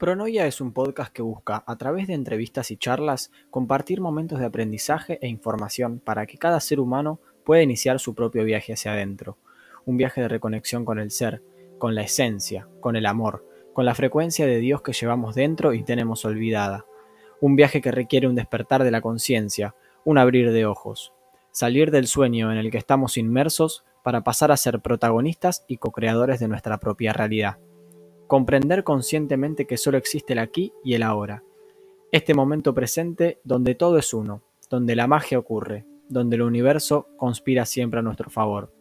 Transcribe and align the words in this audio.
Pronoia 0.00 0.46
es 0.46 0.62
un 0.62 0.72
podcast 0.72 1.12
que 1.12 1.20
busca, 1.20 1.62
a 1.66 1.76
través 1.76 2.06
de 2.06 2.14
entrevistas 2.14 2.70
y 2.70 2.78
charlas, 2.78 3.30
compartir 3.50 4.00
momentos 4.00 4.38
de 4.38 4.46
aprendizaje 4.46 5.18
e 5.20 5.28
información 5.28 5.98
para 5.98 6.24
que 6.24 6.38
cada 6.38 6.58
ser 6.60 6.80
humano 6.80 7.20
pueda 7.44 7.60
iniciar 7.60 8.00
su 8.00 8.14
propio 8.14 8.42
viaje 8.44 8.72
hacia 8.72 8.94
adentro. 8.94 9.36
Un 9.84 9.98
viaje 9.98 10.22
de 10.22 10.28
reconexión 10.28 10.86
con 10.86 10.98
el 10.98 11.10
ser, 11.10 11.42
con 11.76 11.94
la 11.94 12.00
esencia, 12.00 12.66
con 12.80 12.96
el 12.96 13.04
amor, 13.04 13.46
con 13.74 13.84
la 13.84 13.94
frecuencia 13.94 14.46
de 14.46 14.56
Dios 14.56 14.80
que 14.80 14.94
llevamos 14.94 15.34
dentro 15.34 15.74
y 15.74 15.82
tenemos 15.82 16.24
olvidada. 16.24 16.86
Un 17.42 17.54
viaje 17.54 17.82
que 17.82 17.90
requiere 17.90 18.26
un 18.26 18.36
despertar 18.36 18.84
de 18.84 18.90
la 18.90 19.02
conciencia, 19.02 19.74
un 20.06 20.16
abrir 20.16 20.50
de 20.50 20.64
ojos. 20.64 21.12
Salir 21.50 21.90
del 21.90 22.06
sueño 22.06 22.50
en 22.50 22.56
el 22.56 22.70
que 22.70 22.78
estamos 22.78 23.18
inmersos 23.18 23.84
para 24.02 24.24
pasar 24.24 24.50
a 24.50 24.56
ser 24.56 24.80
protagonistas 24.80 25.66
y 25.68 25.76
co-creadores 25.76 26.40
de 26.40 26.48
nuestra 26.48 26.80
propia 26.80 27.12
realidad 27.12 27.58
comprender 28.30 28.84
conscientemente 28.84 29.66
que 29.66 29.76
solo 29.76 29.98
existe 29.98 30.34
el 30.34 30.38
aquí 30.38 30.72
y 30.84 30.94
el 30.94 31.02
ahora. 31.02 31.42
Este 32.12 32.32
momento 32.32 32.72
presente 32.72 33.40
donde 33.42 33.74
todo 33.74 33.98
es 33.98 34.14
uno, 34.14 34.44
donde 34.70 34.94
la 34.94 35.08
magia 35.08 35.36
ocurre, 35.36 35.84
donde 36.08 36.36
el 36.36 36.42
universo 36.42 37.08
conspira 37.16 37.66
siempre 37.66 37.98
a 37.98 38.04
nuestro 38.04 38.30
favor. 38.30 38.72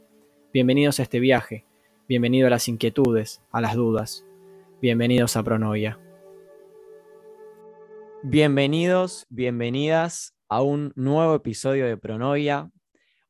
Bienvenidos 0.53 0.99
a 0.99 1.01
este 1.01 1.19
viaje, 1.19 1.65
bienvenido 2.07 2.45
a 2.45 2.51
las 2.51 2.67
inquietudes, 2.67 3.41
a 3.49 3.59
las 3.59 3.73
dudas, 3.73 4.23
bienvenidos 4.83 5.35
a 5.35 5.41
Pronoia. 5.41 5.99
Bienvenidos, 8.21 9.25
bienvenidas 9.29 10.35
a 10.47 10.61
un 10.61 10.93
nuevo 10.95 11.33
episodio 11.33 11.87
de 11.87 11.97
Pronoia, 11.97 12.69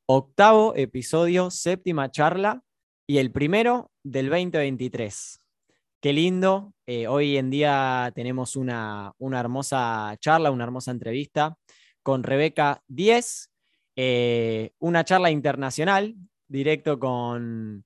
octavo 0.06 0.74
episodio, 0.76 1.50
séptima 1.50 2.12
charla 2.12 2.66
y 3.08 3.20
el 3.20 3.32
primero 3.32 3.90
del 4.04 4.30
2023. 4.30 5.39
Qué 6.02 6.14
lindo. 6.14 6.72
Eh, 6.86 7.08
hoy 7.08 7.36
en 7.36 7.50
día 7.50 8.10
tenemos 8.16 8.56
una, 8.56 9.12
hermosa 9.20 10.16
charla, 10.20 10.50
una 10.50 10.64
hermosa 10.64 10.92
entrevista 10.92 11.58
con 12.04 12.24
Rebeca 12.24 12.82
Díez, 12.88 13.52
eh, 13.98 14.72
una 14.80 15.04
charla 15.04 15.30
internacional, 15.30 16.16
directo 16.48 17.00
con, 17.00 17.84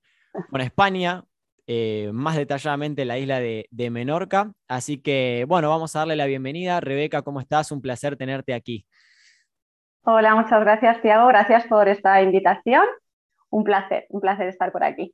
España, 0.60 1.24
eh, 1.66 2.10
más 2.12 2.36
detalladamente 2.36 3.04
la 3.04 3.18
isla 3.18 3.40
de, 3.40 3.66
de, 3.72 3.90
Menorca. 3.90 4.52
Así 4.68 5.02
que, 5.02 5.44
bueno, 5.48 5.68
vamos 5.68 5.96
a 5.96 6.00
darle 6.00 6.14
la 6.14 6.26
bienvenida. 6.26 6.78
Rebeca, 6.78 7.22
¿cómo 7.22 7.40
estás? 7.40 7.72
Un 7.72 7.82
placer 7.82 8.16
tenerte 8.16 8.54
aquí. 8.54 8.86
Hola, 10.04 10.36
muchas 10.36 10.60
gracias, 10.60 11.02
Tiago. 11.02 11.26
Gracias 11.26 11.66
por 11.66 11.88
esta 11.88 12.22
invitación. 12.22 12.84
Un 13.50 13.64
placer, 13.64 14.06
un 14.08 14.20
placer 14.20 14.46
estar 14.46 14.70
por 14.70 14.84
aquí 14.84 15.12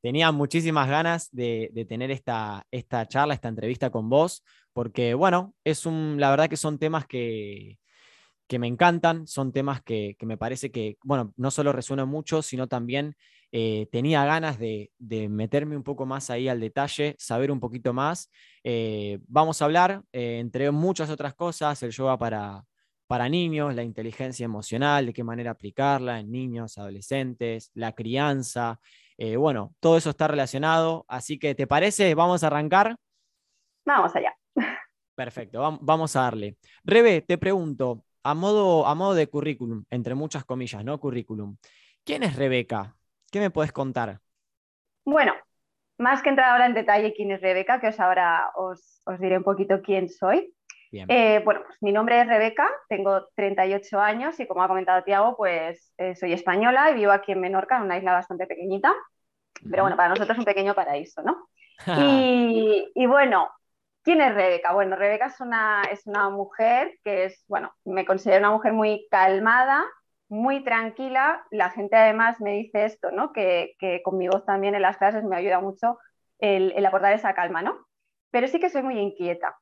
tenía 0.00 0.32
muchísimas 0.32 0.88
ganas 0.88 1.28
de, 1.32 1.86
tener 1.88 2.10
esta, 2.10 2.66
esta, 2.70 3.06
charla, 3.06 3.34
esta 3.34 3.48
entrevista 3.48 3.90
con 3.90 4.08
vos, 4.08 4.44
porque 4.72 5.14
bueno, 5.14 5.54
es 5.64 5.86
un, 5.86 6.16
la 6.18 6.30
verdad 6.30 6.48
que 6.48 6.56
son 6.56 6.78
temas 6.78 7.06
que, 7.06 7.78
me 8.58 8.66
encantan, 8.66 9.26
son 9.26 9.52
temas 9.52 9.82
que, 9.82 10.16
me 10.22 10.36
parece 10.36 10.70
que, 10.70 10.96
bueno, 11.02 11.32
no 11.36 11.50
solo 11.50 11.72
resuenan 11.72 12.08
mucho, 12.08 12.42
sino 12.42 12.66
también 12.66 13.14
eh, 13.50 13.88
tenía 13.90 14.24
ganas 14.24 14.58
de, 14.58 14.90
meterme 15.28 15.76
un 15.76 15.82
poco 15.82 16.06
más 16.06 16.30
ahí 16.30 16.48
al 16.48 16.60
detalle, 16.60 17.14
saber 17.18 17.50
un 17.50 17.60
poquito 17.60 17.92
más. 17.92 18.30
Eh, 18.64 19.18
vamos 19.26 19.60
a 19.60 19.64
hablar, 19.64 20.02
eh, 20.12 20.38
entre 20.38 20.70
muchas 20.70 21.10
otras 21.10 21.34
cosas, 21.34 21.82
el 21.82 21.90
yoga 21.90 22.16
para, 22.18 22.64
para 23.08 23.28
niños, 23.28 23.74
la 23.74 23.82
inteligencia 23.82 24.44
emocional, 24.44 25.06
de 25.06 25.12
qué 25.12 25.24
manera 25.24 25.50
aplicarla 25.50 26.20
en 26.20 26.30
niños, 26.30 26.78
adolescentes, 26.78 27.70
la 27.74 27.92
crianza, 27.92 28.78
eh, 29.18 29.36
bueno, 29.36 29.74
todo 29.80 29.96
eso 29.96 30.10
está 30.10 30.28
relacionado, 30.28 31.04
así 31.08 31.38
que 31.38 31.54
¿te 31.54 31.66
parece? 31.66 32.14
¿Vamos 32.14 32.42
a 32.42 32.46
arrancar? 32.46 32.96
Vamos 33.84 34.14
allá. 34.14 34.34
Perfecto, 35.14 35.78
vamos 35.80 36.14
a 36.14 36.22
darle. 36.22 36.56
Rebe, 36.84 37.22
te 37.22 37.36
pregunto, 37.36 38.04
a 38.22 38.34
modo, 38.34 38.86
a 38.86 38.94
modo 38.94 39.14
de 39.14 39.26
currículum, 39.26 39.84
entre 39.90 40.14
muchas 40.14 40.44
comillas, 40.44 40.84
¿no? 40.84 41.00
Currículum. 41.00 41.56
¿Quién 42.04 42.22
es 42.22 42.36
Rebeca? 42.36 42.96
¿Qué 43.30 43.40
me 43.40 43.50
puedes 43.50 43.72
contar? 43.72 44.20
Bueno, 45.04 45.32
más 45.98 46.22
que 46.22 46.28
entrar 46.28 46.50
ahora 46.50 46.66
en 46.66 46.74
detalle 46.74 47.12
quién 47.14 47.32
es 47.32 47.40
Rebeca, 47.40 47.80
que 47.80 47.88
os 47.88 47.98
ahora 47.98 48.52
os, 48.54 49.02
diré 49.18 49.38
un 49.38 49.44
poquito 49.44 49.82
quién 49.82 50.08
soy. 50.08 50.54
Eh, 50.90 51.42
bueno, 51.44 51.62
pues 51.66 51.76
mi 51.82 51.92
nombre 51.92 52.20
es 52.20 52.26
Rebeca, 52.26 52.68
tengo 52.88 53.28
38 53.34 54.00
años 54.00 54.40
y 54.40 54.46
como 54.46 54.62
ha 54.62 54.68
comentado 54.68 55.04
Tiago, 55.04 55.36
pues 55.36 55.92
eh, 55.98 56.14
soy 56.14 56.32
española 56.32 56.90
y 56.90 56.94
vivo 56.94 57.12
aquí 57.12 57.32
en 57.32 57.40
Menorca, 57.40 57.76
en 57.76 57.84
una 57.84 57.98
isla 57.98 58.12
bastante 58.12 58.46
pequeñita. 58.46 58.94
Pero 59.70 59.82
bueno, 59.82 59.96
para 59.96 60.10
nosotros 60.10 60.36
es 60.36 60.38
un 60.38 60.44
pequeño 60.44 60.74
paraíso, 60.74 61.22
¿no? 61.22 61.48
y, 62.94 63.06
bueno, 63.06 63.50
¿quién 64.02 64.20
es 64.20 64.34
Rebeca? 64.34 64.72
Bueno, 64.72 64.96
Rebeca 64.96 65.26
es 65.26 65.40
una, 65.40 65.82
es 65.90 66.06
una 66.06 66.30
mujer 66.30 66.98
que 67.04 67.26
es, 67.26 67.44
bueno, 67.48 67.72
me 67.84 68.06
considero 68.06 68.38
una 68.38 68.52
mujer 68.52 68.72
muy 68.72 69.06
calmada, 69.10 69.84
muy 70.28 70.62
tranquila. 70.62 71.44
La 71.50 71.70
gente 71.70 71.96
además 71.96 72.40
me 72.40 72.52
dice 72.52 72.84
esto, 72.84 73.10
¿no? 73.10 73.32
Que, 73.32 73.74
que 73.78 74.02
con 74.02 74.16
mi 74.16 74.28
voz 74.28 74.44
también 74.44 74.74
en 74.74 74.82
las 74.82 74.96
clases 74.96 75.24
me 75.24 75.36
ayuda 75.36 75.60
mucho 75.60 75.98
el, 76.38 76.72
el, 76.76 76.86
aportar 76.86 77.12
esa 77.12 77.34
calma, 77.34 77.62
¿no? 77.62 77.86
Pero 78.30 78.46
sí 78.46 78.60
que 78.60 78.70
soy 78.70 78.82
muy 78.82 78.98
inquieta. 78.98 79.56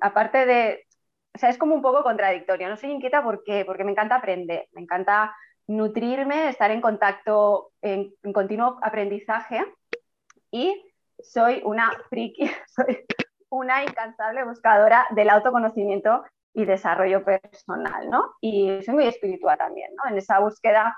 Aparte 0.00 0.46
de, 0.46 0.86
o 1.34 1.38
sea, 1.38 1.50
es 1.50 1.58
como 1.58 1.74
un 1.74 1.82
poco 1.82 2.02
contradictorio. 2.02 2.68
No 2.68 2.76
soy 2.76 2.90
inquieta 2.90 3.22
porque, 3.22 3.64
porque 3.64 3.84
me 3.84 3.92
encanta 3.92 4.16
aprender, 4.16 4.68
me 4.72 4.82
encanta 4.82 5.34
nutrirme, 5.66 6.48
estar 6.48 6.70
en 6.70 6.80
contacto, 6.80 7.72
en, 7.80 8.12
continuo 8.32 8.78
aprendizaje 8.82 9.64
y 10.50 10.84
soy 11.20 11.62
una 11.64 11.90
friki, 12.08 12.50
soy 12.66 13.04
una 13.50 13.84
incansable 13.84 14.44
buscadora 14.44 15.06
del 15.10 15.30
autoconocimiento 15.30 16.24
y 16.52 16.64
desarrollo 16.64 17.24
personal, 17.24 18.10
¿no? 18.10 18.34
Y 18.40 18.82
soy 18.82 18.94
muy 18.94 19.06
espiritual 19.06 19.58
también, 19.58 19.92
¿no? 19.94 20.10
En 20.10 20.18
esa 20.18 20.40
búsqueda 20.40 20.96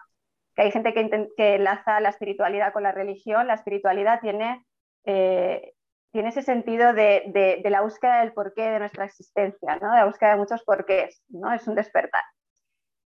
que 0.54 0.62
hay 0.62 0.70
gente 0.70 0.94
que, 0.94 1.28
que 1.36 1.54
enlaza 1.56 2.00
la 2.00 2.10
espiritualidad 2.10 2.72
con 2.72 2.82
la 2.82 2.92
religión, 2.92 3.46
la 3.46 3.54
espiritualidad 3.54 4.20
tiene, 4.20 4.64
eh, 5.04 5.74
tiene 6.12 6.28
ese 6.28 6.42
sentido 6.42 6.92
de, 6.92 7.24
de, 7.28 7.60
de, 7.62 7.70
la 7.70 7.80
búsqueda 7.80 8.20
del 8.20 8.34
porqué 8.34 8.62
de 8.62 8.78
nuestra 8.78 9.06
existencia, 9.06 9.76
¿no? 9.76 9.90
De 9.90 9.98
la 9.98 10.04
búsqueda 10.04 10.32
de 10.32 10.36
muchos 10.36 10.62
porqués, 10.62 11.22
¿no? 11.28 11.52
Es 11.52 11.66
un 11.66 11.74
despertar. 11.74 12.22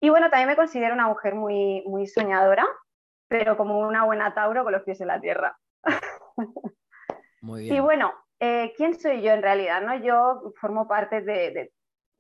Y 0.01 0.11
bueno, 0.11 0.31
también 0.31 0.49
me 0.49 0.57
considero 0.57 0.95
una 0.95 1.09
mujer 1.09 1.35
muy, 1.35 1.83
muy 1.87 2.07
soñadora, 2.07 2.67
pero 3.29 3.57
como 3.57 3.79
una 3.79 4.05
buena 4.05 4.35
Tauro 4.35 4.65
con 4.65 4.73
los 4.73 4.83
pies 4.83 5.01
en 5.01 5.09
la 5.09 5.21
tierra. 5.21 5.59
Muy 7.43 7.63
bien. 7.63 7.77
Y 7.77 7.81
bueno, 7.81 8.13
eh, 8.39 8.73
¿quién 8.77 8.99
soy 8.99 9.23
yo 9.23 9.33
en 9.33 9.43
realidad? 9.43 9.81
¿no? 9.83 9.95
Yo 9.97 10.53
formo 10.61 10.87
parte 10.87 11.23
de, 11.23 11.73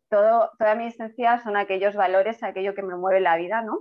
todo, 0.08 0.50
toda 0.58 0.74
mi 0.74 0.86
esencia, 0.86 1.38
son 1.42 1.56
aquellos 1.56 1.94
valores, 1.94 2.42
aquello 2.42 2.74
que 2.74 2.82
me 2.82 2.97
mueve 2.97 3.20
la 3.20 3.36
vida, 3.36 3.62
¿no? 3.62 3.80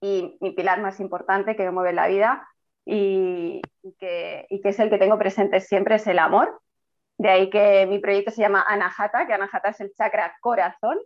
Y 0.00 0.36
mi 0.40 0.50
pilar 0.50 0.80
más 0.80 0.98
importante 0.98 1.54
que 1.54 1.64
me 1.64 1.70
mueve 1.70 1.92
la 1.92 2.08
vida 2.08 2.48
y, 2.84 3.62
que, 3.98 4.46
y 4.48 4.60
que 4.60 4.68
es 4.68 4.78
el 4.78 4.90
que 4.90 4.98
tengo 4.98 5.18
presente 5.18 5.60
siempre 5.60 5.96
es 5.96 6.06
el 6.06 6.18
amor. 6.18 6.60
De 7.18 7.28
ahí 7.28 7.50
que 7.50 7.86
mi 7.86 7.98
proyecto 7.98 8.30
se 8.30 8.42
llama 8.42 8.64
Anahata, 8.66 9.26
que 9.26 9.34
Anahata 9.34 9.70
es 9.70 9.80
el 9.80 9.92
chakra 9.94 10.36
corazón, 10.40 10.98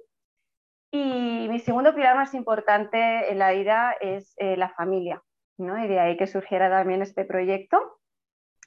y 0.90 1.48
mi 1.48 1.58
segundo 1.58 1.94
pilar 1.94 2.16
más 2.16 2.32
importante 2.34 3.30
en 3.30 3.38
la 3.38 3.52
vida 3.52 3.94
es 4.00 4.34
eh, 4.36 4.56
la 4.56 4.70
familia, 4.70 5.22
¿no? 5.58 5.82
Y 5.82 5.88
de 5.88 5.98
ahí 5.98 6.16
que 6.16 6.26
surgiera 6.26 6.70
también 6.70 7.02
este 7.02 7.24
proyecto. 7.24 7.98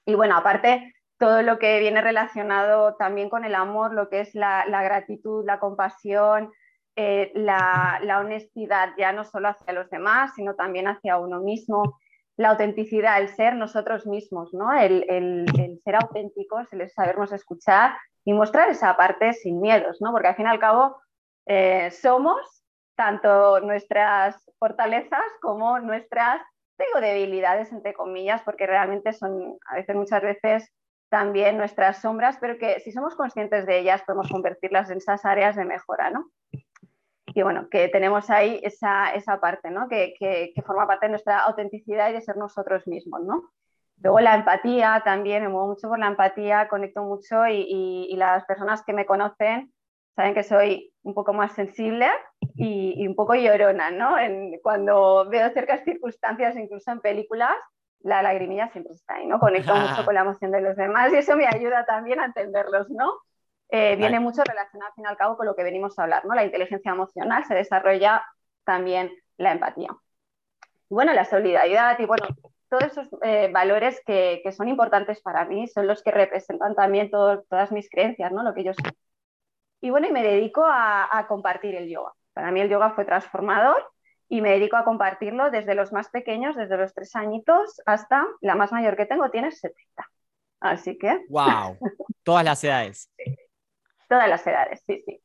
Y 0.05 0.15
bueno, 0.15 0.35
aparte, 0.35 0.93
todo 1.17 1.41
lo 1.41 1.59
que 1.59 1.79
viene 1.79 2.01
relacionado 2.01 2.95
también 2.95 3.29
con 3.29 3.45
el 3.45 3.55
amor, 3.55 3.93
lo 3.93 4.09
que 4.09 4.21
es 4.21 4.35
la, 4.35 4.65
gratitud, 4.83 5.45
la 5.45 5.59
compasión, 5.59 6.51
eh, 6.95 7.31
la, 7.35 7.99
honestidad, 8.19 8.93
ya 8.97 9.11
no 9.11 9.23
solo 9.23 9.49
hacia 9.49 9.73
los 9.73 9.89
demás, 9.89 10.33
sino 10.35 10.55
también 10.55 10.87
hacia 10.87 11.17
uno 11.17 11.39
mismo, 11.39 11.99
la 12.39 12.51
autenticidad, 12.51 13.19
el 13.19 13.27
ser 13.27 13.53
nosotros 13.55 14.07
mismos, 14.07 14.53
¿no? 14.53 14.71
el, 14.71 15.05
el, 15.09 15.81
ser 15.83 15.95
auténticos, 15.95 16.71
el 16.71 16.89
sabernos 16.89 17.33
escuchar 17.33 17.97
y 18.23 18.31
mostrar 18.31 18.69
esa 18.69 18.95
parte 18.95 19.33
sin 19.33 19.59
miedos, 19.59 19.97
¿no? 19.99 20.13
porque 20.13 20.29
al 20.29 20.35
fin 20.37 20.45
y 20.45 20.49
al 20.49 20.59
cabo 20.59 21.01
eh, 21.47 21.91
somos, 21.91 22.63
tanto 22.95 23.59
nuestras 23.59 24.41
fortalezas 24.57 25.25
como 25.41 25.81
nuestras, 25.81 26.41
digo, 26.77 27.01
debilidades, 27.01 27.73
entre 27.73 27.93
comillas, 27.93 28.41
porque 28.43 28.65
realmente 28.65 29.11
son 29.11 29.57
a 29.67 29.75
veces, 29.75 29.97
muchas 29.97 30.21
veces, 30.21 30.71
también 31.09 31.57
nuestras 31.57 31.99
sombras, 31.99 32.37
pero 32.39 32.57
que 32.57 32.79
si 32.79 32.93
somos 32.93 33.15
conscientes 33.15 33.65
de 33.65 33.79
ellas 33.79 34.01
podemos 34.03 34.29
convertirlas 34.29 34.89
en 34.91 34.99
esas 34.99 35.25
áreas 35.25 35.57
de 35.57 35.65
mejora, 35.65 36.09
¿no? 36.09 36.29
Y 37.39 37.41
bueno, 37.41 37.69
que 37.69 37.87
tenemos 37.87 38.29
ahí 38.29 38.59
esa, 38.63 39.13
esa 39.13 39.39
parte, 39.39 39.71
¿no? 39.71 39.87
Que, 39.87 40.13
que, 40.19 40.61
forma 40.61 40.85
parte 40.85 41.05
de 41.05 41.11
nuestra 41.11 41.39
autenticidad 41.39 42.09
y 42.09 42.13
de 42.13 42.21
ser 42.21 42.35
nosotros 42.35 42.85
mismos, 42.85 43.21
¿no? 43.21 43.49
Luego 44.01 44.19
la 44.19 44.35
empatía 44.35 45.01
también, 45.05 45.43
me 45.43 45.47
muevo 45.47 45.67
mucho 45.67 45.87
por 45.87 45.99
la 45.99 46.07
empatía, 46.07 46.67
conecto 46.67 47.01
mucho 47.01 47.47
y, 47.47 48.07
y 48.09 48.15
las 48.17 48.43
personas 48.43 48.83
que 48.83 48.91
me 48.91 49.05
conocen 49.05 49.71
saben 50.17 50.33
que 50.33 50.43
soy 50.43 50.91
un 51.03 51.13
poco 51.13 51.31
más 51.31 51.53
sensible 51.53 52.07
y, 52.55 53.07
un 53.07 53.15
poco 53.15 53.35
llorona, 53.35 53.89
¿no? 53.89 54.15
cuando 54.61 55.29
veo 55.29 55.49
ciertas 55.51 55.85
circunstancias, 55.85 56.57
incluso 56.57 56.91
en 56.91 56.99
películas, 56.99 57.55
la 58.01 58.21
lagrimilla 58.21 58.69
siempre 58.73 58.95
está 58.95 59.15
ahí, 59.15 59.27
¿no? 59.27 59.39
Conecto 59.39 59.73
mucho 59.73 60.03
con 60.05 60.13
la 60.13 60.21
emoción 60.21 60.51
de 60.51 60.59
los 60.59 60.75
demás 60.75 61.13
y 61.13 61.15
eso 61.15 61.37
me 61.37 61.47
ayuda 61.47 61.85
también 61.85 62.19
a 62.19 62.25
entenderlos, 62.25 62.89
¿no? 62.89 63.13
Eh, 63.71 63.95
viene 63.97 64.19
mucho 64.19 64.43
relacionado 64.43 64.89
al 64.89 64.95
fin 64.95 65.03
y 65.05 65.07
al 65.07 65.17
cabo 65.17 65.37
con 65.37 65.45
lo 65.45 65.55
que 65.55 65.63
venimos 65.63 65.97
a 65.97 66.03
hablar, 66.03 66.25
¿no? 66.25 66.33
La 66.33 66.43
inteligencia 66.43 66.91
emocional 66.91 67.45
se 67.45 67.53
desarrolla 67.53 68.25
también 68.63 69.11
la 69.37 69.51
empatía. 69.51 69.89
bueno, 70.89 71.13
la 71.13 71.25
solidaridad 71.25 71.99
y 71.99 72.05
bueno, 72.05 72.27
todos 72.67 72.83
esos 72.83 73.07
eh, 73.21 73.49
valores 73.51 74.01
que, 74.05 74.41
que, 74.43 74.51
son 74.51 74.67
importantes 74.69 75.21
para 75.21 75.45
mí 75.45 75.67
son 75.67 75.87
los 75.87 76.01
que 76.03 76.11
representan 76.11 76.75
también 76.75 77.11
todas 77.11 77.71
mis 77.71 77.89
creencias, 77.89 78.31
¿no? 78.31 78.43
Lo 78.43 78.53
que 78.53 78.63
yo 78.63 78.73
soy. 78.73 78.91
Y 79.81 79.91
bueno, 79.91 80.07
y 80.07 80.11
me 80.11 80.23
dedico 80.23 80.65
a, 80.65 81.07
a 81.17 81.27
compartir 81.27 81.75
el 81.75 81.89
yoga. 81.89 82.13
Para 82.33 82.51
mí 82.51 82.61
el 82.61 82.69
yoga 82.69 82.91
fue 82.91 83.05
transformador 83.05 83.91
y 84.27 84.41
me 84.41 84.51
dedico 84.51 84.77
a 84.77 84.83
compartirlo 84.83 85.51
desde 85.51 85.75
los 85.75 85.91
más 85.91 86.09
pequeños, 86.09 86.55
desde 86.55 86.77
los 86.77 86.93
tres 86.93 87.15
añitos 87.15 87.81
hasta 87.85 88.25
la 88.41 88.55
más 88.55 88.71
mayor 88.71 88.95
que 88.95 89.05
tengo, 89.05 89.29
tiene 89.29 89.51
70. 89.51 90.09
Así 90.59 90.97
que. 90.97 91.25
¡Wow! 91.29 91.77
Todas 92.23 92.43
las 92.43 92.63
edades. 92.63 93.11
Todas 94.09 94.27
las 94.27 94.45
edades, 94.45 94.81
sí, 94.85 95.01
sí. 95.05 95.21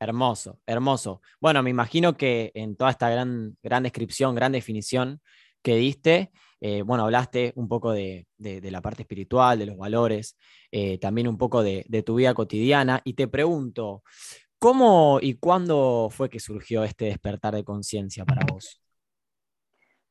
Hermoso, 0.00 0.58
hermoso. 0.66 1.20
Bueno, 1.40 1.62
me 1.62 1.70
imagino 1.70 2.16
que 2.16 2.50
en 2.54 2.74
toda 2.74 2.90
esta 2.90 3.08
gran, 3.08 3.56
gran 3.62 3.84
descripción, 3.84 4.34
gran 4.34 4.50
definición 4.50 5.20
que 5.62 5.76
diste, 5.76 6.32
eh, 6.60 6.82
bueno, 6.82 7.04
hablaste 7.04 7.52
un 7.54 7.68
poco 7.68 7.92
de, 7.92 8.26
la 8.38 8.80
parte 8.80 9.02
espiritual, 9.02 9.60
de 9.60 9.66
los 9.66 9.76
valores, 9.76 10.36
eh, 10.72 10.98
también 10.98 11.28
un 11.28 11.38
poco 11.38 11.62
de, 11.62 11.84
tu 12.04 12.16
vida 12.16 12.34
cotidiana. 12.34 13.00
Y 13.04 13.14
te 13.14 13.28
pregunto, 13.28 14.02
¿Cómo 14.62 15.18
y 15.20 15.40
cuándo 15.40 16.08
fue 16.08 16.30
que 16.30 16.38
surgió 16.38 16.84
este 16.84 17.06
despertar 17.06 17.52
de 17.52 17.64
conciencia 17.64 18.24
para 18.24 18.46
vos? 18.46 18.80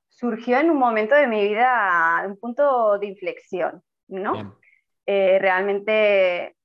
Surgió 0.10 0.60
en 0.60 0.70
un 0.70 0.78
momento 0.78 1.16
de 1.16 1.26
mi 1.26 1.48
vida, 1.48 2.22
un 2.28 2.36
punto 2.36 3.00
de 3.00 3.08
inflexión, 3.08 3.82
¿no? 4.10 4.60
Eh, 5.06 5.40
realmente 5.40 6.58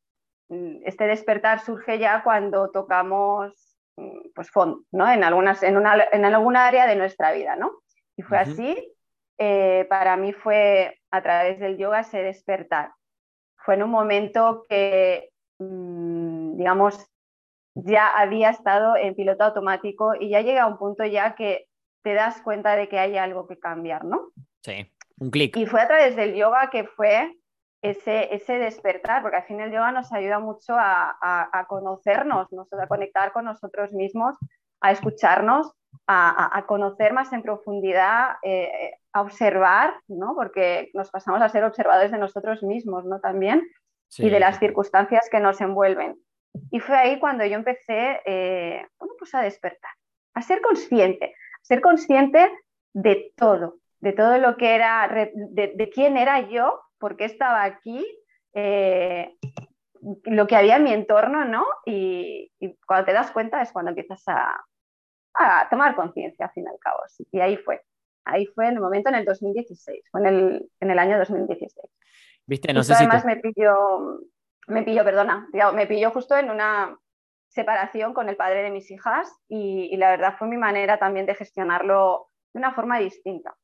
este 0.49 1.07
despertar 1.07 1.61
surge 1.61 1.99
ya 1.99 2.23
cuando 2.23 2.71
tocamos 2.71 3.77
mm, 3.97 4.31
pues 4.35 4.51
fondo, 4.51 4.83
¿no? 4.93 5.11
En, 5.11 5.25
algunas, 5.25 5.63
en, 5.63 5.77
una, 5.77 6.07
en 6.13 6.25
alguna 6.25 6.67
área 6.67 6.87
de 6.87 6.97
nuestra 6.97 7.33
vida, 7.33 7.57
¿no? 7.57 7.83
Y 8.17 8.23
fue 8.23 8.39
así, 8.39 8.95
eh, 9.39 9.87
para 9.91 10.17
mí 10.17 10.33
fue 10.33 10.99
a 11.11 11.23
través 11.23 11.59
del 11.59 11.77
yoga 11.77 12.01
ese 12.01 12.23
despertar. 12.23 12.93
Fue 13.59 13.75
en 13.75 13.83
un 13.83 13.91
momento 13.91 14.65
que, 14.69 15.31
mm, 15.59 16.57
digamos, 16.57 17.11
ya 17.75 18.09
había 18.09 18.51
estado 18.51 18.97
en 18.97 19.15
piloto 19.15 19.45
automático 19.45 20.15
y 20.19 20.31
ya 20.31 20.41
llega 20.41 20.67
un 20.67 20.79
punto 20.79 21.05
ya 21.05 21.35
que 21.35 21.67
te 22.03 22.15
das 22.15 22.41
cuenta 22.41 22.77
de 22.77 22.89
que 22.89 22.99
hay 22.99 23.19
algo 23.19 23.47
que 23.47 23.59
cambiar, 23.59 24.05
¿no? 24.05 24.31
Sí, 24.63 24.91
un 25.19 25.31
clic. 25.31 25.57
Y 25.57 25.67
fue 25.67 25.83
a 25.83 25.89
través 25.89 26.17
del 26.17 26.35
yoga 26.35 26.71
que 26.71 26.85
fue 26.85 27.37
ese, 27.83 28.35
ese 28.35 28.59
despertar, 28.59 29.23
porque 29.23 29.37
al 29.37 29.45
fin 29.45 29.61
el 29.61 29.71
yoga 29.71 29.93
nos 29.93 30.13
ayuda 30.13 30.39
mucho 30.39 30.75
a, 30.77 31.17
a, 31.21 31.67
conocernos, 31.67 32.49
a 32.53 32.87
conectar 32.87 33.33
con 33.33 33.45
nosotros 33.45 33.93
mismos, 33.93 34.37
a 34.81 34.91
escucharnos, 34.91 35.73
a, 36.07 36.65
conocer 36.67 37.13
más 37.13 37.33
en 37.33 37.43
profundidad, 37.43 38.37
eh, 38.43 38.97
a 39.13 39.23
observar, 39.23 39.95
¿no? 40.09 40.35
Porque 40.35 40.91
nos 40.95 41.11
pasamos 41.11 41.41
a 41.43 41.49
ser 41.49 41.65
observadores 41.65 42.13
de 42.13 42.19
nosotros 42.19 42.63
mismos, 42.63 43.05
¿no? 43.05 43.21
También, 43.21 43.63
y 44.19 44.31
de 44.31 44.41
las 44.41 44.59
circunstancias 44.59 45.29
que 45.31 45.41
nos 45.41 45.61
envuelven. 45.61 46.17
Y 46.71 46.81
fue 46.81 46.97
ahí 46.97 47.19
cuando 47.19 47.45
yo 47.45 47.55
empecé 47.55 48.21
eh, 48.25 48.87
bueno, 48.99 49.15
pues 49.19 49.35
a 49.35 49.43
despertar, 49.43 49.91
a 50.35 50.43
ser 50.43 50.61
consciente, 50.61 51.27
a 51.27 51.65
ser 51.65 51.81
consciente 51.81 52.51
de 52.93 53.33
todo, 53.37 53.79
de 54.01 54.13
todo 54.13 54.39
lo 54.39 54.57
que 54.57 54.75
era, 54.75 55.09
de, 55.35 55.91
quién 55.93 56.17
era 56.17 56.49
yo, 56.49 56.81
por 56.99 57.17
qué 57.17 57.25
estaba 57.25 57.65
aquí, 57.65 58.05
eh, 58.55 59.37
lo 60.25 60.47
que 60.47 60.57
había 60.57 60.77
en 60.77 60.85
mi 60.85 60.93
entorno, 60.93 61.45
¿no? 61.45 61.65
Y, 61.85 62.53
cuando 62.87 63.07
te 63.07 63.13
das 63.13 63.31
cuenta 63.31 63.63
es 63.63 63.73
cuando 63.73 63.91
empiezas 63.91 64.23
a, 64.29 64.65
a 65.35 65.69
tomar 65.69 65.95
conciencia, 65.97 66.47
al 66.47 66.53
fin 66.53 66.65
y 66.65 66.69
al 66.69 66.79
cabo. 66.79 67.01
Y 67.33 67.41
ahí 67.41 67.57
fue, 67.57 67.83
ahí 68.25 68.47
fue 68.47 68.69
en 68.69 68.75
el 68.75 68.81
momento 68.81 69.09
en 69.09 69.17
el 69.17 69.25
2016, 69.25 70.05
fue 70.11 70.21
en 70.21 70.27
el, 70.27 70.71
en 70.81 70.91
el 70.91 70.99
año 70.99 71.19
2016. 71.19 71.91
Viste, 72.47 72.73
no 72.73 72.83
sé 72.83 72.95
si 72.95 73.03
además 73.03 73.25
me 73.25 73.37
pilló 73.37 74.21
me 74.67 74.83
pilló, 74.83 75.05
perdona, 75.05 75.49
me 75.75 75.87
pilló 75.87 76.11
justo 76.11 76.37
en 76.37 76.51
una 76.51 76.99
separación 77.49 78.13
con 78.13 78.29
el 78.29 78.37
padre 78.37 78.63
de 78.63 78.71
mis 78.71 78.91
hijas 78.91 79.33
y, 79.49 79.97
la 79.97 80.11
verdad 80.11 80.35
fue 80.39 80.49
mi 80.49 80.57
manera 80.57 80.99
también 80.99 81.27
de 81.27 81.35
gestionarlo 81.35 82.29
de 82.53 82.59
una 82.59 82.75
forma 82.75 82.99
distinta. 82.99 83.57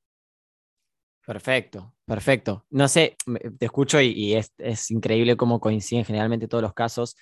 Perfecto, 1.26 1.94
perfecto. 2.04 2.66
No 2.70 2.88
sé, 2.88 3.16
te 3.58 3.64
escucho 3.66 4.00
y, 4.00 4.34
es, 4.34 4.90
increíble 4.90 5.36
cómo 5.36 5.60
coinciden 5.60 6.04
generalmente 6.04 6.48
todos 6.48 6.62
los 6.62 6.74
casos 6.74 7.16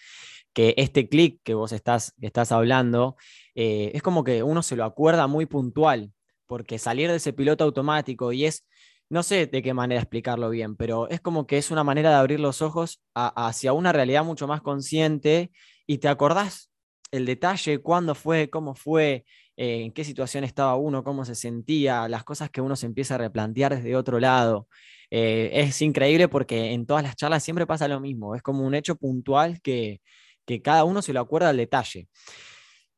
que 0.52 0.75
este 0.79 1.08
clic 1.08 1.41
que 1.44 1.55
vos 1.55 1.73
estás, 1.73 2.14
estás 2.20 2.50
hablando 2.50 3.17
eh, 3.55 3.93
es 3.94 4.02
como 4.02 4.25
que 4.25 4.43
uno 4.43 4.62
se 4.62 4.75
lo 4.75 4.85
acuerda 4.85 5.26
muy 5.26 5.47
puntual, 5.47 6.12
porque 6.47 6.79
salir 6.79 7.11
de 7.11 7.17
ese 7.17 7.32
piloto 7.32 7.64
automático 7.64 8.32
y 8.32 8.47
es 8.47 8.67
no 9.11 9.23
sé 9.23 9.47
de 9.47 9.62
qué 9.62 9.75
manera 9.75 10.00
explicarlo 10.00 10.50
bien, 10.50 10.76
pero 10.76 11.08
es 11.08 11.20
como 11.20 11.46
que 11.46 11.58
es 11.58 11.70
una 11.70 11.85
manera 11.85 12.11
de 12.11 12.17
abrir 12.17 12.41
los 12.41 12.62
ojos 12.62 13.03
hacia 13.14 13.73
una 13.73 13.93
realidad 13.93 14.25
mucho 14.25 14.46
más 14.46 14.62
consciente 14.62 15.50
y 15.87 15.99
te 15.99 16.08
acordás 16.08 16.70
el 17.11 17.26
detalle, 17.26 17.81
cuándo 17.81 18.14
fue, 18.14 18.50
cómo 18.50 18.75
fue, 18.75 19.25
eh, 19.60 19.82
en 19.84 19.92
qué 19.92 20.04
situación 20.04 20.42
estaba 20.44 20.74
uno, 20.76 21.04
cómo 21.04 21.26
se 21.26 21.34
sentía, 21.34 22.08
las 22.08 22.24
cosas 22.24 22.48
que 22.48 22.62
uno 22.62 22.76
se 22.76 22.86
empieza 22.86 23.16
a 23.16 23.18
replantear 23.18 23.76
desde 23.76 23.94
otro 23.94 24.18
lado. 24.18 24.68
Eh, 25.10 25.50
es 25.52 25.82
increíble 25.82 26.28
porque 26.28 26.72
en 26.72 26.86
todas 26.86 27.02
las 27.02 27.14
charlas 27.14 27.44
siempre 27.44 27.66
pasa 27.66 27.86
lo 27.86 28.00
mismo, 28.00 28.34
es 28.34 28.40
como 28.42 28.64
un 28.66 28.74
hecho 28.74 28.96
puntual 28.96 29.60
que, 29.60 30.00
que 30.46 30.62
cada 30.62 30.84
uno 30.84 31.02
se 31.02 31.12
lo 31.12 31.20
acuerda 31.20 31.50
al 31.50 31.58
detalle. 31.58 32.08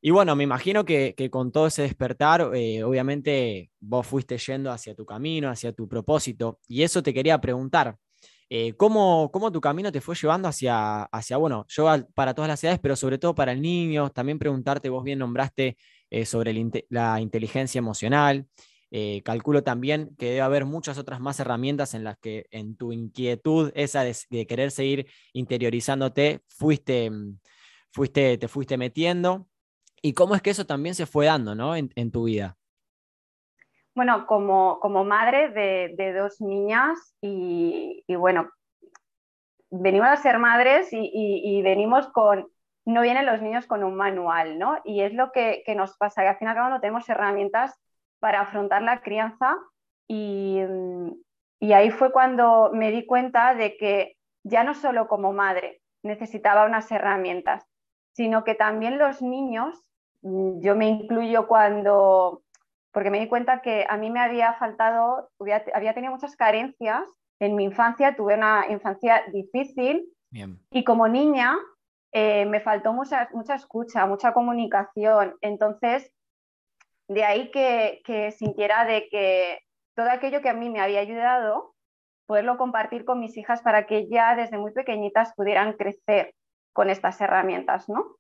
Y 0.01 0.11
bueno, 0.11 0.37
me 0.37 0.45
imagino 0.45 0.85
que, 0.85 1.17
con 1.33 1.51
todo 1.51 1.67
ese 1.67 1.83
despertar, 1.83 2.51
eh, 2.55 2.85
obviamente 2.85 3.71
vos 3.81 4.07
fuiste 4.07 4.39
yendo 4.39 4.71
hacia 4.71 4.95
tu 4.95 5.05
camino, 5.05 5.51
hacia 5.51 5.73
tu 5.73 5.89
propósito, 5.89 6.61
y 6.69 6.83
eso 6.83 7.03
te 7.03 7.13
quería 7.13 7.41
preguntar. 7.41 7.97
Eh, 8.51 8.75
¿cómo, 8.77 9.31
tu 9.53 9.61
camino 9.61 9.91
te 9.91 10.01
fue 10.01 10.15
llevando 10.15 10.47
hacia, 10.49 11.05
hacia, 11.05 11.39
bueno, 11.39 11.65
yo 11.69 11.89
para 12.15 12.35
todas 12.35 12.49
las 12.49 12.63
edades, 12.63 12.79
pero 12.81 12.95
sobre 12.97 13.19
todo 13.19 13.35
para 13.35 13.51
el 13.53 13.63
niño? 13.63 14.11
También 14.11 14.39
preguntarte, 14.39 14.89
vos 14.91 15.03
bien 15.03 15.19
nombraste 15.19 15.77
eh, 16.13 16.27
sobre 16.27 16.55
la 16.91 17.21
inteligencia 17.21 17.79
emocional. 17.79 18.47
calculo 19.25 19.63
también 19.63 20.15
que 20.19 20.27
debe 20.27 20.43
haber 20.43 20.65
muchas 20.67 20.99
otras 20.99 21.19
más 21.19 21.41
herramientas 21.41 21.95
en 21.95 22.05
las 22.05 22.19
que 22.19 22.47
en 22.51 22.77
tu 22.77 22.93
inquietud, 22.93 23.73
esa 23.75 24.05
de, 24.05 24.15
de 24.31 24.47
querer 24.47 24.71
seguir 24.71 25.07
interiorizándote, 25.33 26.43
fuiste, 26.49 27.11
mm, 27.11 27.39
fuiste, 27.93 28.39
te 28.39 28.49
fuiste 28.49 28.77
metiendo. 28.77 29.47
¿Y 30.03 30.15
cómo 30.15 30.35
es 30.35 30.43
que 30.43 30.51
eso 30.51 30.67
también 30.67 30.95
se 30.97 31.07
fue 31.07 31.27
dando 31.27 31.55
¿no? 31.55 31.77
en, 31.77 32.11
tu 32.11 32.25
vida? 32.25 32.57
Bueno, 33.95 34.27
como, 34.27 34.81
como 34.81 35.05
madre 35.05 35.51
de, 35.51 36.13
dos 36.13 36.41
niñas 36.41 37.15
y, 37.21 38.05
bueno, 38.09 38.51
venimos 39.71 40.09
a 40.09 40.17
ser 40.17 40.39
madres 40.39 40.89
y, 40.91 41.63
venimos 41.63 42.09
con, 42.09 42.49
no 42.85 43.03
vienen 43.03 43.27
los 43.27 43.41
niños 43.41 43.67
con 43.67 43.85
un 43.85 43.95
manual, 43.95 44.59
¿no? 44.59 44.79
Y 44.85 45.03
es 45.03 45.15
lo 45.15 45.31
que, 45.33 45.63
nos 45.77 45.97
pasa, 45.97 46.23
que 46.23 46.29
al 46.29 46.39
fin 46.39 46.49
y 46.49 46.51
al 46.51 46.57
cabo 46.57 46.71
no 46.71 46.81
tenemos 46.81 47.09
herramientas 47.09 47.79
para 48.19 48.41
afrontar 48.41 48.83
la 48.83 49.01
crianza 49.03 49.57
y, 50.09 50.61
y 51.61 51.73
ahí 51.73 51.91
fue 51.91 52.13
cuando 52.13 52.71
me 52.73 52.91
di 52.91 53.07
cuenta 53.07 53.55
de 53.55 53.77
que 53.77 54.17
ya 54.45 54.65
no 54.65 54.75
solo 54.75 55.09
como 55.09 55.33
madre 55.33 55.81
necesitaba 56.03 56.67
unas 56.67 56.91
herramientas, 56.91 57.65
sino 58.13 58.43
que 58.43 58.55
también 58.55 58.99
los 58.99 59.23
niños 59.23 59.93
Mm, 60.23 60.61
yo 60.61 60.77
me 60.77 60.89
incluyo 60.89 61.47
cuando, 61.47 62.43
porque 62.93 63.11
me 63.11 63.21
di 63.21 63.29
cuenta 63.29 63.61
que 63.61 63.85
a 63.89 63.97
mí 63.97 64.11
me 64.11 64.21
había 64.21 64.55
faltado, 64.55 65.31
había, 65.75 65.95
tenido 65.95 66.13
muchas 66.13 66.37
carencias 66.37 67.03
en 67.41 67.57
mi 67.57 67.65
infancia, 67.65 68.15
tuve 68.17 68.37
una 68.37 68.67
infancia 68.71 69.23
difícil 69.33 70.09
y 70.71 70.85
como 70.85 71.09
niña 71.09 71.59
eh, 72.13 72.45
me 72.47 72.61
faltó 72.61 72.93
mucha, 72.93 73.29
mucha 73.33 73.55
escucha, 73.55 74.07
mucha 74.07 74.33
comunicación. 74.33 75.37
Entonces, 75.41 76.13
de 77.09 77.25
ahí 77.25 77.51
que, 77.51 78.35
sintiera 78.39 78.85
de 78.85 79.09
que 79.09 79.61
todo 79.95 80.11
aquello 80.11 80.41
que 80.43 80.49
a 80.49 80.55
mí 80.55 80.71
me 80.71 80.81
había 80.81 81.01
ayudado, 81.01 81.75
poderlo 82.27 82.57
compartir 82.57 83.05
con 83.05 83.21
mis 83.21 83.37
hijas 83.37 83.63
para 83.63 83.87
que 83.87 84.09
ya 84.09 84.37
desde 84.37 84.59
muy 84.59 84.73
pequeñitas 84.73 85.35
pudieran 85.35 85.75
crecer 85.75 86.35
con 86.73 86.89
estas 86.89 87.21
herramientas, 87.21 87.89
¿no? 87.89 88.17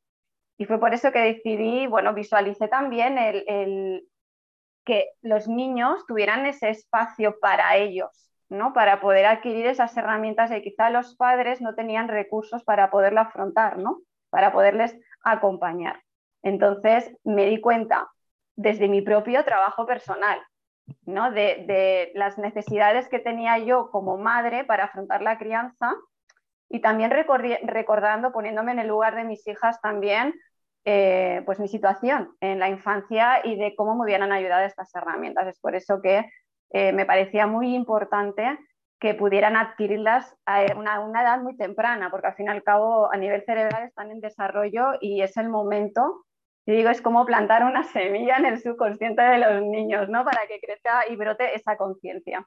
Y 0.58 0.66
fue 0.66 0.78
por 0.78 0.92
eso 0.92 1.12
que 1.12 1.20
decidí, 1.20 1.86
bueno, 1.86 2.12
visualicé 2.12 2.68
también 2.68 3.16
el, 3.18 4.06
que 4.84 5.10
los 5.22 5.48
niños 5.48 6.04
tuvieran 6.06 6.44
ese 6.46 6.70
espacio 6.70 7.38
para 7.40 7.76
ellos, 7.76 8.31
¿no? 8.52 8.72
Para 8.72 9.00
poder 9.00 9.26
adquirir 9.26 9.66
esas 9.66 9.96
herramientas 9.96 10.50
que 10.50 10.62
quizá 10.62 10.90
los 10.90 11.16
padres 11.16 11.60
no 11.60 11.74
tenían 11.74 12.08
recursos 12.08 12.62
para 12.64 12.90
poderlo 12.90 13.20
afrontar, 13.20 13.78
¿no? 13.78 14.00
Para 14.30 14.52
poderles 14.52 14.98
acompañar. 15.24 16.02
Entonces 16.42 17.10
me 17.24 17.46
di 17.46 17.60
cuenta 17.60 18.08
desde 18.56 18.88
mi 18.88 19.00
propio 19.00 19.44
trabajo 19.44 19.86
personal 19.86 20.38
¿no? 21.06 21.30
de, 21.32 22.12
las 22.14 22.38
necesidades 22.38 23.08
que 23.08 23.18
tenía 23.18 23.58
yo 23.58 23.90
como 23.90 24.18
madre 24.18 24.64
para 24.64 24.84
afrontar 24.84 25.22
la 25.22 25.38
crianza 25.38 25.94
y 26.68 26.80
también 26.80 27.10
recordando, 27.10 28.32
poniéndome 28.32 28.72
en 28.72 28.78
el 28.80 28.88
lugar 28.88 29.14
de 29.14 29.24
mis 29.24 29.46
hijas 29.46 29.80
también, 29.80 30.34
eh, 30.84 31.42
pues 31.44 31.60
mi 31.60 31.68
situación 31.68 32.34
en 32.40 32.58
la 32.58 32.68
infancia 32.68 33.40
y 33.44 33.56
de 33.56 33.74
cómo 33.76 33.94
me 33.94 34.04
hubieran 34.04 34.32
ayudado 34.32 34.64
estas 34.64 34.94
herramientas. 34.94 35.46
Es 35.46 35.60
por 35.60 35.74
eso 35.74 36.00
que 36.02 36.28
eh, 36.72 36.92
me 36.92 37.06
parecía 37.06 37.46
muy 37.46 37.74
importante 37.74 38.58
que 39.00 39.14
pudieran 39.14 39.56
adquirirlas 39.56 40.36
a 40.46 40.64
una, 40.76 41.00
una, 41.00 41.22
edad 41.22 41.40
muy 41.40 41.56
temprana, 41.56 42.10
porque 42.10 42.28
al 42.28 42.34
fin 42.34 42.46
y 42.46 42.50
al 42.50 42.62
cabo 42.62 43.12
a 43.12 43.16
nivel 43.16 43.42
cerebral 43.44 43.84
están 43.84 44.10
en 44.10 44.20
desarrollo 44.20 44.92
y 45.00 45.22
es 45.22 45.36
el 45.36 45.48
momento 45.48 46.24
yo 46.64 46.74
digo, 46.74 46.90
es 46.90 47.00
como 47.00 47.26
plantar 47.26 47.64
una 47.64 47.82
semilla 47.92 48.36
en 48.36 48.46
el 48.46 48.60
subconsciente 48.60 49.20
de 49.20 49.38
los 49.38 49.62
niños, 49.62 50.08
¿no? 50.08 50.24
Para 50.24 50.46
que 50.46 50.60
crezca 50.60 51.10
y 51.10 51.16
brote 51.16 51.54
esa 51.56 51.76
conciencia. 51.76 52.46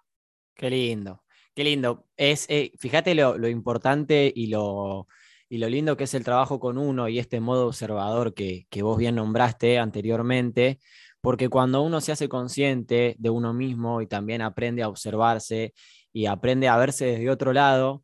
Qué 0.55 0.70
lindo, 0.70 1.24
qué 1.53 1.65
lindo. 1.65 2.05
Es, 2.15 2.50
eh, 2.50 2.72
fíjate 2.79 3.13
lo, 3.13 3.48
importante 3.50 4.32
y 4.34 4.48
lo, 4.48 5.08
y 5.50 5.58
lo 5.58 5.67
lindo 5.67 5.98
que 5.98 6.05
es 6.05 6.13
el 6.13 6.24
trabajo 6.24 6.62
con 6.62 6.77
uno 6.77 7.10
y 7.10 7.20
este 7.20 7.41
modo 7.41 7.67
observador 7.67 8.34
que, 8.34 8.67
que 8.70 8.84
vos 8.84 8.98
bien 8.98 9.15
nombraste 9.15 9.79
anteriormente, 9.79 10.79
porque 11.25 11.50
cuando 11.50 11.82
uno 11.82 12.01
se 12.01 12.12
hace 12.12 12.29
consciente 12.29 13.15
de 13.17 13.29
uno 13.32 13.51
mismo 13.51 14.00
y 14.00 14.05
también 14.05 14.44
aprende 14.44 14.84
a 14.84 14.88
observarse 14.88 15.74
y 16.13 16.27
aprende 16.27 16.67
a 16.67 16.77
verse 16.77 17.05
desde 17.05 17.32
otro 17.32 17.51
lado, 17.51 18.03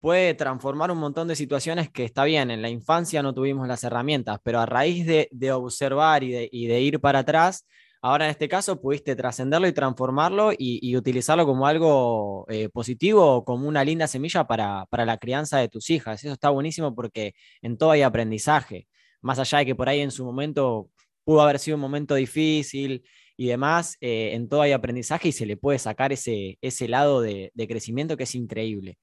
puede 0.00 0.34
transformar 0.34 0.90
un 0.90 0.98
montón 0.98 1.28
de 1.28 1.34
situaciones 1.34 1.88
que 1.90 2.04
está 2.04 2.24
bien, 2.24 2.50
en 2.50 2.60
la 2.60 2.68
infancia 2.68 3.22
no 3.22 3.32
tuvimos 3.32 3.66
las 3.66 3.84
herramientas, 3.84 4.38
pero 4.42 4.60
a 4.60 4.66
raíz 4.66 5.06
de, 5.06 5.50
observar 5.50 6.22
y 6.22 6.66
de, 6.66 6.80
ir 6.82 7.00
para 7.00 7.20
atrás, 7.20 7.66
ahora 8.02 8.26
en 8.26 8.32
este 8.32 8.50
caso 8.50 8.78
pudiste 8.78 9.16
trascenderlo 9.16 9.66
y 9.66 9.72
transformarlo 9.72 10.50
y, 10.52 10.94
utilizarlo 10.94 11.46
como 11.46 11.66
algo 11.66 12.44
eh, 12.50 12.68
positivo, 12.68 13.46
como 13.46 13.66
una 13.66 13.82
linda 13.82 14.06
semilla 14.06 14.46
para, 14.46 14.86
la 14.92 15.16
crianza 15.16 15.56
de 15.56 15.70
tus 15.70 15.88
hijas. 15.88 16.22
Eso 16.22 16.34
está 16.34 16.50
buenísimo 16.50 16.94
porque 16.94 17.32
en 17.62 17.78
todo 17.78 17.92
hay 17.92 18.02
aprendizaje, 18.02 18.88
más 19.22 19.38
allá 19.38 19.60
de 19.60 19.64
que 19.64 19.74
por 19.74 19.88
ahí 19.88 20.00
en 20.00 20.10
su 20.10 20.22
momento 20.22 20.90
pudo 21.28 21.42
haber 21.42 21.58
sido 21.58 21.74
un 21.74 21.82
momento 21.82 22.14
difícil 22.14 23.04
y 23.36 23.48
demás, 23.48 23.98
eh, 24.00 24.30
en 24.32 24.48
todo 24.48 24.62
hay 24.62 24.72
aprendizaje 24.72 25.28
y 25.28 25.32
se 25.32 25.44
le 25.44 25.58
puede 25.58 25.78
sacar 25.78 26.10
ese, 26.10 26.56
ese 26.62 26.88
lado 26.88 27.20
de 27.20 27.66
crecimiento 27.68 28.16
que 28.16 28.22
es 28.22 28.34
increíble. 28.34 28.98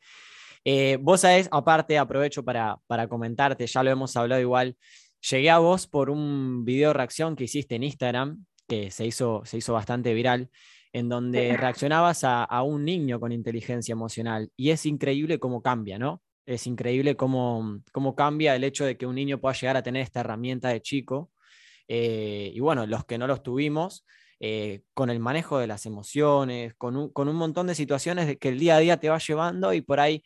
Eh, 0.67 0.97
vos 0.99 1.21
sabés, 1.21 1.47
aparte, 1.51 1.99
aprovecho 1.99 2.43
para, 2.43 2.79
comentarte, 3.07 3.67
ya 3.67 3.83
lo 3.83 3.91
hemos 3.91 4.17
hablado 4.17 4.41
igual, 4.41 4.75
llegué 5.29 5.51
a 5.51 5.59
vos 5.59 5.85
por 5.85 6.09
un 6.09 6.65
video 6.65 6.91
reacción 6.91 7.35
que 7.35 7.43
hiciste 7.43 7.75
en 7.75 7.83
Instagram, 7.83 8.43
que 8.67 8.89
se 8.89 9.05
hizo, 9.05 9.43
se 9.45 9.57
hizo 9.57 9.73
bastante 9.73 10.15
viral, 10.15 10.49
en 10.91 11.07
donde 11.07 11.55
reaccionabas 11.55 12.21
a, 12.23 12.63
un 12.63 12.83
niño 12.83 13.19
con 13.19 13.31
inteligencia 13.31 13.93
emocional. 13.93 14.49
Y 14.57 14.71
es 14.71 14.87
increíble 14.87 15.37
cómo 15.37 15.61
cambia, 15.61 15.99
¿no? 15.99 16.23
Es 16.47 16.65
increíble 16.65 17.15
cómo, 17.15 17.81
cómo 17.91 18.15
cambia 18.15 18.55
el 18.55 18.63
hecho 18.63 18.85
de 18.85 18.97
que 18.97 19.05
un 19.05 19.15
niño 19.15 19.39
pueda 19.39 19.53
llegar 19.53 19.77
a 19.77 19.83
tener 19.83 20.01
esta 20.01 20.21
herramienta 20.21 20.69
de 20.69 20.81
chico. 20.81 21.31
Eh, 21.87 22.51
y 22.53 22.59
bueno, 22.59 22.85
los 22.85 23.05
que 23.05 23.17
no 23.17 23.27
los 23.27 23.43
tuvimos, 23.43 24.05
eh, 24.39 24.81
con 24.93 25.09
el 25.09 25.19
manejo 25.19 25.59
de 25.59 25.67
las 25.67 25.85
emociones, 25.85 26.73
con 26.75 26.97
un, 26.97 27.09
con 27.09 27.29
un 27.29 27.35
montón 27.35 27.67
de 27.67 27.75
situaciones 27.75 28.37
que 28.37 28.49
el 28.49 28.59
día 28.59 28.75
a 28.75 28.79
día 28.79 28.97
te 28.97 29.09
va 29.09 29.17
llevando 29.17 29.73
y 29.73 29.81
por 29.81 29.99
ahí 29.99 30.23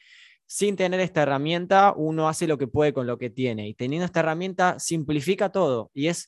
sin 0.50 0.76
tener 0.76 1.00
esta 1.00 1.22
herramienta, 1.22 1.94
uno 1.96 2.28
hace 2.28 2.48
lo 2.48 2.58
que 2.58 2.66
puede 2.68 2.92
con 2.92 3.06
lo 3.06 3.20
que 3.20 3.30
tiene. 3.30 3.68
Y 3.68 3.76
teniendo 3.76 4.06
esta 4.06 4.22
herramienta, 4.22 4.80
simplifica 4.80 5.52
todo. 5.52 5.92
Y 5.94 6.08
es, 6.08 6.28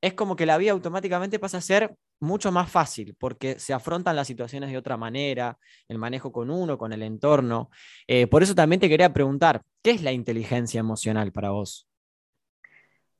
es 0.00 0.14
como 0.14 0.34
que 0.34 0.46
la 0.46 0.56
vida 0.56 0.72
automáticamente 0.72 1.38
pasa 1.38 1.58
a 1.58 1.60
ser 1.60 1.94
mucho 2.20 2.52
más 2.52 2.70
fácil, 2.70 3.14
porque 3.18 3.58
se 3.58 3.74
afrontan 3.74 4.16
las 4.16 4.26
situaciones 4.28 4.70
de 4.70 4.78
otra 4.78 4.96
manera, 4.96 5.58
el 5.88 5.98
manejo 5.98 6.32
con 6.32 6.50
uno, 6.50 6.78
con 6.78 6.94
el 6.94 7.02
entorno. 7.02 7.68
Eh, 8.06 8.26
por 8.28 8.42
eso 8.42 8.54
también 8.54 8.80
te 8.80 8.88
quería 8.88 9.12
preguntar, 9.12 9.62
¿qué 9.82 9.90
es 9.90 10.02
la 10.02 10.12
inteligencia 10.12 10.80
emocional 10.80 11.30
para 11.30 11.50
vos? 11.50 11.89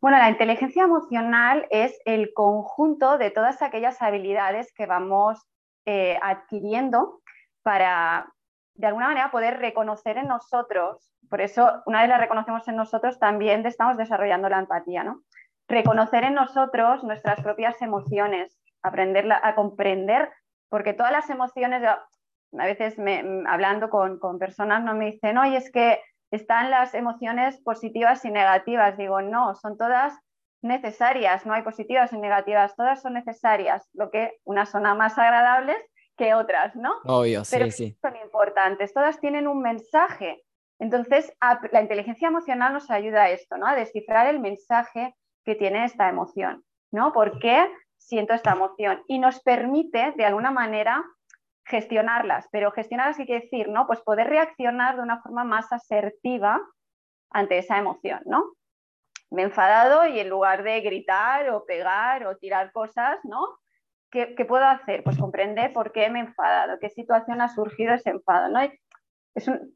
Bueno, 0.01 0.17
la 0.17 0.31
inteligencia 0.31 0.85
emocional 0.85 1.67
es 1.71 2.01
el 2.07 2.33
conjunto 2.33 3.19
de 3.19 3.31
todas 3.31 3.61
aquellas 3.61 4.01
habilidades 4.01 4.73
que 4.73 4.87
vamos 4.87 5.47
eh, 5.85 6.19
adquiriendo 6.23 7.21
para 7.63 8.33
de 8.75 8.87
alguna 8.87 9.09
manera 9.09 9.31
poder 9.31 9.59
reconocer 9.59 10.17
en 10.17 10.29
nosotros, 10.29 11.13
por 11.29 11.43
eso 11.43 11.83
una 11.85 12.01
vez 12.01 12.09
la 12.09 12.17
reconocemos 12.17 12.67
en 12.67 12.77
nosotros, 12.77 13.19
también 13.19 13.67
estamos 13.67 13.99
desarrollando 13.99 14.49
la 14.49 14.61
empatía, 14.61 15.05
¿no? 15.05 15.21
Reconocer 15.69 16.25
en 16.25 16.33
nosotros 16.33 17.05
nuestras 17.05 17.43
propias 17.43 17.81
emociones, 17.83 18.59
aprender 18.83 19.31
a 19.31 19.55
comprender, 19.55 20.31
porque 20.71 20.95
todas 20.95 21.13
las 21.13 21.29
emociones, 21.29 21.83
a 21.85 22.07
veces 22.53 22.99
me, 22.99 23.45
hablando 23.47 23.91
con, 23.91 24.19
con 24.19 24.39
personas 24.39 24.83
no 24.83 24.95
me 24.95 25.13
dicen, 25.13 25.37
oye, 25.37 25.59
es 25.59 25.71
que 25.71 26.01
están 26.31 26.71
las 26.71 26.95
emociones 26.95 27.61
positivas 27.63 28.25
y 28.25 28.31
negativas. 28.31 28.97
Digo, 28.97 29.21
no, 29.23 29.55
son 29.55 29.77
todas 29.77 30.19
necesarias, 30.63 31.47
no 31.47 31.55
hay 31.55 31.63
positivas 31.63 32.13
y 32.13 32.19
negativas, 32.19 32.77
todas 32.77 33.01
son 33.01 33.15
necesarias, 33.15 33.89
lo 33.95 34.11
que 34.11 34.39
unas 34.45 34.69
son 34.71 34.83
más 34.83 35.19
agradables 35.19 35.79
que 36.17 36.35
otras, 36.35 36.77
¿no? 36.77 36.93
Obvio, 37.05 37.45
sí, 37.45 37.57
Pero 37.57 37.71
sí. 37.71 37.97
Son 38.03 38.15
importantes, 38.17 38.93
todas 38.93 39.19
tienen 39.21 39.49
un 39.49 39.63
mensaje. 39.63 40.43
Entonces, 40.79 41.35
la 41.73 41.81
inteligencia 41.81 42.29
emocional 42.29 42.73
nos 42.73 42.91
ayuda 42.91 43.25
a 43.25 43.31
esto, 43.31 43.57
¿no? 43.57 43.67
A 43.67 43.75
descifrar 43.75 44.27
el 44.27 44.39
mensaje 44.39 45.15
que 45.45 45.55
tiene 45.55 45.85
esta 45.85 46.09
emoción, 46.09 46.63
¿no? 46.91 47.13
¿Por 47.13 47.39
qué 47.39 47.71
siento 47.97 48.35
esta 48.35 48.53
emoción? 48.53 49.03
Y 49.09 49.19
nos 49.19 49.41
permite, 49.41 50.13
de 50.17 50.25
alguna 50.25 50.51
manera, 50.51 51.03
gestionarlas. 51.71 52.49
Pero 52.53 52.73
gestionarlas, 52.73 53.17
¿qué 53.17 53.27
quiere 53.27 53.45
decir? 53.45 53.69
¿no? 53.69 53.87
Pues 53.87 54.01
poder 54.03 54.29
reaccionar 54.29 54.97
de 54.97 55.03
una 55.03 55.23
forma 55.23 55.45
más 55.45 55.73
asertiva 55.73 56.61
ante 57.31 57.59
esa 57.59 57.79
emoción, 57.79 58.21
¿no? 58.27 58.53
Me 59.31 59.43
he 59.43 59.45
enfadado 59.45 60.07
y 60.07 60.19
en 60.19 60.29
lugar 60.29 60.65
de 60.65 60.81
gritar 60.81 61.49
o 61.51 61.65
pegar 61.65 62.27
o 62.27 62.37
tirar 62.37 62.73
cosas, 62.73 63.19
¿no? 63.23 63.41
¿Qué, 64.11 64.45
puedo 64.45 64.65
hacer? 64.65 65.05
Pues 65.05 65.17
comprender 65.17 65.73
por 65.73 65.93
qué 65.93 66.11
me 66.11 66.19
he 66.19 66.23
enfadado, 66.23 66.81
qué 66.81 66.91
situación 66.91 67.41
ha 67.41 67.49
surgido 67.49 67.95
ese 67.95 68.11
enfado. 68.11 68.49
¿no? 68.49 68.61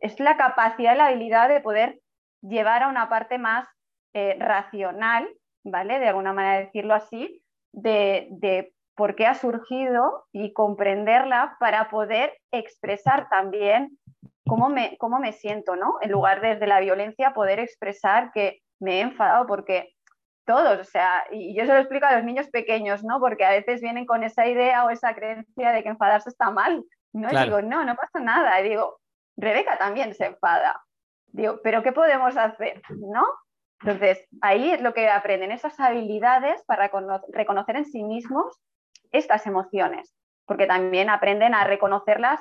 Es, 0.00 0.18
la 0.18 0.36
capacidad 0.36 0.96
la 0.96 1.06
habilidad 1.06 1.48
de 1.48 1.60
poder 1.60 2.00
llevar 2.42 2.82
a 2.82 2.88
una 2.88 3.08
parte 3.08 3.38
más 3.38 3.68
eh, 4.12 4.36
racional, 4.40 5.28
¿vale? 5.62 6.00
De 6.00 6.08
alguna 6.08 6.32
manera 6.32 6.58
decirlo 6.58 6.94
así, 6.94 7.44
de, 7.70 8.73
por 8.96 9.16
qué 9.16 9.26
ha 9.26 9.34
surgido 9.34 10.24
y 10.32 10.52
comprenderla 10.52 11.56
para 11.58 11.90
poder 11.90 12.38
expresar 12.52 13.28
también 13.28 13.98
cómo 14.46 14.68
me, 14.68 14.96
cómo 14.98 15.18
me 15.18 15.32
siento, 15.32 15.76
¿no? 15.76 15.96
En 16.00 16.12
lugar 16.12 16.40
de 16.40 16.48
desde 16.48 16.66
la 16.66 16.80
violencia, 16.80 17.34
poder 17.34 17.58
expresar 17.58 18.30
que 18.32 18.60
me 18.80 18.98
he 18.98 19.00
enfadado 19.00 19.46
porque 19.46 19.94
todos, 20.46 20.78
o 20.78 20.84
sea, 20.84 21.24
y 21.30 21.56
yo 21.56 21.64
se 21.64 21.72
lo 21.72 21.78
explico 21.78 22.06
a 22.06 22.16
los 22.16 22.24
niños 22.24 22.48
pequeños, 22.48 23.02
¿no? 23.02 23.18
Porque 23.18 23.44
a 23.44 23.50
veces 23.50 23.80
vienen 23.80 24.06
con 24.06 24.22
esa 24.22 24.46
idea 24.46 24.84
o 24.84 24.90
esa 24.90 25.14
creencia 25.14 25.72
de 25.72 25.82
que 25.82 25.88
enfadarse 25.88 26.28
está 26.28 26.50
mal, 26.50 26.84
¿no? 27.12 27.32
Y 27.32 27.44
digo, 27.44 27.62
no, 27.62 27.84
no 27.84 27.96
pasa 27.96 28.20
nada. 28.20 28.60
Y 28.60 28.68
digo, 28.68 29.00
Rebeca 29.36 29.78
también 29.78 30.14
se 30.14 30.26
enfada. 30.26 30.82
Digo, 31.28 31.60
pero 31.64 31.82
¿qué 31.82 31.92
podemos 31.92 32.36
hacer, 32.36 32.82
no? 32.90 33.24
Entonces, 33.80 34.26
ahí 34.40 34.70
es 34.70 34.80
lo 34.80 34.94
que 34.94 35.08
aprenden 35.10 35.50
esas 35.50 35.78
habilidades 35.80 36.62
para 36.64 36.90
reconocer 37.32 37.76
en 37.76 37.84
sí 37.86 38.02
mismos 38.02 38.60
estas 39.14 39.46
emociones, 39.46 40.14
porque 40.46 40.66
también 40.66 41.08
aprenden 41.08 41.54
a 41.54 41.64
reconocerlas 41.64 42.40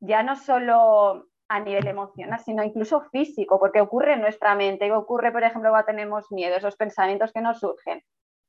ya 0.00 0.22
no 0.22 0.36
solo 0.36 1.26
a 1.48 1.60
nivel 1.60 1.86
emocional, 1.86 2.40
sino 2.40 2.64
incluso 2.64 3.02
físico, 3.10 3.58
porque 3.58 3.80
ocurre 3.80 4.14
en 4.14 4.22
nuestra 4.22 4.54
mente, 4.54 4.90
ocurre, 4.90 5.30
por 5.32 5.44
ejemplo, 5.44 5.70
cuando 5.70 5.86
tenemos 5.86 6.32
miedo, 6.32 6.56
esos 6.56 6.76
pensamientos 6.76 7.32
que 7.32 7.42
nos 7.42 7.60
surgen. 7.60 8.02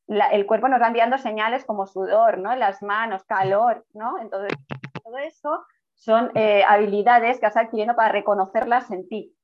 el 0.08 0.46
cuerpo 0.46 0.68
nos 0.68 0.82
va 0.82 0.88
enviando 0.88 1.18
señales 1.18 1.66
como 1.66 1.86
sudor, 1.86 2.38
¿no? 2.38 2.56
Las 2.56 2.82
manos, 2.82 3.24
calor, 3.26 3.86
¿no? 3.94 4.20
Entonces, 4.20 4.58
todo 5.04 5.18
eso 5.18 5.66
son 5.96 6.32
eh, 6.36 6.64
habilidades 6.68 7.40
que 7.40 7.46
has 7.46 7.58
adquirido 7.58 7.96
para 7.96 8.12
reconocerlas 8.12 8.90
en 8.92 9.08
ti 9.08 9.36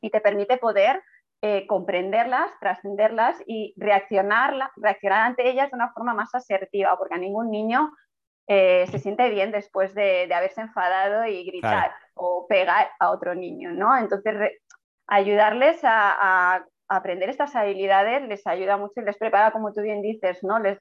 y 0.00 0.10
te 0.10 0.20
permite 0.20 0.56
poder 0.58 1.02
eh, 1.44 1.66
comprenderlas, 1.66 2.52
trascenderlas 2.60 3.36
y 3.48 3.74
reaccionar, 3.76 4.54
reaccionar 4.76 5.22
ante 5.22 5.50
ellas 5.50 5.72
de 5.72 5.74
una 5.74 5.92
forma 5.92 6.14
más 6.14 6.32
asertiva, 6.36 6.96
porque 6.96 7.16
a 7.16 7.18
ningún 7.18 7.50
niño 7.50 7.90
eh, 8.46 8.86
se 8.86 9.00
siente 9.00 9.28
bien 9.28 9.50
después 9.50 9.92
de, 9.92 10.32
haberse 10.32 10.60
enfadado 10.60 11.26
y 11.26 11.44
gritar 11.44 11.90
o 12.14 12.46
pegar 12.48 12.90
a 13.00 13.10
otro 13.10 13.34
niño, 13.34 13.72
¿no? 13.72 13.96
Entonces, 13.96 14.52
ayudarles 15.08 15.80
a, 15.82 16.64
aprender 16.86 17.28
estas 17.30 17.56
habilidades 17.56 18.22
les 18.28 18.46
ayuda 18.46 18.76
mucho 18.76 19.00
y 19.00 19.04
les 19.04 19.16
prepara, 19.16 19.50
como 19.50 19.72
tú 19.72 19.80
bien 19.80 20.00
dices, 20.00 20.44
¿no? 20.44 20.60
Les, 20.60 20.78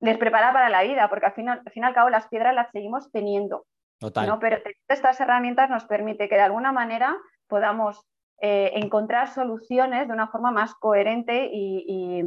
les 0.00 0.16
prepara 0.16 0.54
para 0.54 0.70
la 0.70 0.84
vida, 0.84 1.10
porque 1.10 1.26
al 1.26 1.32
fin, 1.34 1.50
al 1.50 1.62
fin 1.70 1.82
y 1.82 1.86
al 1.86 1.94
cabo 1.94 2.08
las 2.08 2.28
piedras 2.28 2.54
las 2.54 2.70
seguimos 2.70 3.12
teniendo. 3.12 3.66
Total. 3.98 4.26
¿no? 4.26 4.38
Pero 4.38 4.56
estas 4.88 5.20
herramientas 5.20 5.68
nos 5.68 5.84
permite 5.84 6.30
que 6.30 6.36
de 6.36 6.40
alguna 6.40 6.72
manera 6.72 7.14
podamos 7.46 8.06
eh, 8.42 8.72
encontrar 8.74 9.28
soluciones 9.28 10.08
de 10.08 10.14
una 10.14 10.28
forma 10.28 10.50
más 10.50 10.74
coherente 10.74 11.50
y, 11.52 12.24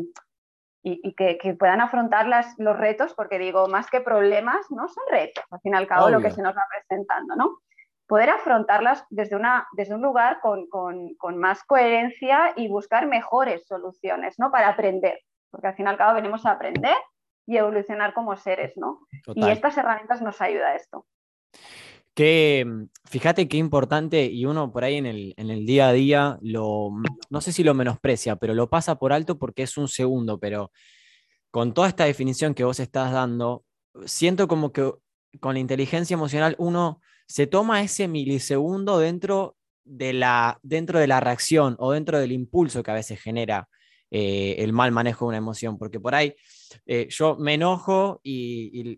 y, 0.84 1.14
que, 1.16 1.56
puedan 1.58 1.82
afrontar 1.82 2.28
los 2.58 2.78
retos, 2.78 3.14
porque 3.16 3.40
digo, 3.40 3.68
más 3.68 3.90
que 3.90 4.02
problemas, 4.02 4.70
no 4.70 4.88
son 4.88 5.04
retos, 5.10 5.44
al 5.50 5.60
fin 5.62 5.74
y 5.74 5.78
al 5.78 5.88
cabo 5.88 6.10
lo 6.10 6.22
que 6.22 6.30
se 6.30 6.42
nos 6.42 6.56
va 6.56 6.66
presentando, 6.70 7.36
¿no? 7.36 7.58
Poder 8.06 8.30
afrontarlas 8.30 9.06
desde, 9.10 9.36
una, 9.36 9.66
desde 9.72 9.96
un 9.96 10.02
lugar 10.02 10.40
con, 10.42 10.68
más 11.38 11.64
coherencia 11.64 12.54
y 12.58 12.68
buscar 12.68 13.08
mejores 13.08 13.66
soluciones, 13.66 14.38
¿no? 14.38 14.52
Para 14.52 14.68
aprender, 14.68 15.20
porque 15.50 15.68
al 15.68 15.76
fin 15.76 15.88
y 15.88 15.90
al 15.90 15.98
cabo 15.98 16.14
venimos 16.14 16.46
a 16.46 16.52
aprender 16.52 16.98
y 17.48 17.58
evolucionar 17.58 18.14
como 18.14 18.36
seres, 18.36 18.74
¿no? 18.76 19.00
Y 19.34 19.50
estas 19.50 19.78
herramientas 19.78 20.22
nos 20.22 20.40
ayudan 20.42 20.74
a 20.74 20.76
esto. 20.76 21.08
Que 22.16 22.66
fíjate 23.06 23.48
qué 23.48 23.58
importante, 23.58 24.26
y 24.26 24.46
uno 24.46 24.72
por 24.72 24.84
ahí 24.84 24.98
en 24.98 25.08
el, 25.08 25.34
en 25.38 25.50
el, 25.50 25.66
día 25.66 25.88
a 25.90 25.94
día 25.94 26.38
lo, 26.42 26.92
no 27.30 27.42
sé 27.42 27.52
si 27.52 27.64
lo 27.64 27.74
menosprecia, 27.74 28.36
pero 28.36 28.54
lo 28.54 28.70
pasa 28.70 29.00
por 29.00 29.14
alto 29.14 29.40
porque 29.40 29.64
es 29.64 29.78
un 29.78 29.88
segundo, 29.88 30.40
pero 30.40 30.72
con 31.50 31.74
toda 31.74 31.88
esta 31.88 32.06
definición 32.06 32.54
que 32.54 32.64
vos 32.64 32.80
estás 32.80 33.12
dando, 33.12 33.66
siento 34.06 34.48
como 34.48 34.72
que 34.72 34.92
con 35.40 35.56
la 35.56 35.60
inteligencia 35.60 36.14
emocional 36.14 36.56
uno 36.60 37.02
se 37.28 37.48
toma 37.48 37.82
ese 37.82 38.08
milisegundo 38.08 39.00
dentro 39.00 39.56
de 39.84 40.14
la, 40.14 40.60
dentro 40.64 41.00
de 41.00 41.08
la 41.08 41.20
reacción 41.20 41.76
o 41.80 41.92
dentro 41.92 42.20
del 42.20 42.32
impulso 42.32 42.84
que 42.84 42.92
a 42.92 42.96
veces 42.96 43.20
genera 43.20 43.70
eh, 44.16 44.58
el 44.60 44.74
mal 44.74 44.92
manejo 44.92 45.26
de 45.26 45.30
una 45.30 45.38
emoción, 45.38 45.80
porque 45.80 46.00
por 46.00 46.14
ahí 46.14 46.36
eh, 46.86 47.08
yo 47.10 47.36
me 47.36 47.56
enojo 47.56 48.22
y, 48.24 48.96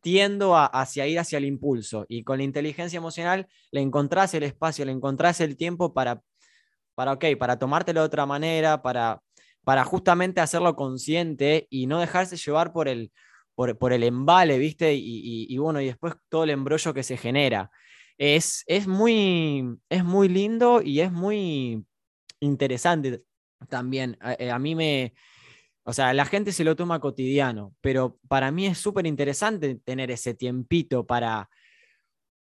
tiendo 0.00 0.54
a, 0.54 0.66
hacia 0.66 1.08
ir 1.08 1.18
hacia 1.18 1.38
el 1.38 1.46
impulso, 1.46 2.06
y 2.08 2.22
con 2.22 2.38
la 2.38 2.44
inteligencia 2.44 2.98
emocional 2.98 3.48
le 3.72 3.80
encontrás 3.80 4.34
el 4.34 4.44
espacio, 4.44 4.84
le 4.84 4.92
encontrás 4.92 5.40
el 5.40 5.56
tiempo 5.56 5.92
para, 5.92 6.22
para, 6.94 7.10
okay, 7.10 7.34
para 7.34 7.58
tomártelo 7.58 8.02
de 8.02 8.06
otra 8.06 8.24
manera, 8.24 8.82
para, 8.82 9.20
para 9.64 9.82
justamente 9.82 10.40
hacerlo 10.40 10.76
consciente 10.76 11.66
y 11.68 11.88
no 11.88 11.98
dejarse 11.98 12.36
llevar 12.36 12.72
por 12.72 12.86
el, 12.86 13.10
por, 13.56 13.92
el 13.92 14.04
embale, 14.04 14.58
¿viste? 14.58 14.94
Y, 14.94 15.58
bueno, 15.58 15.80
y 15.80 15.86
después 15.86 16.14
todo 16.28 16.44
el 16.44 16.50
embrollo 16.50 16.94
que 16.94 17.02
se 17.02 17.16
genera. 17.16 17.68
Es, 18.16 18.62
es, 18.68 18.86
muy, 18.86 19.76
es 19.88 20.04
muy 20.04 20.28
lindo 20.28 20.82
y 20.82 21.00
es 21.00 21.10
muy 21.10 21.84
interesante 22.38 23.24
también. 23.68 24.16
A, 24.20 24.34
eh, 24.34 24.50
a, 24.50 24.58
mí 24.58 24.74
me, 24.74 25.14
o 25.84 25.92
sea, 25.92 26.14
la 26.14 26.24
gente 26.24 26.52
se 26.52 26.64
lo 26.64 26.76
toma 26.76 27.00
cotidiano, 27.00 27.74
pero 27.80 28.18
para 28.28 28.50
mí 28.52 28.66
es 28.66 28.78
súper 28.78 29.06
interesante 29.06 29.74
tener 29.84 30.10
ese 30.10 30.34
tiempito 30.34 31.04
para, 31.06 31.50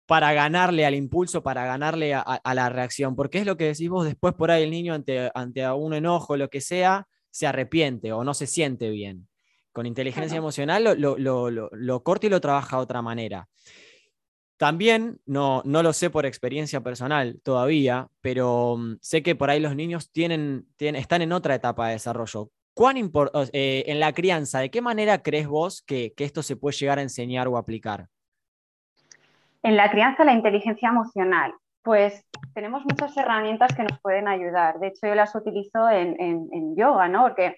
para 0.06 0.32
ganarle 0.34 0.86
al 0.86 0.94
impulso, 0.94 1.42
para 1.42 1.66
ganarle 1.66 2.14
a, 2.14 2.54
la 2.54 2.70
reacción, 2.70 3.16
porque 3.16 3.40
es 3.40 3.46
lo 3.46 3.58
que 3.58 3.66
decís 3.66 3.90
vos, 3.90 4.06
después 4.06 4.36
por 4.36 4.52
ahí 4.52 4.64
el 4.64 4.70
niño 4.70 4.94
ante, 4.94 5.32
ante 5.34 5.68
un 5.72 5.94
enojo, 5.94 6.38
lo 6.38 6.50
que 6.50 6.62
sea, 6.62 7.08
se 7.32 7.48
arrepiente 7.48 8.12
o 8.12 8.24
no 8.24 8.34
se 8.34 8.46
siente 8.46 8.90
bien. 8.90 9.28
Con 9.72 9.86
inteligencia 9.86 10.38
emocional 10.38 10.84
lo, 10.84 10.96
lo, 10.96 11.18
lo, 11.18 11.70
lo, 11.72 12.04
corta 12.04 12.28
y 12.28 12.30
lo 12.30 12.42
trabaja 12.42 12.76
de 12.76 12.84
otra 12.84 13.02
manera. 13.02 13.48
También, 14.62 15.18
no, 15.26 15.64
no 15.66 15.82
lo 15.82 15.92
sé 15.92 16.12
por 16.12 16.28
experiencia 16.28 16.82
personal 16.82 17.42
todavía, 17.44 18.10
pero 18.22 18.78
mm, 18.78 18.98
sé 19.02 19.24
que 19.24 19.34
por 19.34 19.50
ahí 19.50 19.60
los 19.60 19.76
niños 19.76 20.12
tienen, 20.12 20.68
tienen, 20.78 21.02
están 21.02 21.24
en 21.24 21.32
otra 21.32 21.56
etapa 21.56 21.88
de 21.88 21.94
desarrollo. 21.94 22.52
¿Cuán 22.76 22.96
eh, 23.54 23.84
en 23.88 24.00
la 24.00 24.14
crianza, 24.14 24.60
¿de 24.60 24.70
qué 24.70 24.80
manera 24.80 25.24
crees 25.24 25.48
vos 25.48 25.82
que, 25.82 26.14
que, 26.16 26.26
esto 26.26 26.44
se 26.44 26.58
puede 26.58 26.78
llegar 26.78 27.00
a 27.00 27.02
enseñar 27.02 27.48
o 27.48 27.58
aplicar? 27.58 28.06
En 29.64 29.76
la 29.76 29.90
crianza, 29.90 30.24
la 30.26 30.34
inteligencia 30.34 30.90
emocional. 30.90 31.56
Pues 31.82 32.24
tenemos 32.54 32.84
muchas 32.84 33.18
herramientas 33.18 33.74
que 33.76 33.82
nos 33.82 34.00
pueden 34.00 34.28
ayudar. 34.28 34.78
De 34.78 34.90
hecho, 34.90 35.08
yo 35.08 35.16
las 35.16 35.34
utilizo 35.34 35.90
en, 35.90 36.16
en, 36.22 36.50
en 36.52 36.76
yoga, 36.76 37.08
¿no? 37.08 37.24
Porque 37.24 37.56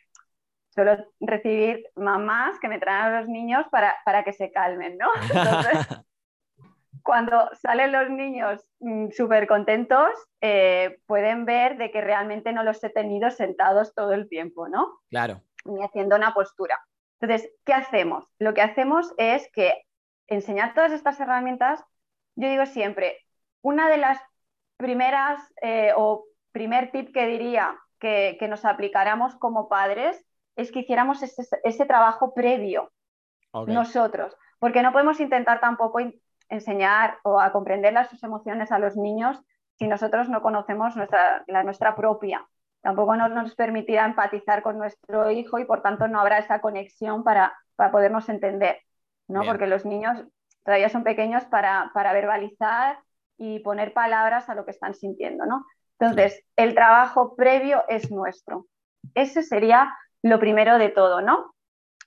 suelo 0.70 0.96
recibir 1.20 1.84
mamás 1.98 2.58
que 2.62 2.70
me 2.70 2.80
traen 2.80 3.14
a 3.14 3.20
los 3.20 3.30
niños 3.30 3.66
para, 3.72 3.94
para 4.06 4.24
que 4.24 4.32
se 4.32 4.54
calmen, 4.54 4.98
¿no? 4.98 5.10
Entonces, 5.22 6.04
cuando 7.04 7.50
salen 7.62 7.92
los 7.92 8.10
niños 8.10 8.66
mm, 8.80 9.10
súper 9.12 9.48
contentos, 9.48 10.10
eh, 10.42 11.00
pueden 11.06 11.46
ver 11.46 11.78
de 11.78 11.92
que 11.92 12.02
realmente 12.02 12.54
no 12.54 12.64
los 12.64 12.84
he 12.84 12.90
tenido 12.90 13.30
sentados 13.30 13.94
todo 13.94 14.14
el 14.14 14.30
tiempo, 14.30 14.68
¿no? 14.70 15.00
Claro. 15.10 15.42
Ni 15.66 15.84
haciendo 15.84 16.16
una 16.16 16.34
postura. 16.34 16.80
Entonces, 17.20 17.52
¿qué 17.66 17.74
hacemos? 17.74 18.26
Lo 18.40 18.54
que 18.54 18.62
hacemos 18.62 19.14
es 19.18 19.50
que 19.54 19.84
enseñar 20.28 20.74
todas 20.74 20.92
estas 20.92 21.20
herramientas, 21.20 21.84
yo 22.36 22.50
digo 22.50 22.66
siempre, 22.66 23.20
una 23.62 23.90
de 23.90 23.98
las 23.98 24.20
primeras 24.78 25.42
eh, 25.62 25.92
o 25.96 26.26
primer 26.52 26.92
tip 26.92 27.14
que 27.14 27.28
diría 27.28 27.78
que, 28.00 28.38
nos 28.50 28.66
aplicáramos 28.66 29.36
como 29.36 29.70
padres 29.70 30.26
es 30.56 30.72
que 30.72 30.80
hiciéramos 30.80 31.24
ese, 31.24 31.86
trabajo 31.86 32.34
previo 32.34 32.92
nosotros, 33.68 34.36
porque 34.60 34.84
no 34.84 34.92
podemos 34.92 35.20
intentar 35.20 35.62
tampoco 35.62 36.00
enseñar 36.54 37.18
o 37.24 37.40
a 37.40 37.52
comprender 37.52 37.94
las, 37.94 38.10
sus 38.10 38.24
emociones 38.24 38.72
a 38.72 38.80
los 38.80 38.96
niños 38.96 39.42
si 39.78 39.88
nosotros 39.88 40.30
no 40.30 40.42
conocemos 40.42 40.96
nuestra, 40.96 41.44
la 41.48 41.64
nuestra 41.64 41.96
propia. 41.96 42.48
Tampoco 42.82 43.16
nos, 43.16 43.32
nos 43.32 43.56
permitirá 43.56 44.06
empatizar 44.06 44.62
con 44.62 44.78
nuestro 44.78 45.32
hijo 45.32 45.60
y 45.60 45.66
por 45.66 45.82
tanto 45.82 46.08
no 46.08 46.20
habrá 46.20 46.38
esa 46.38 46.62
conexión 46.62 47.24
para, 47.24 47.54
para 47.76 47.92
podernos 47.92 48.30
entender, 48.30 48.80
¿no? 49.28 49.44
Porque 49.44 49.68
los 49.68 49.86
niños 49.86 50.24
todavía 50.64 50.90
son 50.90 51.04
pequeños 51.04 51.46
para, 51.46 51.92
para, 51.94 52.14
verbalizar 52.14 53.00
y 53.38 53.60
poner 53.60 53.94
palabras 53.94 54.50
a 54.50 54.56
lo 54.56 54.66
que 54.66 54.72
están 54.72 54.94
sintiendo, 54.94 55.46
¿no? 55.46 55.66
Entonces, 56.00 56.44
el 56.56 56.76
trabajo 56.76 57.36
previo 57.36 57.84
es 57.88 58.12
nuestro. 58.12 58.68
Ese 59.16 59.44
sería 59.44 59.96
lo 60.22 60.40
primero 60.40 60.78
de 60.78 60.90
todo, 60.90 61.22
¿no? 61.22 61.56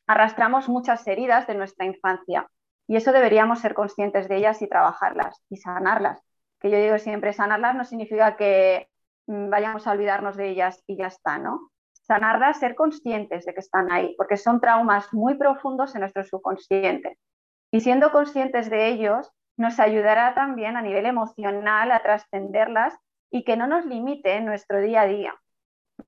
Arrastramos 0.07 0.69
muchas 0.69 1.07
heridas 1.07 1.47
de 1.47 1.55
nuestra 1.55 1.87
infancia 1.87 2.47
y 2.89 2.97
eso 2.97 3.13
deberíamos 3.13 3.61
ser 3.61 3.75
conscientes 3.75 4.29
de 4.29 4.37
ellas 4.37 4.63
y 4.63 4.69
trabajarlas 4.69 5.43
y 5.51 5.57
sanarlas. 5.57 6.23
Que 6.61 6.71
yo 6.71 6.79
digo 6.79 6.99
siempre, 6.99 7.33
sanarlas 7.33 7.75
no 7.75 7.85
significa 7.85 8.37
que 8.37 8.89
mm, 9.27 9.51
vayamos 9.51 9.87
a 9.87 9.93
olvidarnos 9.93 10.37
de 10.37 10.49
ellas 10.49 10.83
y 10.87 10.97
ya 10.97 11.09
está, 11.09 11.39
¿no? 11.39 11.71
Sanarlas, 11.93 12.61
ser 12.61 12.77
conscientes 12.77 13.45
de 13.45 13.55
que 13.55 13.61
están 13.61 13.91
ahí, 13.91 14.15
porque 14.17 14.37
son 14.37 14.61
traumas 14.61 15.13
muy 15.13 15.35
profundos 15.35 15.95
en 15.95 16.03
nuestro 16.03 16.25
subconsciente. 16.25 17.19
Y 17.73 17.81
siendo 17.81 18.13
conscientes 18.13 18.71
de 18.71 18.87
ellos, 18.87 19.33
nos 19.57 19.81
ayudará 19.81 20.35
también 20.35 20.77
a 20.77 20.83
nivel 20.83 21.07
emocional 21.07 21.91
a 21.91 22.01
trascenderlas 22.01 22.95
y 23.31 23.43
que 23.43 23.57
no 23.57 23.67
nos 23.67 23.85
limite 23.85 24.35
en 24.37 24.45
nuestro 24.45 24.81
día 24.81 25.03
a 25.03 25.07
día. 25.07 25.35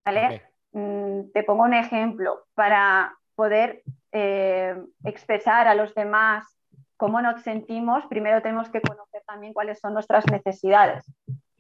¿vale? 0.05 0.43
Mm, 0.73 1.33
te 1.33 1.43
pongo 1.43 1.65
un 1.65 1.75
ejemplo. 1.75 2.45
Para 2.55 3.17
poder 3.35 3.83
eh, 4.13 4.77
expresar 5.05 5.67
a 5.67 5.75
los 5.75 5.95
demás 5.95 6.58
cómo 6.99 7.23
nos 7.23 7.41
sentimos, 7.43 8.05
primero 8.07 8.43
tenemos 8.43 8.69
que 8.69 8.83
conocer 8.83 9.23
también 9.27 9.55
cuáles 9.55 9.79
son 9.79 9.95
nuestras 9.95 10.27
necesidades, 10.31 11.05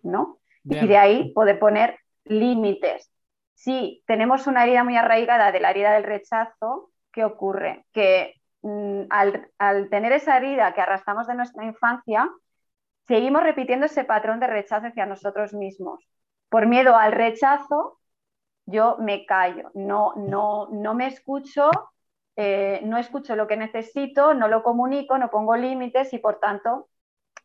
¿no? 0.02 0.38
Y 0.64 0.86
de 0.86 0.98
ahí 0.98 1.32
poder 1.32 1.58
poner 1.58 1.98
límites. 2.24 3.10
Si 3.54 4.02
tenemos 4.06 4.46
una 4.46 4.64
herida 4.64 4.84
muy 4.84 4.96
arraigada 4.96 5.50
de 5.52 5.60
la 5.60 5.70
herida 5.70 5.92
del 5.92 6.02
rechazo, 6.02 6.90
¿qué 7.12 7.24
ocurre? 7.24 7.86
Que 7.92 8.34
mm, 8.62 9.02
al, 9.08 9.88
tener 9.88 10.12
esa 10.12 10.36
herida 10.36 10.74
que 10.74 10.80
arrastramos 10.80 11.28
de 11.28 11.36
nuestra 11.36 11.64
infancia, 11.64 12.28
seguimos 13.06 13.42
repitiendo 13.42 13.86
ese 13.86 14.04
patrón 14.04 14.40
de 14.40 14.48
rechazo 14.48 14.88
hacia 14.88 15.06
nosotros 15.06 15.54
mismos. 15.54 16.04
Por 16.48 16.66
miedo 16.66 16.96
al 16.96 17.12
rechazo, 17.12 18.00
yo 18.66 18.96
me 18.98 19.24
callo, 19.24 19.70
no, 19.74 20.14
no, 20.16 20.68
no 20.72 20.94
me 20.94 21.06
escucho 21.06 21.70
eh, 22.40 22.80
no 22.84 22.98
escucho 22.98 23.34
lo 23.34 23.48
que 23.48 23.56
necesito, 23.56 24.32
no 24.32 24.46
lo 24.46 24.62
comunico, 24.62 25.18
no 25.18 25.28
pongo 25.28 25.56
límites 25.56 26.12
y 26.12 26.18
por 26.18 26.38
tanto, 26.38 26.88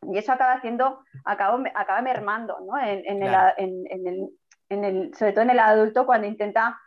y 0.02 0.16
eso 0.18 0.30
acaba 0.30 0.52
haciendo, 0.52 1.00
acaba, 1.24 1.60
acaba 1.74 2.00
mermando, 2.00 2.60
¿no? 2.60 2.78
En, 2.78 3.20
el, 4.84 5.12
sobre 5.16 5.32
todo 5.32 5.42
en 5.42 5.50
el 5.50 5.58
adulto 5.58 6.06
cuando 6.06 6.28
intenta 6.28 6.80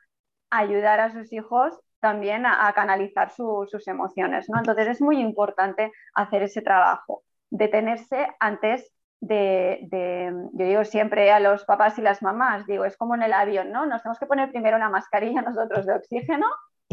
ayudar 0.49 1.01
a 1.01 1.11
sus 1.11 1.33
hijos 1.33 1.77
también 1.99 2.45
a, 2.45 2.71
canalizar 2.71 3.29
sus 3.33 3.85
emociones, 3.89 4.49
¿no? 4.49 4.57
Entonces 4.57 4.87
es 4.87 5.01
muy 5.01 5.19
importante 5.19 5.91
hacer 6.13 6.43
ese 6.43 6.61
trabajo, 6.61 7.23
detenerse 7.49 8.29
antes 8.39 8.89
de, 9.19 9.79
de, 9.91 10.31
yo 10.53 10.65
digo 10.65 10.85
siempre 10.85 11.29
a 11.33 11.41
los 11.41 11.65
papás 11.65 11.99
y 11.99 12.01
las 12.01 12.21
mamás, 12.21 12.65
digo, 12.67 12.85
es 12.85 12.95
como 12.95 13.15
en 13.15 13.23
el 13.23 13.33
avión, 13.33 13.73
¿no? 13.73 13.85
Nos 13.85 14.01
tenemos 14.01 14.17
que 14.17 14.27
poner 14.27 14.49
primero 14.49 14.77
una 14.77 14.89
mascarilla 14.89 15.41
nosotros 15.41 15.85
de 15.85 15.95
oxígeno 15.95 16.47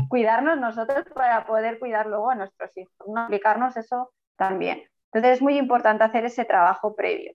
cuidarnos 0.08 0.58
nosotros 0.58 1.04
para 1.14 1.46
poder 1.46 1.78
cuidar 1.78 2.06
luego 2.06 2.30
a 2.30 2.34
nuestros 2.34 2.76
hijos, 2.76 2.94
¿no? 3.06 3.22
aplicarnos 3.22 3.76
eso 3.76 4.12
también. 4.36 4.82
Entonces 5.12 5.38
es 5.38 5.42
muy 5.42 5.56
importante 5.58 6.04
hacer 6.04 6.24
ese 6.24 6.44
trabajo 6.44 6.94
previo. 6.94 7.32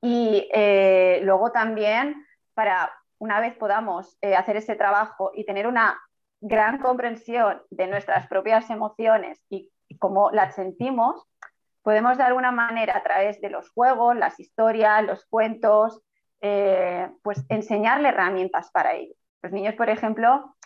Y 0.00 0.48
eh, 0.52 1.20
luego 1.22 1.52
también, 1.52 2.26
para 2.54 2.92
una 3.18 3.40
vez 3.40 3.56
podamos 3.56 4.16
eh, 4.20 4.34
hacer 4.34 4.56
ese 4.56 4.74
trabajo 4.74 5.30
y 5.34 5.44
tener 5.44 5.66
una 5.66 6.00
gran 6.40 6.78
comprensión 6.78 7.62
de 7.70 7.86
nuestras 7.86 8.26
propias 8.26 8.68
emociones 8.70 9.40
y 9.48 9.70
cómo 9.98 10.30
las 10.30 10.54
sentimos, 10.54 11.28
podemos 11.82 12.16
de 12.16 12.24
alguna 12.24 12.52
manera 12.52 12.96
a 12.96 13.02
través 13.02 13.40
de 13.40 13.50
los 13.50 13.70
juegos, 13.70 14.16
las 14.16 14.38
historias, 14.40 15.04
los 15.04 15.24
cuentos, 15.26 16.00
eh, 16.40 17.08
pues 17.22 17.44
enseñarle 17.48 18.08
herramientas 18.08 18.70
para 18.72 18.94
ello. 18.94 19.14
Los 19.42 19.52
niños, 19.52 19.74
por 19.74 19.90
ejemplo, 19.90 20.56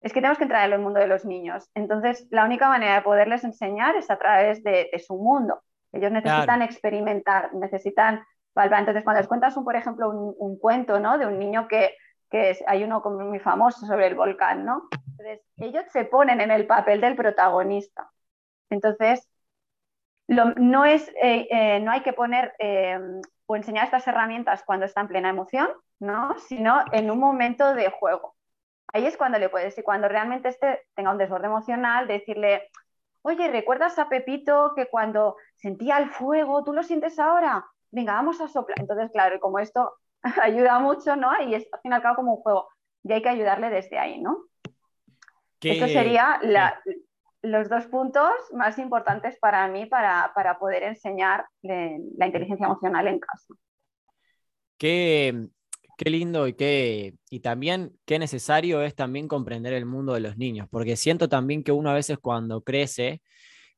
es 0.00 0.12
que 0.12 0.20
tenemos 0.20 0.38
que 0.38 0.44
entrar 0.44 0.66
en 0.66 0.74
el 0.74 0.80
mundo 0.80 1.00
de 1.00 1.06
los 1.06 1.24
niños. 1.24 1.68
Entonces, 1.74 2.26
la 2.30 2.44
única 2.44 2.68
manera 2.68 2.96
de 2.96 3.02
poderles 3.02 3.44
enseñar 3.44 3.96
es 3.96 4.10
a 4.10 4.18
través 4.18 4.62
de, 4.62 4.90
su 5.04 5.16
mundo. 5.16 5.62
Ellos 5.92 6.12
necesitan 6.12 6.62
experimentar, 6.62 7.54
necesitan 7.54 8.24
Entonces, 8.54 9.04
cuando 9.04 9.20
les 9.20 9.28
cuentas, 9.28 9.56
un, 9.56 9.64
por 9.64 9.76
ejemplo, 9.76 10.10
un, 10.10 10.58
cuento 10.58 11.00
¿no? 11.00 11.18
de 11.18 11.26
un 11.26 11.38
niño 11.38 11.66
que, 11.68 11.96
que 12.30 12.56
hay 12.66 12.84
uno 12.84 13.00
muy 13.00 13.38
famoso 13.38 13.86
sobre 13.86 14.06
el 14.06 14.14
volcán, 14.14 14.64
¿no? 14.64 14.88
Entonces, 15.18 15.40
ellos 15.56 15.84
se 15.92 16.04
ponen 16.04 16.40
en 16.40 16.50
el 16.50 16.66
papel 16.66 17.00
del 17.00 17.16
protagonista. 17.16 18.10
Entonces, 18.70 19.28
no, 20.28 20.84
es, 20.84 21.08
eh, 21.22 21.46
eh, 21.50 21.80
no 21.80 21.92
hay 21.92 22.02
que 22.02 22.12
poner 22.12 22.54
eh, 22.58 22.98
o 23.46 23.56
enseñar 23.56 23.84
estas 23.84 24.06
herramientas 24.06 24.62
cuando 24.64 24.86
está 24.86 25.00
en 25.00 25.08
plena 25.08 25.30
emoción, 25.30 25.68
¿no? 26.00 26.36
sino 26.48 26.84
en 26.92 27.10
un 27.10 27.18
momento 27.18 27.74
de 27.74 27.90
juego. 27.90 28.35
Ahí 28.92 29.06
es 29.06 29.16
cuando 29.16 29.38
le 29.38 29.48
puedes, 29.48 29.76
y 29.78 29.82
cuando 29.82 30.08
realmente 30.08 30.48
este 30.48 30.86
tenga 30.94 31.10
un 31.10 31.18
desborde 31.18 31.46
emocional, 31.46 32.06
decirle, 32.06 32.70
oye, 33.22 33.48
¿recuerdas 33.48 33.98
a 33.98 34.08
Pepito 34.08 34.72
que 34.74 34.86
cuando 34.86 35.36
sentía 35.56 35.98
el 35.98 36.10
fuego, 36.10 36.64
tú 36.64 36.72
lo 36.72 36.82
sientes 36.82 37.18
ahora? 37.18 37.66
Venga, 37.90 38.14
vamos 38.14 38.40
a 38.40 38.48
soplar. 38.48 38.78
Entonces, 38.80 39.10
claro, 39.10 39.36
y 39.36 39.40
como 39.40 39.58
esto 39.58 39.94
ayuda 40.42 40.78
mucho, 40.78 41.16
¿no? 41.16 41.30
Y 41.42 41.54
es 41.54 41.66
al 41.72 41.80
fin 41.80 41.92
y 41.92 41.94
al 41.94 42.02
cabo 42.02 42.16
como 42.16 42.34
un 42.34 42.42
juego, 42.42 42.68
y 43.02 43.12
hay 43.12 43.22
que 43.22 43.28
ayudarle 43.28 43.70
desde 43.70 43.98
ahí, 43.98 44.20
¿no? 44.20 44.44
Esto 45.60 45.88
sería 45.88 46.38
la, 46.42 46.80
los 47.42 47.68
dos 47.68 47.86
puntos 47.86 48.30
más 48.52 48.78
importantes 48.78 49.38
para 49.38 49.66
mí 49.68 49.86
para, 49.86 50.32
poder 50.60 50.84
enseñar 50.84 51.46
la 51.62 52.26
inteligencia 52.26 52.66
emocional 52.66 53.08
en 53.08 53.18
casa. 53.18 53.54
Qué, 54.78 55.48
lindo 56.04 56.46
y, 56.46 56.54
qué, 56.54 57.14
y 57.30 57.40
también 57.40 57.98
qué 58.04 58.18
necesario 58.18 58.82
es 58.82 58.94
también 58.94 59.28
comprender 59.28 59.72
el 59.72 59.86
mundo 59.86 60.14
de 60.14 60.20
los 60.20 60.36
niños, 60.36 60.68
porque 60.70 60.96
siento 60.96 61.28
también 61.28 61.64
que 61.64 61.72
uno 61.72 61.90
a 61.90 61.94
veces 61.94 62.18
cuando 62.18 62.62
crece 62.62 63.22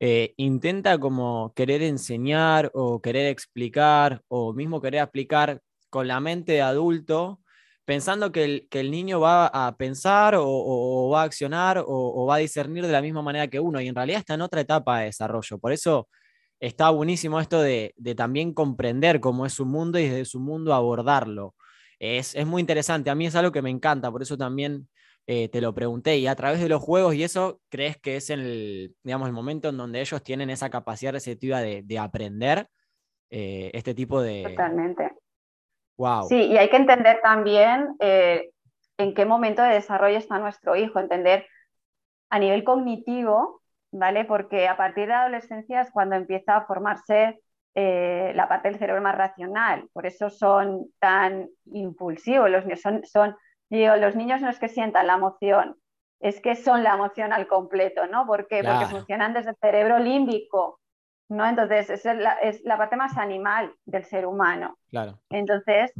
eh, 0.00 0.34
intenta 0.36 0.98
como 0.98 1.52
querer 1.54 1.82
enseñar 1.82 2.70
o 2.74 3.00
querer 3.00 3.26
explicar 3.26 4.22
o 4.28 4.52
mismo 4.52 4.80
querer 4.80 5.02
explicar 5.02 5.60
con 5.90 6.08
la 6.08 6.20
mente 6.20 6.52
de 6.52 6.62
adulto 6.62 7.40
pensando 7.88 8.32
que 8.32 8.66
el, 8.70 8.90
niño 8.90 9.18
va 9.18 9.46
a 9.46 9.74
pensar 9.78 10.34
o, 10.38 11.08
va 11.10 11.22
a 11.22 11.24
accionar 11.24 11.82
o, 11.86 12.26
va 12.26 12.34
a 12.34 12.38
discernir 12.38 12.86
de 12.86 12.92
la 12.92 13.00
misma 13.00 13.22
manera 13.22 13.48
que 13.48 13.60
uno, 13.60 13.80
y 13.80 13.88
en 13.88 13.94
realidad 13.94 14.18
está 14.18 14.34
en 14.34 14.42
otra 14.42 14.60
etapa 14.60 14.98
de 14.98 15.06
desarrollo. 15.06 15.58
Por 15.58 15.72
eso 15.72 16.06
está 16.60 16.90
buenísimo 16.90 17.40
esto 17.40 17.62
de, 17.62 17.94
también 18.14 18.52
comprender 18.52 19.20
cómo 19.20 19.46
es 19.46 19.54
su 19.54 19.64
mundo 19.64 19.98
y 19.98 20.02
desde 20.06 20.26
su 20.26 20.38
mundo 20.38 20.74
abordarlo. 20.74 21.54
Es, 21.98 22.36
muy 22.46 22.60
interesante, 22.60 23.10
a 23.10 23.14
mí 23.14 23.26
es 23.26 23.34
algo 23.34 23.52
que 23.52 23.62
me 23.62 23.70
encanta, 23.70 24.10
por 24.10 24.22
eso 24.22 24.36
también 24.36 24.88
eh, 25.26 25.48
te 25.48 25.60
lo 25.60 25.74
pregunté. 25.74 26.18
Y 26.18 26.26
a 26.26 26.36
través 26.36 26.60
de 26.60 26.68
los 26.68 26.82
juegos 26.82 27.14
y 27.14 27.24
eso, 27.24 27.60
¿crees 27.68 27.96
que 27.96 28.16
es 28.16 28.30
el, 28.30 28.94
digamos, 29.02 29.28
el 29.28 29.34
momento 29.34 29.68
en 29.68 29.76
donde 29.76 30.00
ellos 30.00 30.22
tienen 30.22 30.50
esa 30.50 30.70
capacidad 30.70 31.12
receptiva 31.12 31.60
de, 31.60 31.98
aprender 31.98 32.68
eh, 33.30 33.70
este 33.74 33.94
tipo 33.94 34.22
de... 34.22 34.44
Totalmente 34.44 35.12
Sí, 36.28 36.36
y 36.36 36.56
hay 36.56 36.70
que 36.70 36.76
entender 36.76 37.20
también 37.22 37.96
eh, 37.98 38.50
en 38.98 39.14
qué 39.14 39.24
momento 39.24 39.62
de 39.62 39.74
desarrollo 39.74 40.16
está 40.16 40.38
nuestro 40.38 40.76
hijo, 40.76 41.00
entender 41.00 41.46
a 42.30 42.38
nivel 42.38 42.62
cognitivo, 42.62 43.62
¿vale? 43.90 44.24
Porque 44.24 44.68
a 44.68 44.76
partir 44.76 45.04
de 45.04 45.08
la 45.08 45.22
adolescencia 45.22 45.80
es 45.80 45.90
cuando 45.90 46.14
empieza 46.14 46.56
a 46.56 46.66
formarse 46.66 47.40
eh, 47.80 48.32
la 48.34 48.48
parte 48.48 48.68
del 48.68 48.78
cerebro 48.80 49.00
más 49.00 49.16
racional. 49.16 49.88
Por 49.92 50.04
eso 50.04 50.30
son 50.30 50.86
tan 50.98 51.48
impulsivos 51.66 52.50
los 52.50 52.64
niños. 52.64 52.80
Son, 52.80 53.04
son 53.04 53.36
los 53.70 54.16
niños 54.16 54.40
no 54.40 54.50
es 54.50 54.58
que 54.58 54.68
sientan 54.68 55.06
la 55.06 55.14
emoción, 55.14 55.76
es 56.18 56.40
que 56.40 56.56
son 56.56 56.82
la 56.82 56.94
emoción 56.94 57.32
al 57.32 57.46
completo, 57.46 58.08
¿no? 58.08 58.26
¿Por 58.26 58.48
qué? 58.48 58.64
Porque 58.64 58.86
funcionan 58.86 59.32
desde 59.32 59.50
el 59.50 59.56
cerebro 59.60 60.00
límbico, 60.00 60.80
¿no? 61.28 61.46
Entonces, 61.46 61.88
es 61.90 62.04
la, 62.04 62.32
es 62.42 62.64
la 62.64 62.78
parte 62.78 62.96
más 62.96 63.16
animal 63.16 63.72
del 63.84 64.04
ser 64.04 64.26
humano. 64.26 64.76
Claro. 64.90 65.20
Entonces, 65.30 65.92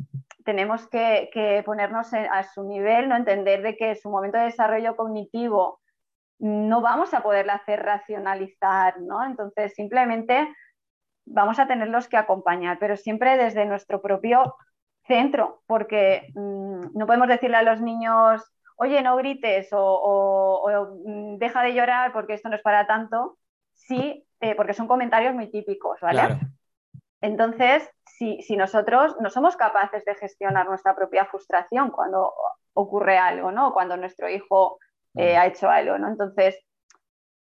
tenemos 0.44 0.88
que, 0.88 1.62
ponernos 1.64 2.12
a 2.12 2.42
su 2.42 2.64
nivel, 2.64 3.08
¿no? 3.08 3.14
Entender 3.14 3.62
de 3.62 3.76
que 3.76 3.94
su 3.94 4.10
momento 4.10 4.38
de 4.38 4.46
desarrollo 4.46 4.96
cognitivo 4.96 5.80
no 6.40 6.80
vamos 6.80 7.14
a 7.14 7.22
poderla 7.22 7.54
hacer 7.54 7.84
racionalizar, 7.84 9.00
¿no? 9.00 9.24
Entonces, 9.24 9.74
simplemente 9.74 10.48
vamos 11.30 11.58
a 11.58 11.66
tenerlos 11.66 12.08
que 12.08 12.16
acompañar, 12.16 12.78
pero 12.78 12.96
siempre 12.96 13.36
desde 13.36 13.64
nuestro 13.64 14.00
propio 14.00 14.56
centro, 15.06 15.62
porque 15.66 16.28
mm, 16.34 16.96
no 16.98 17.06
podemos 17.06 17.28
decirle 17.28 17.56
a 17.56 17.62
los 17.62 17.80
niños, 17.80 18.42
oye, 18.76 19.02
no 19.02 19.16
grites 19.16 19.72
o, 19.72 19.80
o, 19.82 21.00
mm, 21.04 21.38
deja 21.38 21.62
de 21.62 21.74
llorar 21.74 22.12
porque 22.12 22.34
esto 22.34 22.48
no 22.48 22.56
es 22.56 22.62
para 22.62 22.86
tanto, 22.86 23.38
sí 23.74 24.26
eh, 24.40 24.54
porque 24.54 24.74
son 24.74 24.86
comentarios 24.86 25.34
muy 25.34 25.50
típicos, 25.50 26.00
¿vale? 26.00 26.38
Entonces, 27.20 27.90
si, 28.04 28.56
nosotros 28.56 29.16
no 29.20 29.30
somos 29.30 29.56
capaces 29.56 30.04
de 30.04 30.14
gestionar 30.14 30.66
nuestra 30.68 30.94
propia 30.94 31.26
frustración 31.26 31.90
cuando 31.90 32.32
ocurre 32.74 33.18
algo, 33.18 33.50
¿no? 33.50 33.72
Cuando 33.72 33.96
nuestro 33.96 34.28
hijo 34.28 34.78
eh, 35.14 35.36
ha 35.36 35.46
hecho 35.46 35.68
algo, 35.68 35.98
¿no? 35.98 36.08
Entonces, 36.08 36.56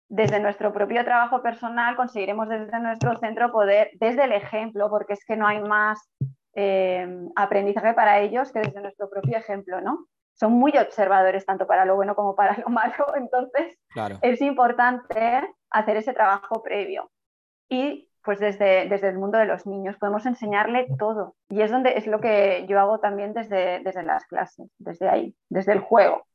desde 0.08 0.40
nuestro 0.40 0.72
propio 0.72 1.04
trabajo 1.04 1.42
personal 1.42 1.96
conseguiremos 1.96 2.48
desde 2.48 2.80
nuestro 2.80 3.16
centro 3.18 3.52
poder, 3.52 3.90
desde 3.94 4.24
el 4.24 4.32
ejemplo, 4.32 4.88
porque 4.88 5.12
es 5.12 5.24
que 5.24 5.36
no 5.36 5.46
hay 5.46 5.60
más 5.60 6.00
eh, 6.54 7.06
aprendizaje 7.36 7.94
para 7.94 8.20
ellos 8.20 8.50
que 8.52 8.60
desde 8.60 8.80
nuestro 8.80 9.08
propio 9.10 9.36
ejemplo, 9.36 9.80
¿no? 9.80 10.06
Son 10.34 10.52
muy 10.52 10.72
observadores 10.78 11.44
tanto 11.44 11.66
para 11.66 11.84
lo 11.84 11.96
bueno 11.96 12.14
como 12.14 12.34
para 12.34 12.56
lo 12.64 12.68
malo, 12.68 13.14
entonces 13.16 13.76
es 14.22 14.40
importante 14.40 15.42
hacer 15.70 15.96
ese 15.96 16.14
trabajo 16.14 16.62
previo. 16.62 17.10
Y 17.68 18.08
pues 18.24 18.40
desde, 18.40 18.88
desde 18.88 19.08
el 19.08 19.18
mundo 19.18 19.38
de 19.38 19.46
los 19.46 19.66
niños 19.66 19.96
podemos 19.98 20.26
enseñarle 20.26 20.86
todo. 20.98 21.34
Y 21.48 21.62
es 21.62 21.70
donde 21.70 21.96
es 21.96 22.06
lo 22.06 22.20
que 22.20 22.66
yo 22.68 22.78
hago 22.80 22.98
también 22.98 23.32
desde, 23.32 23.80
desde 23.80 24.02
las 24.02 24.26
clases, 24.26 24.70
desde 24.78 25.08
ahí, 25.08 25.34
desde 25.48 25.72
el 25.72 25.80
juego. 25.80 26.26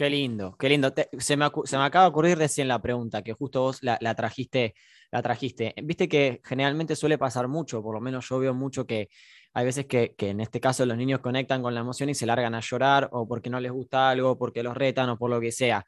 Qué 0.00 0.08
lindo, 0.08 0.56
qué 0.58 0.70
lindo. 0.70 0.94
se, 1.18 1.36
me, 1.36 1.50
se, 1.64 1.76
me, 1.76 1.84
acaba 1.84 2.06
de 2.06 2.08
ocurrir 2.08 2.38
recién 2.38 2.68
la 2.68 2.80
pregunta, 2.80 3.20
que 3.20 3.34
justo 3.34 3.60
vos 3.60 3.82
la, 3.82 3.98
la, 4.00 4.14
trajiste, 4.14 4.74
la 5.12 5.20
trajiste. 5.20 5.74
Viste 5.82 6.08
que 6.08 6.40
generalmente 6.42 6.96
suele 6.96 7.18
pasar 7.18 7.48
mucho, 7.48 7.82
por 7.82 7.96
lo 7.96 8.00
menos 8.00 8.26
yo 8.26 8.38
veo 8.38 8.54
mucho 8.54 8.86
que 8.86 9.10
hay 9.52 9.66
veces 9.66 9.84
que, 9.84 10.14
que, 10.16 10.30
en 10.30 10.40
este 10.40 10.58
caso 10.58 10.86
los 10.86 10.96
niños 10.96 11.20
conectan 11.20 11.60
con 11.60 11.74
la 11.74 11.80
emoción 11.80 12.08
y 12.08 12.14
se 12.14 12.24
largan 12.24 12.54
a 12.54 12.60
llorar 12.60 13.10
o 13.12 13.28
porque 13.28 13.50
no 13.50 13.60
les 13.60 13.72
gusta 13.72 14.08
algo, 14.08 14.38
porque 14.38 14.62
los 14.62 14.74
retan 14.74 15.10
o 15.10 15.18
por 15.18 15.28
lo 15.28 15.38
que 15.38 15.52
sea. 15.52 15.84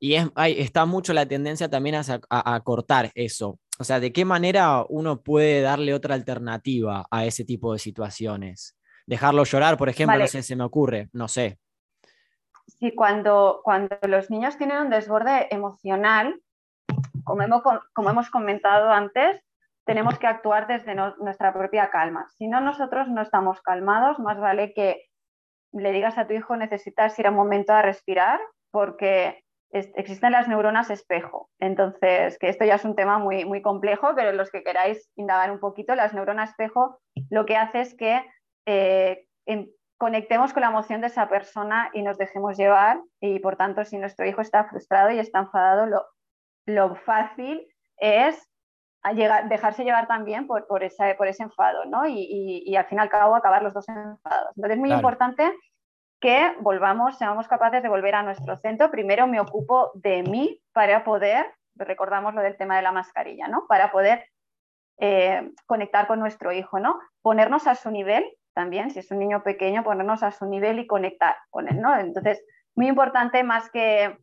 Y 0.00 0.14
es, 0.14 0.26
hay, 0.34 0.60
está 0.60 0.84
mucho 0.84 1.12
la 1.12 1.26
tendencia 1.26 1.70
también 1.70 1.94
a, 1.94 2.02
a, 2.28 2.60
cortar 2.64 3.12
eso. 3.14 3.60
O 3.78 3.84
sea, 3.84 4.00
¿de 4.00 4.12
qué 4.12 4.24
manera 4.24 4.84
uno 4.88 5.22
puede 5.22 5.60
darle 5.60 5.94
otra 5.94 6.16
alternativa 6.16 7.06
a 7.12 7.24
ese 7.24 7.44
tipo 7.44 7.72
de 7.72 7.78
situaciones? 7.78 8.76
Dejarlo 9.06 9.44
llorar, 9.44 9.76
por 9.76 9.88
ejemplo, 9.88 10.18
no 10.18 10.26
sé, 10.26 10.42
se 10.42 10.56
me 10.56 10.64
ocurre, 10.64 11.10
no 11.12 11.28
sé. 11.28 11.60
Sí, 12.66 12.94
cuando, 12.94 13.60
cuando 13.62 13.96
los 14.02 14.30
niños 14.30 14.58
tienen 14.58 14.78
un 14.78 14.90
desborde 14.90 15.48
emocional, 15.50 16.40
como 17.24 17.42
hemos, 17.42 17.62
como 17.92 18.10
hemos 18.10 18.30
comentado 18.30 18.90
antes, 18.90 19.40
tenemos 19.84 20.18
que 20.18 20.26
actuar 20.26 20.66
desde 20.66 20.94
nuestra 20.94 21.52
propia 21.52 21.90
calma. 21.90 22.28
Si 22.36 22.48
no, 22.48 22.60
nosotros 22.60 23.08
no 23.08 23.22
estamos 23.22 23.62
calmados, 23.62 24.18
más 24.18 24.38
vale 24.38 24.74
que 24.74 25.06
le 25.72 25.92
digas 25.92 26.18
a 26.18 26.26
tu 26.26 26.34
hijo 26.34 26.56
necesitas 26.56 27.18
ir 27.18 27.28
un 27.28 27.34
momento 27.34 27.72
a 27.72 27.82
respirar 27.82 28.40
porque 28.70 29.44
existen 29.70 30.32
las 30.32 30.48
neuronas 30.48 30.90
espejo. 30.90 31.50
Entonces, 31.60 32.38
que 32.38 32.48
esto 32.48 32.64
ya 32.64 32.76
es 32.76 32.84
un 32.84 32.96
tema 32.96 33.18
muy, 33.18 33.44
muy 33.44 33.62
complejo, 33.62 34.14
pero 34.14 34.32
los 34.32 34.50
que 34.50 34.62
queráis 34.62 35.10
indagar 35.16 35.50
un 35.50 35.60
poquito, 35.60 35.94
las 35.94 36.14
neuronas 36.14 36.50
espejo 36.50 36.98
lo 37.30 37.46
que 37.46 37.56
hace 37.56 37.80
es 37.80 37.94
que 37.94 38.24
eh, 38.66 39.26
conectemos 39.98 40.52
con 40.52 40.62
la 40.62 40.68
emoción 40.68 41.00
de 41.00 41.06
esa 41.08 41.28
persona 41.28 41.90
y 41.92 42.02
nos 42.02 42.18
dejemos 42.18 42.56
llevar 42.56 43.00
y 43.20 43.38
por 43.38 43.56
tanto 43.56 43.84
si 43.84 43.98
nuestro 43.98 44.26
hijo 44.26 44.40
está 44.40 44.64
frustrado 44.64 45.10
y 45.10 45.18
está 45.18 45.40
enfadado, 45.40 45.86
lo, 45.86 46.04
lo 46.66 46.96
fácil 46.96 47.66
es 47.96 48.48
llegar, 49.14 49.48
dejarse 49.48 49.84
llevar 49.84 50.06
también 50.06 50.46
por, 50.46 50.66
por, 50.66 50.82
esa, 50.82 51.16
por 51.16 51.28
ese 51.28 51.44
enfado 51.44 51.84
¿no? 51.86 52.06
y, 52.06 52.62
y, 52.66 52.76
al 52.76 52.86
fin 52.86 52.98
y 52.98 53.00
al 53.00 53.08
cabo 53.08 53.34
acabar 53.34 53.62
los 53.62 53.72
dos 53.72 53.88
enfadados. 53.88 54.52
Entonces 54.56 54.76
es 54.76 54.78
muy 54.78 54.92
importante 54.92 55.52
que 56.20 56.54
volvamos, 56.60 57.18
seamos 57.18 57.46
capaces 57.46 57.82
de 57.82 57.88
volver 57.88 58.14
a 58.14 58.22
nuestro 58.22 58.56
centro. 58.56 58.90
Primero 58.90 59.26
me 59.26 59.40
ocupo 59.40 59.92
de 59.94 60.22
mí 60.22 60.60
para 60.72 61.04
poder, 61.04 61.46
recordamos 61.74 62.34
lo 62.34 62.42
del 62.42 62.56
tema 62.56 62.76
de 62.76 62.82
la 62.82 62.92
mascarilla, 62.92 63.48
¿no? 63.48 63.66
Para 63.68 63.92
poder 63.92 64.26
eh, 64.98 65.52
conectar 65.66 66.06
con 66.06 66.18
nuestro 66.18 66.52
hijo, 66.52 66.80
¿no? 66.80 66.98
Ponernos 67.22 67.66
a 67.66 67.74
su 67.74 67.90
nivel 67.90 68.24
también, 68.56 68.90
si 68.90 68.98
es 68.98 69.10
un 69.12 69.20
niño 69.20 69.44
pequeño, 69.44 69.84
ponernos 69.84 70.24
a 70.24 70.32
su 70.32 70.46
nivel 70.46 70.80
y 70.80 70.88
conectar 70.88 71.36
con 71.50 71.68
él, 71.68 71.80
¿no? 71.80 71.96
Entonces, 71.96 72.42
muy 72.74 72.88
importante 72.88 73.44
más 73.44 73.70
que 73.70 74.18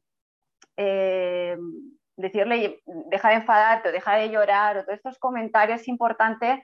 eh, 0.76 1.58
decirle 2.18 2.82
deja 2.86 3.30
de 3.30 3.36
enfadarte 3.36 3.90
o 3.90 3.92
deja 3.94 4.16
de 4.16 4.30
llorar 4.30 4.78
o 4.78 4.84
todos 4.84 4.98
estos 4.98 5.20
comentarios, 5.20 5.82
es 5.82 5.88
importante 5.88 6.62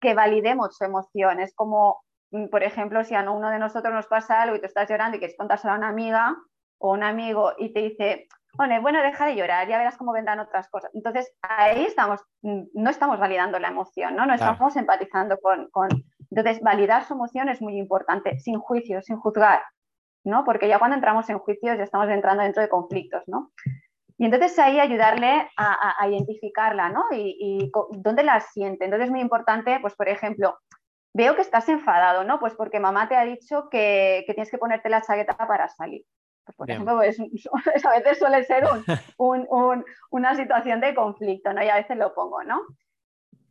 que 0.00 0.14
validemos 0.14 0.76
su 0.76 0.84
emoción. 0.84 1.40
Es 1.40 1.54
como 1.54 2.02
Mm, 2.30 2.46
por 2.48 2.62
ejemplo, 2.62 3.04
si 3.04 3.14
a 3.14 3.28
uno 3.30 3.50
de 3.50 3.58
nosotros 3.58 3.92
nos 3.92 4.06
pasa 4.06 4.42
algo 4.42 4.56
y 4.56 4.60
tú 4.60 4.66
estás 4.66 4.88
llorando 4.88 5.16
y 5.16 5.20
quieres 5.20 5.36
contárselo 5.36 5.74
a 5.74 5.76
una 5.76 5.88
amiga, 5.88 6.36
o 6.78 6.92
un 6.92 7.02
amigo 7.02 7.52
y 7.58 7.74
te 7.74 7.80
dice, 7.80 8.26
bueno, 8.54 9.02
deja 9.02 9.26
de 9.26 9.36
llorar, 9.36 9.68
ya 9.68 9.76
verás 9.76 9.98
cómo 9.98 10.12
vendrán 10.12 10.40
otras 10.40 10.68
cosas. 10.70 10.90
Entonces, 10.94 11.30
ahí 11.42 11.84
estamos, 11.84 12.20
mm, 12.42 12.62
no 12.74 12.90
estamos 12.90 13.18
validando 13.18 13.58
la 13.58 13.68
emoción, 13.68 14.16
¿no? 14.16 14.24
No 14.24 14.34
estamos 14.34 14.74
empatizando 14.76 15.38
con, 15.40 15.68
con, 15.70 15.88
Entonces, 16.30 16.62
validar 16.62 17.04
su 17.04 17.14
emoción 17.14 17.48
es 17.48 17.60
muy 17.60 17.76
importante, 17.76 18.38
sin 18.38 18.58
juicio, 18.60 19.02
sin 19.02 19.16
juzgar, 19.16 19.62
¿no? 20.24 20.44
Porque 20.44 20.68
ya 20.68 20.78
cuando 20.78 20.94
entramos 20.94 21.28
en 21.28 21.38
juicios 21.38 21.76
ya 21.76 21.84
estamos 21.84 22.08
entrando 22.08 22.42
dentro 22.42 22.62
de 22.62 22.68
conflictos, 22.68 23.22
¿no? 23.26 23.50
Y 24.16 24.26
entonces 24.26 24.58
ahí 24.58 24.78
ayudarle 24.78 25.48
a, 25.56 26.06
identificarla, 26.06 26.90
¿no? 26.90 27.04
Y, 27.10 27.36
y, 27.40 27.72
dónde 27.98 28.22
la 28.22 28.40
siente. 28.40 28.84
Entonces 28.84 29.06
es 29.06 29.10
muy 29.10 29.20
importante, 29.20 29.78
pues 29.80 29.94
por 29.94 30.10
ejemplo, 30.10 30.58
veo 31.14 31.34
que 31.34 31.40
estás 31.40 31.68
enfadado, 31.70 32.22
¿no? 32.24 32.38
Pues 32.38 32.54
porque 32.54 32.80
mamá 32.80 33.08
te 33.08 33.16
ha 33.16 33.24
dicho 33.24 33.68
que, 33.70 34.24
que 34.26 34.34
tienes 34.34 34.50
que 34.50 34.58
ponerte 34.58 34.90
la 34.90 35.00
chaqueta 35.00 35.36
para 35.36 35.68
salir. 35.68 36.04
Pues 36.44 36.56
por 36.56 36.70
ejemplo, 36.70 36.96
pues, 36.96 37.18
a 37.86 37.90
veces 37.98 38.18
suele 38.18 38.44
ser 38.44 38.64
un, 39.18 39.46
un, 39.48 39.84
una 40.10 40.34
situación 40.34 40.80
de 40.80 40.94
conflicto, 40.94 41.52
¿no? 41.52 41.64
Y 41.64 41.68
a 41.68 41.76
veces 41.76 41.96
lo 41.96 42.14
pongo, 42.14 42.44
¿no? 42.44 42.60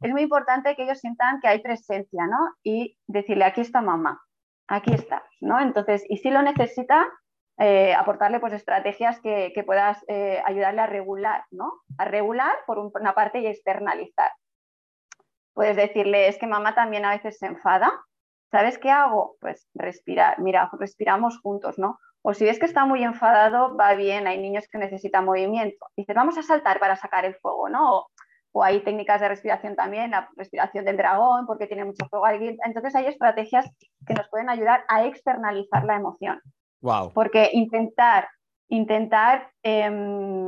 Es 0.01 0.12
muy 0.12 0.21
importante 0.23 0.75
que 0.75 0.83
ellos 0.83 0.99
sientan 0.99 1.39
que 1.41 1.47
hay 1.47 1.62
presencia, 1.62 2.25
¿no? 2.27 2.38
Y 2.63 2.97
decirle, 3.07 3.45
aquí 3.45 3.62
está 3.62 3.81
mamá, 3.81 4.21
aquí 4.67 4.93
está, 4.93 5.23
¿no? 5.41 5.59
Entonces, 5.59 6.03
y 6.07 6.17
si 6.17 6.29
lo 6.29 6.41
necesita, 6.41 7.07
eh, 7.62 7.93
aportarle 7.93 8.39
pues 8.39 8.53
estrategias 8.53 9.19
que, 9.19 9.51
puedas 9.65 10.03
eh, 10.07 10.41
ayudarle 10.45 10.81
a 10.81 10.88
regular, 10.88 11.43
¿no? 11.51 11.73
A 11.97 12.05
regular 12.05 12.55
por 12.65 12.79
una 12.79 13.13
parte 13.13 13.39
y 13.39 13.47
externalizar. 13.47 14.31
Puedes 15.53 15.75
decirle, 15.75 16.29
es 16.29 16.38
que 16.38 16.47
mamá 16.47 16.73
también 16.73 17.03
a 17.03 17.12
veces 17.12 17.38
se 17.38 17.47
enfada. 17.47 17.91
¿Sabes 18.49 18.77
qué 18.77 18.89
hago? 18.89 19.35
Pues 19.41 19.67
respirar. 19.73 20.39
Mira, 20.39 20.69
respiramos 20.79 21.39
juntos, 21.41 21.77
¿no? 21.77 21.99
O 22.21 22.33
si 22.33 22.45
ves 22.45 22.59
que 22.59 22.65
está 22.65 22.85
muy 22.85 23.03
enfadado, 23.03 23.75
va 23.75 23.93
bien, 23.93 24.27
hay 24.27 24.39
niños 24.39 24.67
que 24.71 24.77
necesitan 24.77 25.25
movimiento. 25.25 25.85
Dices, 25.97 26.15
vamos 26.15 26.38
a 26.38 26.43
saltar 26.43 26.79
para 26.79 26.95
sacar 26.95 27.25
el 27.25 27.35
fuego, 27.35 27.67
¿no? 27.67 28.07
Hay 28.55 28.81
técnicas 28.81 29.21
de 29.21 29.29
respiración 29.29 29.75
también, 29.75 30.12
la 30.12 30.29
respiración 30.35 30.85
del 30.85 30.97
dragón, 30.97 31.45
porque 31.45 31.67
tiene 31.67 31.85
mucho 31.85 32.07
fuego. 32.09 32.27
Entonces 32.27 32.95
hay 32.95 33.05
estrategias 33.05 33.69
que 34.05 34.13
nos 34.13 34.27
pueden 34.29 34.49
ayudar 34.49 34.83
a 34.88 35.05
externalizar 35.05 35.85
la 35.85 35.95
emoción. 35.95 36.41
Porque 37.13 37.49
intentar, 37.53 38.27
intentar 38.69 39.51
em, 39.63 40.47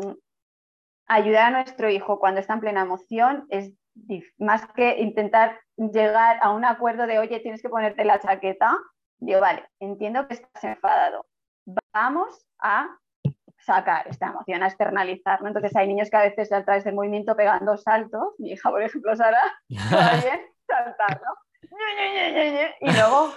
ayudar 1.08 1.54
a 1.54 1.64
nuestro 1.64 1.90
hijo 1.90 2.20
cuando 2.20 2.40
está 2.40 2.54
en 2.54 2.60
plena 2.62 2.82
emoción 2.82 3.46
es 3.50 3.74
más 4.38 4.66
que 4.74 5.02
intentar 5.02 5.60
llegar 5.78 6.40
a 6.42 6.52
un 6.52 6.66
acuerdo 6.66 7.06
de, 7.08 7.20
oye, 7.20 7.40
tienes 7.42 7.62
que 7.62 7.70
ponerte 7.70 8.06
la 8.06 8.20
chaqueta. 8.20 8.78
Digo, 9.20 9.42
vale, 9.42 9.68
entiendo 9.80 10.28
que 10.28 10.36
estás 10.36 10.64
enfadado. 10.64 11.26
Vamos 11.94 12.46
a 12.60 12.88
sacar 13.66 14.08
esta 14.08 14.28
emoción, 14.28 14.64
a 14.64 14.68
externalizar. 14.68 15.40
Entonces 15.46 15.76
hay 15.76 15.88
niños 15.88 16.10
que 16.10 16.18
a 16.18 16.22
veces 16.22 16.52
a 16.52 16.64
través 16.64 16.84
del 16.84 16.96
movimiento 16.96 17.36
pegan 17.36 17.66
dos 17.66 17.84
saltos. 17.84 18.36
Mi 18.38 18.52
hija, 18.52 18.70
por 18.70 18.82
ejemplo, 18.82 19.16
Sara, 19.16 19.42
bien 19.68 20.42
saltar, 20.68 21.22
¿no? 21.22 21.34
Y 22.82 22.92
luego 22.92 23.32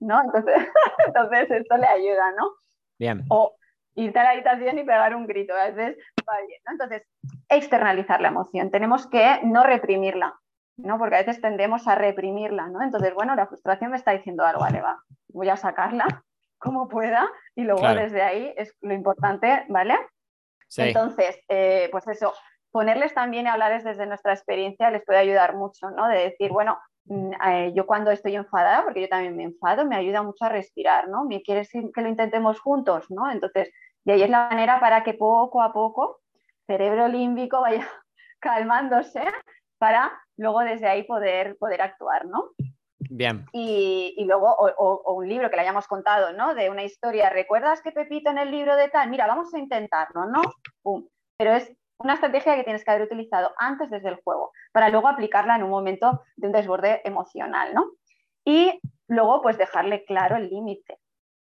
¿no? 0.00 0.22
Entonces, 0.22 0.54
entonces 1.06 1.50
esto 1.50 1.76
le 1.76 1.86
ayuda, 1.86 2.32
¿no? 2.36 2.52
Bien. 2.98 3.24
O 3.28 3.56
irte 3.94 4.18
a 4.18 4.24
la 4.24 4.30
habitación 4.30 4.78
y 4.78 4.84
pegar 4.84 5.14
un 5.14 5.26
grito, 5.26 5.54
a 5.54 5.70
veces 5.70 5.96
va 6.28 6.38
bien, 6.46 6.60
¿no? 6.66 6.72
Entonces, 6.72 7.02
externalizar 7.48 8.20
la 8.20 8.28
emoción, 8.28 8.70
tenemos 8.70 9.06
que 9.08 9.40
no 9.44 9.64
reprimirla, 9.64 10.34
¿no? 10.76 10.98
Porque 10.98 11.16
a 11.16 11.18
veces 11.18 11.40
tendemos 11.40 11.88
a 11.88 11.94
reprimirla, 11.94 12.68
¿no? 12.68 12.82
Entonces, 12.82 13.14
bueno, 13.14 13.34
la 13.34 13.46
frustración 13.46 13.90
me 13.90 13.96
está 13.96 14.12
diciendo 14.12 14.44
algo, 14.44 14.60
vale, 14.60 14.80
va, 14.80 15.02
voy 15.28 15.48
a 15.48 15.56
sacarla 15.56 16.24
como 16.58 16.88
pueda 16.88 17.30
y 17.54 17.62
luego 17.62 17.86
desde 17.94 18.22
ahí 18.22 18.52
es 18.56 18.74
lo 18.80 18.92
importante, 18.92 19.64
¿vale? 19.68 19.96
Sí. 20.68 20.82
Entonces, 20.82 21.40
eh, 21.48 21.88
pues 21.90 22.06
eso, 22.08 22.34
ponerles 22.70 23.14
también 23.14 23.46
y 23.46 23.48
hablarles 23.48 23.84
desde 23.84 24.06
nuestra 24.06 24.32
experiencia 24.32 24.90
les 24.90 25.04
puede 25.04 25.18
ayudar 25.18 25.56
mucho, 25.56 25.90
¿no? 25.90 26.08
De 26.08 26.18
decir, 26.18 26.50
bueno, 26.50 26.78
Mm, 27.08 27.32
eh, 27.48 27.72
yo 27.74 27.86
cuando 27.86 28.10
estoy 28.10 28.36
enfadada, 28.36 28.84
porque 28.84 29.00
yo 29.02 29.08
también 29.08 29.36
me 29.36 29.44
enfado, 29.44 29.86
me 29.86 29.96
ayuda 29.96 30.22
mucho 30.22 30.44
a 30.44 30.50
respirar, 30.50 31.08
¿no? 31.08 31.24
¿Me 31.24 31.42
quieres 31.42 31.70
que 31.70 32.02
lo 32.02 32.08
intentemos 32.08 32.60
juntos, 32.60 33.10
¿no? 33.10 33.30
Entonces, 33.30 33.70
de 34.04 34.12
ahí 34.12 34.22
es 34.22 34.30
la 34.30 34.48
manera 34.50 34.78
para 34.78 35.02
que 35.04 35.14
poco 35.14 35.62
a 35.62 35.72
poco 35.72 36.20
cerebro 36.66 37.08
límbico 37.08 37.62
vaya 37.62 37.88
calmándose 38.40 39.22
para 39.78 40.12
luego 40.36 40.60
desde 40.60 40.86
ahí 40.86 41.04
poder, 41.04 41.56
poder 41.56 41.80
actuar, 41.80 42.26
¿no? 42.26 42.50
Bien. 43.10 43.46
Y, 43.52 44.14
y 44.16 44.24
luego, 44.24 44.54
o, 44.58 45.14
un 45.14 45.28
libro 45.28 45.50
que 45.50 45.56
le 45.56 45.62
hayamos 45.62 45.86
contado, 45.86 46.32
¿no? 46.32 46.54
De 46.54 46.70
una 46.70 46.84
historia, 46.84 47.30
¿recuerdas 47.30 47.82
que 47.82 47.92
Pepito 47.92 48.30
en 48.30 48.38
el 48.38 48.50
libro 48.50 48.76
de 48.76 48.88
tal? 48.88 49.10
Mira, 49.10 49.26
vamos 49.26 49.52
a 49.54 49.58
intentarlo, 49.58 50.26
¿no? 50.26 50.42
Pum. 50.82 51.06
Pero 51.38 51.54
es 51.54 51.72
una 51.98 52.14
estrategia 52.14 52.54
que 52.56 52.64
tienes 52.64 52.84
que 52.84 52.90
haber 52.90 53.06
utilizado 53.06 53.52
antes 53.58 53.90
desde 53.90 54.08
el 54.08 54.20
juego, 54.22 54.52
para 54.72 54.88
luego 54.88 55.08
aplicarla 55.08 55.56
en 55.56 55.62
un 55.62 55.70
momento 55.70 56.22
de 56.36 56.46
un 56.46 56.52
desborde 56.52 57.00
emocional, 57.04 57.74
¿no? 57.74 57.92
Y 58.44 58.80
luego, 59.08 59.42
pues 59.42 59.58
dejarle 59.58 60.04
claro 60.04 60.36
el 60.36 60.48
límite 60.48 60.98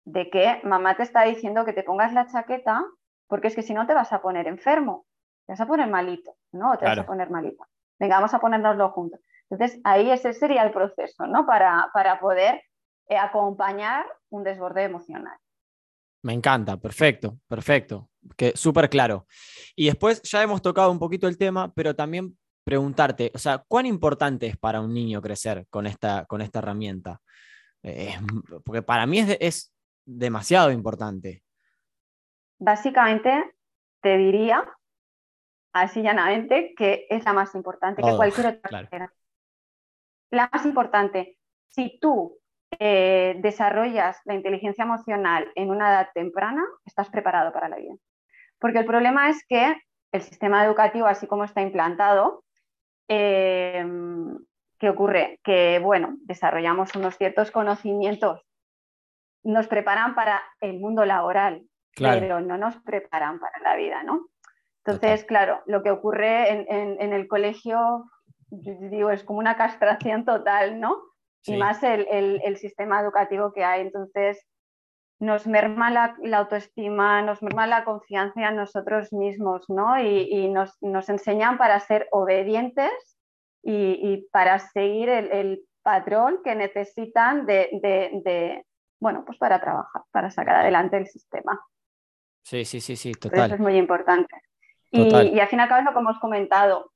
de 0.05 0.29
que 0.29 0.59
mamá 0.63 0.95
te 0.95 1.03
está 1.03 1.23
diciendo 1.23 1.65
que 1.65 1.73
te 1.73 1.83
pongas 1.83 2.13
la 2.13 2.27
chaqueta 2.27 2.83
porque 3.27 3.47
es 3.47 3.55
que 3.55 3.61
si 3.61 3.73
no 3.73 3.87
te 3.87 3.93
vas 3.93 4.11
a 4.11 4.21
poner 4.21 4.47
enfermo, 4.47 5.05
te 5.45 5.53
vas 5.53 5.61
a 5.61 5.65
poner 5.65 5.87
malito, 5.87 6.35
¿no? 6.51 6.73
O 6.73 6.77
te 6.77 6.85
vas 6.85 6.99
a 6.99 7.05
poner 7.05 7.29
malita. 7.29 7.65
Venga, 7.99 8.17
vamos 8.17 8.33
a 8.33 8.39
ponérnoslo 8.39 8.89
juntos. 8.91 9.21
Entonces, 9.53 9.79
ahí 9.83 10.09
ese 10.09 10.33
sería 10.33 10.63
el 10.63 10.71
proceso, 10.71 11.27
¿no? 11.27 11.45
Para, 11.45 11.89
para 11.93 12.19
poder 12.19 12.63
eh, 13.07 13.17
acompañar 13.17 14.03
un 14.29 14.43
desborde 14.43 14.83
emocional. 14.83 15.37
Me 16.23 16.33
encanta, 16.33 16.77
perfecto, 16.77 17.37
perfecto, 17.47 18.09
que 18.35 18.53
súper 18.55 18.89
claro. 18.89 19.27
Y 19.75 19.85
después 19.85 20.21
ya 20.23 20.41
hemos 20.41 20.61
tocado 20.61 20.89
un 20.89 20.97
poquito 20.97 21.27
el 21.27 21.37
tema, 21.37 21.71
pero 21.73 21.95
también 21.95 22.35
preguntarte, 22.63 23.31
o 23.35 23.37
sea, 23.37 23.63
¿cuán 23.67 23.85
importante 23.85 24.47
es 24.47 24.57
para 24.57 24.81
un 24.81 24.91
niño 24.91 25.21
crecer 25.21 25.67
con 25.69 25.85
esta, 25.85 26.25
con 26.25 26.41
esta 26.41 26.59
herramienta? 26.59 27.19
Eh, 27.83 28.15
porque 28.65 28.81
para 28.81 29.05
mí 29.05 29.19
es, 29.19 29.37
es 29.39 29.73
demasiado 30.03 30.71
importante. 30.71 31.43
Básicamente, 32.57 33.53
te 34.01 34.17
diría, 34.17 34.63
así 35.73 36.01
llanamente, 36.01 36.73
que 36.75 37.05
es 37.09 37.23
la 37.25 37.33
más 37.33 37.53
importante 37.53 38.01
que 38.01 38.15
cualquier 38.15 38.47
otra. 38.47 39.11
La 40.33 40.49
más 40.51 40.65
importante. 40.65 41.37
Si 41.69 41.99
tú 41.99 42.39
eh, 42.79 43.35
desarrollas 43.37 44.19
la 44.25 44.33
inteligencia 44.33 44.83
emocional 44.83 45.51
en 45.53 45.69
una 45.69 45.91
edad 45.91 46.09
temprana, 46.15 46.65
estás 46.85 47.07
preparado 47.09 47.53
para 47.53 47.69
la 47.69 47.75
vida. 47.75 47.93
Porque 48.57 48.79
el 48.79 48.87
problema 48.87 49.29
es 49.29 49.45
que 49.47 49.75
el 50.11 50.21
sistema 50.23 50.65
educativo, 50.65 51.05
así 51.05 51.27
como 51.27 51.43
está 51.43 51.61
implantado, 51.61 52.43
eh, 53.07 53.85
¿qué 54.79 54.89
ocurre? 54.89 55.39
Que, 55.43 55.77
bueno, 55.77 56.17
desarrollamos 56.21 56.95
unos 56.95 57.15
ciertos 57.15 57.51
conocimientos, 57.51 58.41
nos 59.43 59.67
preparan 59.67 60.15
para 60.15 60.41
el 60.61 60.79
mundo 60.79 61.05
laboral, 61.05 61.61
pero 61.95 62.41
no 62.41 62.57
nos 62.57 62.75
preparan 62.77 63.39
para 63.39 63.59
la 63.59 63.75
vida, 63.75 64.01
¿no? 64.01 64.29
Entonces, 64.83 65.25
claro, 65.25 65.61
lo 65.67 65.83
que 65.83 65.91
ocurre 65.91 66.49
en, 66.49 66.99
en 66.99 67.13
el 67.13 67.27
colegio, 67.27 68.09
digo, 68.61 69.11
es 69.11 69.23
como 69.23 69.39
una 69.39 69.55
castración 69.55 70.25
total, 70.25 70.79
¿no? 70.79 70.97
y 71.45 71.57
más 71.57 71.83
el, 71.83 72.57
sistema 72.57 73.01
educativo 73.01 73.51
que 73.51 73.63
hay. 73.63 73.81
Entonces, 73.81 74.45
nos 75.19 75.47
merma 75.47 75.91
la, 75.91 76.15
autoestima, 76.37 77.21
nos 77.21 77.41
merma 77.41 77.67
la 77.67 77.83
confianza 77.83 78.47
en 78.47 78.55
nosotros 78.55 79.11
mismos, 79.13 79.65
¿no? 79.69 79.99
Y, 79.99 80.49
nos, 80.49 81.09
enseñan 81.09 81.57
para 81.57 81.79
ser 81.79 82.07
obedientes 82.11 82.91
y, 83.61 84.27
para 84.31 84.59
seguir 84.59 85.09
el, 85.09 85.61
patrón 85.83 86.39
que 86.45 86.55
necesitan 86.55 87.45
de, 87.45 88.65
bueno, 89.01 89.25
pues 89.25 89.37
para 89.37 89.59
trabajar, 89.59 90.03
para 90.11 90.31
sacar 90.31 90.55
adelante 90.55 90.95
el 90.95 91.07
sistema. 91.07 91.59
Sí, 92.41 92.63
sí, 92.63 92.79
sí, 92.79 92.95
sí, 92.95 93.11
total. 93.11 93.47
Eso 93.47 93.55
es 93.55 93.59
muy 93.59 93.75
importante. 93.75 94.33
Y, 94.91 95.13
y, 95.13 95.39
al 95.41 95.47
fin 95.49 95.59
y 95.59 95.61
al 95.61 95.67
cabo, 95.67 95.85
como 95.87 96.11
hemos 96.11 96.21
comentado, 96.21 96.89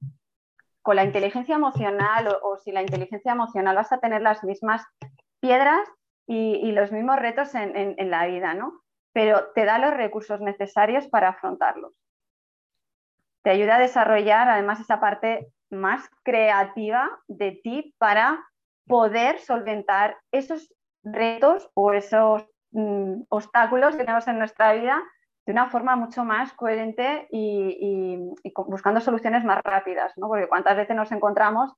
con 0.87 0.95
la 0.95 1.03
inteligencia 1.03 1.55
emocional 1.55 2.39
o, 2.43 2.55
si 2.55 2.71
la 2.71 2.81
inteligencia 2.81 3.33
emocional 3.33 3.75
vas 3.75 3.91
a 3.91 3.97
tener 3.97 4.21
las 4.21 4.45
mismas 4.45 4.85
piedras 5.41 5.85
y, 6.25 6.71
los 6.71 6.93
mismos 6.93 7.17
retos 7.17 7.53
en, 7.55 8.09
la 8.09 8.25
vida, 8.25 8.53
¿no? 8.53 8.83
Pero 9.11 9.49
te 9.53 9.65
da 9.65 9.79
los 9.79 9.93
recursos 9.93 10.39
necesarios 10.39 11.05
para 11.09 11.27
afrontarlos. 11.27 11.91
Te 13.41 13.49
ayuda 13.49 13.75
a 13.75 13.79
desarrollar 13.79 14.47
además 14.47 14.79
esa 14.79 15.01
parte 15.01 15.51
más 15.69 16.09
creativa 16.23 17.19
de 17.27 17.59
ti 17.61 17.93
para 17.97 18.47
poder 18.87 19.39
solventar 19.39 20.15
esos 20.31 20.73
retos 21.03 21.69
o 21.73 21.91
esos 21.91 22.47
mm, 22.71 23.23
obstáculos 23.27 23.97
que 23.97 24.05
tenemos 24.05 24.27
en 24.29 24.39
nuestra 24.39 24.71
vida 24.71 25.03
de 25.47 25.53
una 25.53 25.69
forma 25.69 25.95
mucho 25.95 26.25
más 26.25 26.51
coherente 26.53 27.25
y, 27.31 28.17
buscando 28.67 28.99
soluciones 28.99 29.45
más 29.45 29.63
rápidas, 29.63 30.11
¿no? 30.17 30.27
Porque 30.27 30.49
cuántas 30.49 30.75
veces 30.75 30.93
nos 30.93 31.09
encontramos 31.13 31.71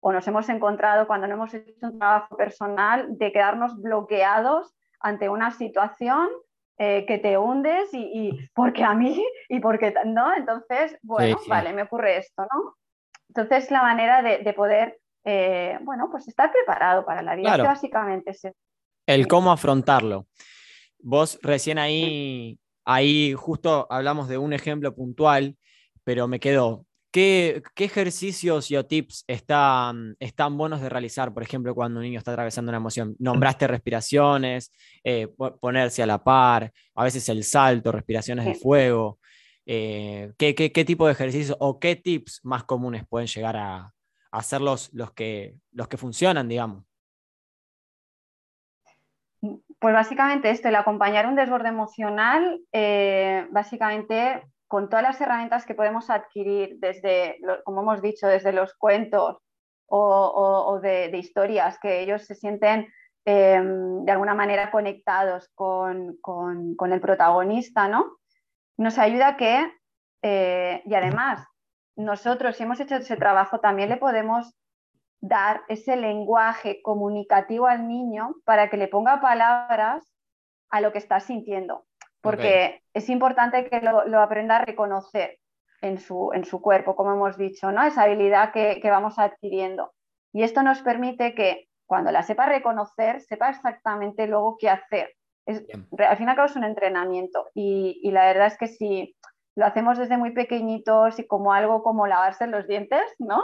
o 0.00 0.12
nos 0.12 0.28
hemos 0.28 0.46
encontrado 0.50 1.06
cuando 1.06 1.26
no 1.26 1.34
hemos 1.34 1.54
hecho 1.54 1.86
un 1.86 1.98
trabajo 1.98 2.36
personal 2.36 3.06
de 3.16 3.32
quedarnos 3.32 3.80
bloqueados 3.80 4.74
ante 5.00 5.30
una 5.30 5.50
situación 5.50 6.28
eh, 6.76 7.06
que 7.06 7.16
te 7.16 7.38
hundes 7.38 7.88
y, 7.94 8.50
porque 8.54 8.84
a 8.84 8.92
mí 8.92 9.24
y 9.48 9.60
porque 9.60 9.94
no, 10.04 10.34
entonces, 10.36 10.98
bueno, 11.02 11.38
vale, 11.48 11.72
me 11.72 11.84
ocurre 11.84 12.18
esto, 12.18 12.42
¿no? 12.42 12.76
Entonces 13.30 13.70
la 13.70 13.80
manera 13.80 14.20
de, 14.20 14.52
poder, 14.52 14.98
eh, 15.24 15.78
bueno, 15.80 16.10
pues 16.10 16.28
estar 16.28 16.52
preparado 16.52 17.06
para 17.06 17.22
la 17.22 17.34
vida, 17.34 17.56
básicamente 17.56 18.32
es 18.32 18.42
El 19.06 19.26
cómo 19.26 19.50
afrontarlo. 19.50 20.26
Vos 20.98 21.38
recién 21.42 21.78
ahí, 21.78 22.58
ahí 22.86 23.34
justo 23.34 23.86
hablamos 23.90 24.28
de 24.28 24.38
un 24.38 24.54
ejemplo 24.54 24.94
puntual, 24.94 25.56
pero 26.04 26.26
me 26.28 26.40
quedó, 26.40 26.86
¿Qué, 27.16 27.62
ejercicios 27.76 28.70
y 28.70 28.76
o 28.76 28.84
tips 28.84 29.24
están, 29.26 30.16
están 30.20 30.58
buenos 30.58 30.82
de 30.82 30.90
realizar, 30.90 31.32
por 31.32 31.42
ejemplo, 31.42 31.74
cuando 31.74 31.98
un 31.98 32.04
niño 32.04 32.18
está 32.18 32.32
atravesando 32.32 32.68
una 32.68 32.76
emoción? 32.76 33.16
Nombraste 33.18 33.66
respiraciones, 33.66 34.70
eh, 35.02 35.26
ponerse 35.58 36.02
a 36.02 36.06
la 36.06 36.22
par, 36.22 36.70
a 36.94 37.04
veces 37.04 37.26
el 37.30 37.42
salto, 37.42 37.90
respiraciones 37.90 38.44
de 38.44 38.54
fuego. 38.54 39.18
Eh, 39.64 40.34
¿qué, 40.36 40.84
tipo 40.84 41.06
de 41.06 41.12
ejercicios 41.12 41.56
o 41.58 41.80
qué 41.80 41.96
tips 41.96 42.40
más 42.42 42.64
comunes 42.64 43.04
pueden 43.08 43.28
llegar 43.28 43.56
a, 43.56 43.94
hacer 44.30 44.60
los, 44.60 44.90
que, 45.14 45.56
los 45.72 45.88
que 45.88 45.96
funcionan, 45.96 46.48
digamos? 46.48 46.84
Pues 49.86 49.94
básicamente 49.94 50.50
esto, 50.50 50.66
el 50.66 50.74
acompañar 50.74 51.28
un 51.28 51.36
desborde 51.36 51.68
emocional, 51.68 52.60
eh, 52.72 53.46
básicamente 53.52 54.42
con 54.66 54.88
todas 54.88 55.04
las 55.04 55.20
herramientas 55.20 55.64
que 55.64 55.76
podemos 55.76 56.10
adquirir 56.10 56.80
desde, 56.80 57.38
como 57.64 57.82
hemos 57.82 58.02
dicho, 58.02 58.26
desde 58.26 58.52
los 58.52 58.74
cuentos 58.74 59.36
o, 59.86 60.80
de, 60.82 61.16
historias, 61.16 61.78
que 61.78 62.00
ellos 62.00 62.22
se 62.24 62.34
sienten 62.34 62.92
em, 63.24 64.04
de 64.04 64.10
alguna 64.10 64.34
manera 64.34 64.72
conectados 64.72 65.48
con, 65.54 66.18
el 66.90 67.00
protagonista, 67.00 67.86
¿no? 67.86 68.18
Nos 68.76 68.98
ayuda 68.98 69.36
que, 69.36 69.72
eh, 70.20 70.82
y 70.84 70.94
además, 70.94 71.46
nosotros, 71.94 72.56
si 72.56 72.64
hemos 72.64 72.80
hecho 72.80 72.96
ese 72.96 73.16
trabajo, 73.16 73.60
también 73.60 73.88
le 73.90 73.98
podemos 73.98 74.52
dar 75.20 75.62
ese 75.68 75.96
lenguaje 75.96 76.80
comunicativo 76.82 77.66
al 77.66 77.88
niño 77.88 78.34
para 78.44 78.70
que 78.70 78.76
le 78.76 78.88
ponga 78.88 79.20
palabras 79.20 80.12
a 80.70 80.80
lo 80.80 80.92
que 80.92 80.98
está 80.98 81.20
sintiendo 81.20 81.86
porque 82.26 82.82
es 82.92 83.08
importante 83.08 83.70
que 83.70 83.80
lo, 83.80 84.20
aprenda 84.20 84.56
a 84.56 84.64
reconocer 84.64 85.38
en 85.80 85.98
su, 85.98 86.30
en 86.32 86.44
su, 86.44 86.60
cuerpo, 86.60 86.96
como 86.96 87.12
hemos 87.12 87.36
dicho, 87.36 87.70
¿no? 87.70 87.84
esa 87.84 88.02
habilidad 88.02 88.52
que, 88.52 88.80
vamos 88.90 89.18
adquiriendo. 89.18 89.92
Y 90.32 90.42
esto 90.42 90.64
nos 90.64 90.82
permite 90.82 91.36
que 91.36 91.68
cuando 91.86 92.10
la 92.10 92.24
sepa 92.24 92.46
reconocer, 92.46 93.20
sepa 93.20 93.50
exactamente 93.50 94.26
luego 94.26 94.56
qué 94.58 94.70
hacer. 94.70 95.14
al 95.46 96.16
fin 96.16 96.26
y 96.26 96.30
al 96.30 96.36
cabo 96.36 96.46
es 96.46 96.56
un 96.56 96.64
entrenamiento 96.64 97.46
y, 97.54 98.10
la 98.10 98.24
verdad 98.24 98.48
es 98.48 98.58
que 98.58 98.66
si 98.66 99.14
lo 99.54 99.64
hacemos 99.64 99.96
desde 99.96 100.18
muy 100.18 100.32
pequeñitos 100.32 101.20
y 101.20 101.26
como 101.28 101.52
algo 101.52 101.84
como 101.84 102.08
lavarse 102.08 102.48
los 102.48 102.66
dientes, 102.66 103.04
¿no? 103.20 103.40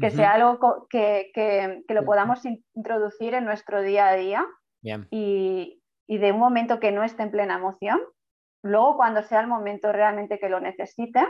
Que 0.00 0.10
sea 0.10 0.32
algo 0.32 0.88
que, 0.90 1.30
que, 1.32 1.84
lo 1.88 2.04
podamos 2.04 2.44
introducir 2.74 3.34
en 3.34 3.44
nuestro 3.44 3.80
día 3.80 4.08
a 4.08 4.14
día 4.14 4.46
Y, 5.10 5.80
y 6.08 6.18
de 6.18 6.32
un 6.32 6.40
momento 6.40 6.80
que 6.80 6.90
no 6.90 7.04
esté 7.04 7.22
en 7.22 7.30
plena 7.30 7.54
emoción, 7.54 8.00
Luego, 8.64 8.96
cuando 8.96 9.22
sea 9.22 9.40
el 9.40 9.46
momento 9.46 9.92
realmente 9.92 10.38
que 10.38 10.48
lo 10.48 10.58
necesite, 10.58 11.20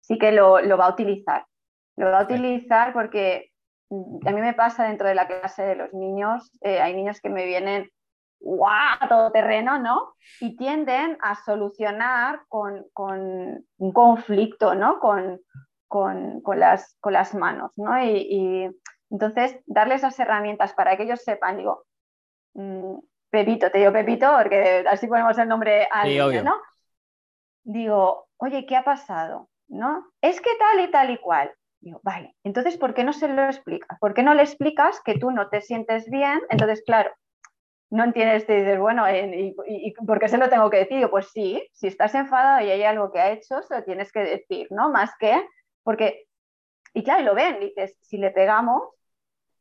sí 0.00 0.16
que 0.16 0.30
lo, 0.30 0.52
va 0.78 0.86
a 0.86 0.92
utilizar. 0.92 1.44
Lo 1.96 2.06
va 2.06 2.20
a 2.20 2.22
utilizar 2.22 2.92
porque 2.92 3.50
mm, 3.90 4.28
a 4.28 4.30
mí 4.30 4.40
me 4.40 4.54
pasa 4.54 4.84
dentro 4.84 5.08
de 5.08 5.16
la 5.16 5.26
clase 5.26 5.64
de 5.64 5.74
los 5.74 5.92
niños, 5.92 6.56
eh, 6.60 6.80
hay 6.80 6.94
niños 6.94 7.20
que 7.20 7.30
me 7.30 7.46
vienen 7.46 7.90
¡guau! 8.38 9.08
todo 9.08 9.32
terreno, 9.32 9.80
¿no? 9.80 10.14
Y 10.40 10.56
tienden 10.56 11.18
a 11.20 11.34
solucionar 11.34 12.42
con, 12.46 12.86
un 12.94 13.92
conflicto, 13.92 14.76
¿no? 14.76 15.00
Con, 15.00 15.40
las, 16.56 16.96
con 17.00 17.12
las, 17.12 17.34
manos, 17.34 17.72
¿no? 17.76 18.02
Y, 18.02 18.70
entonces, 19.10 19.58
darles 19.66 19.98
esas 19.98 20.18
herramientas 20.20 20.72
para 20.72 20.96
que 20.96 21.02
ellos 21.02 21.22
sepan, 21.22 21.56
digo, 21.56 21.84
mm, 22.54 22.98
Pepito, 23.30 23.70
te 23.70 23.78
digo 23.78 23.92
Pepito 23.92 24.32
porque 24.36 24.84
así 24.88 25.06
ponemos 25.06 25.36
el 25.38 25.48
nombre 25.48 25.88
al 25.90 26.08
niño, 26.08 26.42
¿no? 26.42 26.54
Digo, 27.64 28.28
oye, 28.36 28.66
¿qué 28.66 28.76
ha 28.76 28.84
pasado? 28.84 29.48
¿No? 29.68 30.06
Es 30.20 30.40
que 30.40 30.50
tal 30.58 30.80
y 30.80 30.90
tal 30.90 31.10
y 31.10 31.18
cual. 31.18 31.52
Digo, 31.80 32.00
vale, 32.02 32.36
entonces, 32.44 32.76
¿por 32.76 32.92
qué 32.92 33.04
no 33.04 33.12
se 33.12 33.28
lo 33.28 33.44
explicas? 33.44 33.98
¿Por 34.00 34.14
qué 34.14 34.22
no 34.22 34.34
le 34.34 34.42
explicas 34.42 35.00
que 35.02 35.18
tú 35.18 35.30
no 35.30 35.48
te 35.48 35.60
sientes 35.60 36.10
bien? 36.10 36.40
Entonces, 36.50 36.82
claro, 36.84 37.10
no 37.90 38.04
entiendes, 38.04 38.46
te 38.46 38.56
dices, 38.56 38.78
bueno, 38.78 39.06
eh, 39.06 39.54
¿y, 39.66 39.92
por 40.06 40.20
qué 40.20 40.28
se 40.28 40.38
lo 40.38 40.48
tengo 40.48 40.70
que 40.70 40.78
decir? 40.78 41.08
Pues 41.10 41.30
sí, 41.32 41.66
si 41.72 41.88
estás 41.88 42.14
enfadado 42.14 42.64
y 42.64 42.70
hay 42.70 42.84
algo 42.84 43.10
que 43.10 43.20
ha 43.20 43.32
hecho, 43.32 43.62
se 43.62 43.76
lo 43.76 43.84
tienes 43.84 44.12
que 44.12 44.20
decir, 44.20 44.68
¿no? 44.70 44.90
Más 44.90 45.10
que, 45.18 45.44
porque, 45.82 46.26
y 46.94 47.02
claro, 47.04 47.22
y 47.22 47.24
lo 47.24 47.34
ven, 47.34 47.60
dices, 47.60 47.96
si 48.00 48.18
le 48.18 48.30
pegamos, 48.30 48.82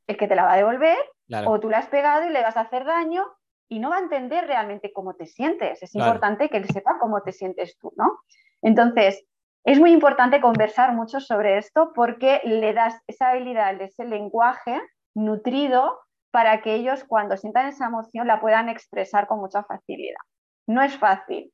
el 0.08 0.18
que 0.18 0.28
te 0.28 0.36
la 0.36 0.44
va 0.44 0.54
a 0.54 0.58
devolver, 0.58 0.98
o 1.46 1.60
tú 1.60 1.70
le 1.70 1.76
has 1.76 1.88
pegado 1.88 2.26
y 2.26 2.32
le 2.32 2.42
vas 2.42 2.58
a 2.58 2.62
hacer 2.62 2.86
daño, 2.86 3.26
y 3.68 3.80
no 3.80 3.92
va 3.92 3.98
a 3.98 4.02
entender 4.02 4.48
realmente 4.48 4.92
cómo 4.92 5.14
te 5.14 5.28
sientes. 5.28 5.84
Es 5.84 5.94
importante 5.94 6.50
que 6.50 6.58
él 6.58 6.66
sepa 6.66 6.98
cómo 7.00 7.22
te 7.22 7.32
sientes 7.32 7.78
tú, 7.78 7.94
¿no? 7.96 8.20
Entonces, 8.64 9.24
es 9.64 9.80
muy 9.80 9.92
importante 9.92 10.42
conversar 10.42 10.94
mucho 10.94 11.20
sobre 11.20 11.58
esto 11.58 11.92
porque 11.94 12.42
le 12.46 12.74
das 12.74 13.00
esa 13.08 13.30
habilidad, 13.30 13.80
ese 13.82 14.06
lenguaje 14.06 14.82
nutrido 15.14 16.00
para 16.32 16.62
que 16.62 16.74
ellos 16.74 17.04
cuando 17.04 17.38
sientan 17.38 17.68
esa 17.68 17.88
emoción 17.88 18.26
la 18.26 18.42
puedan 18.42 18.70
expresar 18.70 19.28
con 19.28 19.40
mucha 19.40 19.64
facilidad. 19.64 20.20
No 20.68 20.82
es 20.82 20.98
fácil, 20.98 21.52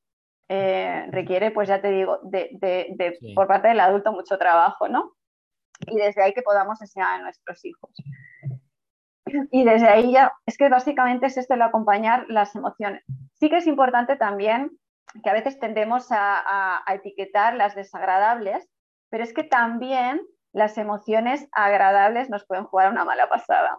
eh, 0.48 1.06
requiere, 1.10 1.50
pues 1.50 1.68
ya 1.68 1.80
te 1.80 1.90
digo, 1.90 2.20
de, 2.22 3.18
por 3.34 3.46
parte 3.46 3.68
del 3.68 3.80
adulto 3.80 4.12
mucho 4.12 4.38
trabajo, 4.38 4.88
¿no? 4.88 5.12
Y 5.86 5.96
desde 5.96 6.22
ahí 6.22 6.32
que 6.32 6.42
podamos 6.42 6.80
enseñar 6.80 7.20
a 7.20 7.22
nuestros 7.22 7.64
hijos. 7.64 7.90
Y 9.50 9.64
desde 9.64 9.88
ahí 9.88 10.12
ya, 10.12 10.32
es 10.46 10.56
que 10.56 10.68
básicamente 10.68 11.26
es 11.26 11.36
esto 11.36 11.54
el 11.54 11.62
acompañar 11.62 12.26
las 12.28 12.54
emociones. 12.54 13.02
Sí 13.34 13.50
que 13.50 13.56
es 13.56 13.66
importante 13.66 14.16
también 14.16 14.70
que 15.22 15.30
a 15.30 15.32
veces 15.32 15.58
tendemos 15.58 16.06
a, 16.10 16.82
etiquetar 16.88 17.54
las 17.54 17.74
desagradables, 17.74 18.68
pero 19.10 19.24
es 19.24 19.32
que 19.32 19.42
también 19.42 20.20
las 20.52 20.78
emociones 20.78 21.48
agradables 21.52 22.30
nos 22.30 22.46
pueden 22.46 22.64
jugar 22.64 22.90
una 22.92 23.04
mala 23.04 23.28
pasada. 23.28 23.78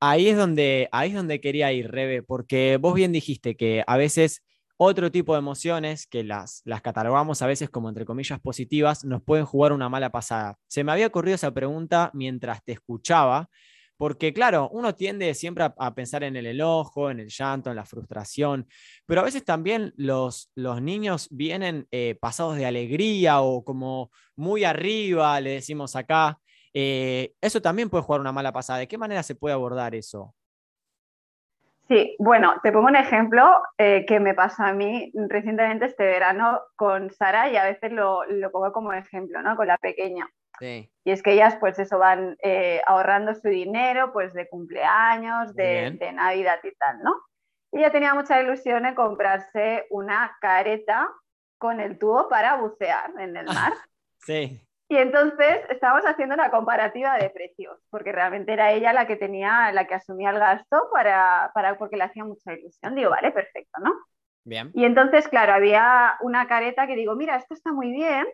Ahí 0.00 0.28
es 0.28 0.36
donde, 0.36 0.88
ahí 0.92 1.10
es 1.10 1.14
donde 1.14 1.40
quería 1.40 1.72
ir, 1.72 1.90
Rebe, 1.90 2.22
porque 2.22 2.78
vos 2.78 2.94
bien 2.94 3.12
dijiste 3.12 3.56
que 3.56 3.84
a 3.86 3.96
veces 3.96 4.42
otro 4.76 5.10
tipo 5.10 5.32
de 5.32 5.38
emociones 5.38 6.06
que 6.06 6.24
las, 6.24 6.62
las 6.64 6.82
catalogamos 6.82 7.42
a 7.42 7.46
veces 7.46 7.70
como 7.70 7.88
entre 7.88 8.04
comillas 8.04 8.40
positivas 8.40 9.04
nos 9.04 9.22
pueden 9.22 9.46
jugar 9.46 9.72
una 9.72 9.88
mala 9.88 10.10
pasada. 10.10 10.58
Se 10.68 10.84
me 10.84 10.92
había 10.92 11.06
ocurrido 11.06 11.34
esa 11.34 11.52
pregunta 11.52 12.10
mientras 12.14 12.62
te 12.64 12.72
escuchaba 12.72 13.48
porque 13.96 14.32
claro, 14.32 14.68
uno 14.72 14.94
tiende 14.94 15.32
siempre 15.34 15.64
a, 15.76 15.94
pensar 15.94 16.22
en 16.22 16.36
el 16.36 16.46
enojo, 16.46 17.10
en 17.10 17.20
el 17.20 17.28
llanto, 17.28 17.70
en 17.70 17.76
la 17.76 17.86
frustración, 17.86 18.68
pero 19.06 19.20
a 19.22 19.24
veces 19.24 19.44
también 19.44 19.94
los, 19.96 20.50
los 20.54 20.82
niños 20.82 21.28
vienen 21.30 21.86
eh, 21.90 22.16
pasados 22.20 22.56
de 22.56 22.66
alegría 22.66 23.40
o 23.40 23.64
como 23.64 24.10
muy 24.36 24.64
arriba, 24.64 25.40
le 25.40 25.50
decimos 25.50 25.96
acá. 25.96 26.38
Eh, 26.74 27.32
eso 27.40 27.62
también 27.62 27.88
puede 27.88 28.04
jugar 28.04 28.20
una 28.20 28.32
mala 28.32 28.52
pasada. 28.52 28.80
¿De 28.80 28.88
qué 28.88 28.98
manera 28.98 29.22
se 29.22 29.34
puede 29.34 29.54
abordar 29.54 29.94
eso? 29.94 30.34
Sí, 31.88 32.16
bueno, 32.18 32.56
te 32.62 32.72
pongo 32.72 32.88
un 32.88 32.96
ejemplo 32.96 33.62
eh, 33.78 34.04
que 34.06 34.18
me 34.18 34.34
pasó 34.34 34.64
a 34.64 34.72
mí 34.72 35.12
recientemente 35.28 35.86
este 35.86 36.04
verano 36.04 36.60
con 36.74 37.12
Sara 37.12 37.48
y 37.48 37.56
a 37.56 37.64
veces 37.64 37.92
lo, 37.92 38.24
lo 38.24 38.50
pongo 38.50 38.72
como 38.72 38.92
ejemplo, 38.92 39.40
¿no? 39.42 39.54
Con 39.56 39.68
la 39.68 39.78
pequeña. 39.78 40.28
Y 40.60 41.10
es 41.10 41.22
que 41.22 41.32
ellas 41.32 41.56
pues 41.60 41.78
eso 41.78 41.98
van 41.98 42.36
eh, 42.42 42.80
ahorrando 42.86 43.34
su 43.34 43.48
dinero 43.48 44.12
pues 44.12 44.32
de 44.32 44.48
cumpleaños, 44.48 45.54
de, 45.54 46.12
Navidad 46.14 46.58
y 46.62 46.74
tal, 46.76 47.02
¿no? 47.02 47.14
Y 47.72 47.78
ella 47.78 47.90
tenía 47.90 48.14
mucha 48.14 48.40
ilusión 48.40 48.86
en 48.86 48.94
comprarse 48.94 49.86
una 49.90 50.36
careta 50.40 51.08
con 51.58 51.80
el 51.80 51.98
tubo 51.98 52.28
para 52.28 52.56
bucear 52.56 53.10
en 53.18 53.36
el 53.36 53.46
mar. 53.46 53.72
sí. 54.18 54.65
Y 54.88 54.96
entonces 54.96 55.62
estábamos 55.68 56.04
haciendo 56.06 56.34
una 56.34 56.50
comparativa 56.50 57.16
de 57.16 57.30
precios, 57.30 57.78
porque 57.90 58.12
realmente 58.12 58.52
era 58.52 58.72
ella 58.72 58.92
la 58.92 59.06
que 59.06 59.16
tenía, 59.16 59.72
la 59.72 59.86
que 59.86 59.94
asumía 59.94 60.30
el 60.30 60.38
gasto 60.38 60.88
para, 60.92 61.50
para 61.54 61.76
porque 61.76 61.96
le 61.96 62.04
hacía 62.04 62.24
mucha 62.24 62.52
ilusión. 62.52 62.94
Digo, 62.94 63.10
vale, 63.10 63.32
perfecto, 63.32 63.80
¿no? 63.82 63.92
Bien. 64.44 64.70
Y 64.74 64.84
entonces, 64.84 65.26
claro, 65.26 65.54
había 65.54 66.16
una 66.20 66.46
careta 66.46 66.86
que 66.86 66.94
digo, 66.94 67.16
mira, 67.16 67.36
esto 67.36 67.54
está 67.54 67.72
muy 67.72 67.90
bien, 67.90 68.26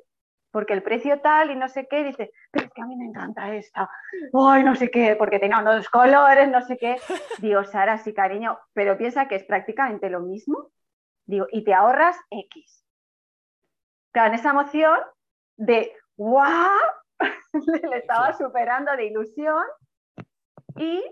porque 0.53 0.75
el 0.75 0.83
precio 0.83 1.21
tal 1.21 1.51
y 1.51 1.57
no 1.57 1.69
sé 1.69 1.89
qué, 1.89 2.05
dice, 2.05 2.31
pero 2.51 2.67
es 2.67 2.73
que 2.73 2.83
a 2.83 2.87
mí 2.87 2.95
me 2.97 3.07
encanta 3.07 3.55
esta, 3.55 3.89
ay, 4.35 4.63
no 4.63 4.77
sé 4.77 4.91
qué, 4.91 5.17
porque 5.17 5.39
tenía 5.39 5.59
unos 5.59 5.89
colores, 5.89 6.49
no 6.51 6.61
sé 6.61 6.77
qué. 6.77 6.97
Digo, 7.39 7.65
Sara, 7.65 7.97
sí, 7.97 8.13
cariño, 8.13 8.59
pero 8.75 8.99
piensa 8.99 9.27
que 9.27 9.37
es 9.37 9.45
prácticamente 9.45 10.11
lo 10.11 10.21
mismo. 10.21 10.71
Digo, 11.25 11.47
y 11.51 11.65
te 11.65 11.73
ahorras 11.73 12.17
X. 12.31 12.85
Claro, 14.11 14.29
en 14.29 14.35
esa 14.39 14.51
emoción 14.51 14.99
de, 15.57 15.93
¡guau! 16.23 16.79
Le 17.91 17.99
estaba 17.99 18.33
superando 18.37 18.93
de 18.97 19.07
ilusión 19.07 19.63
y 20.77 21.03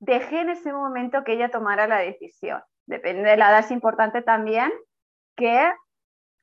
dejé 0.00 0.40
en 0.40 0.50
ese 0.50 0.72
momento 0.72 1.24
que 1.24 1.34
ella 1.34 1.50
tomara 1.50 1.86
la 1.86 1.98
decisión. 1.98 2.62
Depende 2.86 3.28
de 3.28 3.36
la 3.36 3.50
edad, 3.50 3.60
es 3.60 3.70
importante 3.70 4.22
también 4.22 4.72
que 5.36 5.72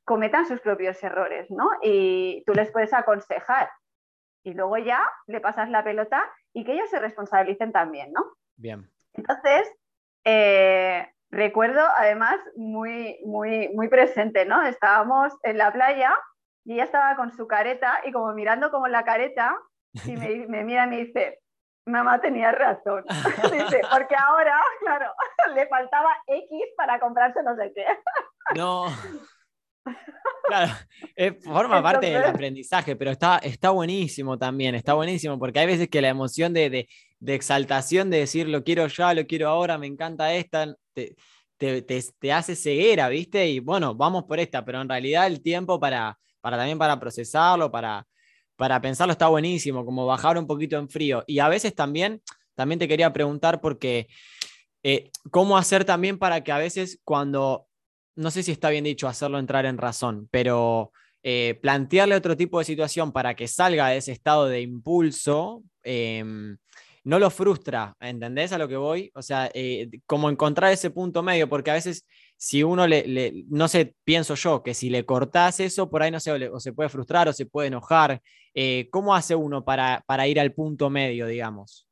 cometan 0.06 0.46
sus 0.46 0.60
propios 0.60 1.02
errores, 1.04 1.50
¿no? 1.50 1.70
Y 1.82 2.44
tú 2.46 2.54
les 2.54 2.72
puedes 2.72 2.94
aconsejar. 2.94 3.70
Y 4.44 4.54
luego 4.54 4.78
ya 4.78 5.02
le 5.28 5.40
pasas 5.40 5.70
la 5.70 5.84
pelota 5.84 6.22
y 6.54 6.66
que 6.66 6.74
ellos 6.74 6.90
se 6.90 7.00
responsabilicen 7.00 7.72
también, 7.72 8.12
¿no? 8.12 8.26
Bien. 8.58 8.92
Entonces, 9.14 9.72
eh, 10.26 11.08
recuerdo 11.32 11.82
además 11.98 12.40
muy, 12.56 13.20
muy, 13.26 13.70
muy 13.70 13.88
presente, 13.88 14.46
¿no? 14.46 14.62
Estábamos 14.64 15.34
en 15.44 15.58
la 15.58 15.72
playa 15.72 16.14
y 16.66 16.74
ella 16.74 16.86
estaba 16.86 17.16
con 17.16 17.32
su 17.36 17.48
careta 17.48 18.02
y 18.06 18.12
como 18.12 18.34
mirando 18.34 18.72
como 18.72 18.88
la 18.88 19.04
careta 19.04 19.58
y 20.06 20.16
me, 20.16 20.28
me 20.48 20.64
mira 20.64 20.86
y 20.86 20.90
me 20.90 20.98
dice, 21.06 21.40
mamá 21.86 22.20
tenía 22.22 22.52
razón. 22.52 23.04
dice, 23.52 23.82
porque 23.92 24.16
ahora, 24.16 24.60
claro, 24.80 25.12
le 25.56 25.68
faltaba 25.68 26.10
X 26.28 26.62
para 26.78 27.00
comprarse 27.00 27.42
no 27.44 27.56
sé 27.56 27.72
qué. 27.76 27.86
No. 28.56 28.86
Claro, 30.48 30.74
forma 31.44 31.82
parte 31.82 32.10
del 32.10 32.24
aprendizaje, 32.24 32.96
pero 32.96 33.12
está, 33.12 33.38
está 33.40 33.70
buenísimo 33.72 34.38
también, 34.38 34.76
está 34.76 34.94
buenísimo, 34.94 35.38
porque 35.38 35.60
hay 35.60 35.68
veces 35.68 35.90
que 35.90 36.02
la 36.02 36.10
emoción 36.10 36.54
de, 36.54 36.88
de, 37.20 37.36
exaltación 37.36 38.10
de 38.10 38.20
decir 38.20 38.48
lo 38.48 38.64
quiero 38.64 38.88
ya, 38.88 39.14
lo 39.14 39.26
quiero 39.26 39.50
ahora, 39.50 39.78
me 39.78 39.88
encanta 39.88 40.34
esta, 40.34 40.74
te, 40.94 41.16
te, 41.58 41.82
te, 41.82 42.32
hace 42.32 42.56
ceguera, 42.56 43.10
¿viste? 43.10 43.48
Y 43.48 43.60
bueno, 43.60 43.94
vamos 43.96 44.24
por 44.24 44.40
esta, 44.40 44.64
pero 44.64 44.82
en 44.82 44.88
realidad 44.88 45.28
el 45.28 45.42
tiempo 45.42 45.80
para, 45.80 46.18
para 46.44 46.58
también 46.58 46.78
para 46.78 47.00
procesarlo, 47.00 47.72
para, 47.72 48.06
para 48.58 48.82
pensarlo 48.82 49.14
está 49.14 49.30
buenísimo, 49.30 49.86
como 49.86 50.06
bajar 50.06 50.38
un 50.38 50.46
poquito 50.46 50.78
en 50.78 50.90
frío. 50.90 51.24
Y 51.26 51.40
a 51.40 51.48
veces 51.48 51.74
también, 51.74 52.22
también 52.54 52.80
te 52.80 52.88
quería 52.90 53.14
preguntar 53.14 53.62
porque, 53.62 54.10
eh, 54.84 55.10
¿cómo 55.32 55.58
hacer 55.58 55.86
también 55.86 56.20
para 56.20 56.44
que 56.44 56.52
a 56.52 56.58
veces 56.58 57.00
cuando 57.06 57.68
no 58.16 58.30
sé 58.30 58.44
si 58.44 58.52
está 58.52 58.70
bien 58.70 58.84
dicho 58.84 59.08
hacerlo 59.08 59.40
entrar 59.40 59.66
en 59.66 59.78
razón, 59.78 60.28
pero 60.32 60.92
eh, 61.24 61.58
plantearle 61.62 62.16
otro 62.16 62.36
tipo 62.36 62.60
de 62.60 62.66
situación 62.66 63.14
para 63.14 63.36
que 63.36 63.48
salga 63.48 63.88
de 63.88 63.98
ese 63.98 64.12
estado 64.12 64.48
de 64.48 64.62
impulso, 64.62 65.64
em, 65.84 66.58
no 67.06 67.20
lo 67.20 67.30
frustra, 67.30 67.96
¿entendés 68.02 68.52
a 68.52 68.58
lo 68.58 68.68
que 68.68 68.76
voy? 68.76 69.12
O 69.16 69.22
sea, 69.22 69.50
eh, 69.54 69.90
como 70.06 70.30
encontrar 70.30 70.74
ese 70.74 70.90
punto 70.90 71.24
medio, 71.24 71.50
porque 71.50 71.72
a 71.72 71.76
veces 71.76 72.06
si 72.38 72.64
uno 72.64 72.88
le, 72.88 73.46
no 73.50 73.68
sé, 73.68 73.96
pienso 74.04 74.36
yo, 74.36 74.64
que 74.64 74.74
si 74.74 74.90
le 74.90 75.06
cortás 75.06 75.60
eso, 75.60 75.90
por 75.90 76.04
ahí 76.04 76.12
no 76.12 76.20
sé, 76.20 76.32
o, 76.50 76.60
se 76.60 76.74
puede 76.74 76.90
frustrar 76.90 77.28
o 77.28 77.34
se 77.34 77.46
puede 77.46 77.70
enojar. 77.70 78.22
Eh, 78.54 78.90
¿Cómo 78.92 79.16
hace 79.16 79.36
uno 79.36 79.64
para, 79.64 80.04
para 80.06 80.28
ir 80.28 80.40
al 80.40 80.54
punto 80.54 80.90
medio, 80.90 81.28
digamos? 81.28 81.88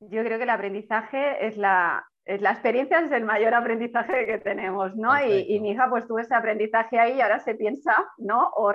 Yo 0.00 0.22
creo 0.22 0.38
que 0.38 0.44
el 0.44 0.50
aprendizaje 0.50 1.46
es 1.46 1.56
la, 1.56 2.06
la 2.24 2.50
experiencia 2.52 3.00
es 3.00 3.10
el 3.10 3.24
mayor 3.24 3.54
aprendizaje 3.54 4.26
que 4.26 4.38
tenemos, 4.38 4.94
¿no? 4.96 5.18
Y, 5.24 5.58
mi 5.60 5.70
hija 5.70 5.88
pues 5.88 6.06
tuvo 6.06 6.18
ese 6.18 6.34
aprendizaje 6.34 6.98
ahí 6.98 7.16
y 7.16 7.20
ahora 7.20 7.40
se 7.40 7.54
piensa, 7.54 7.96
¿no? 8.18 8.50
O, 8.54 8.72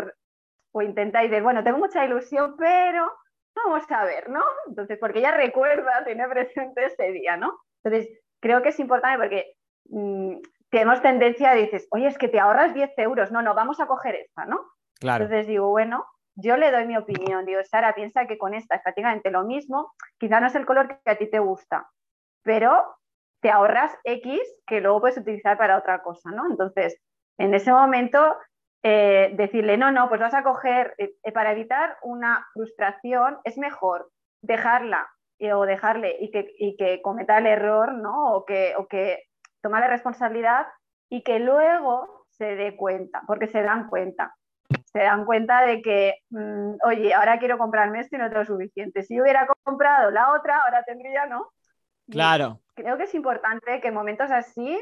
o 0.71 0.81
intenta 0.81 1.23
y 1.23 1.29
decir, 1.29 1.43
bueno, 1.43 1.63
tengo 1.63 1.77
mucha 1.77 2.03
ilusión, 2.03 2.55
pero 2.57 3.11
vamos 3.55 3.83
a 3.91 4.03
ver, 4.05 4.29
¿no? 4.29 4.41
Entonces, 4.67 4.97
porque 4.99 5.19
ella 5.19 5.31
recuerda, 5.31 6.03
tiene 6.03 6.27
presente 6.27 6.85
ese 6.85 7.11
día, 7.11 7.37
¿no? 7.37 7.59
Entonces, 7.83 8.19
creo 8.39 8.63
que 8.63 8.69
es 8.69 8.79
importante 8.79 9.19
porque 9.19 9.53
mm, 9.93 10.41
tenemos 10.69 11.01
tendencia 11.01 11.51
a 11.51 11.55
decir, 11.55 11.81
oye, 11.91 12.07
es 12.07 12.17
que 12.17 12.27
te 12.27 12.39
ahorras 12.39 12.73
10 12.73 12.97
euros, 12.97 13.31
no, 13.31 13.41
no, 13.41 13.53
vamos 13.53 13.79
a 13.79 13.85
coger 13.85 14.15
esta, 14.15 14.45
¿no? 14.45 14.59
Claro. 14.99 15.25
Entonces 15.25 15.47
digo, 15.47 15.69
bueno, 15.69 16.05
yo 16.35 16.57
le 16.57 16.71
doy 16.71 16.85
mi 16.85 16.97
opinión, 16.97 17.45
digo, 17.45 17.61
Sara, 17.63 17.93
piensa 17.93 18.25
que 18.25 18.37
con 18.37 18.53
esta 18.53 18.75
es 18.75 18.81
prácticamente 18.81 19.29
lo 19.29 19.43
mismo, 19.43 19.93
quizá 20.17 20.39
no 20.39 20.47
es 20.47 20.55
el 20.55 20.65
color 20.65 20.87
que 20.87 21.11
a 21.11 21.17
ti 21.17 21.29
te 21.29 21.39
gusta, 21.39 21.89
pero 22.43 22.95
te 23.41 23.51
ahorras 23.51 23.95
X 24.03 24.39
que 24.65 24.81
luego 24.81 25.01
puedes 25.01 25.17
utilizar 25.17 25.57
para 25.57 25.77
otra 25.77 26.01
cosa, 26.01 26.31
¿no? 26.31 26.49
Entonces, 26.49 26.99
en 27.37 27.53
ese 27.53 27.71
momento, 27.71 28.37
eh, 28.81 29.31
decirle, 29.35 29.77
no, 29.77 29.91
no, 29.91 30.09
pues 30.09 30.21
vas 30.21 30.33
a 30.33 30.43
coger, 30.43 30.95
eh, 30.97 31.13
eh, 31.23 31.31
para 31.31 31.51
evitar 31.51 31.97
una 32.01 32.47
frustración, 32.53 33.37
es 33.43 33.57
mejor 33.57 34.09
dejarla 34.41 35.07
o 35.53 35.65
dejarle 35.65 36.15
y 36.21 36.31
que, 36.31 36.55
que, 36.77 37.01
cometa 37.01 37.37
el 37.37 37.47
error, 37.47 37.93
¿no? 37.93 38.33
O 38.33 38.45
que, 38.45 38.75
o 38.77 38.87
que 38.87 39.23
toma 39.63 39.79
la 39.79 39.87
responsabilidad 39.87 40.67
y 41.09 41.23
que 41.23 41.39
luego 41.39 42.27
se 42.29 42.55
dé 42.55 42.75
cuenta, 42.75 43.23
porque 43.25 43.47
se 43.47 43.63
dan 43.63 43.89
cuenta. 43.89 44.35
Se 44.85 44.99
dan 44.99 45.25
cuenta 45.25 45.65
de 45.65 45.81
que, 45.81 46.15
mm, 46.29 46.75
oye, 46.85 47.13
ahora 47.13 47.39
quiero 47.39 47.57
comprarme 47.57 47.99
esto 47.99 48.15
y 48.15 48.19
no 48.19 48.29
tengo 48.29 48.45
suficiente. 48.45 49.03
Si 49.03 49.19
hubiera 49.19 49.47
comprado 49.63 50.11
la 50.11 50.33
otra, 50.33 50.61
ahora 50.63 50.83
tendría, 50.83 51.25
¿no? 51.25 51.51
Claro. 52.09 52.59
Creo 52.75 52.97
que 52.97 53.03
es 53.03 53.15
importante 53.15 53.79
que 53.81 53.87
en 53.87 53.93
momentos 53.93 54.29
así, 54.31 54.79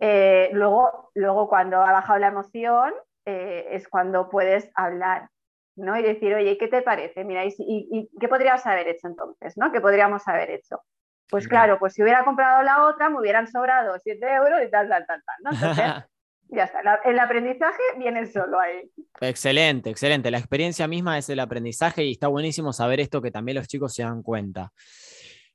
eh, 0.00 0.50
luego, 0.52 1.10
luego 1.14 1.48
cuando 1.48 1.78
ha 1.82 1.92
bajado 1.92 2.18
la 2.18 2.28
emoción, 2.28 2.92
eh, 3.24 3.68
es 3.70 3.88
cuando 3.88 4.28
puedes 4.28 4.70
hablar, 4.74 5.28
¿no? 5.76 5.96
Y 5.96 6.02
decir, 6.02 6.34
oye, 6.34 6.58
¿qué 6.58 6.68
te 6.68 6.82
parece? 6.82 7.24
Mira, 7.24 7.44
¿y, 7.44 8.10
qué 8.18 8.28
podrías 8.28 8.66
haber 8.66 8.88
hecho 8.88 9.08
entonces? 9.08 9.56
¿no? 9.56 9.70
¿Qué 9.72 9.80
podríamos 9.80 10.26
haber 10.26 10.50
hecho? 10.50 10.82
Pues 11.30 11.46
claro, 11.46 11.78
pues 11.78 11.94
si 11.94 12.02
hubiera 12.02 12.24
comprado 12.24 12.62
la 12.62 12.86
otra, 12.86 13.10
me 13.10 13.20
hubieran 13.20 13.46
sobrado 13.46 13.98
7 14.02 14.26
euros 14.34 14.60
y 14.66 14.70
tal, 14.70 14.88
tal, 14.88 15.06
tal, 15.06 15.22
tal. 15.24 15.36
¿no? 15.42 15.50
Entonces, 15.52 15.84
ya 16.48 16.64
está, 16.64 16.80
el 17.04 17.18
aprendizaje 17.18 17.82
viene 17.98 18.26
solo 18.26 18.58
ahí. 18.58 18.90
Excelente, 19.20 19.90
excelente. 19.90 20.30
La 20.30 20.38
experiencia 20.38 20.88
misma 20.88 21.18
es 21.18 21.28
el 21.28 21.40
aprendizaje 21.40 22.04
y 22.04 22.12
está 22.12 22.28
buenísimo 22.28 22.72
saber 22.72 23.00
esto 23.00 23.20
que 23.20 23.30
también 23.30 23.56
los 23.56 23.68
chicos 23.68 23.94
se 23.94 24.02
dan 24.02 24.22
cuenta. 24.22 24.72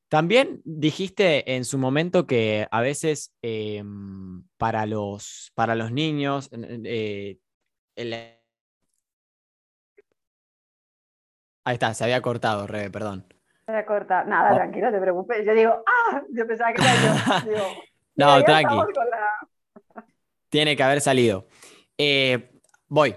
También 0.09 0.61
dijiste 0.63 1.55
en 1.55 1.65
su 1.65 1.79
momento 1.79 2.27
que 2.27 2.67
a 2.69 2.81
veces 2.81 3.33
em, 3.41 4.43
para, 4.57 4.85
los, 4.85 5.51
para 5.55 5.73
los 5.73 5.91
niños, 5.91 6.51
eh, 6.53 7.39
Ahí 11.65 11.75
está, 11.75 11.93
se 11.93 12.03
había 12.03 12.21
cortado, 12.21 12.67
Rebe, 12.67 12.91
perdón. 12.91 13.25
Se 13.65 13.71
había 13.71 13.85
cortado. 13.85 14.29
Nada, 14.29 14.51
oh. 14.51 14.55
tranquilo, 14.55 14.91
te 14.91 14.99
preocupes. 14.99 15.45
Yo 15.45 15.53
digo, 15.53 15.83
¡ah! 15.85 16.21
Yo 16.31 16.45
pensaba 16.45 16.73
que 16.73 16.81
era 16.81 17.45
yo. 17.45 17.67
no, 18.15 18.43
tranqui. 18.43 18.75
Tiene 20.49 20.75
que 20.75 20.83
haber 20.83 21.01
salido. 21.01 21.47
Eh, 21.97 22.51
voy. 22.87 23.15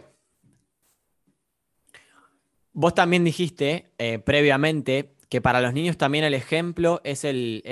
Vos 2.72 2.94
también 2.94 3.24
dijiste 3.24 3.90
eh, 3.99 4.18
previamente 4.18 5.16
que 5.28 5.40
para 5.40 5.61
los 5.61 5.72
niños 5.72 5.97
también 5.97 6.24
el 6.24 6.34
ejemplo 6.34 7.01
es 7.05 7.24
el, 7.24 7.62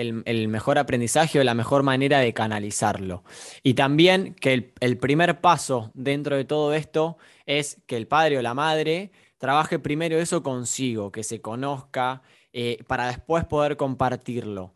mejor 0.49 0.79
aprendizaje 0.79 1.39
o 1.39 1.45
la 1.45 1.55
mejor 1.55 1.83
manera 1.83 2.19
de 2.19 2.35
canalizarlo. 2.35 3.23
Y 3.63 3.75
también 3.75 4.35
que 4.35 4.73
el, 4.81 4.99
primer 4.99 5.41
paso 5.41 5.91
dentro 5.95 6.37
de 6.37 6.45
todo 6.45 6.75
esto 6.75 7.17
es 7.47 7.81
que 7.87 7.97
el 7.97 8.07
padre 8.07 8.39
o 8.39 8.43
la 8.43 8.55
madre 8.55 9.13
trabaje 9.39 9.79
primero 9.79 10.19
eso 10.19 10.43
consigo, 10.43 11.13
que 11.13 11.23
se 11.23 11.41
conozca, 11.41 12.23
eh, 12.55 12.83
para 12.87 13.09
después 13.09 13.45
poder 13.45 13.77
compartirlo. 13.77 14.73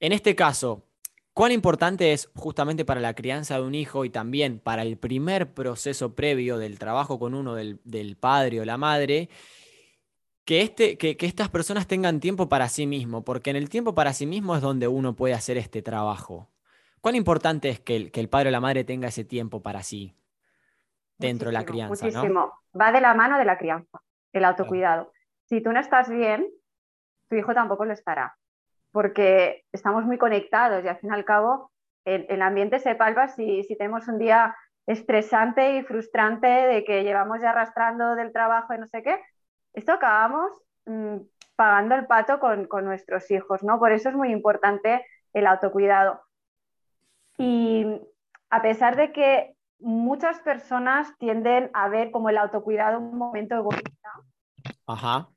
En 0.00 0.12
este 0.12 0.34
caso, 0.34 0.84
¿cuán 1.32 1.52
importante 1.52 2.12
es 2.12 2.28
justamente 2.34 2.84
para 2.84 3.00
la 3.00 3.14
crianza 3.14 3.54
de 3.54 3.62
un 3.62 3.74
hijo 3.74 4.04
y 4.04 4.10
también 4.10 4.58
para 4.58 4.82
el 4.82 4.98
primer 4.98 5.54
proceso 5.54 6.14
previo 6.14 6.58
del 6.58 6.78
trabajo 6.78 7.18
con 7.18 7.34
uno 7.34 7.54
del, 7.54 7.80
del 7.84 8.16
padre 8.16 8.60
o 8.60 8.64
la 8.64 8.76
madre? 8.76 9.30
que, 10.44 10.62
este, 10.62 10.98
que, 10.98 11.16
estas 11.20 11.48
personas 11.48 11.86
tengan 11.86 12.18
tiempo 12.18 12.48
para 12.48 12.68
sí 12.68 12.84
mismo, 12.84 13.22
porque 13.22 13.50
en 13.50 13.56
el 13.56 13.68
tiempo 13.68 13.94
para 13.94 14.12
sí 14.12 14.26
mismo 14.26 14.56
es 14.56 14.60
donde 14.60 14.88
uno 14.88 15.14
puede 15.14 15.32
hacer 15.32 15.56
este 15.56 15.80
trabajo. 15.80 16.50
¿Cuán 17.00 17.14
importante 17.14 17.68
es 17.68 17.78
que 17.78 17.94
el, 17.94 18.10
que 18.10 18.18
el 18.18 18.28
padre 18.28 18.48
o 18.48 18.50
la 18.50 18.60
madre 18.60 18.82
tenga 18.82 19.06
ese 19.06 19.24
tiempo 19.24 19.62
para 19.62 19.84
sí 19.84 20.16
dentro 21.18 21.50
de 21.50 21.52
la 21.52 21.64
crianza? 21.64 22.04
Muchísimo. 22.04 22.52
Va 22.78 22.90
de 22.90 23.00
la 23.00 23.14
mano 23.14 23.38
de 23.38 23.44
la 23.44 23.58
crianza, 23.58 24.02
el 24.32 24.44
autocuidado. 24.44 25.12
Si 25.44 25.62
tú 25.62 25.72
no 25.72 25.78
estás 25.78 26.10
bien, 26.10 26.48
tu 27.30 27.36
hijo 27.36 27.54
tampoco 27.54 27.86
lo 27.86 27.94
estará, 27.94 28.36
porque 28.92 29.64
estamos 29.72 30.04
muy 30.04 30.18
conectados 30.18 30.84
y 30.84 30.88
al 30.88 30.98
fin 30.98 31.10
y 31.10 31.14
al 31.14 31.24
cabo 31.24 31.70
el, 32.04 32.42
ambiente 32.42 32.78
se 32.80 32.94
palpa 32.94 33.28
si, 33.28 33.62
si 33.64 33.76
tenemos 33.76 34.08
un 34.08 34.18
día 34.18 34.54
estresante 34.86 35.76
y 35.76 35.82
frustrante 35.82 36.48
de 36.48 36.84
que 36.84 37.04
llevamos 37.04 37.40
ya 37.40 37.50
arrastrando 37.50 38.16
del 38.16 38.32
trabajo 38.32 38.74
y 38.74 38.78
no 38.78 38.86
sé 38.86 39.02
qué, 39.02 39.20
esto 39.72 39.92
acabamos 39.92 40.50
mm, 40.86 41.18
pagando 41.56 41.94
el 41.94 42.06
pato 42.06 42.40
con, 42.40 42.68
nuestros 42.84 43.30
hijos, 43.30 43.62
¿no? 43.62 43.78
Por 43.78 43.92
eso 43.92 44.08
es 44.08 44.14
muy 44.14 44.32
importante 44.32 45.04
el 45.32 45.46
autocuidado. 45.46 46.22
Y 47.38 47.86
a 48.50 48.62
pesar 48.62 48.96
de 48.96 49.12
que 49.12 49.54
muchas 49.78 50.40
personas 50.40 51.16
tienden 51.18 51.70
a 51.72 51.88
ver 51.88 52.10
como 52.10 52.30
el 52.30 52.38
autocuidado 52.38 52.98
un 52.98 53.16
momento 53.16 53.56
egoísta, 53.56 54.10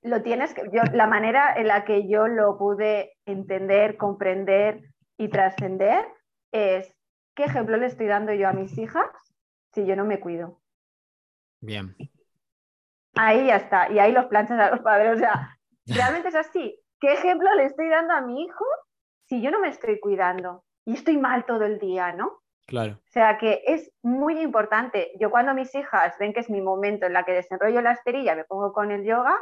lo 0.01 0.21
tienes 0.21 0.55
yo, 0.71 0.81
la 0.93 1.07
manera 1.07 1.53
en 1.55 1.67
la 1.67 1.85
que 1.85 2.07
yo 2.07 2.27
lo 2.27 2.57
pude 2.57 3.17
entender, 3.25 3.97
comprender 3.97 4.81
y 5.17 5.29
trascender 5.29 6.05
es 6.51 6.93
qué 7.35 7.45
ejemplo 7.45 7.77
le 7.77 7.87
estoy 7.87 8.07
dando 8.07 8.33
yo 8.33 8.47
a 8.47 8.53
mis 8.53 8.77
hijas 8.77 9.07
si 9.73 9.85
yo 9.85 9.95
no 9.95 10.05
me 10.05 10.19
cuido. 10.19 10.61
Bien. 11.61 11.95
Ahí 13.15 13.47
ya 13.47 13.57
está, 13.57 13.91
y 13.91 13.99
ahí 13.99 14.11
los 14.11 14.25
planchas 14.25 14.59
a 14.59 14.71
los 14.71 14.81
padres. 14.81 15.15
O 15.15 15.19
sea, 15.19 15.57
realmente 15.85 16.29
es 16.29 16.35
así. 16.35 16.79
¿Qué 16.99 17.13
ejemplo 17.13 17.53
le 17.55 17.65
estoy 17.65 17.89
dando 17.89 18.13
a 18.13 18.21
mi 18.21 18.43
hijo 18.43 18.65
si 19.27 19.41
yo 19.41 19.51
no 19.51 19.59
me 19.59 19.69
estoy 19.69 19.99
cuidando 19.99 20.63
y 20.85 20.93
estoy 20.93 21.17
mal 21.17 21.45
todo 21.45 21.65
el 21.65 21.79
día, 21.79 22.13
¿no? 22.13 22.42
Claro. 22.65 22.93
O 22.93 23.11
sea 23.11 23.37
que 23.37 23.61
es 23.67 23.91
muy 24.01 24.39
importante. 24.39 25.11
Yo 25.19 25.29
cuando 25.31 25.53
mis 25.53 25.73
hijas 25.75 26.17
ven 26.17 26.33
que 26.33 26.39
es 26.39 26.49
mi 26.49 26.61
momento 26.61 27.05
en 27.05 27.13
la 27.13 27.23
que 27.23 27.33
desenrollo 27.33 27.81
la 27.81 27.91
esterilla, 27.91 28.35
me 28.35 28.45
pongo 28.45 28.71
con 28.73 28.91
el 28.91 29.03
yoga, 29.03 29.37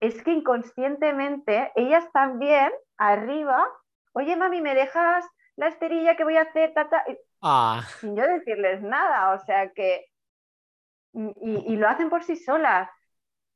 es 0.00 0.22
que 0.22 0.32
inconscientemente 0.32 1.72
ellas 1.74 2.04
también 2.12 2.70
arriba, 2.98 3.66
oye 4.12 4.36
mami, 4.36 4.60
¿me 4.60 4.74
dejas 4.74 5.24
la 5.56 5.68
esterilla 5.68 6.16
que 6.16 6.24
voy 6.24 6.36
a 6.36 6.42
hacer? 6.42 6.74
Ah. 7.40 7.82
Sin 8.00 8.16
yo 8.16 8.26
decirles 8.26 8.82
nada, 8.82 9.32
o 9.34 9.38
sea 9.38 9.70
que... 9.72 10.06
Y, 11.12 11.76
lo 11.76 11.88
hacen 11.88 12.10
por 12.10 12.24
sí 12.24 12.34
solas. 12.34 12.90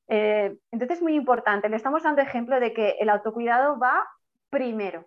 Eh, 0.07 0.57
entonces 0.71 0.99
es 0.99 1.03
muy 1.03 1.17
importante, 1.17 1.69
le 1.69 1.77
estamos 1.77 2.05
dando 2.05 2.23
ejemplo 2.23 2.61
de 2.61 2.73
que 2.73 2.97
el 3.01 3.11
autocuidado 3.11 3.79
va 3.79 4.09
primero, 4.49 5.07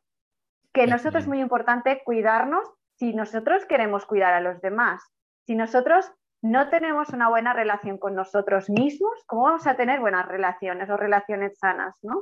que 0.74 0.86
nosotros 0.86 1.24
es 1.24 1.28
muy 1.30 1.40
importante 1.40 2.04
cuidarnos 2.04 2.70
si 3.02 3.16
nosotros 3.16 3.66
queremos 3.66 4.06
cuidar 4.06 4.36
a 4.36 4.41
los 4.41 4.62
demás. 4.62 5.02
Si 5.47 5.56
nosotros 5.56 6.14
no 6.43 6.70
tenemos 6.70 7.10
una 7.10 7.30
buena 7.30 7.52
relación 7.52 7.97
con 7.97 8.14
nosotros 8.14 8.70
mismos, 8.70 9.24
¿cómo 9.26 9.45
vamos 9.45 9.66
a 9.66 9.76
tener 9.76 9.99
buenas 9.99 10.28
relaciones 10.28 10.88
o 10.88 10.97
relaciones 10.97 11.58
sanas? 11.58 11.95
¿no? 12.04 12.22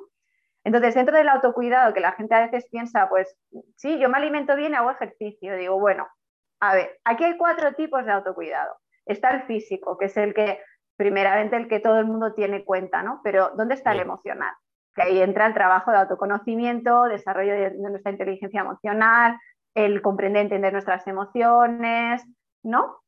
Entonces, 0.63 0.95
dentro 0.95 1.17
del 1.17 1.27
autocuidado, 1.27 1.93
que 1.93 1.99
la 1.99 2.13
gente 2.13 2.33
a 2.33 2.45
veces 2.45 2.65
piensa, 2.71 3.09
pues 3.09 3.37
sí, 3.75 3.99
yo 3.99 4.07
me 4.07 4.19
alimento 4.19 4.55
bien 4.55 4.71
y 4.71 4.75
hago 4.75 4.91
ejercicio, 4.91 5.57
digo, 5.57 5.77
bueno, 5.77 6.07
a 6.61 6.75
ver, 6.75 6.97
aquí 7.03 7.25
hay 7.25 7.35
cuatro 7.35 7.73
tipos 7.73 8.05
de 8.05 8.13
autocuidado. 8.13 8.77
Está 9.05 9.31
el 9.31 9.43
físico, 9.43 9.97
que 9.97 10.05
es 10.05 10.15
el 10.15 10.33
que, 10.33 10.61
primeramente, 10.95 11.57
el 11.57 11.67
que 11.67 11.81
todo 11.81 11.99
el 11.99 12.05
mundo 12.05 12.33
tiene 12.35 12.63
cuenta, 12.63 13.03
¿no? 13.03 13.19
Pero 13.21 13.51
¿dónde 13.57 13.73
está 13.73 13.91
el 13.91 13.99
emocional? 13.99 14.53
Que 14.95 15.01
ahí 15.01 15.21
entra 15.21 15.45
el 15.45 15.53
trabajo 15.53 15.91
de 15.91 15.97
autoconocimiento, 15.97 17.03
desarrollo 17.03 17.51
de, 17.51 17.71
nuestra 17.71 18.13
inteligencia 18.13 18.61
emocional, 18.61 19.37
el 19.75 20.01
comprender, 20.01 20.43
entender 20.43 20.73
nuestras 20.73 21.05
emociones, 21.07 22.23
¿no? 22.63 23.01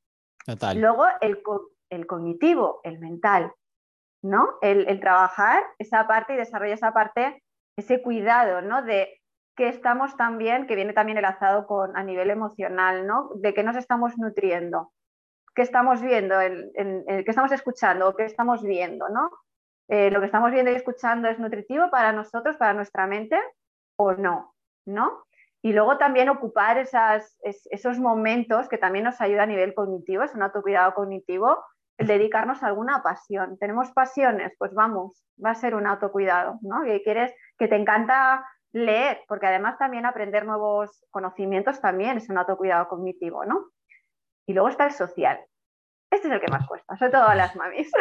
Luego 0.76 1.06
el, 1.22 1.42
el, 1.90 2.08
cognitivo, 2.08 2.82
el 2.84 3.00
mental, 3.00 3.54
¿no? 4.22 4.58
El, 4.62 5.00
trabajar 5.00 5.64
esa 5.78 6.08
parte 6.08 6.34
y 6.34 6.38
desarrollar 6.38 6.76
esa 6.76 6.94
parte, 6.94 7.44
ese 7.78 8.02
cuidado, 8.02 8.62
¿no? 8.62 8.82
De 8.82 9.22
que 9.56 9.68
estamos 9.68 10.16
también, 10.18 10.68
que 10.68 10.76
viene 10.76 10.94
también 10.94 11.18
enlazado 11.18 11.68
con 11.68 11.96
a 11.98 12.04
nivel 12.04 12.30
emocional, 12.30 13.06
¿no? 13.06 13.32
De 13.36 13.54
que 13.54 13.64
nos 13.64 13.76
estamos 13.76 14.18
nutriendo, 14.18 14.94
qué 15.54 15.62
estamos 15.62 16.02
viendo, 16.02 16.40
el, 16.40 16.72
qué 16.74 17.26
estamos 17.28 17.52
escuchando 17.52 18.10
o 18.10 18.16
qué 18.16 18.26
estamos 18.26 18.64
viendo, 18.64 19.10
¿no? 19.10 19.30
Eh, 19.90 20.10
lo 20.10 20.22
que 20.22 20.28
estamos 20.28 20.52
viendo 20.52 20.72
y 20.72 20.76
escuchando 20.76 21.28
es 21.28 21.38
nutritivo 21.38 21.90
para 21.92 22.14
nosotros, 22.14 22.56
para 22.56 22.74
nuestra 22.74 23.08
mente 23.08 23.38
o 23.98 24.14
no, 24.14 24.56
¿no? 24.86 25.26
Y 25.62 25.74
luego 25.74 25.98
también 25.98 26.30
ocupar 26.30 26.78
esos 26.80 28.00
momentos 28.00 28.68
que 28.68 28.78
también 28.78 29.06
nos 29.06 29.22
ayuda 29.22 29.44
a 29.44 29.48
nivel 29.48 29.76
cognitivo, 29.76 30.24
es 30.24 30.34
un 30.34 30.42
autocuidado 30.42 30.94
cognitivo, 30.96 31.64
el 31.98 32.08
dedicarnos 32.08 32.64
a 32.64 32.68
alguna 32.68 33.04
pasión. 33.04 33.58
¿Tenemos 33.60 33.92
pasiones? 33.92 34.54
Pues 34.58 34.74
vamos, 34.74 35.24
va 35.44 35.52
a 35.52 35.56
ser 35.56 35.76
un 35.76 35.86
autocuidado, 35.86 36.58
¿no? 36.62 36.82
Que 36.84 37.04
quieres, 37.04 37.32
que 37.60 37.68
te 37.68 37.76
encanta 37.76 38.44
leer, 38.72 39.22
porque 39.28 39.48
además 39.48 39.78
también 39.78 40.06
aprender 40.06 40.46
nuevos 40.46 41.06
conocimientos 41.12 41.80
también 41.80 42.18
es 42.18 42.30
un 42.30 42.40
autocuidado 42.40 42.88
cognitivo, 42.88 43.46
¿no? 43.46 43.70
Y 44.48 44.54
luego 44.54 44.70
está 44.70 44.86
el 44.86 44.94
social. 44.94 45.40
Este 46.10 46.28
es 46.28 46.34
el 46.34 46.42
que 46.42 46.52
más 46.52 46.68
cuesta, 46.68 46.98
sobre 46.98 47.12
todo 47.12 47.28
a 47.28 47.36
las 47.36 47.56
mamis. 47.56 47.92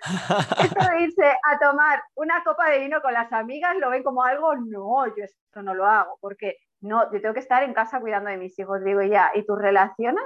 Esto 0.60 0.90
de 0.90 1.02
irse 1.02 1.26
a 1.26 1.58
tomar 1.58 2.02
una 2.14 2.42
copa 2.44 2.70
de 2.70 2.80
vino 2.80 3.00
con 3.00 3.12
las 3.12 3.32
amigas 3.32 3.76
lo 3.78 3.90
ven 3.90 4.02
como 4.02 4.22
algo, 4.22 4.54
no, 4.54 5.06
yo 5.06 5.24
esto 5.24 5.62
no 5.62 5.72
lo 5.72 5.86
hago, 5.86 6.18
porque 6.20 6.58
no, 6.84 7.10
yo 7.10 7.20
tengo 7.20 7.32
que 7.32 7.40
estar 7.40 7.62
en 7.62 7.72
casa 7.72 7.98
cuidando 7.98 8.28
de 8.28 8.36
mis 8.36 8.58
hijos, 8.58 8.84
digo 8.84 9.00
ya, 9.00 9.32
¿y 9.34 9.44
tus 9.46 9.58
relaciones? 9.58 10.22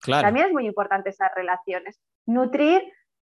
Claro. 0.00 0.22
También 0.22 0.46
es 0.46 0.52
muy 0.52 0.66
importante 0.66 1.10
esas 1.10 1.30
relaciones. 1.34 2.00
Nutrir 2.24 2.82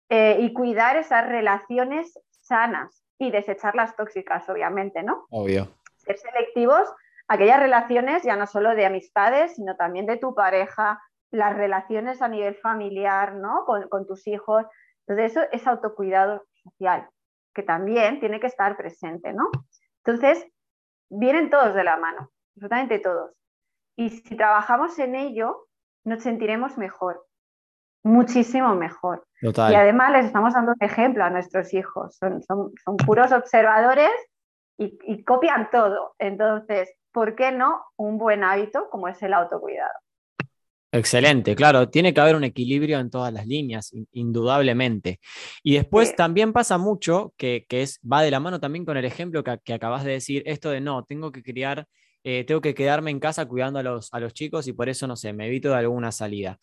eh, 0.08 0.38
y 0.40 0.52
cuidar 0.54 0.96
esas 0.96 1.28
relaciones 1.28 2.18
sanas 2.30 3.04
y 3.18 3.30
desechar 3.30 3.74
las 3.74 3.94
tóxicas, 3.96 4.48
obviamente, 4.48 5.02
¿no? 5.02 5.26
Obvio. 5.30 5.68
Ser 5.96 6.16
selectivos, 6.16 6.90
aquellas 7.28 7.60
relaciones 7.60 8.22
ya 8.22 8.34
no 8.34 8.46
solo 8.46 8.74
de 8.74 8.86
amistades, 8.86 9.56
sino 9.56 9.76
también 9.76 10.06
de 10.06 10.16
tu 10.16 10.34
pareja, 10.34 11.02
las 11.30 11.54
relaciones 11.54 12.22
a 12.22 12.28
nivel 12.28 12.54
familiar, 12.54 13.34
¿no? 13.34 13.64
Con, 13.66 13.88
con 13.90 14.06
tus 14.06 14.26
hijos. 14.26 14.64
Entonces, 15.06 15.32
eso 15.32 15.46
es 15.52 15.66
autocuidado 15.66 16.46
social, 16.62 17.10
que 17.54 17.62
también 17.62 18.20
tiene 18.20 18.40
que 18.40 18.46
estar 18.46 18.74
presente, 18.78 19.34
¿no? 19.34 19.50
Entonces, 20.02 20.46
vienen 21.10 21.50
todos 21.50 21.74
de 21.74 21.84
la 21.84 21.98
mano 21.98 22.30
absolutamente 22.54 22.98
todos. 22.98 23.30
Y 23.96 24.10
si 24.10 24.36
trabajamos 24.36 24.98
en 24.98 25.14
ello, 25.14 25.68
nos 26.04 26.22
sentiremos 26.22 26.76
mejor, 26.78 27.24
muchísimo 28.02 28.74
mejor. 28.74 29.26
Y 29.40 29.74
además 29.74 30.12
les 30.12 30.26
estamos 30.26 30.54
dando 30.54 30.72
un 30.72 30.84
ejemplo 30.86 31.24
a 31.24 31.30
nuestros 31.30 31.72
hijos. 31.74 32.16
Son, 32.16 32.42
son, 32.42 32.96
puros 33.06 33.32
observadores 33.32 34.10
y, 34.78 34.98
y, 35.06 35.24
copian 35.24 35.70
todo. 35.70 36.14
Entonces, 36.18 36.92
¿por 37.12 37.34
qué 37.36 37.52
no 37.52 37.84
un 37.96 38.18
buen 38.18 38.42
hábito 38.42 38.88
como 38.90 39.08
es 39.08 39.22
el 39.22 39.32
autocuidado? 39.32 39.94
Excelente, 40.94 41.56
claro, 41.56 41.88
tiene 41.88 42.14
que 42.14 42.20
haber 42.20 42.36
un 42.36 42.44
equilibrio 42.44 43.00
en 43.00 43.10
todas 43.10 43.32
las 43.32 43.48
líneas, 43.48 43.92
indudablemente. 44.12 45.18
Y 45.64 45.74
después 45.74 46.14
también 46.14 46.52
pasa 46.52 46.78
mucho 46.78 47.34
que, 47.36 47.66
que, 47.68 47.82
es, 47.82 47.98
va 48.00 48.22
de 48.22 48.30
la 48.30 48.38
mano 48.38 48.60
también 48.60 48.84
con 48.84 48.96
el 48.96 49.04
ejemplo 49.04 49.42
que, 49.42 49.58
que 49.64 49.74
acabas 49.74 50.04
de 50.04 50.12
decir, 50.12 50.44
esto 50.46 50.70
de 50.70 50.80
no, 50.80 51.04
tengo 51.04 51.32
que 51.32 51.42
criar 51.42 51.88
eh, 52.24 52.44
tengo 52.44 52.60
que 52.60 52.74
quedarme 52.74 53.10
en 53.10 53.20
casa 53.20 53.46
cuidando 53.46 53.78
a 53.78 53.82
los, 53.82 54.12
a 54.12 54.18
los 54.18 54.32
chicos 54.32 54.66
y 54.66 54.72
por 54.72 54.88
eso, 54.88 55.06
no 55.06 55.14
sé, 55.14 55.32
me 55.32 55.46
evito 55.46 55.68
de 55.68 55.76
alguna 55.76 56.10
salida. 56.10 56.58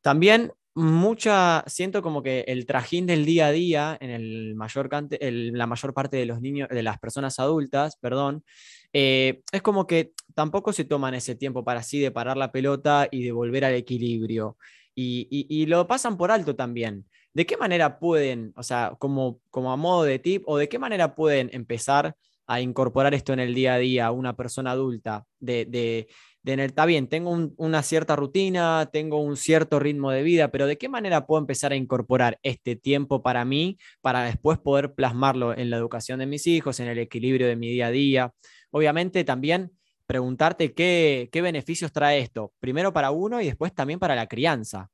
También 0.00 0.52
mucha, 0.74 1.64
siento 1.66 2.02
como 2.02 2.22
que 2.22 2.44
el 2.46 2.64
trajín 2.64 3.06
del 3.06 3.24
día 3.26 3.48
a 3.48 3.52
día 3.52 3.98
en 4.00 4.10
el 4.10 4.54
mayor 4.54 4.88
la 5.20 5.66
mayor 5.66 5.92
parte 5.92 6.16
de 6.16 6.26
los 6.26 6.40
niños, 6.40 6.68
de 6.68 6.82
las 6.82 6.98
personas 6.98 7.38
adultas, 7.38 7.96
perdón, 7.96 8.44
eh, 8.92 9.42
es 9.52 9.60
como 9.60 9.86
que 9.86 10.12
tampoco 10.34 10.72
se 10.72 10.84
toman 10.84 11.14
ese 11.14 11.34
tiempo 11.34 11.64
para 11.64 11.80
así 11.80 11.98
de 11.98 12.10
parar 12.10 12.36
la 12.36 12.52
pelota 12.52 13.08
y 13.10 13.24
de 13.24 13.32
volver 13.32 13.64
al 13.64 13.74
equilibrio. 13.74 14.56
Y, 14.94 15.28
y, 15.30 15.66
lo 15.66 15.86
pasan 15.86 16.16
por 16.16 16.32
alto 16.32 16.56
también. 16.56 17.06
¿De 17.32 17.46
qué 17.46 17.56
manera 17.56 18.00
pueden, 18.00 18.52
o 18.56 18.64
sea, 18.64 18.96
como, 18.98 19.40
como 19.48 19.70
a 19.72 19.76
modo 19.76 20.02
de 20.02 20.18
tip, 20.18 20.42
o 20.46 20.58
de 20.58 20.68
qué 20.68 20.80
manera 20.80 21.14
pueden 21.14 21.50
empezar 21.52 22.16
a 22.48 22.60
incorporar 22.62 23.14
esto 23.14 23.34
en 23.34 23.40
el 23.40 23.54
día 23.54 23.74
a 23.74 23.78
día, 23.78 24.10
una 24.10 24.34
persona 24.34 24.70
adulta, 24.70 25.24
de, 25.38 25.66
de, 25.66 26.08
de 26.42 26.64
está 26.64 26.86
bien, 26.86 27.06
tengo 27.06 27.30
una 27.58 27.82
cierta 27.82 28.16
rutina, 28.16 28.88
tengo 28.90 29.20
un 29.20 29.36
cierto 29.36 29.78
ritmo 29.78 30.10
de 30.10 30.22
vida, 30.22 30.48
pero 30.48 30.66
¿de 30.66 30.78
qué 30.78 30.88
manera 30.88 31.26
puedo 31.26 31.40
empezar 31.40 31.72
a 31.72 31.76
incorporar 31.76 32.38
este 32.42 32.74
tiempo 32.74 33.22
para 33.22 33.44
mí, 33.44 33.76
para 34.00 34.24
después 34.24 34.58
poder 34.58 34.94
plasmarlo 34.94 35.56
en 35.56 35.68
la 35.68 35.76
educación 35.76 36.20
de 36.20 36.26
mis 36.26 36.46
hijos, 36.46 36.80
en 36.80 36.88
el 36.88 36.98
equilibrio 36.98 37.46
de 37.46 37.56
mi 37.56 37.68
día 37.68 37.88
a 37.88 37.90
día? 37.90 38.32
Obviamente 38.70 39.24
también 39.24 39.72
preguntarte 40.06 40.72
qué, 40.72 41.28
qué 41.30 41.42
beneficios 41.42 41.92
trae 41.92 42.20
esto, 42.20 42.54
primero 42.60 42.94
para 42.94 43.10
uno 43.10 43.42
y 43.42 43.46
después 43.46 43.74
también 43.74 43.98
para 43.98 44.16
la 44.16 44.26
crianza. 44.26 44.88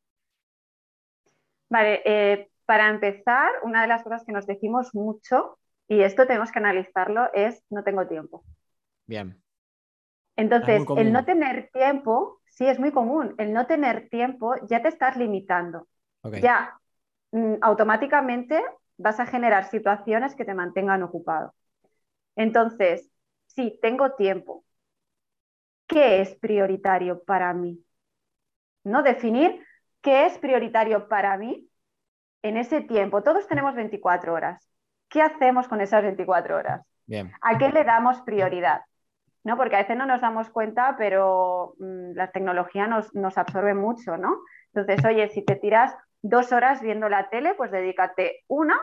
Vale, 1.71 2.03
eh, 2.05 2.49
para 2.67 2.89
empezar, 2.91 3.49
una 3.63 3.83
de 3.83 3.89
las 3.89 4.03
cosas 4.03 4.25
que 4.25 4.33
nos 4.33 4.45
decimos 4.45 4.93
mucho 4.93 5.59
y 5.89 6.03
esto 6.03 6.27
tenemos 6.27 6.51
que 6.51 6.59
analizarlo, 6.59 7.33
es 7.35 7.63
no 7.71 7.85
tengo 7.85 8.07
tiempo. 8.07 8.45
Bien. 9.07 9.41
Entonces, 10.37 10.83
el 10.97 11.13
no 11.13 11.25
tener 11.25 11.71
tiempo, 11.73 12.41
sí, 12.47 12.67
es 12.67 12.79
muy 12.79 12.91
común, 12.91 13.35
el 13.39 13.53
no 13.53 13.67
tener 13.67 14.09
tiempo 14.09 14.55
ya 14.67 14.83
te 14.83 14.89
estás 14.89 15.17
limitando. 15.17 15.87
Ya 16.23 16.79
mm, 17.33 17.55
automáticamente 17.61 18.63
vas 18.97 19.21
a 19.21 19.27
generar 19.27 19.71
situaciones 19.71 20.35
que 20.35 20.45
te 20.45 20.55
mantengan 20.55 21.03
ocupado. 21.03 21.55
Entonces, 22.37 23.11
sí, 23.47 23.79
tengo 23.81 24.13
tiempo. 24.13 24.65
¿Qué 25.87 26.21
es 26.21 26.35
prioritario 26.37 27.23
para 27.25 27.53
mí? 27.53 27.85
¿No? 28.85 29.03
Definir 29.03 29.65
qué 30.01 30.27
es 30.27 30.39
prioritario 30.39 31.09
para 31.09 31.37
mí 31.37 31.69
en 32.43 32.57
ese 32.57 32.81
tiempo. 32.81 33.23
Todos 33.23 33.47
tenemos 33.47 33.75
24 33.75 34.33
horas. 34.35 34.69
¿Qué 35.15 35.23
hacemos 35.23 35.69
con 35.69 35.81
esas 35.81 36.03
24 36.03 36.57
horas? 36.57 36.83
¿A 37.41 37.57
qué 37.57 37.69
le 37.69 37.85
damos 37.85 38.21
prioridad? 38.23 38.83
¿No? 39.45 39.57
Porque 39.57 39.77
a 39.77 39.79
veces 39.79 39.97
no 39.97 40.07
nos 40.07 40.21
damos 40.21 40.51
cuenta, 40.51 40.97
pero 40.99 41.75
mm, 41.79 42.15
la 42.15 42.33
tecnología 42.33 42.89
nos, 42.89 43.15
nos, 43.15 43.39
absorbe 43.39 43.75
mucho, 43.75 44.17
¿no? 44.17 44.41
Entonces, 44.73 45.05
oye, 45.05 45.29
si 45.29 45.43
te 45.43 45.55
tiras 45.55 45.97
dos 46.21 46.51
horas 46.51 46.83
viendo 46.83 47.09
la 47.09 47.29
tele, 47.31 47.55
pues 47.55 47.71
dedícate 47.71 48.43
una 48.49 48.75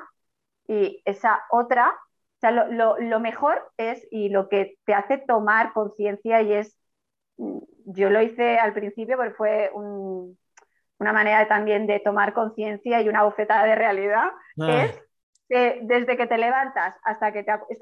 y 0.67 1.01
esa 1.03 1.41
otra. 1.49 1.89
O 1.89 2.39
sea, 2.39 2.51
lo, 2.51 2.97
lo, 2.97 3.19
mejor 3.19 3.69
es 3.75 4.07
y 4.09 4.29
lo 4.29 4.47
que 4.47 4.77
te 4.85 4.93
hace 4.93 5.17
tomar 5.17 5.73
conciencia 5.73 6.41
y 6.43 6.53
es, 6.53 6.77
mm, 7.37 7.59
yo 7.87 8.09
lo 8.09 8.21
hice 8.21 8.57
al 8.57 8.71
principio 8.71 9.17
porque 9.17 9.33
fue 9.33 9.71
una 9.73 11.11
manera 11.11 11.45
también 11.49 11.87
de 11.87 11.99
tomar 11.99 12.33
conciencia 12.33 13.01
y 13.01 13.09
una 13.09 13.23
bofetada 13.23 13.65
de 13.65 13.75
realidad, 13.75 14.29
ah. 14.61 14.83
es 14.83 15.10
desde 15.51 16.15
que 16.15 16.27
te 16.27 16.37
levantas 16.37 16.95
hasta 17.03 17.33
que 17.33 17.43
te 17.43 17.51
es 17.69 17.79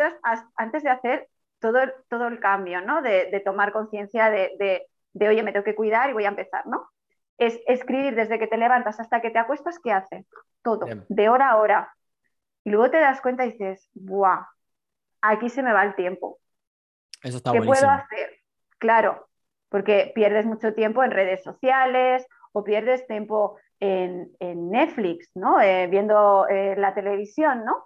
antes 0.55 0.83
de 0.83 0.89
hacer 0.89 1.29
todo, 1.59 1.79
todo 2.09 2.27
el 2.27 2.39
cambio, 2.39 2.81
¿no? 2.81 3.01
De, 3.01 3.41
tomar 3.45 3.71
conciencia 3.71 4.29
de, 4.29 4.87
de, 5.13 5.27
oye, 5.27 5.43
me 5.43 5.51
tengo 5.51 5.63
que 5.63 5.75
cuidar 5.75 6.09
y 6.09 6.13
voy 6.13 6.25
a 6.25 6.29
empezar, 6.29 6.65
¿no? 6.65 6.89
Es 7.37 7.59
escribir 7.67 8.15
desde 8.15 8.39
que 8.39 8.47
te 8.47 8.57
levantas 8.57 8.99
hasta 8.99 9.21
que 9.21 9.29
te 9.29 9.39
acuestas, 9.39 9.79
¿qué 9.79 9.91
haces? 9.91 10.25
Todo, 10.63 10.87
de 11.07 11.29
hora 11.29 11.51
a 11.51 11.57
hora. 11.57 11.93
Y 12.63 12.71
luego 12.71 12.89
te 12.89 12.99
das 12.99 13.21
cuenta 13.21 13.45
y 13.45 13.51
dices, 13.51 13.89
¡buah! 13.93 14.45
Aquí 15.21 15.49
se 15.49 15.63
me 15.63 15.71
va 15.71 15.83
el 15.83 15.95
tiempo. 15.95 16.39
Eso 17.21 17.37
está 17.37 17.51
¿Qué 17.51 17.61
puedo 17.61 17.89
hacer? 17.89 18.39
Claro, 18.77 19.27
porque 19.69 20.11
pierdes 20.15 20.45
mucho 20.45 20.73
tiempo 20.73 21.03
en 21.03 21.11
redes 21.11 21.43
sociales 21.43 22.25
o 22.51 22.63
pierdes 22.63 23.05
tiempo 23.07 23.57
en, 23.79 24.31
Netflix, 24.39 25.31
¿no? 25.35 25.61
Eh, 25.61 25.87
viendo 25.87 26.47
eh, 26.47 26.75
la 26.77 26.93
televisión, 26.93 27.63
¿no? 27.65 27.85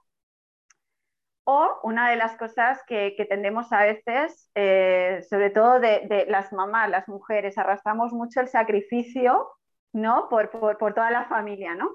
O 1.45 1.80
una 1.84 2.09
de 2.09 2.16
las 2.16 2.38
cosas 2.38 2.80
que, 2.88 3.16
tendemos 3.30 3.72
a 3.74 3.84
veces, 3.84 4.49
eh, 4.55 5.22
sobre 5.30 5.49
todo 5.49 5.80
de, 5.80 6.26
las 6.30 6.53
mamás, 6.53 6.89
las 6.89 7.07
mujeres, 7.07 7.57
arrastramos 7.57 8.14
mucho 8.14 8.39
el 8.39 8.47
sacrificio, 8.47 9.49
¿no? 9.91 10.30
Por, 10.30 10.49
toda 10.49 11.11
la 11.11 11.26
familia, 11.26 11.76
¿no? 11.76 11.89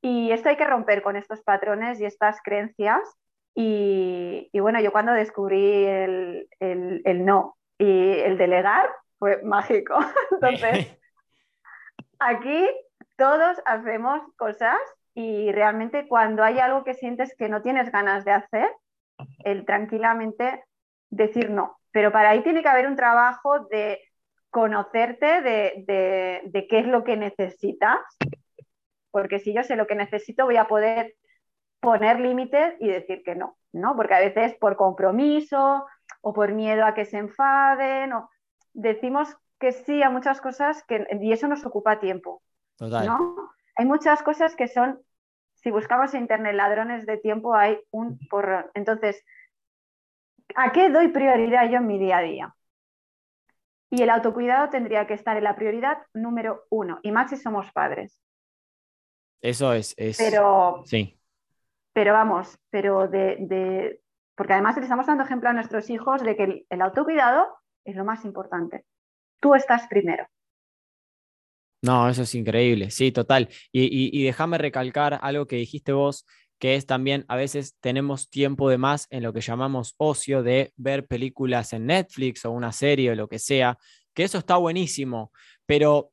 Y 0.00 0.30
esto 0.30 0.48
hay 0.48 0.56
que 0.56 0.66
romper 0.66 1.02
con 1.02 1.16
estos 1.16 1.42
patrones 1.42 2.00
y 2.00 2.04
estas 2.04 2.40
creencias. 2.42 3.00
Y, 3.56 4.48
bueno, 4.60 4.80
yo 4.80 4.92
cuando 4.92 5.12
descubrí 5.12 5.84
el, 5.84 6.48
el 6.60 7.24
no 7.24 7.56
y 7.78 8.18
el 8.20 8.36
delegar, 8.38 8.88
fue 9.18 9.42
mágico. 9.42 9.98
Entonces, 10.30 10.98
aquí 12.24 12.68
todos 13.16 13.60
hacemos 13.66 14.20
cosas 14.36 14.78
y 15.14 15.52
realmente 15.52 16.08
cuando 16.08 16.42
hay 16.42 16.58
algo 16.58 16.84
que 16.84 16.94
sientes 16.94 17.34
que 17.36 17.48
no 17.48 17.62
tienes 17.62 17.92
ganas 17.92 18.24
de 18.24 18.32
hacer, 18.32 18.70
el 19.44 19.64
tranquilamente 19.64 20.64
decir 21.10 21.50
no. 21.50 21.78
Pero 21.92 22.10
para 22.10 22.30
ahí 22.30 22.42
tiene 22.42 22.62
que 22.62 22.68
haber 22.68 22.88
un 22.88 22.96
trabajo 22.96 23.60
de 23.70 24.00
conocerte 24.50 25.42
de, 25.42 26.66
qué 26.68 26.78
es 26.78 26.86
lo 26.86 27.04
que 27.04 27.16
necesitas, 27.16 28.00
porque 29.10 29.38
si 29.38 29.54
yo 29.54 29.62
sé 29.62 29.76
lo 29.76 29.86
que 29.86 29.94
necesito 29.94 30.44
voy 30.44 30.56
a 30.56 30.66
poder 30.66 31.14
poner 31.80 32.18
límites 32.18 32.74
y 32.80 32.88
decir 32.88 33.22
que 33.24 33.34
no, 33.34 33.56
¿no? 33.72 33.94
Porque 33.94 34.14
a 34.14 34.20
veces 34.20 34.54
por 34.54 34.76
compromiso 34.76 35.86
o 36.20 36.32
por 36.32 36.52
miedo 36.52 36.84
a 36.84 36.94
que 36.94 37.04
se 37.04 37.18
enfaden, 37.18 38.12
o 38.12 38.30
decimos 38.72 39.36
que 39.58 39.72
sí 39.72 40.02
a 40.02 40.10
muchas 40.10 40.40
cosas 40.40 40.82
que, 40.84 41.06
y 41.20 41.32
eso 41.32 41.48
nos 41.48 41.64
ocupa 41.64 42.00
tiempo. 42.00 42.42
¿no? 42.80 43.50
Hay 43.76 43.86
muchas 43.86 44.22
cosas 44.22 44.56
que 44.56 44.68
son 44.68 45.00
si 45.64 45.70
buscamos 45.70 46.12
en 46.12 46.20
internet 46.20 46.54
ladrones 46.54 47.06
de 47.06 47.16
tiempo, 47.16 47.54
hay 47.54 47.80
un 47.90 48.18
porrón. 48.28 48.66
Entonces, 48.74 49.24
¿a 50.54 50.72
qué 50.72 50.90
doy 50.90 51.08
prioridad 51.08 51.70
yo 51.70 51.78
en 51.78 51.86
mi 51.86 51.98
día 51.98 52.18
a 52.18 52.22
día? 52.22 52.54
Y 53.88 54.02
el 54.02 54.10
autocuidado 54.10 54.68
tendría 54.68 55.06
que 55.06 55.14
estar 55.14 55.38
en 55.38 55.44
la 55.44 55.56
prioridad 55.56 55.98
número 56.12 56.64
uno, 56.68 56.98
y 57.02 57.12
más 57.12 57.30
si 57.30 57.38
somos 57.38 57.72
padres. 57.72 58.20
Eso 59.40 59.72
es. 59.72 59.94
Pero, 60.18 60.82
sí. 60.84 61.18
Pero 61.94 62.12
vamos, 62.12 62.58
pero 62.68 63.08
de, 63.08 64.00
Porque 64.34 64.52
además 64.52 64.76
le 64.76 64.82
estamos 64.82 65.06
dando 65.06 65.24
ejemplo 65.24 65.48
a 65.48 65.54
nuestros 65.54 65.88
hijos 65.88 66.22
de 66.22 66.36
que 66.36 66.66
el 66.68 66.82
autocuidado 66.82 67.46
es 67.86 67.96
lo 67.96 68.04
más 68.04 68.26
importante. 68.26 68.84
Tú 69.44 69.54
estás 69.54 69.86
primero. 69.88 70.26
No, 71.82 72.08
eso 72.08 72.22
es 72.22 72.34
increíble, 72.34 72.90
sí, 72.90 73.12
total. 73.12 73.50
Y, 73.72 74.24
déjame 74.24 74.56
recalcar 74.56 75.18
algo 75.20 75.46
que 75.46 75.56
dijiste 75.56 75.92
vos, 75.92 76.24
que 76.58 76.76
es 76.76 76.86
también 76.86 77.26
a 77.28 77.36
veces 77.36 77.76
tenemos 77.80 78.30
tiempo 78.30 78.70
de 78.70 78.78
más 78.78 79.06
en 79.10 79.22
lo 79.22 79.34
que 79.34 79.42
llamamos 79.42 79.96
ocio 79.98 80.42
de 80.42 80.72
ver 80.76 81.06
películas 81.06 81.74
en 81.74 81.84
Netflix 81.84 82.46
o 82.46 82.52
una 82.52 82.72
serie 82.72 83.10
o 83.10 83.14
lo 83.14 83.28
que 83.28 83.38
sea, 83.38 83.76
que 84.14 84.22
eso 84.22 84.38
está 84.38 84.56
buenísimo, 84.56 85.30
pero 85.66 86.10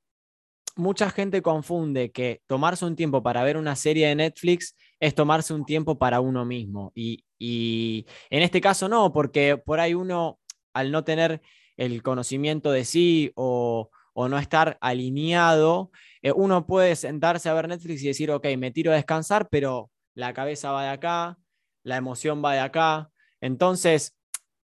mucha 0.75 1.09
gente 1.09 1.41
confunde 1.41 2.11
que 2.11 2.41
tomarse 2.47 2.83
un 2.83 2.97
tiempo 2.97 3.23
para 3.23 3.43
ver 3.43 3.55
una 3.55 3.77
serie 3.77 4.07
de 4.09 4.15
Netflix 4.15 4.75
es 4.99 5.15
tomarse 5.15 5.53
un 5.53 5.63
tiempo 5.63 5.97
para 5.97 6.19
uno 6.19 6.43
mismo. 6.43 6.91
Y, 6.95 7.23
y 7.39 8.05
en 8.29 8.43
este 8.43 8.59
caso 8.59 8.89
no, 8.89 9.13
porque 9.13 9.55
por 9.55 9.79
ahí 9.79 9.93
uno, 9.93 10.37
al 10.73 10.91
no 10.91 11.05
tener 11.05 11.41
el 11.77 12.03
conocimiento 12.03 12.71
de 12.71 12.85
sí 12.85 13.31
o 13.35 13.89
o 14.13 14.27
no 14.27 14.37
estar 14.37 14.77
alineado, 14.81 15.91
eh, 16.21 16.31
uno 16.31 16.65
puede 16.65 16.95
sentarse 16.95 17.49
a 17.49 17.53
ver 17.53 17.67
Netflix 17.67 18.03
y 18.03 18.07
decir, 18.07 18.31
ok, 18.31 18.45
me 18.57 18.71
tiro 18.71 18.91
a 18.91 18.95
descansar, 18.95 19.47
pero 19.49 19.89
la 20.13 20.33
cabeza 20.33 20.71
va 20.71 20.83
de 20.83 20.89
acá, 20.89 21.37
la 21.83 21.97
emoción 21.97 22.43
va 22.43 22.53
de 22.53 22.59
acá. 22.59 23.09
Entonces, 23.39 24.15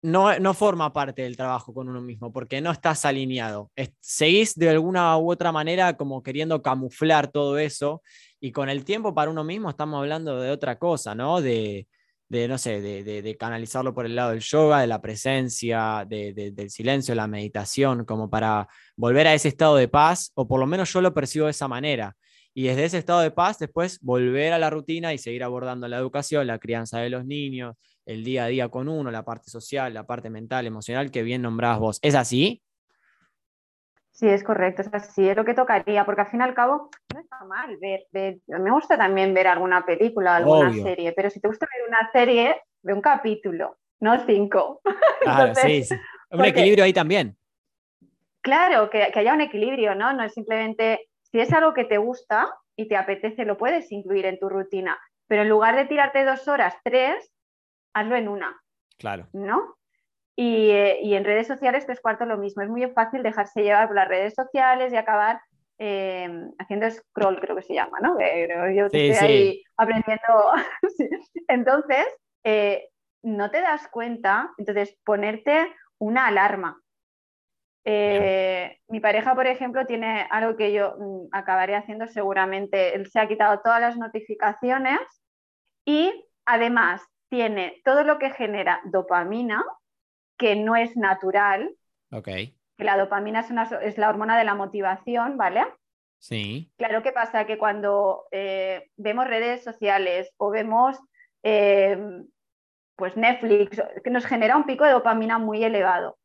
no, 0.02 0.38
no 0.38 0.54
forma 0.54 0.92
parte 0.92 1.22
del 1.22 1.36
trabajo 1.36 1.74
con 1.74 1.88
uno 1.88 2.00
mismo, 2.00 2.32
porque 2.32 2.60
no 2.60 2.70
estás 2.70 3.04
alineado. 3.04 3.70
seguís 4.00 4.54
de 4.54 4.70
alguna 4.70 5.16
u 5.18 5.30
otra 5.30 5.52
manera 5.52 5.96
como 5.96 6.22
queriendo 6.22 6.62
camuflar 6.62 7.28
todo 7.28 7.58
eso, 7.58 8.02
y 8.40 8.52
con 8.52 8.70
el 8.70 8.84
tiempo 8.84 9.14
para 9.14 9.30
uno 9.30 9.44
mismo 9.44 9.68
estamos 9.68 9.98
hablando 9.98 10.40
de 10.40 10.50
otra 10.50 10.78
cosa, 10.78 11.14
¿no? 11.14 11.40
De, 11.42 11.86
de, 12.30 12.46
no 12.46 12.58
sé, 12.58 12.80
de, 12.80 13.36
canalizarlo 13.36 13.92
por 13.92 14.06
el 14.06 14.14
lado 14.14 14.30
del 14.30 14.40
yoga, 14.40 14.80
de 14.80 14.86
la 14.86 15.02
presencia, 15.02 16.06
del 16.08 16.70
silencio, 16.70 17.14
la 17.14 17.26
meditación, 17.26 18.04
como 18.04 18.30
para 18.30 18.68
volver 18.96 19.26
a 19.26 19.34
ese 19.34 19.48
estado 19.48 19.74
de 19.76 19.88
paz, 19.88 20.30
o 20.34 20.46
por 20.46 20.60
lo 20.60 20.66
menos 20.66 20.92
yo 20.92 21.00
lo 21.00 21.12
percibo 21.12 21.46
de 21.46 21.50
esa 21.50 21.66
manera. 21.66 22.16
Y 22.54 22.64
desde 22.64 22.84
ese 22.84 22.98
estado 22.98 23.20
de 23.20 23.32
paz, 23.32 23.58
después 23.58 23.98
volver 24.00 24.52
a 24.52 24.58
la 24.58 24.70
rutina 24.70 25.12
y 25.12 25.18
seguir 25.18 25.42
abordando 25.42 25.88
la 25.88 25.98
educación, 25.98 26.46
la 26.46 26.60
crianza 26.60 27.00
de 27.00 27.10
los 27.10 27.26
niños, 27.26 27.74
el 28.06 28.22
día 28.22 28.44
a 28.44 28.48
día 28.48 28.68
con 28.68 28.88
uno, 28.88 29.10
la 29.10 29.24
parte 29.24 29.50
social, 29.50 29.92
la 29.92 30.06
parte 30.06 30.30
mental, 30.30 30.66
emocional, 30.66 31.10
que 31.10 31.24
bien 31.24 31.42
nombrás 31.42 31.80
vos. 31.80 31.98
¿Es 32.00 32.14
así? 32.14 32.62
Sí, 34.20 34.28
es 34.28 34.44
correcto, 34.44 34.82
es 34.82 34.92
así, 34.92 35.26
es 35.26 35.34
lo 35.34 35.46
que 35.46 35.54
tocaría, 35.54 36.04
porque 36.04 36.20
al 36.20 36.26
fin 36.26 36.40
y 36.40 36.42
al 36.42 36.52
cabo 36.52 36.90
no 37.14 37.20
está 37.20 37.42
mal 37.46 37.74
ver, 37.78 38.06
me 38.12 38.70
gusta 38.70 38.98
también 38.98 39.32
ver 39.32 39.46
alguna 39.46 39.86
película, 39.86 40.36
alguna 40.36 40.70
serie, 40.74 41.14
pero 41.16 41.30
si 41.30 41.40
te 41.40 41.48
gusta 41.48 41.66
ver 41.74 41.88
una 41.88 42.10
serie, 42.12 42.60
ve 42.82 42.92
un 42.92 43.00
capítulo, 43.00 43.78
no 44.00 44.22
cinco. 44.26 44.82
Claro, 45.22 45.54
sí, 45.54 45.84
un 46.32 46.44
equilibrio 46.44 46.84
ahí 46.84 46.92
también. 46.92 47.34
Claro, 48.42 48.90
que, 48.90 49.10
haya 49.14 49.32
un 49.32 49.40
equilibrio, 49.40 49.94
¿no? 49.94 50.12
No 50.12 50.22
es 50.22 50.34
simplemente, 50.34 51.08
si 51.22 51.40
es 51.40 51.50
algo 51.54 51.72
que 51.72 51.86
te 51.86 51.96
gusta 51.96 52.54
y 52.76 52.88
te 52.88 52.96
apetece, 52.96 53.46
lo 53.46 53.56
puedes 53.56 53.90
incluir 53.90 54.26
en 54.26 54.38
tu 54.38 54.50
rutina, 54.50 55.00
pero 55.28 55.42
en 55.42 55.48
lugar 55.48 55.76
de 55.76 55.86
tirarte 55.86 56.26
dos 56.26 56.46
horas, 56.46 56.74
tres, 56.84 57.32
hazlo 57.94 58.16
en 58.16 58.28
una. 58.28 58.60
Claro. 58.98 59.28
¿No? 59.32 59.76
Eh, 60.42 61.00
y, 61.02 61.14
en 61.14 61.24
redes 61.24 61.46
sociales, 61.46 61.84
tres 61.84 62.00
cuartos 62.00 62.26
lo 62.26 62.38
mismo. 62.38 62.62
Es 62.62 62.70
muy 62.70 62.88
fácil 62.92 63.22
dejarse 63.22 63.62
llevar 63.62 63.88
por 63.88 63.96
las 63.96 64.08
redes 64.08 64.32
sociales 64.34 64.90
y 64.90 64.96
acabar 64.96 65.38
em, 65.76 66.50
haciendo 66.58 66.90
scroll, 66.90 67.38
creo 67.40 67.56
que 67.56 67.62
se 67.62 67.74
llama, 67.74 67.98
¿no? 68.00 68.18
Yo 68.74 68.86
estoy 68.86 69.10
ahí 69.10 69.62
aprendiendo. 69.76 70.52
Entonces, 71.48 72.06
eh, 72.44 72.88
no 73.22 73.50
te 73.50 73.60
das 73.60 73.86
cuenta, 73.88 74.50
entonces 74.56 74.98
ponerte 75.04 75.70
una 75.98 76.28
alarma. 76.28 76.80
Eh, 77.84 78.78
mi 78.88 79.00
pareja, 79.00 79.34
por 79.34 79.46
ejemplo, 79.46 79.84
tiene 79.84 80.26
algo 80.30 80.56
que 80.56 80.72
yo 80.72 80.96
mm, 80.98 81.28
acabaré 81.32 81.76
haciendo 81.76 82.06
seguramente. 82.06 82.94
Él 82.94 83.10
se 83.10 83.20
ha 83.20 83.28
quitado 83.28 83.60
todas 83.60 83.82
las 83.82 83.98
notificaciones 83.98 85.00
y 85.84 86.10
además 86.46 87.02
tiene 87.28 87.82
todo 87.84 88.04
lo 88.04 88.18
que 88.18 88.30
genera 88.30 88.80
dopamina, 88.84 89.62
que 90.40 90.56
no 90.56 90.74
es 90.74 90.96
natural. 90.96 91.76
Ok. 92.10 92.24
Que 92.24 92.84
la 92.84 92.96
dopamina 92.96 93.40
es, 93.82 93.98
la 93.98 94.08
hormona 94.08 94.38
de 94.38 94.44
la 94.44 94.54
motivación, 94.54 95.36
¿vale? 95.36 95.62
Sí. 96.18 96.72
Claro 96.78 97.02
que 97.02 97.12
pasa 97.12 97.44
que 97.44 97.58
cuando 97.58 98.24
eh, 98.32 98.88
vemos 98.96 99.26
redes 99.26 99.62
sociales 99.62 100.32
o 100.38 100.50
vemos 100.50 100.98
eh, 101.42 101.98
pues 102.96 103.16
Netflix, 103.18 103.82
que 104.02 104.10
nos 104.10 104.24
genera 104.24 104.56
un 104.56 104.64
pico 104.64 104.84
de 104.84 104.92
dopamina 104.92 105.38
muy 105.38 105.62
elevado. 105.62 106.18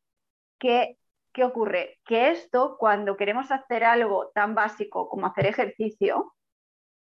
¿Qué, 0.58 0.96
¿Qué 1.32 1.44
ocurre? 1.44 1.98
Que 2.06 2.30
esto, 2.30 2.76
cuando 2.78 3.18
queremos 3.18 3.50
hacer 3.50 3.84
algo 3.84 4.30
tan 4.34 4.54
básico 4.54 5.10
como 5.10 5.26
hacer 5.26 5.44
ejercicio, 5.44 6.34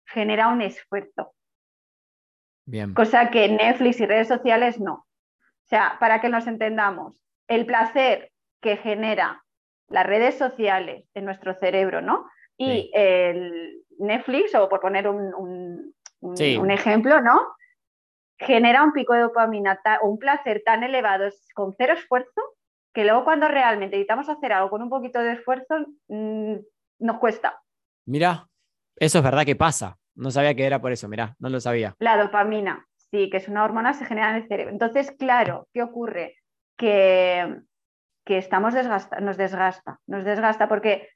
genera 0.06 0.50
un 0.50 0.62
esfuerzo. 0.62 1.34
Bien. 2.66 2.94
Cosa 2.94 3.30
que 3.30 3.48
Netflix 3.48 4.02
y 4.02 4.06
redes 4.06 4.28
sociales 4.28 4.78
no. 4.78 5.07
O 5.68 5.70
sea, 5.70 5.98
para 6.00 6.22
que 6.22 6.30
nos 6.30 6.48
entendamos, 6.48 7.14
el 7.50 7.66
placer 7.66 8.32
que 8.62 8.78
genera 8.78 9.44
las 9.90 10.06
redes 10.06 10.38
sociales 10.38 11.06
en 11.14 11.26
nuestro 11.26 11.56
cerebro, 11.56 12.02
¿no? 12.02 12.26
Y 12.58 12.90
el 12.94 13.84
Netflix, 14.00 14.56
o 14.56 14.70
por 14.70 14.80
poner 14.80 15.10
un, 15.10 15.94
ejemplo, 16.70 17.22
¿no? 17.22 17.42
Genera 18.40 18.82
un 18.82 18.94
pico 18.94 19.14
de 19.14 19.22
dopamina 19.22 19.78
o 20.02 20.08
un 20.08 20.18
placer 20.20 20.64
tan 20.66 20.84
elevado 20.84 21.28
con 21.54 21.76
cero 21.78 21.96
esfuerzo 21.98 22.42
que 22.94 23.04
luego 23.04 23.26
cuando 23.26 23.50
realmente 23.50 23.98
necesitamos 23.98 24.30
hacer 24.30 24.54
algo 24.54 24.70
con 24.70 24.82
un 24.82 24.90
poquito 24.90 25.20
de 25.20 25.34
esfuerzo, 25.34 25.86
mm, 26.08 26.56
nos 27.00 27.18
cuesta. 27.20 27.62
Mira, 28.06 28.48
eso 28.96 29.18
es 29.18 29.24
verdad 29.24 29.46
que 29.46 29.58
pasa. 29.58 29.98
No 30.16 30.32
sabía 30.32 30.56
que 30.56 30.66
era 30.66 30.80
por 30.80 30.94
eso, 30.94 31.10
mira, 31.10 31.36
no 31.40 31.50
lo 31.50 31.60
sabía. 31.60 31.94
La 32.00 32.18
dopamina. 32.18 32.87
Sí, 33.12 33.30
que 33.30 33.38
es 33.38 33.48
una 33.48 33.64
hormona, 33.64 33.94
se 33.94 34.06
genera 34.06 34.32
en 34.32 34.36
el 34.38 34.48
cerebro. 34.48 34.72
Entonces, 34.72 35.12
claro, 35.12 35.68
¿qué 35.74 35.82
ocurre? 35.82 36.36
Que, 36.78 37.62
que 38.26 38.38
estamos 38.38 38.74
desgasta, 38.74 39.20
nos 39.20 39.38
desgasta, 39.38 40.00
nos 40.06 40.24
desgasta 40.24 40.68
porque 40.68 41.10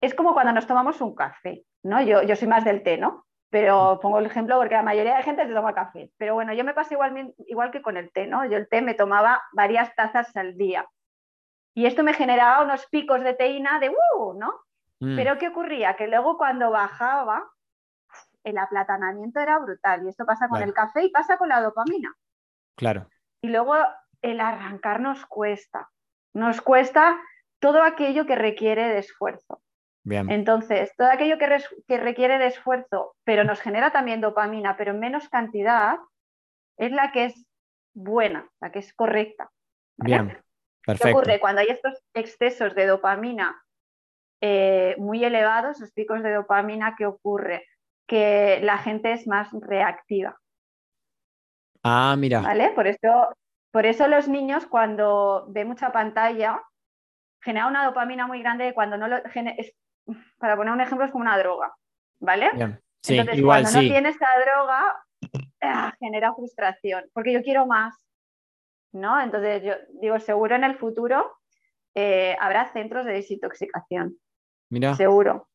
es 0.00 0.14
como 0.14 0.34
cuando 0.34 0.52
nos 0.52 0.66
tomamos 0.66 1.00
un 1.00 1.14
café, 1.14 1.64
¿no? 1.82 2.00
Yo, 2.02 2.22
yo 2.22 2.36
soy 2.36 2.48
más 2.48 2.64
del 2.64 2.82
té, 2.82 2.98
¿no? 2.98 3.24
Pero 3.50 3.98
pongo 4.02 4.18
el 4.18 4.26
ejemplo 4.26 4.58
porque 4.58 4.74
la 4.74 4.82
mayoría 4.82 5.16
de 5.16 5.22
gente 5.22 5.46
se 5.46 5.54
toma 5.54 5.74
café. 5.74 6.10
Pero 6.18 6.34
bueno, 6.34 6.52
yo 6.52 6.64
me 6.64 6.74
paso 6.74 6.94
igual, 6.94 7.34
igual 7.46 7.70
que 7.70 7.82
con 7.82 7.96
el 7.96 8.12
té, 8.12 8.26
¿no? 8.26 8.44
Yo 8.44 8.58
el 8.58 8.68
té 8.68 8.82
me 8.82 8.94
tomaba 8.94 9.42
varias 9.52 9.94
tazas 9.94 10.36
al 10.36 10.56
día. 10.56 10.86
Y 11.74 11.86
esto 11.86 12.02
me 12.02 12.12
generaba 12.12 12.62
unos 12.62 12.86
picos 12.86 13.22
de 13.22 13.34
teína 13.34 13.78
de 13.80 13.90
¡uh! 13.90 14.34
¿no? 14.34 14.52
Mm. 15.00 15.16
Pero 15.16 15.38
¿qué 15.38 15.48
ocurría? 15.48 15.96
Que 15.96 16.08
luego 16.08 16.36
cuando 16.36 16.70
bajaba, 16.70 17.48
el 18.48 18.58
aplatanamiento 18.58 19.40
era 19.40 19.58
brutal. 19.58 20.04
Y 20.04 20.08
esto 20.08 20.24
pasa 20.24 20.48
con 20.48 20.62
el 20.62 20.72
café 20.72 21.04
y 21.04 21.10
pasa 21.10 21.36
con 21.36 21.48
la 21.48 21.60
dopamina. 21.60 22.14
Claro. 22.76 23.08
Y 23.42 23.48
luego 23.48 23.74
el 24.22 24.40
arrancar 24.40 25.00
nos 25.00 25.24
cuesta. 25.26 25.90
Nos 26.34 26.60
cuesta 26.60 27.18
todo 27.58 27.82
aquello 27.82 28.26
que 28.26 28.36
requiere 28.36 28.88
de 28.88 28.98
esfuerzo. 28.98 29.62
Entonces, 30.10 30.94
todo 30.96 31.10
aquello 31.10 31.36
que, 31.36 31.98
requiere 31.98 32.38
de 32.38 32.46
esfuerzo, 32.46 33.14
pero 33.24 33.44
nos 33.44 33.60
genera 33.60 33.90
también 33.90 34.22
dopamina, 34.22 34.76
pero 34.76 34.92
en 34.92 35.00
menos 35.00 35.28
cantidad, 35.28 35.98
es 36.78 36.92
la 36.92 37.12
que 37.12 37.26
es 37.26 37.46
buena, 37.92 38.48
la 38.60 38.72
que 38.72 38.78
es 38.78 38.94
correcta. 38.94 39.50
Bien, 39.98 40.38
perfecto. 40.86 41.08
¿Qué 41.08 41.12
ocurre 41.12 41.40
cuando 41.40 41.60
hay 41.60 41.68
estos 41.68 42.02
excesos 42.14 42.74
de 42.74 42.86
dopamina 42.86 43.62
eh, 44.40 44.94
muy 44.98 45.24
elevados, 45.24 45.80
los 45.80 45.92
picos 45.92 46.22
de 46.22 46.32
dopamina, 46.32 46.94
¿qué 46.96 47.04
ocurre? 47.04 47.66
Que 48.08 48.58
la 48.62 48.78
gente 48.78 49.12
es 49.12 49.28
más 49.28 49.48
reactiva. 49.52 50.36
Ah, 51.84 52.16
mira. 52.18 52.40
¿Vale? 52.40 52.70
Por 52.70 52.88
eso, 52.88 53.28
por 53.70 53.86
eso 53.86 54.08
los 54.08 54.26
niños 54.26 54.66
cuando 54.66 55.46
ven 55.50 55.68
mucha 55.68 55.92
pantalla 55.92 56.60
genera 57.40 57.66
una 57.66 57.84
dopamina 57.84 58.26
muy 58.26 58.40
grande 58.40 58.74
cuando 58.74 58.96
no 58.96 59.06
lo 59.06 59.18
para 60.38 60.56
poner 60.56 60.72
un 60.72 60.80
ejemplo, 60.80 61.04
es 61.04 61.12
como 61.12 61.22
una 61.22 61.38
droga, 61.38 61.74
¿vale? 62.18 62.50
Sí, 63.02 63.16
Entonces, 63.16 63.38
igual, 63.38 63.62
cuando 63.62 63.82
no 63.82 63.88
tiene 63.88 64.08
esa 64.08 64.26
droga, 64.44 64.96
ah, 65.60 65.94
genera 65.98 66.34
frustración, 66.34 67.04
porque 67.12 67.32
yo 67.32 67.42
quiero 67.42 67.66
más, 67.66 67.94
¿no? 68.92 69.20
Entonces, 69.20 69.62
yo 69.62 69.74
digo, 70.00 70.18
seguro 70.18 70.56
en 70.56 70.64
el 70.64 70.76
futuro 70.76 71.38
eh, 71.94 72.36
habrá 72.40 72.72
centros 72.72 73.04
de 73.04 73.12
desintoxicación. 73.12 74.16
Mira. 74.70 74.94
Seguro. 74.94 75.47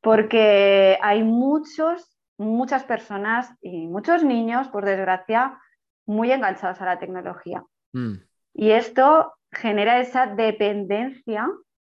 Porque 0.00 0.98
hay 1.02 1.22
muchos, 1.22 2.18
muchas 2.36 2.84
personas 2.84 3.52
y 3.60 3.86
muchos 3.86 4.22
niños, 4.22 4.68
por 4.68 4.84
desgracia, 4.84 5.60
muy 6.06 6.32
enganchados 6.32 6.80
a 6.80 6.86
la 6.86 6.98
tecnología. 6.98 7.64
Mm. 7.92 8.14
Y 8.54 8.70
esto 8.70 9.34
genera 9.52 10.00
esa 10.00 10.26
dependencia 10.26 11.48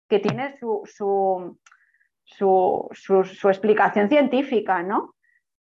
que 0.07 0.19
tiene 0.19 0.57
su, 0.57 0.81
su, 2.23 2.89
explicación 3.49 4.09
científica, 4.09 4.83
¿no? 4.83 5.15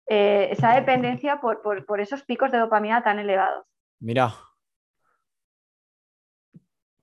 Eh, 0.06 0.48
esa 0.50 0.74
dependencia 0.74 1.40
por, 1.40 2.00
esos 2.00 2.24
picos 2.24 2.50
de 2.50 2.58
dopamina 2.58 3.02
tan 3.02 3.18
elevados. 3.18 3.66
Mira. 4.00 4.32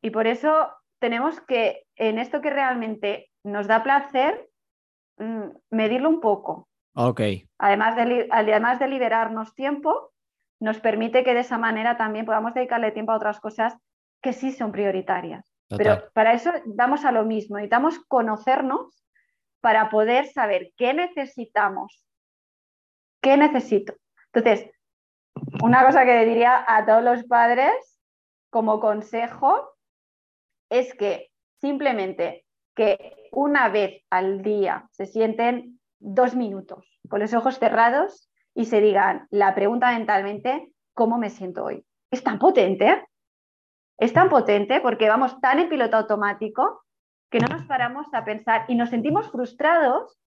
Y 0.02 0.10
por 0.10 0.28
eso 0.28 0.70
tenemos 1.00 1.40
que, 1.42 1.86
en 1.96 2.20
esto 2.20 2.42
que 2.42 2.50
realmente 2.50 3.32
nos 3.44 3.68
da 3.68 3.84
placer, 3.84 4.47
mm, 5.18 5.50
medirlo 5.72 6.10
un 6.10 6.22
poco. 6.22 6.68
Ok. 6.96 7.22
Además 7.60 7.96
de, 7.96 8.28
además 8.32 8.80
de 8.80 8.88
liberarnos 8.88 9.54
tiempo, 9.54 10.12
nos 10.60 10.80
permite 10.80 11.24
que 11.24 11.34
de 11.34 11.42
esa 11.42 11.58
manera 11.58 11.98
también 11.98 12.26
podamos 12.26 12.54
dedicarle 12.54 12.92
tiempo 12.92 13.12
a 13.12 13.18
otras 13.18 13.40
cosas 13.40 13.78
que 14.22 14.34
sí 14.34 14.52
son 14.52 14.72
prioritarias. 14.72 15.54
Pero 15.70 16.10
para 16.14 16.34
eso 16.34 16.52
damos 16.66 17.04
a 17.04 17.12
lo 17.12 17.26
mismo, 17.26 17.58
necesitamos 17.58 18.00
conocernos 18.08 19.04
para 19.60 19.90
poder 19.90 20.28
saber 20.28 20.72
qué 20.78 20.94
necesitamos, 20.94 22.06
qué 23.22 23.36
necesito. 23.36 23.94
Entonces, 24.34 24.72
una 25.62 25.86
cosa 25.86 26.06
que 26.06 26.26
diría 26.26 26.64
a 26.68 26.86
todos 26.86 27.04
los 27.04 27.24
padres 27.26 28.00
como 28.50 28.80
consejo 28.80 29.74
es 30.70 30.94
que 30.94 31.32
simplemente 31.60 32.46
que 32.76 33.27
una 33.32 33.70
vez 33.70 34.04
al 34.10 34.42
día 34.42 34.88
se 34.92 35.06
sienten 35.06 35.80
dos 36.00 36.36
minutos 36.36 37.00
con 37.10 37.20
los 37.20 37.34
ojos 37.34 37.60
cerrados 37.60 38.30
y 38.54 38.66
se 38.66 38.82
digan 38.82 39.28
la 39.30 39.56
pregunta 39.56 39.92
mentalmente, 39.92 40.72
¿cómo 40.94 41.18
me 41.18 41.30
siento 41.30 41.66
hoy? 41.66 41.86
Es 42.12 42.24
tan 42.24 42.40
potente, 42.40 43.08
es 43.98 44.14
tan 44.14 44.30
potente 44.30 44.82
porque 44.82 45.10
vamos 45.10 45.40
tan 45.42 45.60
en 45.60 45.70
piloto 45.70 45.98
automático 45.98 46.84
que 47.30 47.40
no 47.40 47.48
nos 47.48 47.66
paramos 47.66 48.08
a 48.14 48.24
pensar 48.24 48.66
y 48.68 48.76
nos 48.76 48.90
sentimos 48.90 49.30
frustrados 49.30 50.20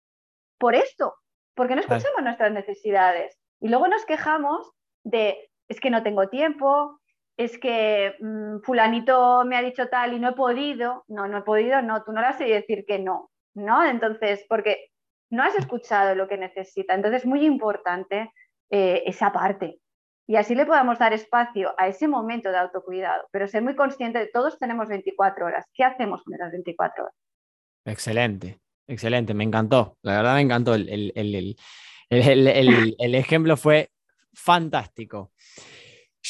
por 0.59 0.75
esto, 0.75 1.15
porque 1.55 1.75
no 1.75 1.81
escuchamos 1.81 2.23
nuestras 2.23 2.53
necesidades. 2.53 3.39
Y 3.61 3.69
luego 3.69 3.89
nos 3.89 4.05
quejamos 4.05 4.71
de, 5.03 5.51
es 5.69 5.81
que 5.81 5.91
no 5.91 6.03
tengo 6.03 6.29
tiempo, 6.29 7.00
es 7.45 7.59
que 7.59 8.15
mm, 8.21 8.61
fulanito 8.63 9.45
me 9.45 9.57
ha 9.57 9.63
dicho 9.63 9.89
tal 9.89 10.15
y 10.15 10.21
no 10.21 10.31
he 10.31 10.35
podido. 10.35 11.05
No, 11.09 11.27
no 11.29 11.39
he 11.39 11.43
podido, 11.43 11.83
no, 11.83 12.03
tú 12.05 12.13
no 12.13 12.21
le 12.21 12.27
has 12.27 12.39
de 12.39 12.47
decir 12.47 12.85
que 12.87 12.99
no, 12.99 13.31
¿no? 13.55 13.85
Entonces, 13.85 14.45
porque 14.49 14.91
no 15.31 15.43
has 15.43 15.55
escuchado 15.57 16.15
lo 16.15 16.29
que 16.29 16.37
necesita. 16.37 16.95
Entonces, 16.95 17.23
es 17.23 17.27
muy 17.27 17.45
importante 17.45 18.33
eh, 18.71 19.03
esa 19.07 19.33
parte 19.33 19.81
y 20.31 20.37
así 20.37 20.55
le 20.55 20.65
podamos 20.65 20.97
dar 21.01 21.13
espacio 21.13 21.75
a 21.77 21.89
ese 21.89 22.07
momento 22.07 22.53
de 22.53 22.59
autocuidado, 22.59 23.27
pero 23.33 23.49
ser 23.49 23.63
muy 23.63 23.75
consciente 23.75 24.21
de 24.21 24.29
todos 24.29 24.61
tenemos 24.61 24.87
24 24.87 25.45
horas. 25.45 25.67
¿Qué 25.75 25.83
hacemos 25.83 26.23
con 26.23 26.35
esas 26.35 26.53
24 26.53 27.03
horas? 27.03 27.17
Excelente, 27.85 28.61
excelente, 28.87 29.35
me 29.35 29.43
encantó, 29.43 29.97
la 30.03 30.19
verdad 30.19 30.35
me 30.37 30.43
encantó, 30.43 30.75
el, 30.75 31.13
el, 32.09 33.15
ejemplo 33.17 33.57
fue 33.57 33.91
fantástico. 34.33 35.33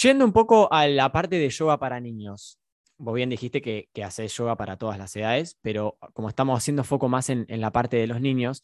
Yendo 0.03 0.25
un 0.25 0.33
poco 0.33 0.73
a 0.73 0.87
la 0.87 1.11
parte 1.13 1.37
de 1.37 1.49
yoga 1.49 1.79
para 1.79 2.01
niños, 2.01 2.59
vos 2.97 3.15
bien 3.15 3.31
dijiste 3.31 3.61
que, 3.61 3.89
que 3.93 4.05
haces 4.05 4.37
yoga 4.37 4.57
para 4.57 4.77
todas 4.77 4.99
las 4.99 5.15
edades, 5.17 5.59
pero 5.63 5.99
como 6.13 6.29
estamos 6.29 6.57
haciendo 6.57 6.85
foco 6.85 7.09
más 7.09 7.31
en, 7.31 7.47
en 7.49 7.61
la 7.61 7.73
parte 7.73 7.97
de 7.97 8.07
los 8.07 8.21
niños, 8.21 8.63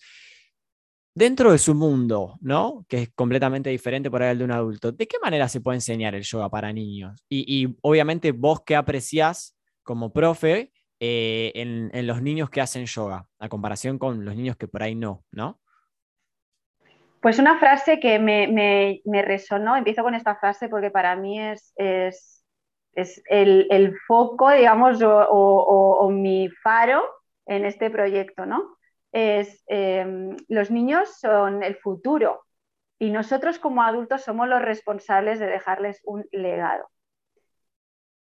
dentro 1.16 1.50
de 1.50 1.58
su 1.58 1.74
mundo, 1.74 2.36
¿no? 2.42 2.84
Que 2.88 3.02
es 3.02 3.08
completamente 3.14 3.70
diferente 3.70 4.10
por 4.10 4.22
ahí 4.22 4.30
al 4.30 4.38
de 4.38 4.44
un 4.44 4.50
adulto, 4.50 4.92
¿de 4.92 5.08
qué 5.08 5.16
manera 5.20 5.48
se 5.48 5.62
puede 5.62 5.78
enseñar 5.78 6.14
el 6.14 6.22
yoga 6.22 6.50
para 6.50 6.74
niños? 6.74 7.24
Y, 7.30 7.74
obviamente 7.80 8.32
vos 8.32 8.60
qué 8.66 8.76
apreciás 8.76 9.56
como 9.82 10.12
profe 10.12 10.72
eh, 11.00 11.52
en, 11.54 12.06
los 12.06 12.20
niños 12.20 12.50
que 12.50 12.60
hacen 12.60 12.84
yoga, 12.84 13.28
a 13.38 13.48
comparación 13.48 13.98
con 13.98 14.26
los 14.26 14.36
niños 14.36 14.56
que 14.56 14.68
por 14.68 14.82
ahí 14.82 14.94
no, 14.94 15.24
¿no? 15.32 15.58
Pues 17.26 17.40
una 17.40 17.58
frase 17.58 17.98
que 17.98 18.20
me, 18.20 19.22
resonó, 19.24 19.74
empiezo 19.74 20.04
con 20.04 20.14
esta 20.14 20.36
frase 20.36 20.68
porque 20.68 20.92
para 20.92 21.16
mí 21.16 21.40
es, 21.40 21.72
es, 21.74 22.44
el, 23.28 23.96
foco, 24.06 24.48
digamos, 24.50 25.00
o 25.02 26.08
mi 26.12 26.48
faro 26.62 27.02
en 27.46 27.64
este 27.64 27.90
proyecto, 27.90 28.46
¿no? 28.46 28.76
es 29.10 29.64
em, 29.66 30.36
los 30.46 30.70
niños 30.70 31.18
son 31.18 31.64
el 31.64 31.74
futuro 31.74 32.44
y 32.96 33.10
nosotros 33.10 33.58
como 33.58 33.82
adultos 33.82 34.22
somos 34.22 34.46
los 34.46 34.62
responsables 34.62 35.40
de 35.40 35.48
dejarles 35.48 36.00
un 36.04 36.24
legado. 36.30 36.88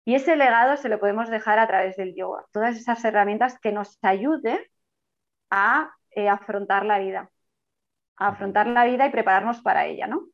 Y 0.07 0.15
ese 0.15 0.35
legado 0.35 0.79
se 0.79 0.89
lo 0.89 0.99
podemos 0.99 1.29
dejar 1.29 1.59
a 1.59 1.67
través 1.67 1.97
del 1.97 2.15
yoga, 2.15 2.47
todas 2.53 2.79
esas 2.79 3.05
herramientas 3.05 3.59
que 3.61 3.71
nos 3.71 3.99
ayuden 4.01 4.61
a 5.51 5.95
eh, 6.13 6.31
afrontar 6.31 6.87
la 6.87 6.99
vida, 7.01 7.31
afrontar 8.17 8.67
la 8.67 8.85
vida 8.85 9.07
y 9.07 9.11
prepararnos 9.11 9.61
para 9.63 9.87
ella, 9.87 10.07
¿no? 10.07 10.29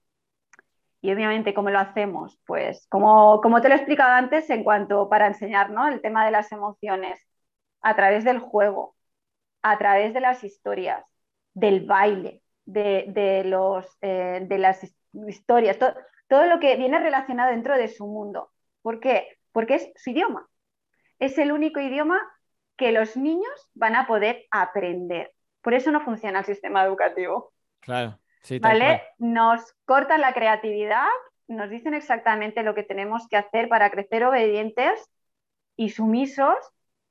Y 1.03 1.13
obviamente, 1.13 1.55
¿cómo 1.55 1.71
lo 1.71 1.79
hacemos? 1.79 2.39
Pues 2.47 2.87
como, 2.89 3.41
como 3.41 3.61
te 3.61 3.69
lo 3.69 3.75
he 3.75 3.79
explicado 3.79 4.13
antes, 4.13 4.51
en 4.51 4.65
cuanto 4.65 5.09
para 5.09 5.27
enseñar 5.27 5.71
¿no? 5.71 5.89
el 5.89 6.03
tema 6.03 6.27
de 6.27 6.31
las 6.31 6.53
emociones, 6.53 7.27
a 7.81 7.97
través 7.97 8.25
del 8.25 8.39
juego, 8.39 8.97
a 9.63 9.79
través 9.79 10.13
de 10.15 10.21
las 10.21 10.45
historias, 10.45 11.05
del 11.55 11.87
baile, 11.87 12.43
de, 12.67 13.43
los, 13.47 13.87
eh, 14.03 14.41
de 14.47 14.59
las 14.59 14.81
historias, 15.27 15.79
todo 15.79 16.47
lo 16.47 16.61
que 16.61 16.77
viene 16.77 16.99
relacionado 16.99 17.51
dentro 17.51 17.77
de 17.77 17.89
su 17.89 18.07
mundo. 18.07 18.51
¿Por 18.83 19.01
qué? 19.01 19.39
Porque 19.53 19.77
es 19.77 19.93
su 19.97 20.11
idioma. 20.11 20.47
Es 21.19 21.39
el 21.39 21.53
único 21.53 21.81
idioma 21.81 22.21
que 22.77 22.93
los 22.93 23.17
niños 23.17 23.69
van 23.75 23.97
a 23.97 24.07
poder 24.07 24.45
aprender. 24.51 25.33
Por 25.61 25.75
eso 25.75 25.91
no 25.91 26.01
funciona 26.03 26.41
el 26.41 26.45
sistema 26.45 26.85
educativo. 26.85 27.53
Claro, 27.81 28.19
sí. 28.43 28.59
¿Vale? 28.59 29.03
Nos 29.19 29.75
cortan 29.85 30.21
la 30.21 30.33
creatividad, 30.33 31.09
nos 31.49 31.71
dicen 31.71 31.95
exactamente 31.95 32.63
lo 32.63 32.75
que 32.75 32.83
tenemos 32.83 33.27
que 33.29 33.37
hacer 33.37 33.69
para 33.69 33.91
crecer 33.91 34.25
obedientes 34.25 35.11
y 35.77 35.91
sumisos 35.91 36.57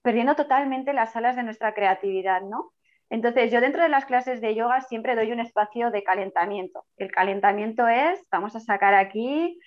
perdiendo 0.02 0.36
totalmente 0.36 0.94
las 0.94 1.16
alas 1.16 1.36
de 1.36 1.44
nuestra 1.44 1.74
creatividad, 1.74 2.42
¿no? 2.42 2.72
Entonces, 3.10 3.52
yo 3.52 3.60
dentro 3.60 3.82
de 3.82 3.90
las 3.90 4.06
clases 4.06 4.40
de 4.40 4.56
yoga 4.56 4.82
siempre 4.82 5.16
doy 5.16 5.32
un 5.32 5.40
espacio 5.40 5.90
de 5.92 6.04
calentamiento. 6.04 6.86
El 6.98 7.12
calentamiento 7.12 7.88
es, 7.88 8.24
vamos 8.32 8.56
a 8.56 8.60
sacar 8.60 8.94
aquí 8.94 9.60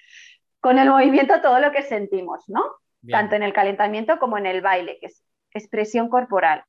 con 0.60 0.78
el 0.78 0.88
movimiento 0.88 1.40
todo 1.40 1.58
lo 1.58 1.72
que 1.72 1.82
sentimos, 1.82 2.44
¿no? 2.48 2.62
tanto 3.10 3.34
en 3.34 3.42
el 3.42 3.52
calentamiento 3.52 4.20
como 4.20 4.38
en 4.38 4.46
el 4.46 4.60
baile, 4.60 4.98
que 5.00 5.06
es 5.06 5.24
expresión 5.52 6.08
corporal. 6.08 6.64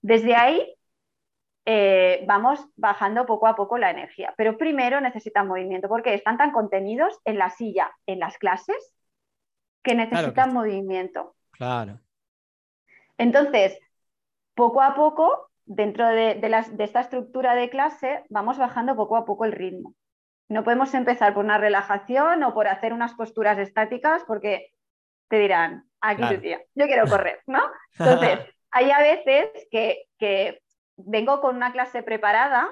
Desde 0.00 0.34
ahí 0.34 0.74
eh, 1.64 2.24
vamos 2.26 2.66
bajando 2.76 3.26
poco 3.26 3.46
a 3.46 3.54
poco 3.54 3.78
la 3.78 3.90
energía, 3.90 4.34
pero 4.36 4.58
primero 4.58 5.00
necesitan 5.00 5.46
movimiento 5.46 5.88
porque 5.88 6.14
están 6.14 6.36
tan 6.36 6.50
contenidos 6.50 7.18
en 7.24 7.38
la 7.38 7.50
silla, 7.50 7.92
en 8.06 8.18
las 8.18 8.38
clases, 8.38 8.94
que 9.82 9.94
necesitan 9.94 10.52
movimiento. 10.52 11.34
Claro. 11.52 12.00
Entonces, 13.18 13.78
poco 14.54 14.82
a 14.82 14.94
poco, 14.94 15.50
dentro 15.64 16.06
de, 16.08 16.34
de 16.34 16.84
esta 16.84 17.00
estructura 17.00 17.54
de 17.54 17.70
clase, 17.70 18.24
vamos 18.28 18.58
bajando 18.58 18.96
poco 18.96 19.16
a 19.16 19.24
poco 19.24 19.44
el 19.44 19.52
ritmo. 19.52 19.94
No 20.48 20.64
podemos 20.64 20.92
empezar 20.94 21.34
por 21.34 21.44
una 21.44 21.58
relajación 21.58 22.42
o 22.42 22.54
por 22.54 22.68
hacer 22.68 22.92
unas 22.92 23.14
posturas 23.14 23.58
estáticas 23.58 24.22
porque 24.26 24.72
te 25.28 25.38
dirán, 25.38 25.88
aquí 26.00 26.22
yo 26.74 26.86
quiero 26.86 27.06
correr, 27.06 27.40
¿no? 27.46 27.62
Entonces, 27.98 28.40
hay 28.70 28.90
a 28.90 28.98
veces 28.98 29.68
que, 29.70 30.61
vengo 30.96 31.40
con 31.40 31.56
una 31.56 31.72
clase 31.72 32.02
preparada, 32.02 32.68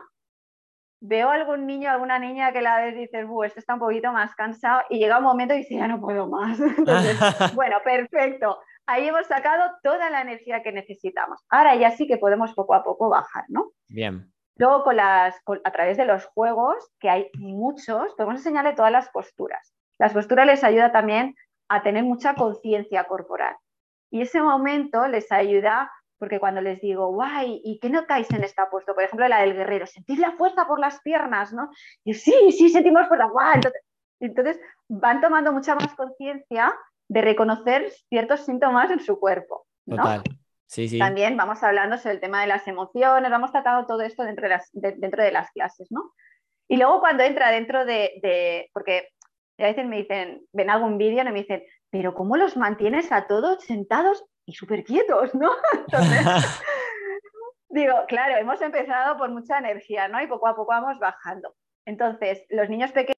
veo 1.00 1.30
a 1.30 1.34
algún 1.34 1.66
niño, 1.66 1.90
alguna 1.90 2.18
niña 2.18 2.52
que 2.52 2.60
la 2.60 2.80
vez 2.80 2.94
dices, 2.94 3.26
este 3.44 3.60
está 3.60 3.74
un 3.74 3.80
poquito 3.80 4.12
más 4.12 4.34
cansado 4.34 4.82
y 4.90 4.98
llega 4.98 5.18
un 5.18 5.24
momento 5.24 5.54
y 5.54 5.58
dice, 5.58 5.76
ya 5.76 5.88
no 5.88 6.00
puedo 6.00 6.28
más. 6.28 6.58
bueno, 7.54 7.76
perfecto. 7.84 8.58
Ahí 8.86 9.08
hemos 9.08 9.26
sacado 9.26 9.70
toda 9.82 10.10
la 10.10 10.20
energía 10.20 10.62
que 10.62 10.72
necesitamos. 10.72 11.44
Ahora 11.48 11.76
ya 11.76 11.90
sí 11.92 12.06
que 12.06 12.18
podemos 12.18 12.54
poco 12.54 12.74
a 12.74 12.82
poco 12.82 13.08
bajar, 13.08 13.44
¿no? 13.48 13.70
Bien. 13.88 14.32
Luego, 14.56 14.82
con 14.82 14.96
las, 14.96 15.40
a 15.64 15.70
través 15.70 15.96
de 15.96 16.04
los 16.04 16.26
juegos, 16.26 16.76
que 16.98 17.08
hay 17.08 17.30
muchos, 17.38 18.14
podemos 18.14 18.40
enseñarle 18.40 18.74
todas 18.74 18.92
las 18.92 19.08
posturas. 19.08 19.72
Las 19.98 20.12
posturas 20.12 20.46
les 20.46 20.64
ayuda 20.64 20.92
también 20.92 21.34
a 21.68 21.82
tener 21.82 22.04
mucha 22.04 22.34
conciencia 22.34 23.04
corporal. 23.04 23.56
Y 24.10 24.22
ese 24.22 24.42
momento 24.42 25.06
les 25.06 25.30
ayuda 25.30 25.90
porque 26.20 26.38
cuando 26.38 26.60
les 26.60 26.80
digo, 26.82 27.08
guay, 27.08 27.62
¿y 27.64 27.80
qué 27.80 27.88
no 27.88 28.06
caes 28.06 28.30
en 28.30 28.44
esta 28.44 28.68
puesto? 28.68 28.94
Por 28.94 29.02
ejemplo, 29.02 29.26
la 29.26 29.40
del 29.40 29.54
guerrero, 29.54 29.86
sentir 29.86 30.18
la 30.18 30.32
fuerza 30.32 30.66
por 30.66 30.78
las 30.78 31.00
piernas, 31.00 31.52
¿no? 31.52 31.70
Y 32.04 32.12
sí, 32.12 32.52
sí, 32.52 32.68
sentimos 32.68 33.08
fuerza, 33.08 33.24
guay. 33.24 33.54
Entonces, 33.54 33.82
entonces 34.20 34.60
van 34.86 35.22
tomando 35.22 35.50
mucha 35.50 35.74
más 35.74 35.94
conciencia 35.94 36.72
de 37.08 37.22
reconocer 37.22 37.90
ciertos 38.10 38.44
síntomas 38.44 38.90
en 38.90 39.00
su 39.00 39.18
cuerpo. 39.18 39.66
¿no? 39.86 39.96
Total. 39.96 40.22
También 40.98 41.36
vamos 41.36 41.62
hablando 41.62 41.96
sobre 41.96 42.16
el 42.16 42.20
tema 42.20 42.42
de 42.42 42.46
las 42.46 42.68
emociones, 42.68 43.30
vamos 43.30 43.50
tratando 43.50 43.86
todo 43.86 44.02
esto 44.02 44.22
dentro 44.22 44.44
de 44.44 44.50
las, 44.50 44.70
dentro 44.72 45.22
de 45.22 45.32
las 45.32 45.50
clases, 45.50 45.90
¿no? 45.90 46.12
Y 46.68 46.76
luego 46.76 47.00
cuando 47.00 47.24
entra 47.24 47.50
dentro 47.50 47.84
de, 47.84 48.70
porque 48.72 49.08
a 49.58 49.64
veces 49.64 49.86
me 49.86 49.96
dicen, 49.96 50.42
ven 50.52 50.70
algún 50.70 50.98
vídeo 50.98 51.22
y 51.22 51.32
me 51.32 51.40
dicen, 51.40 51.64
pero 51.90 52.14
¿cómo 52.14 52.36
los 52.36 52.56
mantienes 52.56 53.10
a 53.10 53.26
todos 53.26 53.64
sentados 53.64 54.24
y 54.50 54.54
súper 54.54 54.84
quietos, 54.84 55.34
¿no? 55.34 55.50
Entonces, 55.72 56.60
digo, 57.68 57.94
claro, 58.08 58.36
hemos 58.36 58.60
empezado 58.60 59.16
por 59.16 59.30
mucha 59.30 59.58
energía, 59.58 60.08
¿no? 60.08 60.20
Y 60.20 60.26
poco 60.26 60.48
a 60.48 60.56
poco 60.56 60.70
vamos 60.72 60.98
bajando. 60.98 61.54
Entonces, 61.86 62.44
los 62.50 62.68
niños 62.68 62.92
pequeños... 62.92 63.16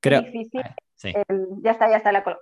Creo... 0.00 0.22
Difícil, 0.22 0.62
ya 1.62 1.72
está, 1.72 1.90
ya 1.90 1.96
está 1.96 2.12
la 2.12 2.22
cola. 2.22 2.38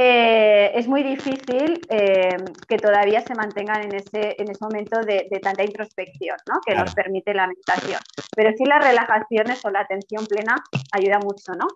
Eh, 0.00 0.78
es 0.78 0.86
muy 0.86 1.02
difícil 1.02 1.80
eh, 1.88 2.36
que 2.68 2.76
todavía 2.76 3.20
se 3.20 3.34
mantengan 3.34 3.82
en 3.82 3.96
ese, 3.96 4.36
en 4.38 4.48
ese 4.48 4.64
momento 4.64 5.00
de, 5.00 5.28
tanta 5.42 5.64
introspección 5.64 6.36
¿no? 6.48 6.60
que 6.64 6.76
nos 6.76 6.94
permite 6.94 7.34
la 7.34 7.48
meditación. 7.48 7.98
Pero 8.36 8.52
sí 8.56 8.64
las 8.64 8.84
relajaciones 8.84 9.64
o 9.64 9.70
la 9.70 9.80
atención 9.80 10.24
plena 10.26 10.54
ayuda 10.92 11.18
mucho, 11.18 11.52
¿no? 11.58 11.66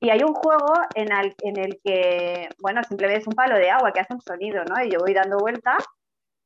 Y 0.00 0.10
hay 0.10 0.22
un 0.22 0.34
juego 0.34 0.72
en 0.94 1.12
el, 1.12 1.34
en 1.42 1.58
el 1.58 1.80
que, 1.82 2.48
bueno, 2.60 2.82
simplemente 2.84 3.22
es 3.22 3.26
un 3.26 3.34
palo 3.34 3.56
de 3.56 3.70
agua 3.70 3.92
que 3.92 4.00
hace 4.00 4.14
un 4.14 4.20
sonido, 4.20 4.64
¿no? 4.64 4.82
Y 4.84 4.90
yo 4.90 4.98
voy 5.00 5.14
dando 5.14 5.38
vueltas, 5.38 5.84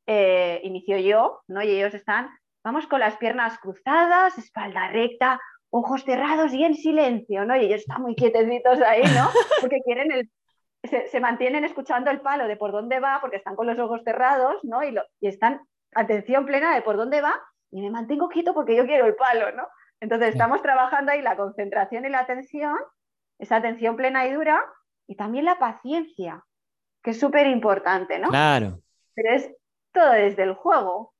eh, 0.07 0.61
inicio 0.63 0.97
yo, 0.97 1.41
¿no? 1.47 1.61
Y 1.61 1.69
ellos 1.69 1.93
están, 1.93 2.29
vamos 2.63 2.87
con 2.87 2.99
las 2.99 3.17
piernas 3.17 3.57
cruzadas, 3.59 4.37
espalda 4.37 4.89
recta, 4.89 5.39
ojos 5.69 6.03
cerrados 6.03 6.53
y 6.53 6.63
en 6.63 6.75
silencio, 6.75 7.45
¿no? 7.45 7.55
Y 7.55 7.65
ellos 7.65 7.81
están 7.81 8.01
muy 8.01 8.15
quietecitos 8.15 8.81
ahí, 8.81 9.03
¿no? 9.03 9.29
Porque 9.61 9.81
quieren 9.85 10.11
el 10.11 10.29
se, 10.83 11.19
mantienen 11.19 11.63
escuchando 11.63 12.09
el 12.09 12.21
palo 12.21 12.47
de 12.47 12.57
por 12.57 12.71
dónde 12.71 12.99
va, 12.99 13.19
porque 13.21 13.37
están 13.37 13.55
con 13.55 13.67
los 13.67 13.77
ojos 13.77 14.01
cerrados, 14.03 14.55
¿no? 14.63 14.83
Y, 14.83 14.95
y 15.19 15.27
están 15.27 15.61
atención 15.93 16.45
plena 16.45 16.73
de 16.73 16.81
por 16.81 16.97
dónde 16.97 17.21
va, 17.21 17.39
y 17.71 17.81
me 17.81 17.91
mantengo 17.91 18.29
quieto 18.29 18.53
porque 18.53 18.75
yo 18.75 18.85
quiero 18.85 19.05
el 19.05 19.15
palo, 19.15 19.51
¿no? 19.51 19.67
Entonces 19.99 20.29
estamos 20.29 20.61
trabajando 20.61 21.11
ahí 21.11 21.21
la 21.21 21.37
concentración 21.37 22.05
y 22.05 22.09
la 22.09 22.19
atención, 22.19 22.75
esa 23.41 23.55
atención 23.57 23.95
plena 23.95 24.25
y 24.27 24.33
dura, 24.33 24.63
y 25.07 25.15
también 25.15 25.45
la 25.45 25.57
paciencia, 25.57 26.45
que 27.03 27.11
es 27.11 27.19
súper 27.19 27.47
importante, 27.47 28.19
¿no? 28.19 28.29
Claro. 28.29 28.79
Pero 29.15 29.35
es 29.35 29.51
todo 29.91 30.11
desde 30.11 30.43
el 30.43 30.53
juego. 30.53 31.13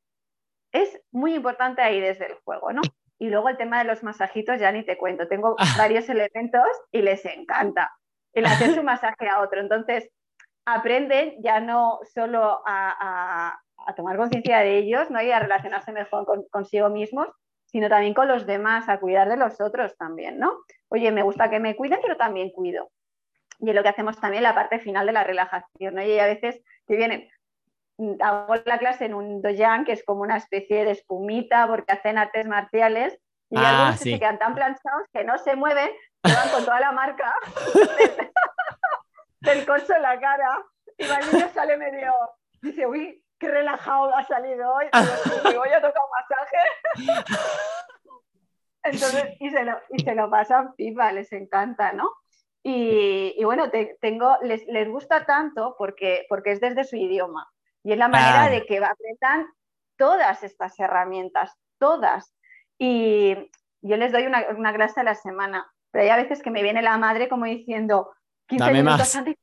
Es 0.71 1.01
muy 1.11 1.33
importante 1.33 1.81
ahí 1.81 1.99
desde 1.99 2.27
el 2.27 2.35
juego, 2.43 2.71
¿no? 2.71 2.81
Y 3.17 3.29
luego 3.29 3.49
el 3.49 3.57
tema 3.57 3.79
de 3.79 3.85
los 3.85 4.03
masajitos 4.03 4.59
ya 4.59 4.71
ni 4.71 4.83
te 4.83 4.97
cuento. 4.97 5.27
Tengo 5.27 5.55
varios 5.77 6.07
elementos 6.09 6.67
y 6.91 7.01
les 7.01 7.25
encanta 7.25 7.91
el 8.33 8.45
hacer 8.45 8.75
su 8.75 8.83
masaje 8.83 9.27
a 9.27 9.41
otro. 9.41 9.59
Entonces, 9.59 10.09
aprenden 10.65 11.41
ya 11.43 11.59
no 11.59 11.99
solo 12.13 12.61
a, 12.65 13.59
tomar 13.95 14.15
conciencia 14.15 14.59
de 14.59 14.77
ellos 14.77 15.09
¿no? 15.09 15.21
y 15.23 15.31
a 15.31 15.39
relacionarse 15.39 15.91
mejor 15.91 16.25
con, 16.27 16.43
consigo 16.51 16.89
mismos, 16.89 17.27
sino 17.71 17.89
también 17.89 18.13
con 18.13 18.27
los 18.27 18.45
demás, 18.45 18.89
a 18.89 18.99
cuidar 18.99 19.29
de 19.29 19.37
los 19.37 19.61
otros 19.61 19.95
también, 19.97 20.39
¿no? 20.39 20.59
Oye, 20.89 21.11
me 21.11 21.23
gusta 21.23 21.49
que 21.49 21.59
me 21.59 21.75
cuiden, 21.75 21.99
pero 22.01 22.17
también 22.17 22.51
cuido. 22.51 22.91
Y 23.59 23.69
es 23.69 23.75
lo 23.75 23.83
que 23.83 23.89
hacemos 23.89 24.19
también 24.19 24.43
la 24.43 24.55
parte 24.55 24.79
final 24.79 25.05
de 25.05 25.13
la 25.13 25.23
relajación, 25.23 25.95
¿no? 25.95 26.03
Y 26.03 26.19
a 26.19 26.25
veces 26.25 26.61
que 26.87 26.95
vienen, 26.95 27.29
hago 28.19 28.55
la 28.65 28.77
clase 28.77 29.05
en 29.05 29.13
un 29.13 29.41
doyan, 29.41 29.85
que 29.85 29.93
es 29.93 30.03
como 30.03 30.21
una 30.21 30.37
especie 30.37 30.83
de 30.83 30.91
espumita, 30.91 31.67
porque 31.67 31.93
hacen 31.93 32.17
artes 32.17 32.47
marciales, 32.47 33.17
y 33.49 33.57
ah, 33.57 33.69
algunos 33.69 33.99
se 33.99 34.17
quedan 34.17 34.39
tan 34.39 34.55
planchados 34.55 35.03
que 35.13 35.23
no 35.23 35.37
se 35.37 35.55
mueven, 35.55 35.89
se 36.23 36.33
van 36.33 36.49
con 36.49 36.63
toda 36.63 36.79
la 36.79 36.91
marca 36.93 37.33
del, 39.41 39.65
corso 39.65 39.93
en 39.93 40.01
la 40.01 40.19
cara. 40.19 40.63
Y 40.97 41.03
el 41.03 41.33
niño 41.33 41.49
sale 41.53 41.77
medio, 41.77 42.13
dice, 42.61 42.87
uy, 42.87 43.20
qué 43.41 43.47
relajado 43.47 44.15
ha 44.15 44.23
salido 44.23 44.71
hoy. 44.71 44.85
Y 45.51 45.57
voy 45.57 45.69
a 45.69 45.81
tocar 45.81 46.01
un 46.05 46.11
masaje. 46.21 46.57
Entonces, 48.83 49.35
y 49.39 49.49
se 49.49 49.63
lo, 49.63 49.77
y 49.89 50.03
se 50.03 50.15
lo 50.15 50.29
pasan 50.29 50.75
pipa, 50.75 51.11
les 51.11 51.31
encanta, 51.33 51.91
¿no? 51.91 52.11
Y, 52.63 53.33
y 53.37 53.43
bueno, 53.43 53.71
tengo, 53.99 54.37
les, 54.43 54.65
les, 54.67 54.87
gusta 54.87 55.25
tanto 55.25 55.75
porque, 55.77 56.25
porque 56.29 56.51
es 56.51 56.61
desde 56.61 56.83
su 56.83 56.95
idioma. 56.95 57.51
Y 57.83 57.93
es 57.93 57.97
la 57.97 58.07
manera 58.07 58.49
de 58.49 58.65
que 58.65 58.77
aprendan 58.77 59.47
todas 59.97 60.43
estas 60.43 60.79
herramientas, 60.79 61.57
todas. 61.79 62.35
Y 62.77 63.35
yo 63.81 63.97
les 63.97 64.11
doy 64.11 64.27
una, 64.27 64.45
una 64.55 64.73
clase 64.73 64.99
a 64.99 65.03
la 65.03 65.15
semana, 65.15 65.71
pero 65.89 66.03
hay 66.03 66.09
a 66.09 66.17
veces 66.17 66.43
que 66.43 66.51
me 66.51 66.61
viene 66.61 66.83
la 66.83 66.97
madre 66.99 67.27
como 67.27 67.45
diciendo, 67.45 68.11
15 68.47 68.73
minutos 68.73 69.15
antes, 69.15 69.35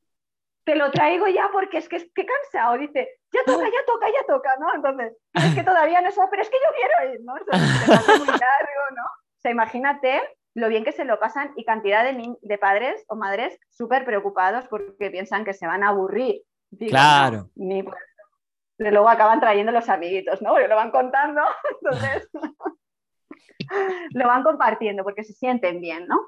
te 0.68 0.76
lo 0.76 0.90
traigo 0.90 1.26
ya 1.28 1.48
porque 1.50 1.78
es 1.78 1.88
que 1.88 1.96
es 1.96 2.12
que 2.14 2.26
cansado. 2.26 2.76
Dice, 2.76 3.08
ya 3.32 3.40
toca, 3.46 3.64
ya 3.64 3.86
toca, 3.86 4.06
ya 4.08 4.26
toca, 4.26 4.50
¿no? 4.60 4.74
Entonces, 4.74 5.16
es 5.32 5.54
que 5.54 5.64
todavía 5.64 6.02
no 6.02 6.10
sé, 6.10 6.20
pero 6.30 6.42
es 6.42 6.50
que 6.50 6.58
yo 6.58 6.70
quiero 6.76 7.14
ir, 7.14 7.20
¿no? 7.24 7.32
muy 7.32 8.26
largo, 8.26 8.84
¿no? 8.94 9.02
O 9.02 9.40
sea, 9.40 9.50
imagínate 9.50 10.20
lo 10.54 10.68
bien 10.68 10.84
que 10.84 10.92
se 10.92 11.06
lo 11.06 11.18
pasan 11.18 11.52
y 11.56 11.64
cantidad 11.64 12.04
de, 12.04 12.36
de 12.42 12.58
padres 12.58 13.02
o 13.08 13.16
madres 13.16 13.58
súper 13.70 14.04
preocupados 14.04 14.68
porque 14.68 15.10
piensan 15.10 15.46
que 15.46 15.54
se 15.54 15.66
van 15.66 15.82
a 15.82 15.88
aburrir. 15.88 16.42
claro. 16.90 17.48
ni 17.54 17.82
Pero 18.76 18.90
luego 18.90 19.08
acaban 19.08 19.40
trayendo 19.40 19.72
los 19.72 19.88
amiguitos, 19.88 20.42
¿no? 20.42 20.50
Porque 20.50 20.68
lo 20.68 20.76
van 20.76 20.90
contando, 20.90 21.40
entonces 21.80 22.28
lo 24.12 24.26
van 24.26 24.42
compartiendo 24.42 25.02
porque 25.02 25.24
se 25.24 25.32
sienten 25.32 25.80
bien, 25.80 26.06
¿no? 26.06 26.20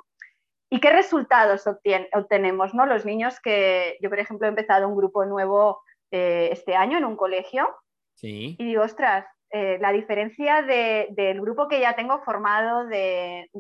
¿Y 0.70 0.80
qué 0.80 0.90
resultados 0.90 1.66
obtenemos, 1.66 2.74
¿no? 2.74 2.86
Los 2.86 3.04
niños 3.04 3.40
que 3.40 3.98
yo, 4.00 4.08
por 4.08 4.20
ejemplo, 4.20 4.46
he 4.46 4.50
empezado 4.50 4.88
un 4.88 4.96
grupo 4.96 5.24
nuevo 5.24 5.82
eh, 6.10 6.48
este 6.52 6.76
año 6.76 6.98
en 6.98 7.04
un 7.04 7.16
colegio 7.16 7.68
sí. 8.14 8.56
y 8.58 8.64
digo, 8.64 8.82
ostras, 8.82 9.26
eh, 9.50 9.78
la 9.80 9.90
diferencia 9.90 10.62
del 10.62 11.40
grupo 11.40 11.66
que 11.66 11.80
ya 11.80 11.96
tengo 11.96 12.22
formado 12.22 12.86
de, 12.86 13.50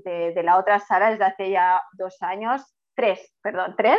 la 0.42 0.56
otra 0.56 0.78
sala 0.78 1.10
desde 1.10 1.24
hace 1.24 1.50
ya 1.50 1.82
dos 1.92 2.22
años, 2.22 2.62
tres, 2.94 3.34
perdón, 3.42 3.74
tres, 3.76 3.98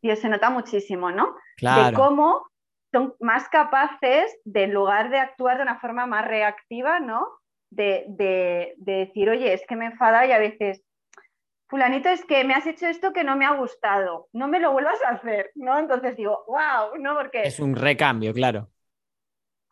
y 0.00 0.14
se 0.16 0.28
nota 0.30 0.48
muchísimo, 0.48 1.10
¿no? 1.10 1.36
Claro. 1.58 1.90
De 1.90 1.92
cómo 1.92 2.46
son 2.90 3.14
más 3.20 3.48
capaces 3.50 4.34
de, 4.44 4.64
en 4.64 4.72
lugar 4.72 5.10
de 5.10 5.18
actuar 5.18 5.58
de 5.58 5.64
una 5.64 5.78
forma 5.78 6.06
más 6.06 6.26
reactiva, 6.26 6.98
¿no? 6.98 7.28
de, 7.70 8.74
decir, 8.78 9.30
oye, 9.30 9.52
es 9.52 9.62
que 9.66 9.76
me 9.76 9.86
enfada 9.86 10.26
y 10.26 10.32
a 10.32 10.38
veces, 10.38 10.82
fulanito, 11.70 12.08
es 12.08 12.24
que 12.24 12.44
me 12.44 12.54
has 12.54 12.66
hecho 12.66 12.86
esto 12.86 13.12
que 13.12 13.24
no 13.24 13.36
me 13.36 13.46
ha 13.46 13.54
gustado, 13.54 14.28
no 14.32 14.48
me 14.48 14.60
lo 14.60 14.72
vuelvas 14.72 15.02
a 15.04 15.10
hacer, 15.10 15.52
¿no? 15.54 15.78
Entonces 15.78 16.16
digo, 16.16 16.44
wow, 16.46 16.98
¿no? 16.98 17.14
Porque... 17.14 17.42
Es 17.42 17.60
un 17.60 17.76
recambio, 17.76 18.34
claro. 18.34 18.68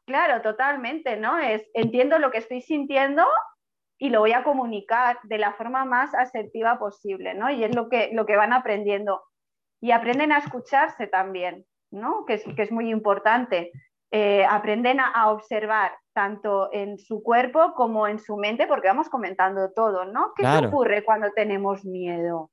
Claro, 0.07 0.41
totalmente, 0.41 1.17
¿no? 1.17 1.39
Es, 1.39 1.69
entiendo 1.75 2.19
lo 2.19 2.31
que 2.31 2.39
estoy 2.39 2.63
sintiendo 2.63 3.27
y 3.99 4.11
lo 4.11 4.21
voy 4.21 4.33
a 4.33 4.45
comunicar 4.45 5.19
de 5.25 5.39
la 5.39 5.53
forma 5.53 5.85
más 5.85 6.15
asertiva 6.15 6.79
posible, 6.79 7.35
¿no? 7.35 7.51
Y 7.51 7.65
es 7.65 7.75
lo 7.75 7.89
que, 7.89 8.11
lo 8.13 8.25
que 8.25 8.37
van 8.37 8.53
aprendiendo. 8.53 9.23
y 9.81 9.91
aprenden 9.93 10.33
a 10.33 10.39
escucharse 10.39 11.07
también, 11.07 11.65
¿no? 11.91 12.25
que, 12.27 12.35
es, 12.35 12.45
que 12.57 12.63
es 12.63 12.73
muy 12.73 12.91
importante. 12.91 13.71
Eh, 14.11 14.45
aprenden 14.49 15.01
a, 15.01 15.31
observar 15.31 15.93
tanto 16.15 16.71
en 16.73 16.99
su 16.99 17.23
cuerpo 17.23 17.75
como 17.75 18.09
en 18.09 18.19
su 18.19 18.37
mente, 18.37 18.67
porque 18.67 18.89
vamos 18.89 19.09
comentando 19.09 19.71
todo, 19.73 20.07
¿no? 20.07 20.33
¿Qué 20.35 20.47
ocurre 20.67 21.05
cuando 21.05 21.31
tenemos 21.33 21.85
miedo? 21.85 22.51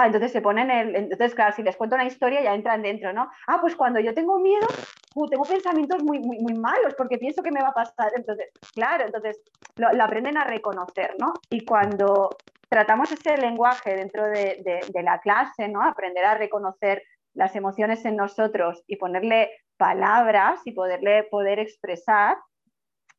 entonces 0.00 0.32
se 0.32 0.40
ponen 0.40 0.70
el, 0.70 0.96
entonces 0.96 1.34
claro, 1.34 1.54
si 1.54 1.62
les 1.62 1.76
cuento 1.76 1.96
una 1.96 2.06
historia 2.06 2.42
ya 2.42 2.54
entran 2.54 2.82
dentro, 2.82 3.12
¿no? 3.12 3.30
Ah, 3.46 3.58
pues 3.60 3.76
cuando 3.76 4.00
yo 4.00 4.14
tengo 4.14 4.38
miedo, 4.38 4.66
uh, 5.14 5.28
tengo 5.28 5.44
pensamientos 5.44 6.02
muy, 6.02 6.18
muy, 6.18 6.38
muy 6.38 6.54
malos 6.54 6.94
porque 6.96 7.18
pienso 7.18 7.42
que 7.42 7.50
me 7.50 7.60
va 7.60 7.68
a 7.68 7.74
pasar. 7.74 8.12
Entonces, 8.16 8.50
claro, 8.74 9.04
entonces 9.04 9.40
lo, 9.76 9.88
aprenden 10.02 10.38
a 10.38 10.44
reconocer, 10.44 11.14
¿no? 11.18 11.34
Y 11.50 11.64
cuando 11.64 12.30
tratamos 12.68 13.12
ese 13.12 13.36
lenguaje 13.36 13.94
dentro 13.94 14.24
de, 14.24 14.62
de, 14.88 15.02
la 15.02 15.20
clase, 15.20 15.68
¿no? 15.68 15.82
Aprender 15.82 16.24
a 16.24 16.36
reconocer 16.36 17.02
las 17.34 17.54
emociones 17.54 18.04
en 18.04 18.16
nosotros 18.16 18.82
y 18.86 18.96
ponerle 18.96 19.50
palabras 19.76 20.60
y 20.64 20.72
poderle 20.72 21.24
poder 21.24 21.58
expresar, 21.58 22.36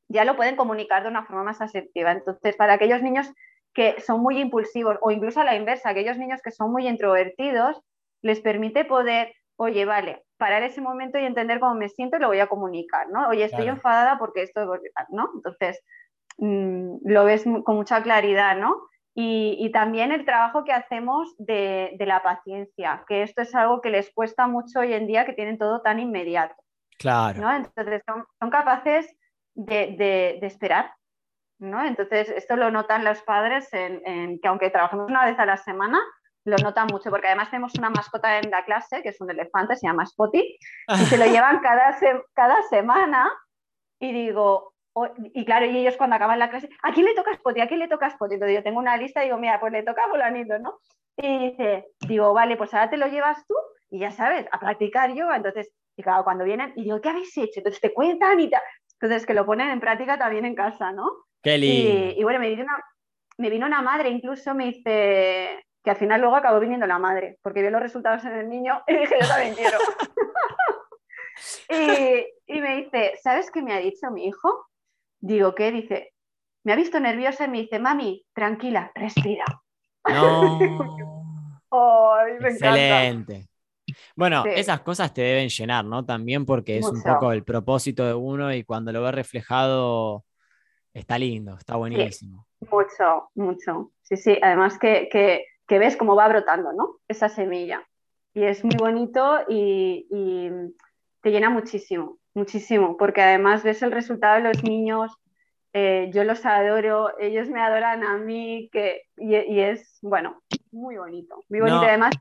ya 0.07 0.25
lo 0.25 0.35
pueden 0.35 0.55
comunicar 0.55 1.03
de 1.03 1.09
una 1.09 1.25
forma 1.25 1.43
más 1.43 1.61
asertiva. 1.61 2.11
Entonces, 2.11 2.55
para 2.55 2.73
aquellos 2.73 3.01
niños 3.01 3.31
que 3.73 3.99
son 4.01 4.21
muy 4.21 4.39
impulsivos 4.39 4.97
o 5.01 5.11
incluso 5.11 5.41
a 5.41 5.45
la 5.45 5.55
inversa, 5.55 5.89
aquellos 5.89 6.17
niños 6.17 6.41
que 6.41 6.51
son 6.51 6.71
muy 6.71 6.87
introvertidos, 6.87 7.81
les 8.21 8.39
permite 8.39 8.85
poder, 8.85 9.33
oye, 9.55 9.85
vale, 9.85 10.23
parar 10.37 10.63
ese 10.63 10.81
momento 10.81 11.17
y 11.17 11.25
entender 11.25 11.59
cómo 11.59 11.75
me 11.75 11.89
siento 11.89 12.17
y 12.17 12.19
lo 12.19 12.27
voy 12.27 12.39
a 12.39 12.47
comunicar, 12.47 13.09
¿no? 13.09 13.27
Oye, 13.29 13.45
estoy 13.45 13.67
enfadada 13.67 14.17
porque 14.19 14.43
esto, 14.43 14.65
¿no? 15.09 15.31
Entonces, 15.35 15.83
mm, 16.37 16.97
lo 17.05 17.25
ves 17.25 17.43
con 17.63 17.75
mucha 17.75 18.03
claridad, 18.03 18.57
¿no? 18.57 18.87
Y, 19.15 19.69
también 19.71 20.11
el 20.11 20.25
trabajo 20.25 20.63
que 20.63 20.73
hacemos 20.73 21.35
de, 21.37 21.95
la 21.99 22.23
paciencia, 22.23 23.03
que 23.07 23.21
esto 23.21 23.43
es 23.43 23.53
algo 23.53 23.79
que 23.79 23.91
les 23.91 24.11
cuesta 24.11 24.47
mucho 24.47 24.79
hoy 24.79 24.93
en 24.93 25.05
día, 25.05 25.25
que 25.25 25.33
tienen 25.33 25.59
todo 25.59 25.81
tan 25.81 25.99
inmediato. 25.99 26.55
Claro. 26.97 27.39
¿no? 27.41 27.55
Entonces, 27.55 28.01
son, 28.05 28.49
capaces 28.49 29.15
de, 29.53 29.95
de 30.39 30.47
esperar, 30.47 30.91
¿no? 31.63 31.83
Entonces, 31.83 32.29
esto 32.29 32.55
lo 32.55 32.71
notan 32.71 33.03
los 33.03 33.21
padres 33.21 33.67
en, 33.73 34.39
que 34.39 34.47
aunque 34.47 34.69
trabajemos 34.69 35.09
una 35.09 35.25
vez 35.25 35.39
a 35.39 35.45
la 35.45 35.57
semana, 35.57 35.99
lo 36.45 36.57
notan 36.57 36.87
mucho, 36.91 37.09
porque 37.09 37.27
además 37.27 37.49
tenemos 37.49 37.73
una 37.77 37.89
mascota 37.89 38.39
en 38.39 38.51
la 38.51 38.65
clase, 38.65 39.01
que 39.01 39.09
es 39.09 39.21
un 39.21 39.31
elefante, 39.31 39.75
se 39.75 39.87
llama 39.87 40.05
Spotty, 40.05 40.57
y 40.87 41.05
se 41.05 41.17
lo 41.17 41.25
llevan 41.25 41.59
cada, 41.59 41.97
cada 42.33 42.61
semana, 42.63 43.31
y 43.99 44.11
digo, 44.11 44.72
y 45.33 45.45
claro, 45.45 45.65
y 45.65 45.77
ellos 45.77 45.97
cuando 45.97 46.15
acaban 46.15 46.39
la 46.39 46.49
clase, 46.49 46.69
¿a 46.83 46.91
quién 46.93 47.05
le 47.05 47.15
toca 47.15 47.33
Spotty? 47.33 47.61
¿A 47.61 47.67
quién 47.67 47.79
le 47.79 47.87
toca 47.87 48.09
Spotty? 48.09 48.35
Entonces 48.35 48.57
yo 48.57 48.63
tengo 48.63 48.79
una 48.79 48.97
lista 48.97 49.21
y 49.21 49.27
digo, 49.27 49.37
mira, 49.37 49.59
pues 49.59 49.71
le 49.71 49.83
toca 49.83 50.03
a 50.03 50.09
fulanito, 50.09 50.59
¿no? 50.59 50.79
Y 51.17 51.49
dice, 51.49 51.87
digo, 52.07 52.33
vale, 52.33 52.57
pues 52.57 52.73
ahora 52.73 52.89
te 52.89 52.97
lo 52.97 53.07
llevas 53.07 53.45
tú, 53.47 53.55
y 53.89 53.99
ya 53.99 54.11
sabes, 54.11 54.47
a 54.51 54.59
practicar 54.59 55.13
yoga, 55.13 55.35
entonces, 55.35 55.71
y 55.95 56.03
claro, 56.03 56.23
cuando 56.23 56.43
vienen, 56.43 56.73
y 56.75 56.83
digo, 56.83 57.01
¿qué 57.01 57.09
habéis 57.09 57.37
hecho? 57.37 57.59
Entonces 57.59 57.81
te 57.81 57.93
cuentan 57.93 58.39
y 58.39 58.49
tal. 58.49 58.61
Entonces, 58.99 59.25
que 59.25 59.33
lo 59.33 59.45
ponen 59.45 59.69
en 59.69 59.79
práctica 59.79 60.17
también 60.17 60.45
en 60.45 60.55
casa, 60.55 60.91
¿no? 60.91 61.25
Y, 62.17 62.23
bueno, 62.23 62.39
me 62.39 62.49
vino, 62.49 62.63
una, 62.63 62.83
me 63.37 63.49
vino 63.49 63.65
una 63.65 63.81
madre, 63.81 64.09
incluso 64.09 64.55
me 64.55 64.65
dice 64.65 65.65
que 65.83 65.89
al 65.89 65.97
final 65.97 66.21
luego 66.21 66.37
acabó 66.37 66.59
viniendo 66.59 66.87
la 66.87 66.99
madre, 66.99 67.37
porque 67.41 67.61
vio 67.61 67.69
los 67.69 67.81
resultados 67.81 68.23
en 68.23 68.33
el 68.33 68.49
niño 68.49 68.81
y 68.87 68.93
dije, 68.95 69.15
yo 69.21 69.27
también 69.27 69.55
quiero. 69.55 69.77
y, 72.47 72.61
me 72.61 72.75
dice, 72.77 73.13
¿sabes 73.21 73.51
qué 73.51 73.61
me 73.61 73.73
ha 73.73 73.79
dicho 73.79 74.09
mi 74.11 74.27
hijo? 74.27 74.67
Digo, 75.25 75.55
¿qué? 75.55 75.71
Dice, 75.71 76.13
me 76.63 76.73
ha 76.73 76.75
visto 76.75 76.99
nerviosa 76.99 77.45
y 77.45 77.49
me 77.49 77.61
dice, 77.61 77.79
mami, 77.79 78.25
tranquila, 78.33 78.91
respira. 78.93 79.45
No. 80.07 80.59
me 82.41 82.49
Excelente. 82.49 83.47
Bueno, 84.15 84.43
esas 84.45 84.81
cosas 84.81 85.13
te 85.13 85.21
deben 85.21 85.49
llenar, 85.49 85.85
¿no? 85.85 86.05
También 86.05 86.45
porque 86.45 86.77
es 86.77 86.85
un 86.85 87.01
poco 87.01 87.31
el 87.31 87.43
propósito 87.43 88.05
de 88.05 88.13
uno 88.13 88.53
y 88.53 88.63
cuando 88.63 88.91
lo 88.91 89.01
ves 89.01 89.15
reflejado 89.15 90.25
Está 90.93 91.17
lindo, 91.17 91.55
está 91.57 91.75
buenísimo. 91.75 92.45
mucho, 92.69 93.29
mucho. 93.33 93.91
Sí, 94.03 94.15
sí, 94.15 94.37
además 94.41 94.77
que, 94.77 95.09
que, 95.11 95.79
ves 95.79 95.97
cómo 95.97 96.15
va 96.15 96.27
brotando, 96.27 96.71
¿no? 96.71 96.97
Esa 97.07 97.29
semilla. 97.29 97.83
Y 98.35 98.43
es 98.43 98.63
muy 98.63 98.75
bonito 98.77 99.39
y, 99.49 100.05
te 101.21 101.31
llena 101.31 101.49
muchísimo, 101.49 102.19
muchísimo, 102.33 102.97
porque 102.97 103.21
además 103.21 103.63
ves 103.63 103.81
el 103.81 103.91
resultado 103.91 104.35
de 104.35 104.41
los 104.49 104.63
niños, 104.63 105.11
eh, 105.73 106.11
yo 106.13 106.23
los 106.23 106.45
adoro, 106.45 107.17
ellos 107.19 107.49
me 107.49 107.59
adoran 107.59 108.03
a 108.03 108.17
mí, 108.17 108.69
que, 108.71 109.03
y, 109.17 109.59
es, 109.59 109.97
bueno, 110.01 110.41
muy 110.71 110.97
bonito, 110.97 111.43
muy 111.49 111.61
bonito. 111.61 111.81
Además, 111.81 112.13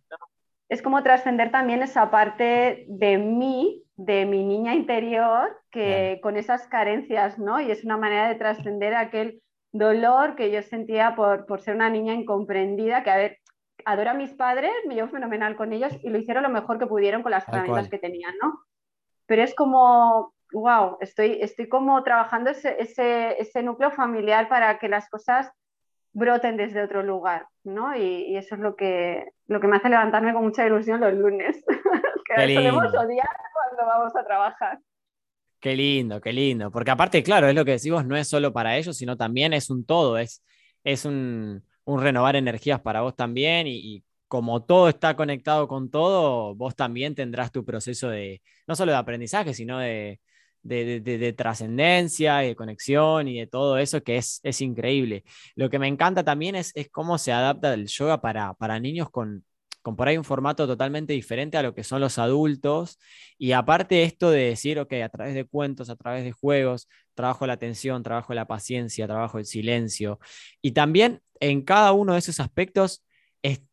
es 0.69 0.81
como 0.81 1.03
trascender 1.03 1.51
también 1.51 1.83
esa 1.83 2.11
parte 2.11 2.87
de 2.89 3.19
mí, 3.19 3.85
de 3.97 4.25
mi 4.25 4.43
niña 4.43 4.75
interior, 4.75 5.61
que 5.71 6.19
con 6.23 6.39
esas 6.39 6.67
carencias, 6.67 7.39
¿no? 7.39 7.61
Y 7.61 7.71
es 7.71 7.85
una 7.85 7.99
manera 7.99 8.29
de 8.29 8.37
trascender 8.37 8.95
aquel 8.95 9.43
dolor 9.71 10.35
que 10.35 10.51
yo 10.51 10.63
sentía 10.63 11.15
por, 11.15 11.45
por 11.45 11.61
ser 11.61 11.75
una 11.75 11.91
niña 11.91 12.15
incomprendida, 12.15 13.03
que 13.03 13.11
a 13.11 13.17
ver, 13.17 13.39
adoro 13.85 14.11
a 14.11 14.15
mis 14.15 14.33
padres, 14.33 14.73
me 14.87 14.95
llevo 14.95 15.09
fenomenal 15.09 15.57
con 15.57 15.73
ellos 15.73 15.93
y 16.03 16.09
lo 16.09 16.19
hicieron 16.19 16.43
lo 16.43 16.49
mejor 16.49 16.79
que 16.79 16.87
pudieron 16.87 17.23
con 17.23 17.33
las 17.33 17.47
herramientas 17.49 17.89
que 17.89 17.99
tenían, 17.99 18.35
¿no? 18.41 18.61
Pero 19.33 19.45
es 19.45 19.55
como, 19.55 20.35
wow, 20.53 20.99
estoy, 21.01 21.39
estoy 21.41 21.67
como 21.67 22.03
trabajando 22.03 22.51
ese, 22.51 22.77
ese, 22.79 23.41
ese 23.41 23.63
núcleo 23.63 23.91
familiar 23.91 24.47
para 24.47 24.79
que 24.79 24.91
las 24.91 25.09
cosas 25.09 25.51
broten 26.13 26.59
desde 26.59 26.83
otro 26.83 27.03
lugar, 27.03 27.47
¿no? 27.65 27.97
Y, 27.97 28.37
eso 28.37 28.57
es 28.57 28.61
lo 28.61 28.77
que, 28.77 29.25
lo 29.47 29.59
que 29.59 29.69
me 29.69 29.79
hace 29.79 29.89
levantarme 29.89 30.35
con 30.35 30.45
mucha 30.45 30.67
ilusión 30.67 31.01
los 31.01 31.15
lunes, 31.15 31.65
que 32.27 32.55
solemos 32.55 32.95
odiar 32.95 33.31
cuando 33.55 33.87
vamos 33.87 34.15
a 34.15 34.23
trabajar. 34.23 34.79
Qué 35.61 35.77
lindo, 35.77 36.21
qué 36.21 36.35
lindo, 36.35 36.71
porque 36.71 36.91
aparte, 36.91 37.23
claro, 37.23 37.49
es 37.49 37.55
lo 37.55 37.65
que 37.65 37.71
decimos, 37.71 38.05
no 38.05 38.19
es 38.19 38.29
solo 38.29 38.53
para 38.53 38.77
ellos, 38.77 38.99
sino 38.99 39.17
también 39.17 39.55
es 39.55 39.71
un 39.71 39.87
todo, 39.87 40.19
es, 40.19 40.45
es 40.85 41.07
un, 41.07 41.65
renovar 41.87 42.37
energías 42.37 42.83
para 42.83 43.01
vos 43.01 43.17
también 43.17 43.67
y, 43.67 44.05
como 44.33 44.63
todo 44.65 44.89
está 44.89 45.15
conectado 45.15 45.69
con 45.69 45.91
todo, 45.91 46.55
vos 46.55 46.75
también 46.75 47.15
tendrás 47.15 47.53
tu 47.53 47.67
proceso 47.67 48.09
de, 48.09 48.41
no 48.67 48.75
solo 48.75 48.91
de 48.93 48.97
aprendizaje, 48.97 49.53
sino 49.53 49.79
de, 49.79 50.21
de, 50.63 51.35
trascendencia 51.35 52.43
y 52.43 52.49
de 52.49 52.57
conexión 52.57 53.29
y 53.29 53.39
de 53.41 53.47
todo 53.47 53.77
eso 53.77 54.03
que 54.03 54.17
es, 54.17 54.41
es 54.43 54.63
increíble. 54.63 55.25
Lo 55.55 55.69
que 55.69 55.79
me 55.79 55.87
encanta 55.87 56.25
también 56.25 56.55
es, 56.55 56.73
es 56.75 56.89
cómo 56.89 57.19
se 57.19 57.31
adapta 57.31 57.75
el 57.75 57.89
yoga 57.89 58.23
para, 58.23 58.55
para 58.55 58.81
niños 58.81 59.11
con, 59.11 59.45
con 59.83 59.97
por 59.97 60.09
ahí 60.09 60.17
un 60.17 60.25
formato 60.25 60.67
totalmente 60.67 61.13
diferente 61.13 61.59
a 61.59 61.63
lo 61.63 61.75
que 61.75 61.85
son 61.85 62.01
los 62.01 62.17
adultos. 62.17 62.99
Y 63.37 63.53
aparte 63.53 64.03
esto 64.03 64.31
de 64.31 64.45
decir, 64.45 64.79
ok, 64.79 64.95
a 65.05 65.11
través 65.11 65.35
de 65.35 65.45
cuentos, 65.45 65.91
a 65.91 65.97
través 65.97 66.25
de 66.25 66.33
juegos, 66.33 66.89
trabajo 67.13 67.47
la 67.47 67.53
atención, 67.53 68.03
trabajo 68.03 68.33
la 68.33 68.47
paciencia, 68.47 69.07
trabajo 69.07 69.39
el 69.39 69.45
silencio. 69.45 70.21
Y 70.63 70.73
también 70.73 71.21
en 71.39 71.61
cada 71.61 71.93
uno 71.93 72.15
de 72.15 72.21
esos 72.21 72.41
aspectos 72.41 73.05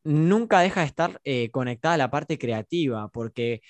nunca 0.03 0.61
deja 0.61 0.81
de 0.81 0.87
estar 0.87 1.21
eh, 1.23 1.49
conectada 1.51 1.95
a 1.95 1.97
la 1.97 2.11
parte 2.11 2.37
creativa, 2.37 3.09
porque 3.09 3.61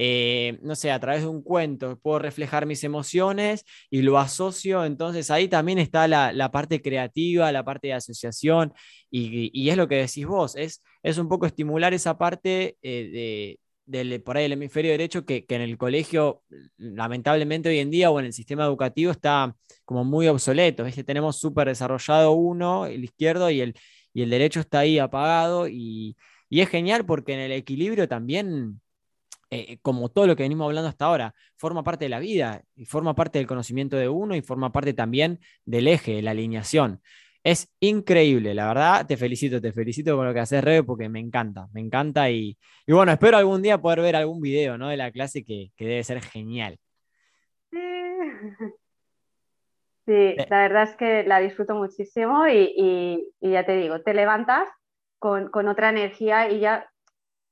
eh, 0.00 0.58
no 0.62 0.76
sé, 0.76 0.92
a 0.92 1.00
través 1.00 1.22
de 1.22 1.28
un 1.28 1.42
cuento 1.42 1.98
puedo 1.98 2.20
reflejar 2.20 2.66
mis 2.66 2.84
emociones 2.84 3.64
y 3.90 4.02
lo 4.02 4.18
asocio, 4.18 4.84
entonces 4.84 5.28
ahí 5.30 5.48
también 5.48 5.80
está 5.80 6.06
la, 6.06 6.50
parte 6.52 6.80
creativa, 6.80 7.50
la 7.50 7.64
parte 7.64 7.88
de 7.88 7.94
asociación 7.94 8.72
y, 9.10 9.68
es 9.68 9.76
lo 9.76 9.88
que 9.88 9.96
decís 9.96 10.24
vos, 10.24 10.54
es, 10.54 10.82
es 11.02 11.18
un 11.18 11.28
poco 11.28 11.46
estimular 11.46 11.94
esa 11.94 12.16
parte 12.16 12.76
eh, 12.80 13.58
de, 13.86 14.04
del, 14.04 14.22
por 14.22 14.36
ahí 14.36 14.44
el 14.44 14.52
hemisferio 14.52 14.92
derecho 14.92 15.24
que, 15.24 15.44
en 15.48 15.62
el 15.62 15.76
colegio, 15.76 16.42
lamentablemente 16.76 17.68
hoy 17.68 17.80
en 17.80 17.90
día 17.90 18.10
o 18.10 18.20
en 18.20 18.26
el 18.26 18.32
sistema 18.32 18.64
educativo 18.64 19.10
está 19.10 19.56
como 19.84 20.04
muy 20.04 20.28
obsoleto, 20.28 20.84
que 20.84 21.04
tenemos 21.04 21.40
súper 21.40 21.66
desarrollado 21.68 22.32
uno, 22.32 22.86
el 22.86 23.02
izquierdo 23.02 23.50
y 23.50 23.62
el, 23.62 23.74
y 24.12 24.22
el 24.22 24.30
derecho 24.30 24.60
está 24.60 24.80
ahí 24.80 24.98
apagado 24.98 25.68
y, 25.68 26.16
y 26.48 26.60
es 26.60 26.68
genial 26.68 27.06
porque 27.06 27.34
en 27.34 27.40
el 27.40 27.52
equilibrio 27.52 28.08
también 28.08 28.80
eh, 29.50 29.78
como 29.80 30.10
todo 30.10 30.26
lo 30.26 30.36
que 30.36 30.42
venimos 30.42 30.66
hablando 30.66 30.88
hasta 30.88 31.06
ahora, 31.06 31.34
forma 31.56 31.82
parte 31.82 32.04
de 32.04 32.10
la 32.10 32.18
vida 32.18 32.62
y 32.76 32.84
forma 32.84 33.14
parte 33.14 33.38
del 33.38 33.46
conocimiento 33.46 33.96
de 33.96 34.08
uno 34.08 34.36
y 34.36 34.42
forma 34.42 34.72
parte 34.72 34.92
también 34.92 35.40
del 35.64 35.88
eje, 35.88 36.16
de 36.16 36.22
la 36.22 36.32
alineación. 36.32 37.00
Es 37.42 37.68
increíble, 37.80 38.54
la 38.54 38.68
verdad, 38.68 39.06
te 39.06 39.16
felicito, 39.16 39.60
te 39.60 39.72
felicito 39.72 40.14
por 40.16 40.26
lo 40.26 40.34
que 40.34 40.40
haces, 40.40 40.62
Rebe, 40.62 40.82
porque 40.82 41.08
me 41.08 41.20
encanta, 41.20 41.68
me 41.72 41.80
encanta 41.80 42.30
y, 42.30 42.58
bueno, 42.86 43.12
espero 43.12 43.38
algún 43.38 43.62
día 43.62 43.80
poder 43.80 44.02
ver 44.02 44.16
algún 44.16 44.40
video 44.40 44.76
¿no? 44.76 44.88
de 44.88 44.98
la 44.98 45.10
clase 45.12 45.44
que, 45.44 45.72
debe 45.78 46.04
ser 46.04 46.20
genial. 46.20 46.78
Sí. 50.08 50.36
la 50.48 50.62
verdad 50.62 50.84
es 50.84 50.96
que 50.96 51.22
la 51.24 51.38
disfruto 51.38 51.74
muchísimo 51.74 52.48
y, 52.48 53.30
ya 53.42 53.66
te 53.66 53.76
digo, 53.76 54.00
te 54.00 54.14
levantas 54.14 54.66
con, 55.18 55.50
con, 55.50 55.68
otra 55.68 55.90
energía 55.90 56.50
y 56.50 56.60
ya 56.60 56.88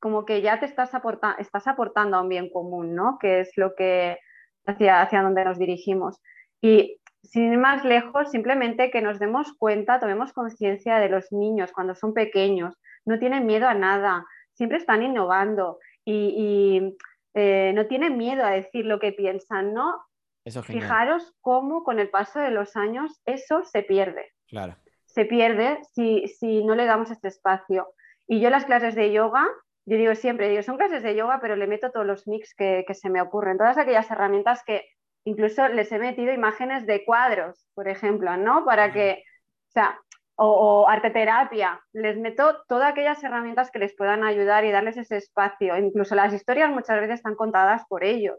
como 0.00 0.24
que 0.24 0.40
ya 0.40 0.58
te 0.58 0.64
estás, 0.64 0.90
estás 1.38 1.66
aportando 1.66 2.16
a 2.16 2.22
un 2.22 2.30
bien 2.30 2.48
común, 2.48 2.94
¿no? 2.94 3.18
Que 3.20 3.40
es 3.40 3.50
lo 3.56 3.74
que 3.74 4.18
hacia, 4.64 5.02
hacia 5.02 5.20
donde 5.20 5.44
nos 5.44 5.58
dirigimos. 5.58 6.18
Y 6.62 6.98
sin 7.22 7.52
ir 7.52 7.58
más 7.58 7.84
lejos, 7.84 8.30
simplemente 8.30 8.90
que 8.90 9.02
nos 9.02 9.18
demos 9.18 9.52
cuenta, 9.58 10.00
tomemos 10.00 10.32
conciencia 10.32 10.98
de 10.98 11.10
los 11.10 11.30
niños 11.32 11.72
cuando 11.72 11.94
son 11.94 12.14
pequeños, 12.14 12.74
no 13.04 13.18
tienen 13.18 13.44
miedo 13.44 13.68
a 13.68 13.74
nada, 13.74 14.24
siempre 14.54 14.78
están 14.78 15.02
innovando 15.02 15.78
y, 16.06 16.96
eh, 17.34 17.72
no 17.74 17.86
tienen 17.86 18.16
miedo 18.16 18.44
a 18.44 18.50
decir 18.50 18.86
lo 18.86 18.98
que 18.98 19.12
piensan, 19.12 19.74
¿no? 19.74 20.05
Fijaros 20.46 21.34
cómo 21.40 21.82
con 21.82 21.98
el 21.98 22.10
paso 22.10 22.38
de 22.38 22.50
los 22.50 22.76
años 22.76 23.20
eso 23.24 23.64
se 23.64 23.82
pierde. 23.82 24.32
Claro. 24.48 24.76
Se 25.04 25.24
pierde 25.24 25.80
si, 25.92 26.28
si 26.28 26.64
no 26.64 26.74
le 26.74 26.86
damos 26.86 27.10
este 27.10 27.28
espacio. 27.28 27.88
Y 28.26 28.40
yo 28.40 28.50
las 28.50 28.64
clases 28.64 28.94
de 28.94 29.12
yoga, 29.12 29.46
yo 29.86 29.96
digo 29.96 30.14
siempre, 30.14 30.48
digo, 30.48 30.62
son 30.62 30.76
clases 30.76 31.02
de 31.02 31.16
yoga, 31.16 31.38
pero 31.40 31.56
le 31.56 31.66
meto 31.66 31.90
todos 31.90 32.06
los 32.06 32.26
mix 32.26 32.54
que, 32.54 32.84
que 32.86 32.94
se 32.94 33.10
me 33.10 33.20
ocurren, 33.20 33.58
todas 33.58 33.78
aquellas 33.78 34.10
herramientas 34.10 34.62
que 34.64 34.84
incluso 35.24 35.68
les 35.68 35.90
he 35.92 35.98
metido 35.98 36.32
imágenes 36.32 36.86
de 36.86 37.04
cuadros, 37.04 37.68
por 37.74 37.88
ejemplo, 37.88 38.36
¿no? 38.36 38.64
Para 38.64 38.92
que, 38.92 39.24
o 39.68 39.72
sea, 39.72 39.98
o, 40.36 40.86
arte 40.88 41.10
terapia, 41.10 41.80
les 41.92 42.16
meto 42.18 42.62
todas 42.68 42.92
aquellas 42.92 43.22
herramientas 43.24 43.70
que 43.70 43.78
les 43.78 43.94
puedan 43.96 44.22
ayudar 44.22 44.64
y 44.64 44.70
darles 44.70 44.96
ese 44.96 45.16
espacio. 45.16 45.76
Incluso 45.76 46.14
las 46.14 46.32
historias 46.32 46.70
muchas 46.70 47.00
veces 47.00 47.16
están 47.16 47.34
contadas 47.34 47.84
por 47.88 48.04
ellos. 48.04 48.38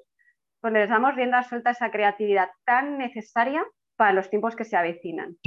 Pues 0.62 0.74
les 0.74 0.90
damos 0.90 1.16
rienda 1.16 1.44
suelta 1.44 1.72
esa 1.72 1.92
creatividad 1.92 2.50
tan 2.66 2.98
necesaria 2.98 3.64
para 3.96 4.14
los 4.14 4.30
tiempos 4.30 4.56
que 4.56 4.66
se 4.66 4.76
avecinan. 4.76 5.38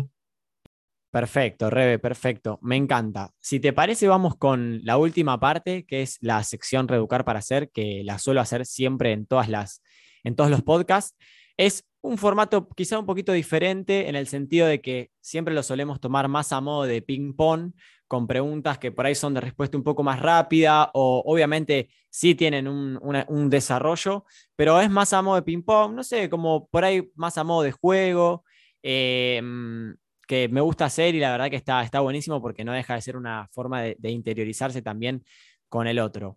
Perfecto, 1.10 1.70
Rebe, 1.70 1.98
perfecto. 1.98 2.60
Me 2.62 2.76
encanta. 2.76 3.32
Si 3.40 3.58
te 3.58 3.72
parece, 3.72 4.06
vamos 4.06 4.36
con 4.36 4.84
la 4.84 4.96
última 4.96 5.40
parte, 5.40 5.84
que 5.84 6.02
es 6.02 6.18
la 6.20 6.42
sección 6.44 6.86
Reeducar 6.86 7.24
para 7.24 7.40
Hacer, 7.40 7.70
que 7.70 8.02
la 8.04 8.18
suelo 8.18 8.40
hacer 8.40 8.64
siempre 8.64 9.10
en, 9.10 9.26
todas 9.26 9.48
las, 9.48 9.82
en 10.22 10.36
todos 10.36 10.50
los 10.50 10.62
podcasts. 10.62 11.16
Es 11.56 11.84
un 12.00 12.16
formato 12.16 12.68
quizá 12.68 12.98
un 12.98 13.06
poquito 13.06 13.32
diferente 13.32 14.08
en 14.08 14.14
el 14.14 14.28
sentido 14.28 14.68
de 14.68 14.80
que 14.80 15.10
siempre 15.20 15.52
lo 15.52 15.64
solemos 15.64 16.00
tomar 16.00 16.28
más 16.28 16.52
a 16.52 16.60
modo 16.60 16.84
de 16.84 17.02
ping-pong, 17.02 17.72
con 18.10 18.26
preguntas 18.26 18.76
que 18.76 18.90
por 18.90 19.06
ahí 19.06 19.14
son 19.14 19.34
de 19.34 19.40
respuesta 19.40 19.76
un 19.76 19.84
poco 19.84 20.02
más 20.02 20.18
rápida 20.18 20.90
o 20.94 21.22
obviamente 21.24 21.90
sí 22.08 22.34
tienen 22.34 22.66
un, 22.66 23.50
desarrollo, 23.50 24.24
pero 24.56 24.80
es 24.80 24.90
más 24.90 25.12
a 25.12 25.22
modo 25.22 25.36
de 25.36 25.42
ping-pong, 25.42 25.94
no 25.94 26.02
sé, 26.02 26.28
como 26.28 26.66
por 26.66 26.84
ahí 26.84 27.08
más 27.14 27.38
a 27.38 27.44
modo 27.44 27.62
de 27.62 27.70
juego, 27.70 28.42
em, 28.82 29.94
que 30.26 30.48
me 30.48 30.60
gusta 30.60 30.86
hacer 30.86 31.14
y 31.14 31.20
la 31.20 31.30
verdad 31.30 31.50
que 31.50 31.56
está, 31.56 31.84
está 31.84 32.00
buenísimo 32.00 32.42
porque 32.42 32.64
no 32.64 32.72
deja 32.72 32.96
de 32.96 33.00
ser 33.00 33.16
una 33.16 33.46
forma 33.52 33.82
de, 33.82 34.10
interiorizarse 34.10 34.82
también 34.82 35.22
con 35.68 35.86
el 35.86 36.00
otro. 36.00 36.36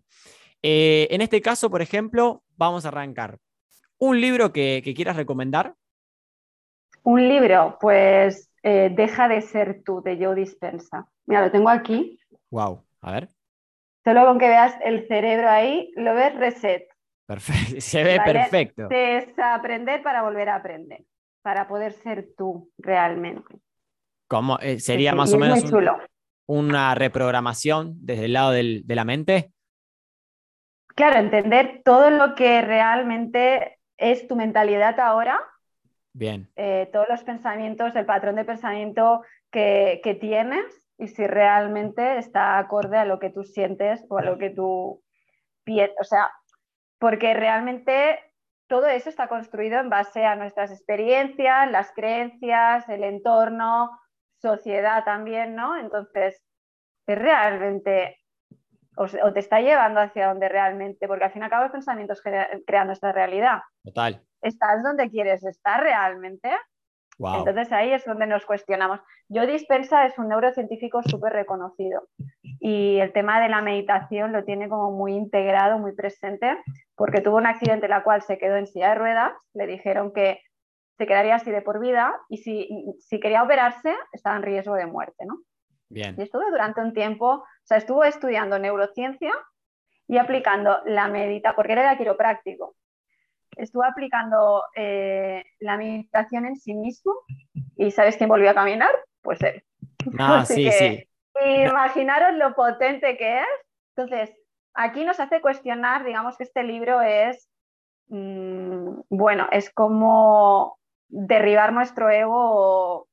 Eh, 0.62 1.08
en 1.10 1.22
este 1.22 1.42
caso, 1.42 1.70
por 1.70 1.82
ejemplo, 1.82 2.44
vamos 2.56 2.84
a 2.84 2.88
arrancar. 2.88 3.38
¿Un 3.98 4.20
libro 4.20 4.52
que, 4.52 4.80
quieras 4.94 5.16
recomendar? 5.16 5.74
Un 7.02 7.28
libro, 7.28 7.78
pues 7.80 8.48
eh, 8.62 8.92
Deja 8.94 9.26
de 9.26 9.42
ser 9.42 9.82
tú, 9.84 10.02
de 10.04 10.24
Joe 10.24 10.36
Dispensa. 10.36 11.08
Mira, 11.26 11.42
lo 11.42 11.50
tengo 11.50 11.68
aquí. 11.68 12.18
Wow, 12.50 12.84
a 13.00 13.12
ver. 13.12 13.28
Solo 14.04 14.26
con 14.26 14.38
que 14.38 14.48
veas 14.48 14.76
el 14.84 15.06
cerebro 15.08 15.48
ahí, 15.48 15.92
lo 15.96 16.14
ves 16.14 16.34
reset. 16.36 16.86
Perfecto, 17.26 17.76
se 17.80 18.04
ve 18.04 18.20
perfecto. 18.24 18.88
Desaprender 18.88 20.02
para 20.02 20.22
volver 20.22 20.50
a 20.50 20.56
aprender, 20.56 21.04
para 21.42 21.66
poder 21.68 21.92
ser 21.92 22.28
tú 22.36 22.70
realmente. 22.78 23.56
¿Cómo? 24.28 24.58
Eh, 24.60 24.80
¿Sería 24.80 25.14
más 25.14 25.32
o 25.32 25.38
menos 25.38 25.64
una 26.46 26.94
reprogramación 26.94 27.94
desde 28.00 28.26
el 28.26 28.32
lado 28.34 28.50
de 28.50 28.82
la 28.86 29.04
mente? 29.04 29.54
Claro, 30.94 31.18
entender 31.18 31.82
todo 31.84 32.10
lo 32.10 32.34
que 32.34 32.62
realmente 32.62 33.78
es 33.96 34.28
tu 34.28 34.36
mentalidad 34.36 34.98
ahora. 35.00 35.40
Bien. 36.12 36.48
Eh, 36.54 36.88
todos 36.92 37.08
los 37.08 37.24
pensamientos, 37.24 37.94
el 37.96 38.06
patrón 38.06 38.36
de 38.36 38.44
pensamiento 38.44 39.22
que, 39.50 40.18
tienes 40.20 40.64
y 40.98 41.08
si 41.08 41.26
realmente 41.26 42.18
está 42.18 42.58
acorde 42.58 42.96
a 42.96 43.04
lo 43.04 43.18
que 43.18 43.30
tú 43.30 43.44
sientes 43.44 44.04
o 44.08 44.18
a 44.18 44.22
lo 44.22 44.38
que 44.38 44.50
tú 44.50 45.02
piensas. 45.64 45.96
O 46.00 46.04
sea, 46.04 46.30
porque 46.98 47.34
realmente 47.34 48.20
todo 48.68 48.86
eso 48.86 49.08
está 49.08 49.28
construido 49.28 49.80
en 49.80 49.90
base 49.90 50.24
a 50.24 50.36
nuestras 50.36 50.70
experiencias, 50.70 51.70
las 51.70 51.92
creencias, 51.92 52.88
el 52.88 53.04
entorno, 53.04 53.90
sociedad 54.40 55.04
también, 55.04 55.54
¿no? 55.54 55.76
Entonces, 55.76 56.42
es 57.06 57.18
realmente 57.18 58.18
o, 58.96 59.32
te 59.32 59.40
está 59.40 59.60
llevando 59.60 60.00
hacia 60.00 60.28
donde 60.28 60.48
realmente, 60.48 61.08
porque 61.08 61.24
al 61.24 61.32
fin 61.32 61.42
y 61.42 61.44
al 61.44 61.50
cabo 61.50 61.64
los 61.64 61.72
pensamientos 61.72 62.22
crean 62.22 62.86
nuestra 62.86 63.12
realidad. 63.12 63.60
Total. 63.82 64.22
¿Estás 64.40 64.82
donde 64.82 65.10
quieres 65.10 65.44
estar 65.44 65.82
realmente? 65.82 66.50
Entonces 67.18 67.70
ahí 67.72 67.92
es 67.92 68.04
donde 68.04 68.26
nos 68.26 68.44
cuestionamos. 68.44 69.00
Yo 69.28 69.46
Dispensa 69.46 70.06
es 70.06 70.18
un 70.18 70.28
neurocientífico 70.28 71.02
súper 71.02 71.32
reconocido 71.32 72.08
y 72.60 72.98
el 72.98 73.12
tema 73.12 73.40
de 73.40 73.48
la 73.48 73.62
meditación 73.62 74.32
lo 74.32 74.44
tiene 74.44 74.68
como 74.68 74.90
muy 74.90 75.14
integrado, 75.14 75.78
muy 75.78 75.92
presente, 75.92 76.56
porque 76.96 77.20
tuvo 77.20 77.36
un 77.36 77.46
accidente 77.46 77.86
en 77.86 77.90
la 77.90 78.02
cual 78.02 78.22
se 78.22 78.38
quedó 78.38 78.56
en 78.56 78.66
silla 78.66 78.90
de 78.90 78.94
ruedas, 78.96 79.32
le 79.52 79.66
dijeron 79.66 80.12
que 80.12 80.40
se 80.96 81.06
quedaría 81.06 81.36
así 81.36 81.50
de 81.50 81.62
por 81.62 81.80
vida 81.80 82.14
y 82.28 82.38
si, 82.38 82.68
si 83.00 83.20
quería 83.20 83.42
operarse 83.42 83.94
estaba 84.12 84.36
en 84.36 84.42
riesgo 84.42 84.74
de 84.74 84.86
muerte, 84.86 85.24
¿no? 85.26 85.40
Bien. 85.88 86.14
Y 86.18 86.22
estuve 86.22 86.50
durante 86.50 86.80
un 86.80 86.92
tiempo, 86.92 87.26
o 87.26 87.46
sea, 87.64 87.76
estuvo 87.76 88.04
estudiando 88.04 88.58
neurociencia 88.58 89.32
y 90.08 90.18
aplicando 90.18 90.78
la 90.84 91.08
meditación, 91.08 91.56
porque 91.56 91.72
era 91.72 91.96
quiropráctico. 91.96 92.74
Estuvo 93.56 93.84
aplicando 93.84 94.62
eh, 94.74 95.44
la 95.60 95.76
meditación 95.76 96.46
en 96.46 96.56
sí 96.56 96.74
mismo 96.74 97.14
y 97.76 97.90
¿sabes 97.90 98.16
quién 98.16 98.28
volvió 98.28 98.50
a 98.50 98.54
caminar? 98.54 98.90
Pues 99.22 99.40
él. 99.42 99.62
Ah, 100.18 100.44
sí, 100.46 100.70
sí. 100.70 101.08
Imaginaros 101.44 102.36
lo 102.36 102.54
potente 102.54 103.16
que 103.16 103.40
es. 103.40 103.46
Entonces, 103.96 104.36
aquí 104.74 105.04
nos 105.04 105.20
hace 105.20 105.40
cuestionar, 105.40 106.04
digamos 106.04 106.36
que 106.36 106.44
este 106.44 106.62
libro 106.62 107.00
es, 107.00 107.48
mm, 108.08 109.00
bueno, 109.08 109.48
es 109.50 109.70
como 109.70 110.78
derribar 111.08 111.72
nuestro 111.72 112.10
ego 112.10 113.08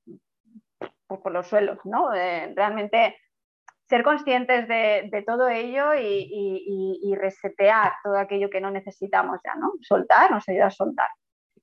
por, 1.08 1.32
los 1.32 1.48
suelos, 1.48 1.78
¿no? 1.84 2.10
realmente 2.10 3.18
ser 3.92 4.04
conscientes 4.04 4.70
de, 4.70 5.24
todo 5.28 5.50
ello 5.50 5.94
y, 5.94 7.14
resetear 7.20 7.92
todo 8.02 8.18
aquello 8.18 8.50
que 8.50 8.62
no 8.62 8.72
necesitamos 8.72 9.42
ya, 9.44 9.54
¿no? 9.56 9.74
Soltar 9.82 10.32
nos 10.32 10.48
ayuda 10.48 10.68
a 10.68 10.72
soltar. 10.72 11.10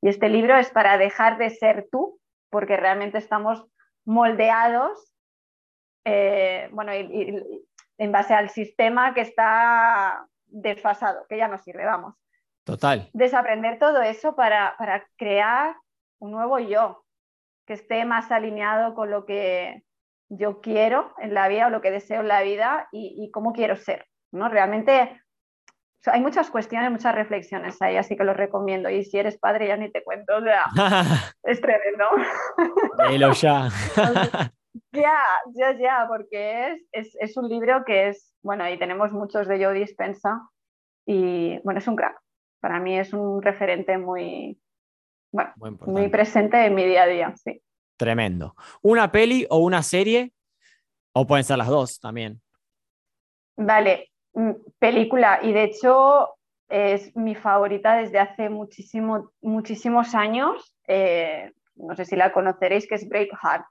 Y 0.03 0.11
este 0.11 0.29
libro 0.29 0.55
es 0.57 0.71
para 0.71 0.99
dejar 0.99 1.39
de 1.39 1.49
ser 1.49 1.89
tú, 1.91 2.21
porque 2.51 2.77
realmente 2.77 3.17
estamos 3.17 3.65
moldeados, 4.05 5.11
eh, 6.05 6.69
bueno, 6.71 6.93
en 6.93 8.13
base 8.13 8.35
al 8.35 8.51
sistema 8.51 9.15
que 9.15 9.23
está 9.23 10.27
desfasado, 10.45 11.25
que 11.31 11.39
ya 11.39 11.49
no 11.49 11.57
sirve, 11.57 11.87
vamos. 11.87 12.15
Total. 12.65 13.09
Desaprender 13.15 13.79
todo 13.79 14.03
eso 14.03 14.37
para, 14.37 14.77
para 14.77 15.09
crear 15.17 15.75
un 16.19 16.33
nuevo 16.33 16.59
yo, 16.59 17.05
que 17.67 17.73
esté 17.73 18.05
más 18.05 18.31
alineado 18.31 18.95
con 18.95 19.11
lo 19.11 19.25
que 19.25 19.83
yo 20.29 20.61
quiero 20.61 21.13
en 21.19 21.35
la 21.35 21.49
vida 21.49 21.67
o 21.67 21.71
lo 21.71 21.81
que 21.81 21.91
deseo 21.91 22.21
en 22.21 22.29
la 22.29 22.43
vida 22.43 22.89
y, 22.93 23.31
cómo 23.33 23.53
quiero 23.53 23.77
ser. 23.77 24.07
¿no? 24.33 24.49
Realmente 24.49 25.21
hay 26.07 26.21
muchas 26.21 26.51
cuestiones, 26.51 26.91
muchas 26.91 27.15
reflexiones 27.15 27.81
ahí, 27.83 27.97
así 27.97 28.17
que 28.17 28.25
los 28.25 28.37
recomiendo. 28.37 28.89
Y 28.91 29.05
si 29.05 29.19
eres 29.19 29.39
padre, 29.39 29.69
ya 29.69 29.77
ni 29.77 29.91
te 29.91 30.05
cuento, 30.05 30.37
o 30.37 30.43
sea, 30.43 30.67
es 31.43 31.61
tremendo. 31.61 32.05
ya. 33.33 33.69
ya, 34.93 35.19
ya, 35.55 35.79
ya, 35.79 36.07
porque 36.09 36.77
es, 36.93 37.17
es, 37.21 37.37
un 37.37 37.49
libro 37.49 37.85
que 37.85 38.09
es, 38.09 38.35
bueno, 38.43 38.65
ahí 38.65 38.79
tenemos 38.79 39.13
muchos 39.13 39.49
de 39.49 39.59
yo 39.59 39.73
dispensa 39.73 40.41
y 41.07 41.59
bueno, 41.65 41.79
es 41.79 41.89
un 41.89 41.97
crack. 41.97 42.19
Para 42.61 42.81
mí 42.81 42.99
es 42.99 43.13
un 43.13 43.41
referente 43.41 43.99
muy, 43.99 44.61
bueno, 45.33 45.53
muy 45.87 46.09
presente 46.09 46.65
en 46.65 46.75
mi 46.75 46.85
día 46.85 47.05
a 47.05 47.07
día, 47.07 47.35
sí. 47.37 47.63
Tremendo. 47.99 48.55
¿Una 48.81 49.11
peli 49.11 49.47
o 49.51 49.59
una 49.59 49.83
serie? 49.83 50.33
O 51.13 51.27
pueden 51.27 51.45
ser 51.45 51.59
las 51.59 51.67
dos 51.67 51.99
también. 51.99 52.41
Vale, 53.57 54.13
mm, 54.35 54.53
película. 54.79 55.41
Y 55.43 55.53
de 55.53 55.65
hecho 55.65 56.37
es 56.69 57.15
mi 57.17 57.35
favorita 57.35 57.97
desde 57.97 58.21
hace 58.21 58.49
muchísimo, 58.49 59.33
muchísimos 59.41 60.15
años. 60.15 60.75
Eh, 60.87 61.53
no 61.75 61.97
sé 61.97 62.05
si 62.05 62.15
la 62.15 62.33
conoceréis, 62.33 62.87
que 62.87 62.95
es 62.95 63.09
Breakheart. 63.09 63.67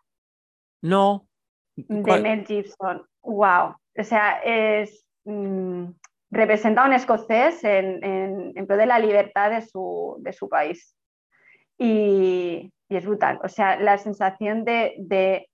No. 0.81 1.27
De 1.75 2.19
Mel 2.19 2.45
Gibson. 2.45 3.07
Wow. 3.23 3.75
O 3.97 4.03
sea, 4.03 4.41
es. 4.43 5.05
Mm, 5.23 5.91
representa 6.29 6.83
a 6.83 6.87
un 6.87 6.93
escocés 6.93 7.63
en, 7.63 8.03
en, 8.03 8.67
pro 8.67 8.75
de 8.75 8.85
la 8.85 8.99
libertad 8.99 9.49
de 9.49 9.61
su, 9.61 10.17
de 10.19 10.33
su 10.33 10.49
país 10.49 10.96
y, 11.77 12.71
es 12.89 13.05
brutal. 13.05 13.39
O 13.43 13.49
sea, 13.49 13.77
la 13.79 13.97
sensación 13.97 14.63
de, 14.63 15.49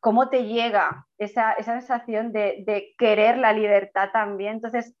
cómo 0.00 0.28
te 0.28 0.44
llega 0.44 1.06
esa, 1.18 1.56
sensación 1.62 2.32
de, 2.32 2.94
querer 2.98 3.38
la 3.38 3.52
libertad 3.52 4.10
también. 4.12 4.54
Entonces, 4.54 4.94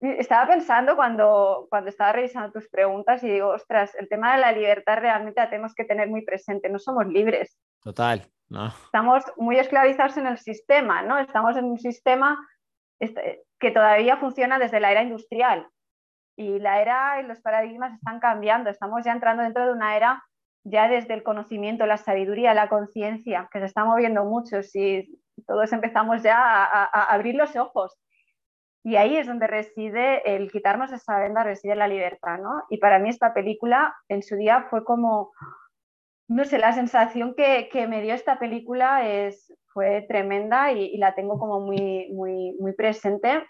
estaba 0.00 0.46
pensando 0.46 0.96
cuando, 0.96 1.66
cuando 1.70 1.90
estaba 1.90 2.12
revisando 2.12 2.52
tus 2.52 2.68
preguntas 2.68 3.22
y 3.22 3.28
digo, 3.28 3.48
ostras, 3.48 3.94
el 3.94 4.08
tema 4.08 4.34
de 4.34 4.40
la 4.40 4.52
libertad 4.52 4.98
realmente 4.98 5.40
la 5.40 5.50
tenemos 5.50 5.74
que 5.74 5.84
tener 5.84 6.08
muy 6.08 6.22
presente, 6.22 6.68
no 6.68 6.78
somos 6.78 7.06
libres. 7.06 7.58
Total, 7.82 8.26
no. 8.48 8.66
Estamos 8.66 9.24
muy 9.36 9.58
esclavizados 9.58 10.16
en 10.16 10.26
el 10.26 10.38
sistema, 10.38 11.02
¿no? 11.02 11.18
Estamos 11.18 11.56
en 11.56 11.64
un 11.64 11.78
sistema 11.78 12.38
este, 12.98 13.42
que 13.58 13.70
todavía 13.70 14.16
funciona 14.16 14.58
desde 14.58 14.80
la 14.80 14.92
era 14.92 15.02
industrial. 15.02 15.68
Y 16.36 16.58
la 16.58 16.80
era 16.80 17.20
y 17.20 17.26
los 17.26 17.40
paradigmas 17.40 17.94
están 17.94 18.20
cambiando. 18.20 18.70
Estamos 18.70 19.04
ya 19.04 19.12
entrando 19.12 19.42
dentro 19.42 19.66
de 19.66 19.72
una 19.72 19.96
era 19.96 20.22
ya 20.64 20.88
desde 20.88 21.14
el 21.14 21.22
conocimiento, 21.22 21.86
la 21.86 21.98
sabiduría, 21.98 22.54
la 22.54 22.68
conciencia, 22.68 23.48
que 23.52 23.60
se 23.60 23.66
está 23.66 23.84
moviendo 23.84 24.24
mucho. 24.24 24.62
Si 24.62 25.20
todos 25.46 25.72
empezamos 25.72 26.22
ya 26.22 26.38
a, 26.38 27.12
abrir 27.12 27.34
los 27.34 27.54
ojos. 27.56 27.96
Y 28.82 28.96
ahí 28.96 29.16
es 29.16 29.26
donde 29.26 29.46
reside 29.46 30.34
el 30.34 30.50
quitarnos 30.50 30.92
esa 30.92 31.18
venda, 31.18 31.42
reside 31.42 31.74
la 31.74 31.88
libertad, 31.88 32.38
¿no? 32.38 32.64
Y 32.68 32.78
para 32.78 32.98
mí 32.98 33.08
esta 33.08 33.32
película 33.32 33.94
en 34.08 34.22
su 34.22 34.36
día 34.36 34.66
fue 34.68 34.84
como, 34.84 35.32
no 36.28 36.44
sé, 36.44 36.58
la 36.58 36.72
sensación 36.72 37.34
que, 37.34 37.68
me 37.88 38.02
dio 38.02 38.14
esta 38.14 38.38
película 38.38 39.08
es, 39.08 39.54
fue 39.72 40.02
tremenda 40.02 40.72
y, 40.72 40.98
la 40.98 41.14
tengo 41.14 41.38
como 41.38 41.60
muy, 41.60 42.10
muy, 42.12 42.56
muy 42.60 42.72
presente 42.72 43.46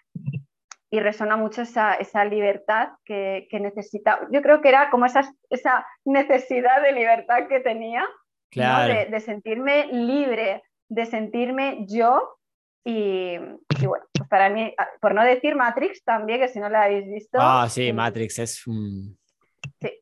y 0.95 1.01
resona 1.01 1.37
mucho 1.37 1.63
esa, 1.63 2.25
libertad 2.25 2.91
que, 3.05 3.49
necesita. 3.51 4.21
Yo 4.31 4.43
creo 4.43 4.61
que 4.61 4.69
era 4.69 4.91
como 4.91 5.07
esa, 5.07 5.29
esa 5.51 5.85
necesidad 6.05 6.81
de 6.83 6.93
libertad 6.93 7.49
que 7.49 7.59
tenía, 7.59 8.07
de, 8.53 9.21
sentirme 9.21 9.89
libre, 9.89 10.63
de 10.89 11.07
sentirme 11.07 11.85
yo. 11.89 12.39
Y, 12.85 13.39
bueno, 13.39 14.05
pues 14.13 14.29
para 14.29 14.51
mí, 14.51 14.73
ah, 14.79 14.89
por 15.01 15.15
no 15.15 15.25
decir 15.25 15.57
Matrix 15.57 16.05
también, 16.05 16.39
que 16.39 16.49
si 16.49 16.61
no 16.61 16.69
la 16.69 16.85
habéis 16.85 17.07
visto. 17.07 17.39
Ah, 17.41 17.67
sí, 17.69 17.93
Matrix 17.93 18.39
es. 18.39 18.63
Sí. 18.63 20.01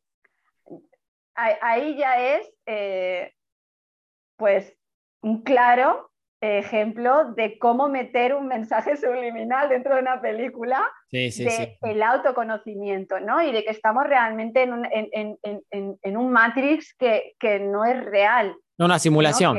Ahí 1.35 1.97
ya 1.97 2.37
es, 2.37 2.53
eh, 2.67 3.33
pues, 4.37 4.77
un 5.23 5.43
claro 5.43 6.12
ejemplo 6.43 7.33
de 7.37 7.57
cómo 7.59 7.89
meter 7.89 8.35
un 8.35 8.49
mensaje 8.49 8.97
subliminal 8.97 9.69
dentro 9.69 9.95
de 9.95 10.03
una 10.03 10.21
película 10.21 10.85
de 11.11 11.79
el 11.83 12.03
autoconocimiento, 12.03 13.21
¿no? 13.21 13.41
Y 13.41 13.53
de 13.53 13.65
que 13.65 13.71
estamos 13.71 14.05
realmente 14.05 14.63
en 14.63 14.73
un, 14.73 14.89
en, 14.91 16.17
un 16.17 16.33
Matrix 16.33 16.95
que, 16.99 17.61
no 17.61 17.85
es 17.85 18.05
real. 18.05 18.57
Una 18.79 18.99
simulación. 18.99 19.59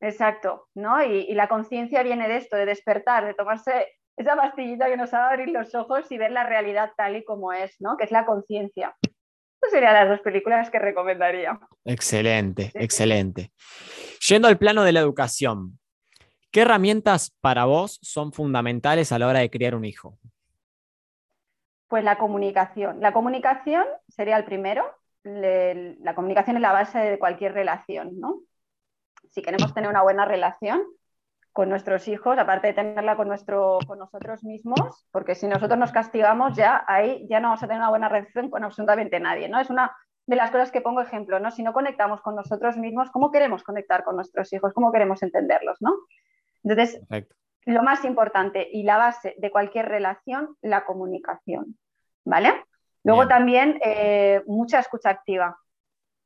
exacto, 0.00 0.68
¿no? 0.74 1.02
Y, 1.02 1.32
la 1.34 1.48
conciencia 1.48 2.02
viene 2.02 2.28
de 2.28 2.36
esto, 2.36 2.56
de 2.56 2.66
despertar, 2.66 3.24
de 3.24 3.34
tomarse 3.34 3.86
esa 4.16 4.36
pastillita 4.36 4.88
que 4.88 4.96
nos 4.96 5.14
va 5.14 5.28
a 5.28 5.30
abrir 5.30 5.48
los 5.48 5.74
ojos 5.74 6.10
y 6.10 6.18
ver 6.18 6.32
la 6.32 6.44
realidad 6.44 6.92
tal 6.96 7.16
y 7.16 7.24
como 7.24 7.52
es, 7.52 7.76
¿no? 7.80 7.96
Que 7.96 8.04
es 8.04 8.10
la 8.10 8.26
conciencia. 8.26 8.94
Esas 9.60 9.72
serían 9.72 9.94
las 9.94 10.08
dos 10.08 10.20
películas 10.20 10.70
que 10.70 10.78
recomendaría. 10.78 11.58
Excelente, 11.84 12.70
excelente. 12.74 13.52
Yendo 14.28 14.48
al 14.48 14.58
plano 14.58 14.84
de 14.84 14.92
la 14.92 15.00
educación, 15.00 15.77
¿qué 16.50 16.62
herramientas 16.62 17.36
para 17.40 17.64
vos 17.64 17.98
son 18.02 18.32
fundamentales 18.32 19.12
a 19.12 19.18
la 19.18 19.26
hora 19.26 19.40
de 19.40 19.50
criar 19.50 19.74
un 19.74 19.84
hijo? 19.84 20.18
Pues 21.88 22.04
la 22.04 22.18
comunicación. 22.18 23.00
La 23.00 23.12
comunicación 23.12 23.84
sería 24.08 24.36
el 24.36 24.44
primero. 24.44 24.84
la 25.24 26.14
comunicación 26.14 26.56
es 26.56 26.62
la 26.62 26.72
base 26.72 26.98
de 26.98 27.18
cualquier 27.18 27.52
relación, 27.52 28.18
¿no? 28.20 28.40
Si 29.30 29.42
queremos 29.42 29.74
tener 29.74 29.90
una 29.90 30.02
buena 30.02 30.24
relación 30.24 30.82
con 31.52 31.68
nuestros 31.68 32.06
hijos, 32.08 32.38
aparte 32.38 32.68
de 32.68 32.74
tenerla 32.74 33.16
con, 33.16 33.26
nuestro, 33.26 33.78
con 33.86 33.98
nosotros 33.98 34.44
mismos, 34.44 35.06
porque 35.10 35.34
si 35.34 35.48
nosotros 35.48 35.78
nos 35.78 35.90
castigamos, 35.90 36.56
ya 36.56 36.84
ahí 36.86 37.26
ya 37.28 37.40
no 37.40 37.48
vamos 37.48 37.62
a 37.62 37.66
tener 37.66 37.80
una 37.80 37.90
buena 37.90 38.08
relación 38.08 38.48
con 38.48 38.62
absolutamente 38.62 39.18
nadie, 39.18 39.48
¿no? 39.48 39.58
Es 39.58 39.68
una 39.68 39.90
de 40.26 40.36
las 40.36 40.50
cosas 40.50 40.70
que 40.70 40.82
pongo 40.82 41.00
ejemplo, 41.00 41.40
¿no? 41.40 41.50
Si 41.50 41.62
no 41.62 41.72
conectamos 41.72 42.20
con 42.20 42.36
nosotros 42.36 42.76
mismos, 42.76 43.10
¿cómo 43.10 43.32
queremos 43.32 43.64
conectar 43.64 44.04
con 44.04 44.14
nuestros 44.14 44.52
hijos? 44.52 44.72
¿Cómo 44.72 44.92
queremos 44.92 45.22
entenderlos, 45.22 45.78
¿no? 45.80 45.90
Entonces, 46.64 47.00
lo 47.64 47.82
más 47.82 48.04
importante 48.04 48.68
y 48.72 48.82
la 48.82 48.96
base 48.96 49.34
de 49.38 49.50
cualquier 49.50 49.88
relación, 49.88 50.56
la 50.62 50.84
comunicación, 50.84 51.78
¿vale? 52.24 52.52
Luego 53.04 53.28
también 53.28 53.78
eh, 53.82 54.42
mucha 54.46 54.80
escucha 54.80 55.10
activa, 55.10 55.58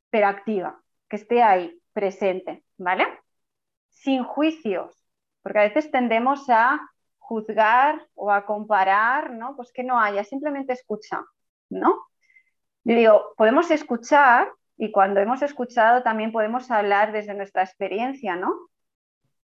pero 0.09 0.27
activa, 0.27 0.81
que 1.07 1.15
esté 1.17 1.41
ahí, 1.41 1.79
presente, 1.93 2.63
¿vale? 2.77 3.05
Sin 3.89 4.23
juicios, 4.23 5.05
porque 5.41 5.59
a 5.59 5.63
veces 5.63 5.91
tendemos 5.91 6.49
a 6.49 6.79
juzgar 7.17 8.05
o 8.15 8.31
a 8.31 8.45
comparar, 8.45 9.31
¿no? 9.31 9.55
Pues 9.55 9.71
que 9.71 9.83
no 9.83 9.99
haya, 9.99 10.23
simplemente 10.23 10.73
escucha, 10.73 11.23
¿no? 11.69 12.07
Yo 12.83 12.95
digo, 12.95 13.33
podemos 13.37 13.71
escuchar 13.71 14.51
y 14.77 14.91
cuando 14.91 15.21
hemos 15.21 15.41
escuchado 15.41 16.03
también 16.03 16.31
podemos 16.31 16.69
hablar 16.69 17.11
desde 17.11 17.33
nuestra 17.33 17.63
experiencia, 17.63 18.35
¿no? 18.35 18.53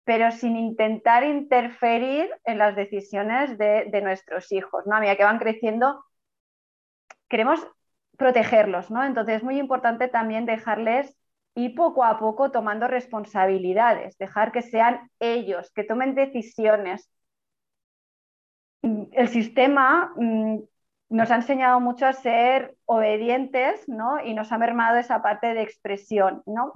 Pero 0.06 0.30
sin 0.30 0.56
intentar 0.56 1.24
interferir 1.24 2.30
en 2.44 2.58
las 2.58 2.76
decisiones 2.76 3.58
de, 3.58 4.00
nuestros 4.02 4.52
hijos, 4.52 4.86
¿no? 4.86 4.94
A 4.94 5.00
medida 5.00 5.16
que 5.16 5.24
van 5.24 5.40
creciendo, 5.40 6.04
queremos 7.28 7.66
protegerlos, 8.16 8.88
¿no? 8.88 9.02
Entonces 9.02 9.38
es 9.38 9.42
muy 9.42 9.58
importante 9.58 10.06
también 10.06 10.46
dejarles 10.46 11.14
y 11.56 11.70
poco 11.70 12.04
a 12.04 12.20
poco 12.20 12.52
tomando 12.52 12.86
responsabilidades, 12.86 14.16
dejar 14.16 14.52
que 14.52 14.62
sean 14.62 15.10
ellos, 15.18 15.72
que 15.74 15.82
tomen 15.82 16.14
decisiones. 16.14 17.10
El 18.82 19.28
sistema 19.28 20.12
mm, 20.14 20.58
nos 21.08 21.30
ha 21.32 21.34
enseñado 21.34 21.80
mucho 21.80 22.06
a 22.06 22.12
ser 22.12 22.76
obedientes, 22.84 23.88
¿no? 23.88 24.24
Y 24.24 24.34
nos 24.34 24.52
ha 24.52 24.58
mermado 24.58 24.98
esa 24.98 25.20
parte 25.20 25.52
de 25.52 25.62
expresión, 25.62 26.44
¿no? 26.46 26.72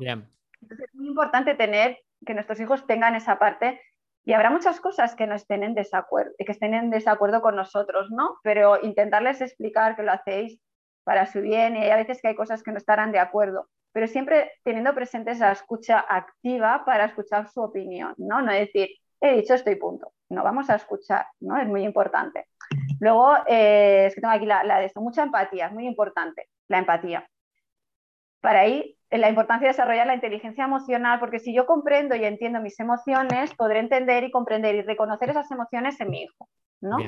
Entonces 0.61 0.89
es 0.89 0.95
muy 0.97 1.07
importante 1.07 1.55
tener 1.55 1.99
que 2.25 2.35
nuestros 2.35 2.61
hijos 2.61 2.87
tengan 2.87 3.15
esa 3.15 3.39
parte 3.39 3.81
y 4.25 4.33
habrá 4.33 4.51
muchas 4.51 4.81
cosas 4.81 5.15
que 5.15 5.27
no 5.27 5.35
estén 5.35 5.63
en 5.63 5.75
desacuerdo, 5.75 6.33
que 6.39 6.53
estén 6.53 6.75
en 6.75 6.91
desacuerdo 6.91 7.41
con 7.41 7.57
nosotros, 7.57 8.11
¿no? 8.11 8.39
Pero 8.43 8.83
intentarles 8.83 9.41
explicar 9.41 9.97
que 9.97 10.03
lo 10.03 10.13
hacéis 10.13 10.61
para 11.05 11.27
su 11.27 11.41
bien 11.41 11.77
y 11.77 11.81
hay 11.81 11.91
a 11.91 11.97
veces 11.97 12.21
que 12.21 12.29
hay 12.29 12.35
cosas 12.35 12.63
que 12.63 12.71
no 12.71 12.79
estarán 12.79 13.13
de 13.13 13.19
acuerdo, 13.19 13.69
pero 13.93 14.07
siempre 14.07 14.53
teniendo 14.63 14.95
presente 14.95 15.33
esa 15.33 15.51
escucha 15.53 16.05
activa 16.09 16.85
para 16.85 17.07
escuchar 17.07 17.49
su 17.49 17.61
opinión, 17.61 18.15
¿no? 18.19 18.43
No 18.43 18.53
decir, 18.53 18.91
he 19.21 19.37
dicho 19.37 19.55
esto 19.55 19.71
y 19.71 19.77
punto. 19.77 20.13
No, 20.29 20.45
vamos 20.45 20.71
a 20.71 20.77
escuchar, 20.77 21.27
¿no? 21.41 21.57
Es 21.57 21.67
muy 21.67 21.83
importante. 21.83 22.47
Luego, 23.01 23.35
eh, 23.47 24.05
es 24.07 24.15
que 24.15 24.21
tengo 24.21 24.35
aquí 24.35 24.47
la, 24.47 24.63
de 24.79 24.85
esto, 24.85 25.01
mucha 25.01 25.23
empatía, 25.23 25.67
es 25.67 25.73
muy 25.73 25.87
importante, 25.87 26.49
la 26.69 26.79
empatía. 26.79 27.27
Para 28.41 28.61
ahí, 28.61 28.97
la 29.11 29.29
importancia 29.29 29.67
de 29.67 29.73
desarrollar 29.73 30.07
la 30.07 30.15
inteligencia 30.15 30.65
emocional, 30.65 31.19
porque 31.21 31.39
si 31.39 31.55
yo 31.55 31.67
comprendo 31.67 32.15
y 32.15 32.25
entiendo 32.25 32.61
mis 32.61 32.79
emociones, 32.81 33.55
podré 33.55 33.81
entender 33.81 34.25
y 34.25 34.31
comprender 34.31 34.75
y 34.75 34.83
reconocer 34.83 35.31
esas 35.31 35.51
emociones 35.51 36.01
en 36.01 36.11
mi 36.11 36.23
hijo, 36.23 36.49
¿no? 36.81 36.99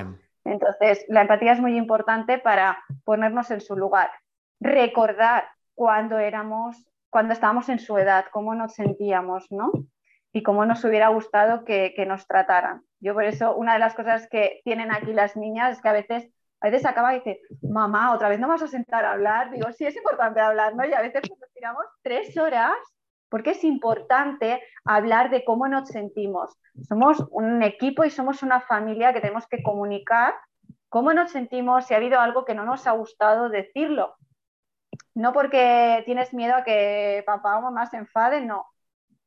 Entonces, 0.45 1.05
la 1.07 1.21
empatía 1.21 1.53
es 1.53 1.61
muy 1.61 1.77
importante 1.77 2.37
para 2.37 2.83
ponernos 3.05 3.49
en 3.51 3.61
su 3.61 3.77
lugar. 3.77 4.11
Recordar 4.59 5.45
cuando 5.73 6.19
éramos, 6.19 6.85
cuando 7.09 7.33
estábamos 7.33 7.69
en 7.69 7.79
su 7.79 7.97
edad, 7.97 8.25
cómo 8.31 8.53
nos 8.53 8.73
sentíamos, 8.73 9.49
¿no? 9.49 9.71
y 10.33 10.41
cómo 10.41 10.65
nos 10.65 10.83
hubiera 10.83 11.09
gustado 11.09 11.63
que, 11.63 11.93
nos 12.07 12.25
trataran. 12.25 12.81
Yo 12.99 13.13
por 13.13 13.23
eso, 13.23 13.55
una 13.55 13.73
de 13.73 13.79
las 13.79 13.93
cosas 13.93 14.27
que 14.29 14.61
tienen 14.63 14.91
aquí 14.91 15.13
las 15.13 15.37
niñas 15.37 15.77
es 15.77 15.81
que 15.81 15.89
a 15.89 15.93
veces, 15.93 16.32
a 16.63 16.69
veces 16.69 16.85
acaba 16.85 17.13
y 17.13 17.17
dice, 17.19 17.41
mamá, 17.61 18.13
otra 18.13 18.29
vez 18.29 18.39
no 18.39 18.47
vas 18.47 18.61
a 18.61 18.67
sentar 18.67 19.03
a 19.03 19.11
hablar. 19.11 19.51
Digo, 19.51 19.69
sí, 19.73 19.85
es 19.85 19.97
importante 19.97 20.39
hablar, 20.39 20.75
¿no? 20.75 20.85
Y 20.85 20.93
a 20.93 21.01
veces 21.01 21.21
nos 21.29 21.51
tiramos 21.53 21.83
tres 22.01 22.37
horas 22.37 22.73
porque 23.27 23.49
es 23.49 23.65
importante 23.65 24.63
hablar 24.85 25.29
de 25.29 25.43
cómo 25.43 25.67
nos 25.67 25.89
sentimos. 25.89 26.57
Somos 26.87 27.21
un 27.31 27.63
equipo 27.63 28.05
y 28.05 28.09
somos 28.09 28.43
una 28.43 28.61
familia 28.61 29.11
que 29.11 29.19
tenemos 29.19 29.45
que 29.47 29.61
comunicar 29.61 30.33
cómo 30.87 31.13
nos 31.13 31.31
sentimos, 31.31 31.85
si 31.85 31.93
ha 31.93 31.97
habido 31.97 32.21
algo 32.21 32.45
que 32.45 32.55
no 32.55 32.63
nos 32.63 32.87
ha 32.87 32.91
gustado, 32.91 33.49
decirlo. 33.49 34.15
No 35.15 35.33
porque 35.33 36.03
tienes 36.05 36.33
miedo 36.33 36.55
a 36.55 36.63
que 36.63 37.23
papá 37.25 37.57
o 37.57 37.61
mamá 37.61 37.87
se 37.87 37.97
enfaden, 37.97 38.47
no 38.47 38.67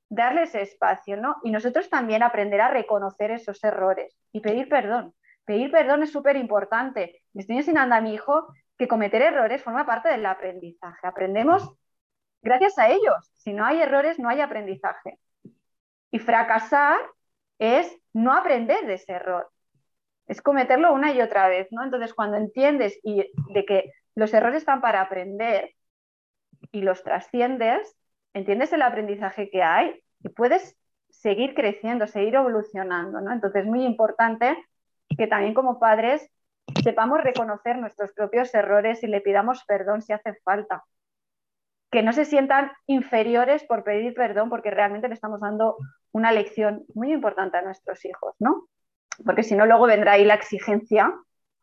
darles 0.09 0.55
espacio, 0.55 1.19
¿no? 1.19 1.37
Y 1.43 1.51
nosotros 1.51 1.91
también 1.91 2.23
aprender 2.23 2.63
a 2.63 2.69
reconocer 2.69 3.31
esos 3.31 3.63
errores 3.63 4.17
y 4.33 4.41
pedir 4.41 4.69
perdón. 4.69 5.13
Pedir 5.45 5.71
perdón 5.71 6.03
es 6.03 6.13
súper 6.13 6.37
importante. 6.37 7.23
Me 7.37 7.43
estoy 7.43 7.59
enseñando 7.59 7.95
a 7.95 8.01
mi 8.01 8.15
hijo 8.15 8.47
que 8.79 8.89
cometer 8.89 9.21
errores 9.21 9.63
forma 9.63 9.85
parte 9.85 10.09
del 10.09 10.25
aprendizaje. 10.25 11.07
Aprendemos 11.07 11.71
gracias 12.41 12.79
a 12.79 12.89
ellos. 12.89 13.31
Si 13.35 13.53
no 13.53 13.67
hay 13.67 13.83
errores, 13.83 14.19
no 14.19 14.31
hay 14.31 14.41
aprendizaje. 14.41 15.19
Y 16.11 16.19
fracasar 16.19 16.99
es 17.59 17.95
no 18.15 18.33
aprender 18.33 18.87
de 18.87 18.95
ese 18.95 19.13
error. 19.13 19.51
Es 20.27 20.41
cometerlo 20.41 20.95
una 20.95 21.13
y 21.13 21.21
otra 21.21 21.47
vez, 21.49 21.69
¿no? 21.73 21.85
Entonces, 21.85 22.15
cuando 22.15 22.39
entiendes 22.39 22.99
y 23.03 23.31
de 23.53 23.67
que 23.67 23.93
los 24.15 24.33
errores 24.33 24.63
están 24.63 24.81
para 24.81 25.03
aprender 25.03 25.75
y 26.73 26.81
los 26.81 27.03
trasciendes, 27.05 27.99
entiendes 28.33 28.73
el 28.73 28.81
aprendizaje 28.81 29.51
que 29.51 29.63
hay 29.63 30.03
y 30.23 30.31
puedes 30.31 30.75
seguir 31.11 31.55
creciendo, 31.55 32.07
seguir 32.07 32.37
evolucionando, 32.37 33.21
¿no? 33.21 33.31
Entonces 33.31 33.65
es 33.65 33.69
muy 33.69 33.85
importante 33.85 34.57
que 35.19 35.27
también 35.27 35.53
como 35.53 35.79
padres 35.79 36.31
sepamos 36.83 37.23
reconocer 37.23 37.79
nuestros 37.79 38.13
propios 38.13 38.55
errores 38.55 39.03
y 39.03 39.07
le 39.07 39.21
pidamos 39.21 39.65
perdón 39.67 40.03
si 40.03 40.13
hace 40.13 40.35
falta. 40.45 40.85
Que 41.91 42.03
no 42.03 42.13
se 42.13 42.25
sientan 42.25 42.73
inferiores 42.87 43.65
por 43.65 43.85
pedir 43.85 44.15
perdón 44.15 44.51
porque 44.51 44.71
realmente 44.71 45.09
le 45.09 45.15
estamos 45.15 45.41
dando 45.41 45.77
una 46.13 46.33
lección 46.33 46.85
muy 46.95 47.13
importante 47.13 47.57
a 47.57 47.63
nuestros 47.63 48.05
hijos, 48.05 48.35
¿no? 48.39 48.69
porque 49.25 49.43
si 49.43 49.55
no 49.55 49.67
luego 49.67 49.87
vendrá 49.87 50.13
ahí 50.13 50.25
la 50.25 50.35
exigencia 50.35 51.15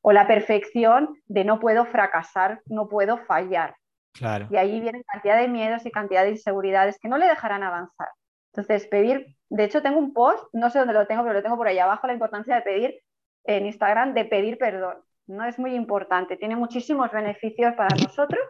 o 0.01 0.11
la 0.11 0.27
perfección 0.27 1.15
de 1.25 1.45
no 1.45 1.59
puedo 1.59 1.85
fracasar, 1.85 2.61
no 2.65 2.87
puedo 2.87 3.17
fallar. 3.25 3.75
Claro. 4.13 4.47
Y 4.49 4.57
ahí 4.57 4.79
vienen 4.79 5.03
cantidad 5.07 5.37
de 5.37 5.47
miedos 5.47 5.85
y 5.85 5.91
cantidad 5.91 6.23
de 6.23 6.31
inseguridades 6.31 6.99
que 6.99 7.07
no 7.07 7.17
le 7.17 7.27
dejarán 7.27 7.63
avanzar. 7.63 8.09
Entonces, 8.51 8.87
pedir, 8.87 9.35
de 9.49 9.63
hecho 9.63 9.81
tengo 9.81 9.97
un 9.97 10.13
post, 10.13 10.43
no 10.53 10.69
sé 10.69 10.79
dónde 10.79 10.93
lo 10.93 11.07
tengo, 11.07 11.23
pero 11.23 11.33
lo 11.33 11.41
tengo 11.41 11.57
por 11.57 11.67
ahí 11.67 11.79
abajo, 11.79 12.05
la 12.05 12.13
importancia 12.13 12.55
de 12.55 12.61
pedir 12.61 12.99
en 13.45 13.65
Instagram, 13.65 14.13
de 14.13 14.25
pedir 14.25 14.57
perdón. 14.57 14.97
No 15.27 15.45
es 15.45 15.57
muy 15.57 15.73
importante, 15.75 16.37
tiene 16.37 16.55
muchísimos 16.55 17.11
beneficios 17.11 17.73
para 17.75 17.95
nosotros 17.95 18.41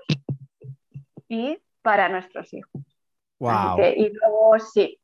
y 1.28 1.60
para 1.82 2.10
nuestros 2.10 2.53
hijos. 2.53 2.72
Wow. 3.40 3.78
y 3.78 4.10
luego 4.10 4.57
sí, 4.60 5.02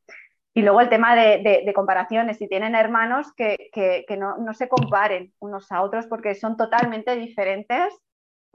y 0.53 0.61
luego 0.61 0.81
el 0.81 0.89
tema 0.89 1.15
de, 1.15 1.71
comparaciones, 1.73 2.37
si 2.37 2.47
tienen 2.49 2.75
hermanos 2.75 3.31
que, 3.33 4.05
no, 4.17 4.53
se 4.53 4.67
comparen 4.67 5.31
unos 5.39 5.71
a 5.71 5.81
otros 5.81 6.07
porque 6.07 6.35
son 6.35 6.57
totalmente 6.57 7.15
diferentes, 7.15 7.93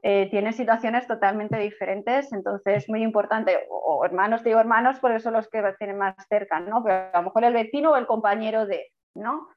eh, 0.03 0.29
tienen 0.31 0.53
situaciones 0.53 1.07
totalmente 1.07 1.57
diferentes, 1.59 2.31
entonces 2.33 2.77
es 2.77 2.89
muy 2.91 3.03
importante, 3.03 3.67
o, 3.71 4.05
hermanos, 4.05 4.45
digo 4.45 4.61
hermanos, 4.61 4.99
porque 5.01 5.21
son 5.21 5.33
los 5.33 5.49
que 5.49 5.63
tienen 5.79 5.97
más 5.97 6.15
cerca, 6.29 6.61
¿no? 6.61 6.83
Pero 6.85 7.09
a 7.11 7.19
lo 7.21 7.23
mejor 7.23 7.45
el 7.45 7.55
vecino 7.55 7.93
o 7.93 7.97
el 7.97 8.07
compañero 8.07 8.67
de, 8.67 8.93
¿no? 9.15 9.49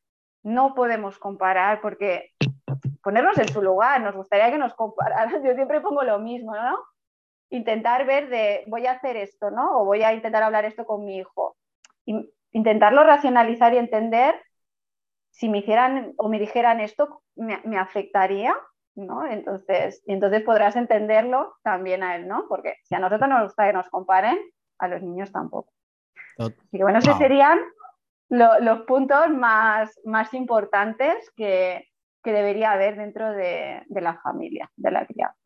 No 0.44 0.74
podemos 0.74 1.20
comparar 1.20 1.82
porque 1.82 2.32
ponernos 3.04 3.38
en 3.38 3.48
su 3.48 3.62
lugar, 3.62 4.02
nos 4.02 4.16
gustaría 4.16 4.52
que 4.52 4.58
nos 4.58 4.74
compararan, 4.74 5.30
yo 5.44 5.54
siempre 5.54 5.82
pongo 5.82 6.04
lo 6.04 6.20
mismo, 6.20 6.56
¿no? 6.56 6.78
Intentar 7.50 8.06
ver 8.06 8.30
de, 8.30 8.66
voy 8.68 8.86
a 8.88 8.94
hacer 8.94 9.16
esto, 9.16 9.52
¿no? 9.52 9.80
O 9.80 9.86
voy 9.86 10.04
a 10.04 10.14
intentar 10.14 10.44
hablar 10.44 10.66
esto 10.66 10.86
con 10.86 11.06
mi 11.06 11.18
hijo 11.18 11.56
intentarlo 12.58 13.04
racionalizar 13.04 13.74
y 13.74 13.78
entender 13.78 14.36
si 15.30 15.50
me 15.50 15.60
hicieran 15.60 16.14
o 16.18 16.30
me 16.30 16.40
dijeran 16.40 16.80
esto, 16.80 17.22
me, 17.36 17.78
afectaría, 17.78 18.56
¿no? 18.96 19.28
Entonces, 19.28 20.02
y 20.08 20.14
entonces 20.14 20.42
podrás 20.42 20.76
entenderlo 20.76 21.56
también 21.62 22.02
a 22.02 22.16
él, 22.16 22.28
¿no? 22.28 22.48
Porque 22.50 22.78
si 22.84 22.96
a 22.96 23.00
nosotros 23.00 23.30
nos 23.30 23.44
gusta 23.44 23.68
que 23.68 23.74
nos 23.74 23.90
comparen, 23.90 24.40
a 24.80 24.88
los 24.88 25.04
niños 25.04 25.32
tampoco. 25.32 25.72
Así 26.40 26.56
que 26.72 26.84
bueno, 26.84 27.00
esos 27.00 27.18
serían 27.18 27.60
los 28.30 28.82
puntos 28.82 29.30
más, 29.30 29.92
más 30.06 30.34
importantes 30.34 31.32
que, 31.36 31.88
debería 32.24 32.74
haber 32.74 32.98
dentro 32.98 33.32
de, 33.32 33.84
la 33.90 34.20
familia, 34.22 34.70
de 34.76 34.92
la 34.92 35.06
crianza. 35.06 35.40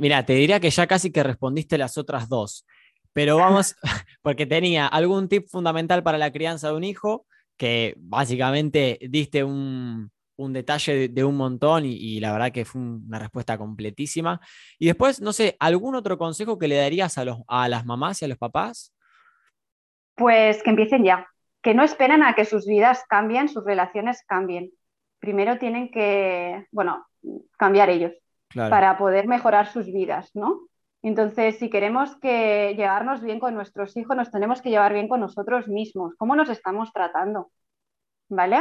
mira, 0.00 0.24
te 0.24 0.32
diría 0.32 0.58
que 0.58 0.70
ya 0.70 0.86
casi 0.86 1.12
que 1.12 1.22
respondiste 1.22 1.76
las 1.76 1.98
otras 1.98 2.30
dos. 2.30 2.66
Pero 3.12 3.36
vamos, 3.36 3.76
porque 4.22 4.46
tenía 4.46 4.86
algún 4.86 5.28
tip 5.28 5.46
fundamental 5.46 6.02
para 6.02 6.16
la 6.16 6.32
crianza 6.32 6.68
de 6.68 6.76
un 6.76 6.84
hijo, 6.84 7.26
que 7.58 7.94
básicamente 7.98 8.98
diste 9.10 9.44
un, 9.44 10.10
detalle 10.38 11.08
de, 11.10 11.24
un 11.24 11.36
montón 11.36 11.84
y, 11.84 12.18
la 12.18 12.32
verdad 12.32 12.50
que 12.50 12.64
fue 12.64 12.80
una 12.80 13.18
respuesta 13.18 13.58
completísima. 13.58 14.40
Y 14.78 14.86
después, 14.86 15.20
no 15.20 15.34
sé, 15.34 15.54
¿algún 15.60 15.96
otro 15.96 16.16
consejo 16.16 16.58
que 16.58 16.66
le 16.66 16.76
darías 16.76 17.18
a, 17.18 17.26
los, 17.26 17.40
a 17.46 17.68
las 17.68 17.84
mamás 17.84 18.22
y 18.22 18.24
a 18.24 18.28
los 18.28 18.38
papás? 18.38 18.94
Pues 20.16 20.62
que 20.62 20.70
empiecen 20.70 21.04
ya, 21.04 21.26
que 21.64 21.74
no 21.74 21.82
esperen 21.82 22.22
a 22.22 22.34
que 22.34 22.44
sus 22.44 22.66
vidas 22.66 23.04
cambien, 23.08 23.48
sus 23.48 23.64
relaciones 23.64 24.22
cambien. 24.26 24.70
Primero 25.18 25.58
tienen 25.58 25.90
que, 25.90 26.66
bueno, 26.70 27.06
cambiar 27.56 27.88
ellos 27.88 28.12
para 28.54 28.98
poder 28.98 29.26
mejorar 29.26 29.66
sus 29.66 29.86
vidas, 29.86 30.30
¿no? 30.34 30.60
Entonces, 31.00 31.58
si 31.58 31.70
queremos 31.70 32.16
que 32.16 32.74
llevarnos 32.76 33.22
bien 33.22 33.40
con 33.40 33.54
nuestros 33.54 33.96
hijos, 33.96 34.14
nos 34.14 34.30
tenemos 34.30 34.60
que 34.60 34.68
llevar 34.68 34.92
bien 34.92 35.08
con 35.08 35.20
nosotros 35.20 35.66
mismos. 35.66 36.14
¿Cómo 36.18 36.36
nos 36.36 36.50
estamos 36.50 36.92
tratando? 36.92 37.50
¿Vale? 38.28 38.58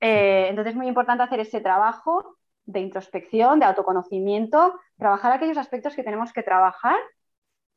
Eh, 0.00 0.46
entonces, 0.48 0.72
es 0.72 0.76
muy 0.76 0.88
importante 0.88 1.24
hacer 1.24 1.40
ese 1.40 1.60
trabajo 1.60 2.36
de 2.64 2.80
introspección, 2.80 3.58
de 3.58 3.66
autoconocimiento, 3.66 4.74
trabajar 4.96 5.32
aquellos 5.32 5.58
aspectos 5.58 5.94
que 5.94 6.02
tenemos 6.02 6.32
que 6.32 6.42
trabajar 6.42 6.96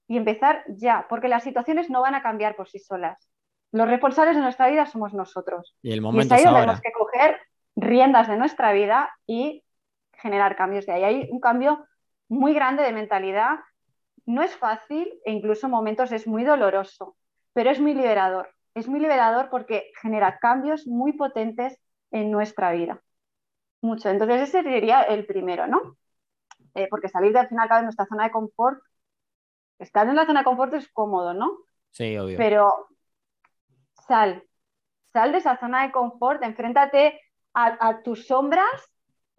y 0.08 0.16
empezar 0.16 0.64
ya, 0.70 1.08
porque 1.10 1.28
las 1.28 1.44
situaciones 1.44 1.90
no 1.90 2.02
van 2.02 2.16
a 2.16 2.24
cambiar 2.24 2.56
por 2.56 2.70
sí 2.70 2.80
solas. 2.80 3.31
Los 3.72 3.88
responsables 3.88 4.36
de 4.36 4.42
nuestra 4.42 4.70
vida 4.70 4.86
somos 4.86 5.14
nosotros. 5.14 5.76
Y 5.82 5.92
el 5.92 6.02
momento 6.02 6.36
es 6.36 6.46
ahí 6.46 6.54
tenemos 6.54 6.82
que 6.82 6.92
coger 6.92 7.40
riendas 7.76 8.28
de 8.28 8.38
nuestra 8.38 8.74
vida 8.74 9.10
y 9.26 9.64
generar 10.14 10.56
cambios 10.56 10.86
de 10.86 10.94
ahí. 10.94 11.04
Hay 11.04 11.30
un 11.32 11.40
cambio 11.40 11.86
muy 12.28 12.54
grande 12.54 12.84
de 12.84 12.92
mentalidad 12.92 13.60
no 14.26 14.44
es 14.44 14.56
fácil 14.56 15.20
e 15.26 15.32
incluso 15.32 15.68
en 15.68 15.72
momentos 15.72 16.12
es 16.12 16.28
muy 16.28 16.44
doloroso, 16.44 17.16
pero 17.54 17.70
es 17.70 17.80
muy 17.80 17.94
liberador. 17.94 18.50
Es 18.74 18.88
muy 18.88 19.00
liberador 19.00 19.50
porque 19.50 19.92
genera 20.02 20.38
cambios 20.40 20.88
muy 20.88 21.14
potentes 21.14 21.78
en 22.12 22.32
nuestra 22.32 22.72
vida. 22.72 23.02
Mucho. 23.82 24.10
Entonces 24.10 24.42
ese 24.42 24.64
sería 24.64 25.02
el 25.02 25.26
primero, 25.26 25.68
¿no? 25.68 25.98
Eh, 26.76 26.88
porque 26.90 27.10
salir 27.10 27.34
de 27.34 27.40
al 27.40 27.50
final 27.50 27.68
de 27.68 27.84
nuestra 27.84 28.06
zona 28.06 28.26
de 28.26 28.32
confort, 28.32 28.82
estar 29.80 30.08
en 30.08 30.16
la 30.16 30.26
zona 30.26 30.42
de 30.42 30.46
confort 30.46 30.74
es 30.76 30.88
cómodo, 30.90 31.34
¿no? 31.34 31.58
Sí, 31.90 32.18
obvio. 32.18 32.38
Pero 32.38 32.88
sal, 34.08 34.44
sal 35.14 35.32
de 35.32 35.40
esa 35.40 35.58
zona 35.58 35.84
de 35.86 35.92
confort, 35.92 36.44
enfréntate 36.44 37.20
a 37.54 38.02
tus 38.04 38.28
sombras 38.28 38.92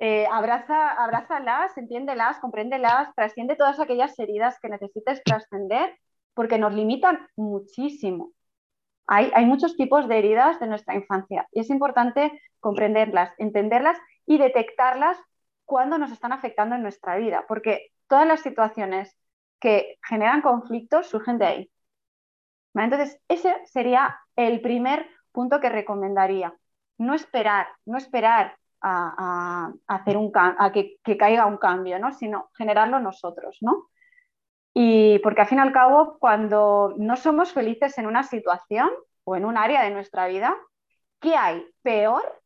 eh, 0.05 0.27
abraza, 0.27 0.91
abrázalas, 0.91 1.79
entiéndelas, 1.79 2.41
compréndelas, 2.41 3.15
trasciende 3.15 3.55
todas 3.55 3.79
aquellas 3.79 4.19
heridas 4.19 4.59
que 4.61 4.69
necesites 4.69 5.23
trascender, 5.23 5.97
porque 6.35 6.59
nos 6.59 6.73
limitan 6.75 7.29
muchísimo. 7.37 8.33
Hay, 9.07 9.31
hay, 9.33 9.47
muchos 9.47 9.77
tipos 9.77 10.09
de 10.09 10.19
heridas 10.19 10.59
de 10.59 10.67
nuestra 10.67 10.97
infancia 10.97 11.47
y 11.53 11.61
es 11.61 11.71
importante 11.71 12.33
comprenderlas, 12.59 13.33
entenderlas 13.39 13.97
y 14.27 14.39
detectarlas 14.39 15.19
cuando 15.67 15.99
nos 15.99 16.11
están 16.11 16.33
afectando 16.33 16.75
en 16.75 16.83
nuestra 16.83 17.15
vida, 17.17 17.45
porque 17.47 17.93
todas 18.09 18.27
las 18.27 18.41
situaciones 18.41 19.17
que 19.61 20.01
generan 20.03 20.43
conflictos 20.43 21.07
surgen 21.07 21.39
de 21.39 21.47
ahí. 21.47 21.73
Entonces, 22.75 23.21
ese 23.29 23.55
sería 23.67 24.19
el 24.37 24.61
primer 24.61 25.09
punto 25.33 25.61
que 25.61 25.69
recomendaría. 25.69 26.55
No 26.99 27.15
esperar, 27.15 27.69
no 27.85 27.99
esperar 27.99 28.57
a, 28.81 29.73
hacer 29.87 30.17
un 30.17 30.33
a 30.35 30.73
que, 30.73 30.99
caiga 31.19 31.47
un 31.47 31.57
cambio, 31.57 31.99
¿no? 31.99 32.13
sino 32.13 32.51
generarlo 32.57 33.01
nosotros. 33.01 33.59
¿no? 33.61 33.89
Y 34.75 35.19
porque 35.21 35.43
al 35.43 35.47
fin 35.47 35.59
y 35.59 35.63
al 35.63 35.73
cabo, 35.73 36.19
cuando 36.19 36.95
no 36.99 37.17
somos 37.17 37.53
felices 37.53 37.97
en 37.99 38.07
una 38.07 38.23
situación 38.23 38.91
o 39.25 39.37
en 39.37 39.45
un 39.45 39.57
área 39.57 39.83
de 39.83 39.91
nuestra 39.91 40.27
vida, 40.27 40.57
¿qué 41.21 41.37
hay 41.37 41.65
peor 41.83 42.41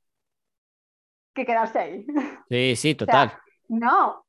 que 1.34 1.46
quedarse 1.46 1.78
ahí? 1.78 2.06
Sí, 2.48 2.76
sí, 2.76 2.94
total. 2.94 3.32
no, 3.68 4.08
o 4.10 4.14
sea, 4.14 4.25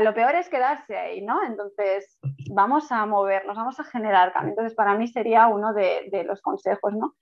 lo 0.00 0.14
peor 0.14 0.34
es 0.34 0.48
quedarse 0.48 0.96
ahí, 0.96 1.22
¿no? 1.22 1.42
Entonces, 1.44 2.18
vamos 2.50 2.90
a 2.92 3.04
movernos, 3.06 3.56
vamos 3.56 3.80
a 3.80 3.84
generar 3.84 4.32
cambio. 4.32 4.50
Entonces, 4.50 4.74
para 4.74 4.94
mí 4.96 5.08
sería 5.08 5.46
uno 5.48 5.72
de, 5.72 6.08
de 6.10 6.24
los 6.24 6.40
consejos, 6.40 6.94
¿no? 6.94 7.14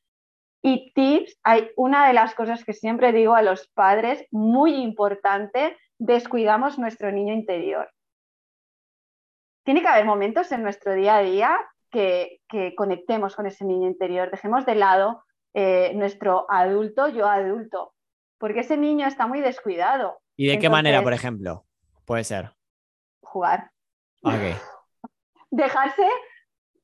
Y 0.62 0.93
tips, 0.94 1.38
hay 1.44 1.70
una 1.76 2.09
de 2.09 2.14
las 2.14 2.34
cosas 2.34 2.64
que 2.64 2.72
siempre 2.72 3.12
digo 3.12 3.34
a 3.34 3.43
los 3.43 3.68
padres, 3.68 4.26
muy 4.30 4.74
importante, 4.74 5.76
descuidamos 5.98 6.78
nuestro 6.78 7.12
niño 7.12 7.32
interior. 7.32 7.88
Tiene 9.64 9.80
que 9.80 9.88
haber 9.88 10.05
momentos 10.05 10.51
en 10.52 10.62
nuestro 10.62 10.94
día 10.94 11.16
a 11.16 11.22
día 11.22 11.59
que, 11.90 12.40
conectemos 12.76 13.36
con 13.36 13.47
ese 13.47 13.64
niño 13.64 13.86
interior, 13.86 14.30
dejemos 14.30 14.66
de 14.66 14.74
lado 14.74 15.22
eh, 15.55 15.93
nuestro 15.94 16.47
adulto, 16.51 17.09
yo 17.09 17.28
adulto, 17.28 17.94
porque 18.38 18.60
ese 18.60 18.76
niño 18.76 19.06
está 19.06 19.26
muy 19.26 19.40
descuidado. 19.40 20.18
¿Y 20.36 20.48
de 20.48 20.59
qué 20.59 20.68
manera, 20.68 21.02
por 21.02 21.12
ejemplo? 21.12 21.64
Puede 22.05 22.24
ser. 22.24 22.56
Jugar. 23.27 23.70
Okay. 24.23 24.57
Dejarse 25.51 26.09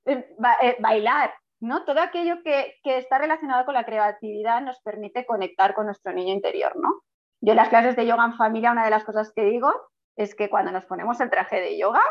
eh, 0.05 0.37
eh, 0.63 0.77
bailar, 0.81 1.33
¿no? 1.61 1.85
Todo 1.85 2.01
aquello 2.01 2.43
que, 2.43 2.79
está 2.85 3.19
relacionado 3.19 3.65
con 3.65 3.75
la 3.75 3.85
creatividad 3.85 4.61
nos 4.61 4.81
permite 4.81 5.25
conectar 5.25 5.75
con 5.75 5.87
nuestro 5.87 6.13
niño 6.13 6.33
interior, 6.33 6.77
¿no? 6.77 7.03
Yo 7.41 7.53
en 7.53 7.57
las 7.57 7.69
clases 7.69 7.97
de 7.97 8.07
yoga 8.07 8.25
en 8.25 8.35
familia, 8.35 8.73
una 8.73 8.85
de 8.85 8.91
las 8.91 9.05
cosas 9.05 9.33
que 9.35 9.45
digo 9.45 9.73
es 10.17 10.35
que 10.35 10.51
cuando 10.51 10.71
nos 10.73 10.85
ponemos 10.85 11.21
el 11.21 11.31
traje 11.31 11.61
de 11.61 11.79
yoga, 11.79 12.03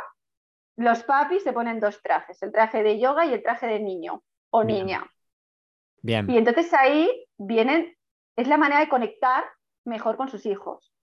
los 0.78 1.03
papis 1.03 1.44
se 1.44 1.53
ponen 1.53 1.80
dos 1.80 2.02
trajes, 2.02 2.41
el 2.41 2.52
traje 2.52 2.84
de 2.84 2.99
yoga 2.99 3.26
y 3.26 3.34
el 3.34 3.44
traje 3.44 3.68
de 3.68 3.80
niño 3.80 4.24
o 4.49 4.64
niña. 4.64 5.06
Bien. 6.02 6.30
Y 6.30 6.38
entonces 6.38 6.74
ahí 6.74 7.10
vienen, 7.38 7.95
es 8.36 8.48
la 8.48 8.58
manera 8.58 8.80
de 8.82 8.90
conectar 8.90 9.44
mejor 9.86 10.18
con 10.18 10.30
sus 10.30 10.45
hijos. 10.45 10.94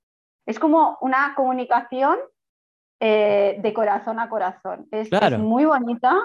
Es 0.46 0.58
como 0.58 0.98
una 1.00 1.34
comunicación 1.36 2.18
eh, 3.00 3.56
de 3.60 3.72
corazón 3.72 4.18
a 4.18 4.28
corazón. 4.28 4.88
es 4.90 5.10
muy 5.38 5.64
bonita 5.64 6.16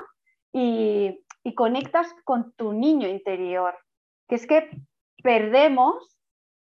y, 0.52 1.24
y 1.44 1.56
conectas 1.56 2.14
con 2.24 2.54
tu 2.54 2.74
niño 2.74 3.08
interior, 3.08 3.78
que 4.28 4.36
es 4.36 4.48
que 4.48 4.70
perdemos 5.24 6.18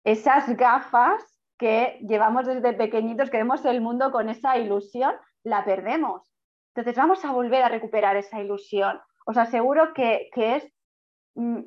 esas 0.04 0.56
gafas 0.56 1.22
que 1.58 1.98
llevamos 2.06 2.46
desde 2.46 2.72
pequeñitos, 2.74 3.30
que 3.30 3.38
vemos 3.38 3.64
el 3.64 3.80
mundo 3.80 4.10
con 4.10 4.28
esa 4.28 4.58
ilusión, 4.58 5.14
la 5.44 5.64
perdemos. 5.64 6.22
Entonces 6.74 6.96
vamos 6.96 7.24
a 7.24 7.32
volver 7.32 7.62
a 7.62 7.68
recuperar 7.68 8.16
esa 8.16 8.40
ilusión. 8.40 9.00
Os 9.26 9.36
aseguro 9.36 9.94
que, 9.94 10.28
es 10.34 10.64
mm, 11.34 11.60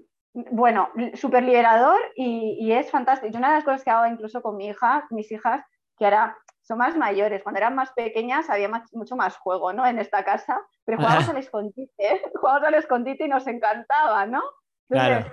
bueno, 0.51 0.89
súper 1.13 1.43
liberador 1.43 1.99
y, 2.15 2.71
es 2.71 2.91
fantástico. 2.91 3.33
Y 3.33 3.37
una 3.37 3.49
de 3.49 3.55
las 3.55 3.63
cosas 3.63 3.83
que 3.83 3.89
hago 3.89 4.05
incluso 4.05 4.41
con 4.41 4.57
mi 4.57 4.67
hija, 4.67 5.07
mis 5.09 5.31
hijas, 5.31 5.63
que 5.97 6.05
ahora 6.05 6.37
son 6.67 6.79
más 6.79 6.97
mayores, 6.97 7.43
cuando 7.43 7.59
eran 7.59 7.75
más 7.75 7.93
pequeñas 7.93 8.49
había 8.49 8.69
mucho 8.91 9.15
más 9.15 9.37
juego, 9.37 9.71
¿no? 9.71 9.85
En 9.85 9.99
esta 9.99 10.25
casa, 10.25 10.59
pero 10.83 10.97
jugábamos 10.97 11.29
al 11.29 11.37
escondite, 11.37 12.21
jugábamos 12.35 12.67
al 12.67 12.73
escondite 12.75 13.25
y 13.25 13.29
nos 13.29 13.47
encantaba, 13.47 14.25
¿no? 14.25 14.41
Entonces, 14.89 15.31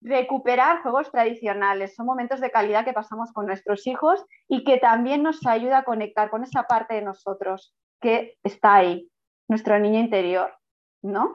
recuperar 0.00 0.82
juegos 0.82 1.10
tradicionales, 1.10 1.94
son 1.94 2.06
momentos 2.06 2.40
de 2.40 2.50
calidad 2.50 2.84
que 2.84 2.92
pasamos 2.92 3.32
con 3.32 3.46
nuestros 3.46 3.86
hijos 3.86 4.24
y 4.48 4.64
que 4.64 4.78
también 4.78 5.22
nos 5.22 5.44
ayuda 5.46 5.78
a 5.78 5.84
conectar 5.84 6.30
con 6.30 6.44
esa 6.44 6.64
parte 6.64 6.94
de 6.94 7.02
nosotros 7.02 7.74
que 8.00 8.36
está 8.42 8.76
ahí, 8.76 9.10
nuestro 9.48 9.78
niño 9.78 9.98
interior, 9.98 10.56
¿no? 11.02 11.32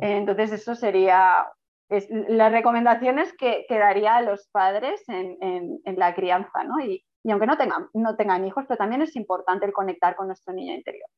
Entonces, 0.00 0.52
eso 0.52 0.74
sería 0.74 1.46
las 1.88 2.52
recomendaciones 2.52 3.34
que, 3.34 3.66
daría 3.68 4.16
a 4.16 4.22
los 4.22 4.48
padres 4.48 5.02
en, 5.08 5.80
la 5.84 6.14
crianza, 6.14 6.64
¿no? 6.64 6.80
Y, 6.80 7.04
aunque 7.30 7.46
no 7.46 7.56
tengan, 7.56 7.88
no 7.94 8.16
tengan 8.16 8.46
hijos, 8.46 8.64
pero 8.66 8.78
también 8.78 9.02
es 9.02 9.14
importante 9.16 9.66
el 9.66 9.72
conectar 9.72 10.16
con 10.16 10.26
nuestro 10.26 10.52
niño 10.52 10.74
interior. 10.74 11.08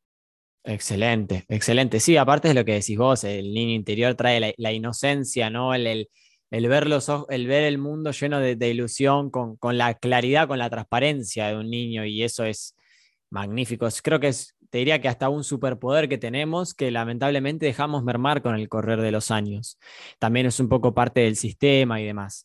Excelente, 0.64 1.44
excelente. 1.48 2.00
Sí, 2.00 2.16
aparte 2.16 2.48
de 2.48 2.54
lo 2.54 2.64
que 2.64 2.72
decís 2.72 2.96
vos, 2.96 3.24
el 3.24 3.52
niño 3.52 3.74
interior 3.74 4.14
trae 4.14 4.54
la, 4.56 4.72
inocencia, 4.72 5.50
¿no? 5.50 5.74
El, 5.74 6.08
el, 6.50 6.68
ver 6.68 6.86
los 6.86 7.10
el 7.28 7.46
ver 7.46 7.64
el 7.64 7.78
mundo 7.78 8.12
lleno 8.12 8.40
de, 8.40 8.68
ilusión, 8.68 9.30
con, 9.30 9.56
con, 9.56 9.76
la 9.76 9.94
claridad, 9.94 10.48
con 10.48 10.58
la 10.58 10.70
transparencia 10.70 11.48
de 11.48 11.56
un 11.58 11.68
niño, 11.70 12.04
y 12.06 12.22
eso 12.22 12.44
es 12.44 12.74
magnífico. 13.30 13.86
Creo 14.02 14.20
que 14.20 14.28
es 14.28 14.54
te 14.74 14.78
diría 14.78 15.00
que 15.00 15.06
hasta 15.06 15.28
un 15.28 15.44
superpoder 15.44 16.08
que 16.08 16.18
tenemos 16.18 16.74
que 16.74 16.90
lamentablemente 16.90 17.64
dejamos 17.64 18.02
mermar 18.02 18.42
con 18.42 18.56
el 18.56 18.68
correr 18.68 19.00
de 19.00 19.12
los 19.12 19.30
años. 19.30 19.78
También 20.18 20.46
es 20.46 20.58
un 20.58 20.68
poco 20.68 20.92
parte 20.92 21.20
del 21.20 21.36
sistema 21.36 22.00
y 22.00 22.04
demás. 22.06 22.44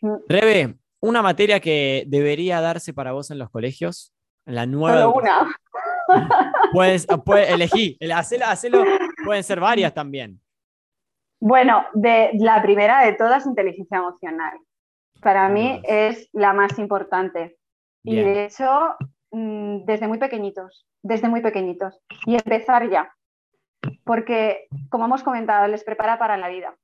Mm. 0.00 0.14
Rebe, 0.28 0.74
una 1.02 1.20
materia 1.20 1.60
que 1.60 2.04
debería 2.06 2.60
darse 2.60 2.94
para 2.94 3.12
vos 3.12 3.30
en 3.30 3.38
los 3.38 3.50
colegios, 3.50 4.14
la 4.46 4.64
nueva. 4.66 5.02
Solo 5.02 5.14
una. 5.14 5.56
Puedes, 6.72 7.06
puedes 7.24 7.50
elegir, 7.50 7.96
hacelo, 8.12 8.84
pueden 9.24 9.44
ser 9.44 9.60
varias 9.60 9.92
también. 9.92 10.40
Bueno, 11.38 11.84
de, 11.92 12.30
la 12.34 12.62
primera 12.62 13.04
de 13.04 13.12
todas, 13.12 13.44
inteligencia 13.46 13.98
emocional. 13.98 14.58
Para 15.20 15.48
mí 15.50 15.82
es 15.84 16.28
la 16.32 16.54
más 16.54 16.78
importante. 16.78 17.58
Y 18.04 18.16
de 18.16 18.46
hecho, 18.46 18.96
mm, 19.30 19.84
desde 19.84 20.08
muy 20.08 20.18
pequeñitos 20.18 20.86
desde 21.02 21.28
muy 21.28 21.40
pequeñitos 21.40 22.00
y 22.26 22.34
empezar 22.34 22.88
ya, 22.88 23.14
porque, 24.04 24.68
como 24.88 25.04
hemos 25.04 25.22
comentado, 25.22 25.66
les 25.66 25.84
prepara 25.84 26.18
para 26.18 26.36
la 26.36 26.48
vida. 26.48 26.74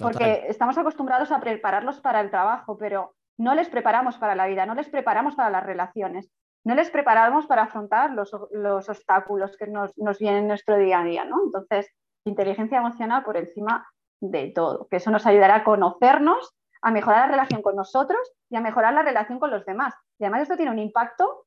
Porque 0.00 0.46
estamos 0.48 0.78
acostumbrados 0.78 1.30
a 1.32 1.40
prepararlos 1.40 2.00
para 2.00 2.20
el 2.20 2.30
trabajo, 2.30 2.76
pero 2.76 3.14
no 3.38 3.54
les 3.54 3.68
preparamos 3.68 4.16
para 4.18 4.34
la 4.34 4.46
vida, 4.46 4.66
no 4.66 4.74
les 4.74 4.88
preparamos 4.88 5.34
para 5.34 5.50
las 5.50 5.64
relaciones, 5.64 6.30
no 6.64 6.74
les 6.74 6.90
preparamos 6.90 7.46
para 7.46 7.62
afrontar 7.62 8.12
los, 8.12 8.32
obstáculos 8.34 9.56
que 9.56 9.66
nos, 9.66 10.18
vienen 10.18 10.42
en 10.42 10.48
nuestro 10.48 10.76
día 10.76 11.00
a 11.00 11.04
día. 11.04 11.24
¿no? 11.24 11.44
Entonces, 11.44 11.90
inteligencia 12.24 12.78
emocional 12.78 13.24
por 13.24 13.36
encima 13.36 13.88
de 14.20 14.52
todo, 14.54 14.86
que 14.88 14.96
eso 14.96 15.10
nos 15.10 15.26
ayudará 15.26 15.56
a 15.56 15.64
conocernos, 15.64 16.54
a 16.82 16.90
mejorar 16.90 17.26
la 17.26 17.32
relación 17.32 17.62
con 17.62 17.76
nosotros 17.76 18.20
y 18.50 18.56
a 18.56 18.60
mejorar 18.60 18.92
la 18.92 19.02
relación 19.02 19.38
con 19.38 19.50
los 19.50 19.64
demás. 19.64 19.94
Y 20.18 20.24
además 20.24 20.42
esto 20.42 20.56
tiene 20.56 20.72
un 20.72 20.78
impacto 20.78 21.46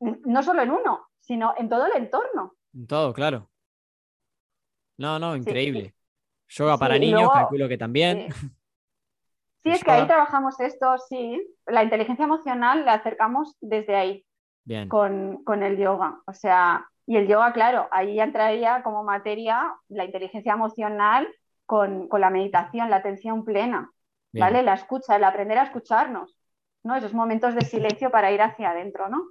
no 0.00 0.42
solo 0.42 0.62
en 0.62 0.70
uno, 0.70 1.08
sino 1.20 1.54
en 1.56 1.68
todo 1.68 1.86
el 1.86 1.96
entorno. 1.96 2.54
En 2.74 2.86
todo, 2.86 3.12
claro. 3.12 3.48
No, 4.98 5.18
no, 5.18 5.36
increíble. 5.36 5.94
Yoga 6.54 6.76
para 6.76 6.98
niños, 6.98 7.30
calculo 7.32 7.68
que 7.68 7.78
también. 7.78 8.32
Sí, 9.62 9.70
es 9.70 9.82
que 9.82 9.90
ahí 9.90 10.06
trabajamos 10.06 10.60
esto, 10.60 10.98
sí. 10.98 11.40
La 11.66 11.82
inteligencia 11.82 12.24
emocional 12.24 12.84
la 12.84 12.94
acercamos 12.94 13.56
desde 13.60 13.96
ahí. 13.96 14.26
Bien. 14.64 14.88
Con, 14.88 15.62
el 15.62 15.76
yoga. 15.76 16.20
O 16.26 16.32
sea, 16.32 16.86
y 17.06 17.16
el 17.16 17.26
yoga, 17.26 17.52
claro, 17.52 17.88
ahí 17.90 18.20
entraría 18.20 18.82
como 18.82 19.02
materia 19.02 19.74
la 19.88 20.04
inteligencia 20.04 20.52
emocional 20.52 21.26
con, 21.66 22.08
la 22.12 22.30
meditación, 22.30 22.90
la 22.90 22.96
atención 22.96 23.44
plena, 23.44 23.90
¿vale? 24.32 24.62
La 24.62 24.74
escucha, 24.74 25.16
el 25.16 25.24
aprender 25.24 25.58
a 25.58 25.64
escucharnos, 25.64 26.38
¿no? 26.84 26.94
Esos 26.94 27.14
momentos 27.14 27.54
de 27.54 27.62
silencio 27.62 28.10
para 28.10 28.30
ir 28.30 28.42
hacia 28.42 28.70
adentro, 28.70 29.08
¿no? 29.08 29.24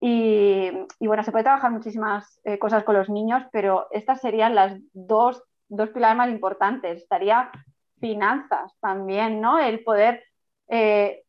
Y, 0.00 0.70
bueno, 1.00 1.22
se 1.22 1.30
puede 1.30 1.44
trabajar 1.44 1.70
muchísimas 1.70 2.40
eh, 2.44 2.58
cosas 2.58 2.84
con 2.84 2.96
los 2.96 3.10
niños, 3.10 3.42
pero 3.52 3.86
estas 3.90 4.20
serían 4.20 4.54
las 4.54 4.78
dos, 4.92 5.42
dos 5.70 5.90
pilares 5.90 6.16
más 6.16 6.28
importantes. 6.28 7.02
Estaría 7.02 7.50
finanzas 7.98 8.76
también, 8.80 9.40
¿no? 9.40 9.58
El 9.58 9.82
poder... 9.82 10.22
Eh, 10.68 11.24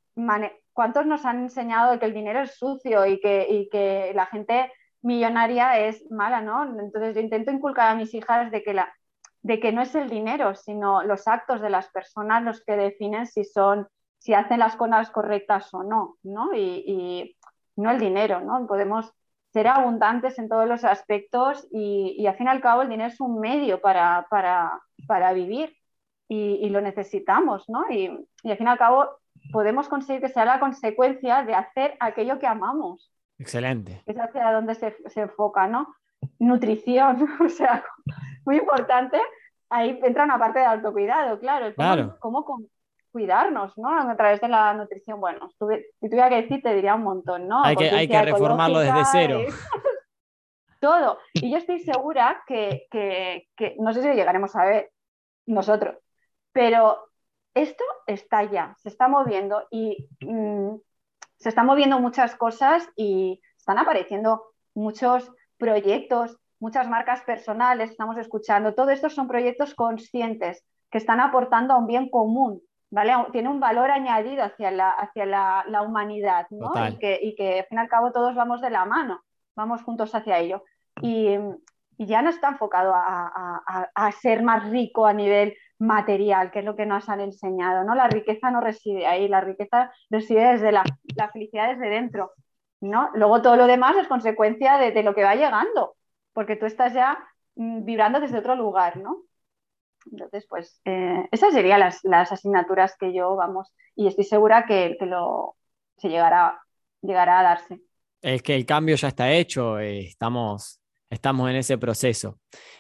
¿Cuántos 0.74 1.06
nos 1.06 1.26
han 1.26 1.42
enseñado 1.42 2.00
que 2.00 2.06
el 2.06 2.14
dinero 2.14 2.42
es 2.42 2.58
sucio 2.58 3.06
y 3.06 3.20
que, 3.20 3.46
y 3.50 3.70
que 3.70 4.12
la 4.16 4.26
gente 4.26 4.72
millonaria 5.02 5.80
es 5.80 6.10
mala, 6.12 6.42
¿no? 6.42 6.64
Entonces 6.80 7.16
yo 7.16 7.22
intento 7.22 7.52
inculcar 7.52 7.90
a 7.90 7.96
mis 7.96 8.14
hijas 8.14 8.52
de 8.52 8.64
que, 8.64 8.74
la, 8.74 8.94
de 9.42 9.60
que 9.60 9.72
no 9.72 9.82
es 9.82 9.94
el 9.96 10.10
dinero, 10.10 10.56
sino 10.56 11.04
los 11.04 11.28
actos 11.28 11.62
de 11.62 11.70
las 11.70 11.90
personas 11.90 12.44
los 12.44 12.64
que 12.64 12.78
definen 12.78 13.26
si 13.26 13.44
son, 13.44 13.88
si 14.18 14.34
hacen 14.34 14.60
las 14.60 14.76
cosas 14.76 15.10
correctas 15.12 15.74
o 15.74 15.84
no, 15.84 16.18
¿no? 16.24 16.54
y 16.54 17.36
no 17.76 17.92
el 17.92 18.00
dinero, 18.00 18.42
¿no? 18.42 18.66
Podemos 18.68 19.12
ser 19.54 19.68
abundantes 19.68 20.40
en 20.40 20.48
todos 20.48 20.68
los 20.68 20.84
aspectos 20.84 21.68
y, 21.72 22.26
al 22.26 22.36
fin 22.36 22.48
y 22.48 22.50
al 22.50 22.62
cabo 22.62 22.82
el 22.82 22.90
dinero 22.90 23.10
es 23.10 23.20
un 23.20 23.40
medio 23.40 23.82
para, 23.82 24.28
para, 24.30 25.34
vivir 25.34 25.76
y, 26.28 26.70
lo 26.70 26.82
necesitamos, 26.82 27.68
¿no? 27.68 27.86
Y, 27.90 28.08
al 28.08 28.58
fin 28.58 28.68
y 28.68 28.70
al 28.70 28.78
cabo 28.78 29.10
podemos 29.52 29.90
conseguir 29.90 30.22
que 30.22 30.30
sea 30.30 30.46
la 30.46 30.60
consecuencia 30.60 31.44
de 31.44 31.54
hacer 31.54 31.98
aquello 32.00 32.40
que 32.40 32.48
amamos. 32.48 33.12
Excelente. 33.38 34.04
Es 34.06 34.18
hacia 34.18 34.52
donde 34.52 34.76
se, 34.76 34.96
enfoca, 35.16 35.68
¿no? 35.68 35.96
Nutrición, 36.40 37.28
o 37.46 37.50
sea, 37.50 37.84
muy 38.46 38.58
importante. 38.58 39.20
Ahí 39.70 40.00
entra 40.04 40.26
una 40.26 40.38
parte 40.38 40.60
de 40.60 40.66
autocuidado, 40.66 41.40
claro. 41.40 41.74
claro. 41.74 42.18
cómo, 42.20 42.46
cuidarnos, 43.12 43.78
¿no? 43.78 43.90
A 43.90 44.16
través 44.16 44.42
de 44.42 44.48
la 44.48 44.74
nutrición. 44.74 45.20
Bueno, 45.20 45.50
si 45.50 46.10
tuviera 46.10 46.30
que 46.30 46.42
decir, 46.42 46.62
te 46.62 46.74
diría 46.74 46.96
un 46.96 47.04
montón, 47.04 47.48
¿no? 47.48 47.64
Hay 47.64 47.76
que, 47.76 47.90
hay 47.90 48.08
que 48.08 48.22
reformarlo 48.22 48.80
desde 48.80 49.06
cero. 49.12 49.40
Todo. 50.80 51.20
Y 51.34 51.52
yo 51.52 51.58
estoy 51.58 51.80
segura 51.80 52.44
que, 52.48 52.88
no 53.78 53.94
sé 53.94 54.02
si 54.02 54.10
llegaremos 54.10 54.56
a 54.56 54.66
ver 54.66 54.92
nosotros, 55.46 55.98
pero 56.52 56.98
esto 57.54 57.84
está 58.08 58.44
ya, 58.44 58.76
se 58.80 58.90
está 58.90 59.08
moviendo 59.08 59.68
y 59.70 60.10
mm, 60.22 60.76
se 61.38 61.50
están 61.50 61.68
moviendo 61.68 62.00
muchas 62.00 62.36
cosas 62.36 62.88
y 62.96 63.42
están 63.58 63.78
apareciendo 63.78 64.44
muchos 64.74 65.32
proyectos, 65.58 66.38
muchas 66.60 66.90
marcas 66.90 67.22
personales, 67.22 67.92
estamos 67.92 68.18
escuchando. 68.18 68.74
Todo 68.74 68.90
esto 68.90 69.10
son 69.10 69.28
proyectos 69.28 69.76
conscientes 69.76 70.64
que 70.90 70.98
están 70.98 71.20
aportando 71.20 71.74
a 71.74 71.78
un 71.78 71.88
bien 71.88 72.10
común 72.10 72.62
tiene 73.32 73.50
un 73.50 73.60
valor 73.60 73.90
añadido 73.90 74.44
hacia 74.44 74.70
la, 74.72 74.92
hacia 74.92 75.26
la, 75.26 75.82
humanidad, 75.82 76.48
¿no? 76.50 76.74
Y 76.90 76.98
que, 76.98 77.20
y 77.22 77.36
que, 77.36 77.60
al 77.60 77.66
fin 77.68 77.78
y 77.78 77.82
al 77.82 77.88
cabo 77.88 78.12
todos 78.12 78.36
vamos 78.36 78.62
de 78.62 78.70
la 78.70 78.86
mano, 78.86 79.24
vamos 79.56 79.82
juntos 79.84 80.14
hacia 80.14 80.40
ello. 80.40 80.64
Y, 81.02 81.38
ya 81.98 82.24
no 82.24 82.32
está 82.32 82.50
enfocado 82.50 82.94
a, 82.96 84.12
ser 84.20 84.42
más 84.42 84.68
rico 84.72 85.06
a 85.06 85.14
nivel 85.14 85.56
material, 85.78 86.50
que 86.50 86.60
es 86.60 86.66
lo 86.66 86.76
que 86.76 86.88
nos 86.88 87.08
han 87.10 87.22
enseñado, 87.22 87.84
¿no? 87.84 87.94
La 87.94 88.08
riqueza 88.08 88.50
no 88.50 88.60
reside 88.60 89.06
ahí, 89.06 89.28
la 89.28 89.40
riqueza 89.40 89.92
reside 90.10 90.54
desde 90.54 90.72
la, 90.72 90.84
la 91.16 91.30
felicidad 91.30 91.70
desde 91.70 91.90
dentro, 91.90 92.32
¿no? 92.80 93.12
Luego 93.14 93.44
todo 93.44 93.56
lo 93.56 93.68
demás 93.68 93.96
es 93.98 94.08
consecuencia 94.08 94.80
de, 94.80 94.92
de 94.92 95.04
lo 95.04 95.14
que 95.14 95.24
va 95.24 95.36
llegando, 95.36 95.96
porque 96.34 96.56
tú 96.56 96.66
estás 96.66 96.94
ya 96.94 97.20
mm, 97.56 97.86
vibrando 97.86 98.20
desde 98.20 98.40
otro 98.40 98.56
lugar, 98.56 98.98
¿no? 98.98 99.22
Entonces, 100.10 100.46
pues 100.48 100.82
eh, 100.86 101.28
esas 101.32 101.54
serían 101.54 101.80
las, 101.80 102.32
asignaturas 102.32 102.96
que 102.98 103.14
yo, 103.14 103.36
vamos, 103.36 103.72
y 103.96 104.08
estoy 104.08 104.24
segura 104.24 104.66
que, 104.66 104.98
lo, 105.02 105.56
se 105.98 106.10
llegará, 106.10 106.62
llegará 107.02 107.40
a 107.40 107.44
darse. 107.44 107.82
Es 108.22 108.42
que 108.42 108.56
el 108.56 108.66
cambio 108.66 108.96
ya 108.96 109.08
está 109.08 109.32
hecho, 109.32 109.80
eh, 109.80 110.02
estamos, 110.02 110.80
estamos 111.10 111.50
en 111.50 111.58
ese 111.58 111.78
proceso. 111.78 112.40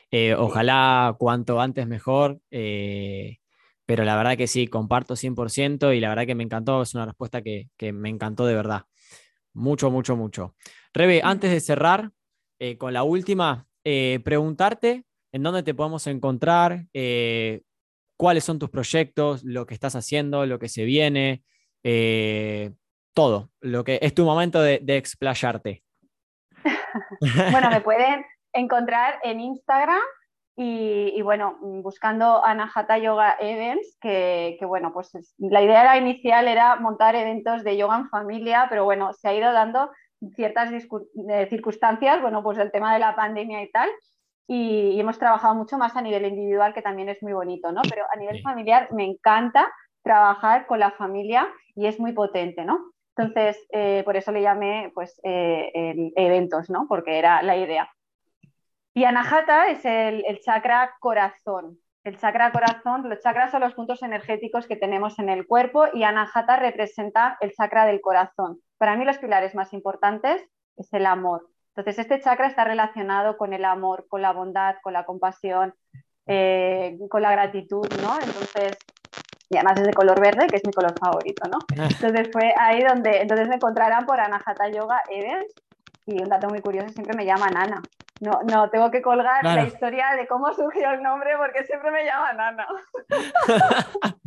Eh, 0.09 0.35
ojalá 0.35 1.15
cuanto 1.17 1.59
antes 1.59 1.87
mejor, 1.87 2.39
pero 2.49 4.03
la 4.03 4.15
verdad 4.15 4.37
que 4.37 4.47
sí, 4.47 4.67
comparto 4.67 5.15
100% 5.15 5.95
y 5.95 5.99
la 5.99 6.09
verdad 6.09 6.25
que 6.25 6.35
me 6.35 6.43
encantó, 6.43 6.81
es 6.81 6.93
una 6.93 7.05
respuesta 7.05 7.41
que, 7.41 7.69
que 7.77 7.91
me 7.91 8.09
encantó 8.09 8.45
de 8.45 8.55
verdad. 8.55 8.83
Mucho, 9.53 9.89
mucho, 9.91 10.15
mucho. 10.15 10.55
Rebe, 10.93 11.21
antes 11.23 11.51
de 11.51 11.59
cerrar 11.59 12.11
con 12.77 12.93
la 12.93 13.03
última, 13.03 13.67
preguntarte 13.83 15.05
en 15.31 15.43
dónde 15.43 15.63
te 15.63 15.73
podemos 15.73 16.07
encontrar, 16.07 16.85
eh, 16.93 17.61
cuáles 18.17 18.43
son 18.43 18.59
tus 18.59 18.69
proyectos, 18.69 19.43
lo 19.43 19.65
que 19.65 19.73
estás 19.73 19.95
haciendo, 19.95 20.45
lo 20.45 20.59
que 20.59 20.69
se 20.69 20.83
viene, 20.85 21.43
eh, 21.83 22.71
todo, 23.13 23.49
lo 23.61 23.83
que 23.83 23.99
es 24.01 24.13
tu 24.13 24.25
momento 24.25 24.61
de, 24.61 24.79
explayarte. 24.97 25.83
bueno, 27.51 27.69
me 27.71 27.81
pueden 27.81 28.23
encontrar 28.53 29.19
en 29.23 29.39
Instagram 29.39 30.01
Y, 30.57 31.19
bueno, 31.23 31.57
buscando 31.61 32.45
Anahata 32.45 32.99
Yoga 32.99 33.37
Events, 33.39 33.97
que, 33.99 34.59
bueno, 34.67 34.93
pues 34.93 35.11
la 35.39 35.63
idea 35.63 35.97
inicial 35.97 36.47
era 36.47 36.75
montar 36.75 37.15
eventos 37.15 37.63
de 37.63 37.77
yoga 37.77 37.97
en 37.97 38.09
familia, 38.09 38.67
pero 38.69 38.83
bueno, 38.83 39.13
se 39.13 39.29
ha 39.29 39.33
ido 39.33 39.51
dando 39.51 39.89
ciertas 40.35 40.71
eh, 40.71 41.47
circunstancias, 41.49 42.21
bueno, 42.21 42.43
pues 42.43 42.59
el 42.59 42.71
tema 42.71 42.93
de 42.93 42.99
la 42.99 43.15
pandemia 43.15 43.63
y 43.63 43.71
tal, 43.71 43.89
y, 44.53 44.99
hemos 44.99 45.17
trabajado 45.17 45.55
mucho 45.55 45.77
más 45.77 45.95
a 45.95 46.01
nivel 46.01 46.25
individual, 46.25 46.73
que 46.73 46.81
también 46.81 47.07
es 47.07 47.23
muy 47.23 47.31
bonito, 47.31 47.71
¿no? 47.71 47.81
Pero 47.89 48.03
a 48.11 48.17
nivel 48.17 48.41
familiar 48.41 48.89
me 48.91 49.05
encanta 49.05 49.71
trabajar 50.03 50.67
con 50.67 50.79
la 50.79 50.91
familia 50.91 51.47
y 51.73 51.87
es 51.87 52.01
muy 52.01 52.11
potente, 52.11 52.65
¿no? 52.65 52.91
Entonces, 53.15 53.57
eh, 53.71 54.01
por 54.03 54.17
eso 54.17 54.33
le 54.33 54.41
llamé, 54.41 54.91
pues, 54.93 55.21
eh, 55.23 56.11
eventos, 56.17 56.69
¿no? 56.69 56.85
Porque 56.89 57.17
era 57.17 57.41
la 57.43 57.55
idea. 57.55 57.89
Y 58.93 59.05
Anahata 59.05 59.69
es 59.69 59.85
el, 59.85 60.25
el, 60.27 60.41
chakra 60.41 60.95
corazón. 60.99 61.77
El 62.03 62.17
chakra 62.19 62.51
corazón, 62.51 63.07
los 63.07 63.21
chakras 63.21 63.51
son 63.51 63.61
los 63.61 63.73
puntos 63.73 64.03
energéticos 64.03 64.67
que 64.67 64.75
tenemos 64.75 65.17
en 65.19 65.29
el 65.29 65.47
cuerpo 65.47 65.85
y 65.93 66.03
Anahata 66.03 66.57
representa 66.57 67.37
el 67.39 67.53
chakra 67.53 67.85
del 67.85 68.01
corazón. 68.01 68.59
Para 68.77 68.97
mí 68.97 69.05
los 69.05 69.17
pilares 69.17 69.55
más 69.55 69.71
importantes 69.71 70.45
es 70.75 70.91
el 70.91 71.05
amor. 71.05 71.47
Entonces 71.75 71.99
este 71.99 72.19
chakra 72.21 72.47
está 72.47 72.65
relacionado 72.65 73.37
con 73.37 73.53
el 73.53 73.65
amor, 73.65 74.05
con 74.09 74.21
la 74.21 74.33
bondad, 74.33 74.75
con 74.81 74.93
la 74.93 75.05
compasión, 75.05 75.73
eh, 76.27 76.97
con 77.09 77.21
la 77.21 77.31
gratitud, 77.31 77.87
¿no? 78.01 78.13
Entonces, 78.15 78.77
y 79.49 79.57
además 79.57 79.79
es 79.79 79.87
de 79.87 79.93
color 79.93 80.19
verde, 80.19 80.47
que 80.47 80.57
es 80.57 80.65
mi 80.65 80.73
color 80.73 80.93
favorito, 80.99 81.47
¿no? 81.49 81.59
Entonces 81.69 82.29
fue 82.31 82.53
ahí 82.57 82.83
donde, 82.83 83.21
entonces 83.21 83.47
me 83.47 83.55
encontrarán 83.55 84.05
por 84.05 84.19
Anahata 84.19 84.69
Yoga 84.69 85.01
Events 85.09 85.53
y 86.05 86.21
un 86.21 86.29
dato 86.29 86.49
muy 86.49 86.61
curioso, 86.61 86.89
siempre 86.89 87.15
me 87.15 87.25
llaman 87.25 87.55
Ana. 87.57 87.81
No, 88.21 88.39
no, 88.47 88.69
tengo 88.69 88.91
que 88.91 89.01
colgar 89.01 89.43
la 89.43 89.63
historia 89.63 90.11
de 90.15 90.27
cómo 90.27 90.53
surgió 90.53 90.91
el 90.91 91.01
nombre 91.01 91.31
porque 91.37 91.63
siempre 91.63 91.91
me 91.91 92.05
llaman 92.05 92.39
Ana. 92.39 92.67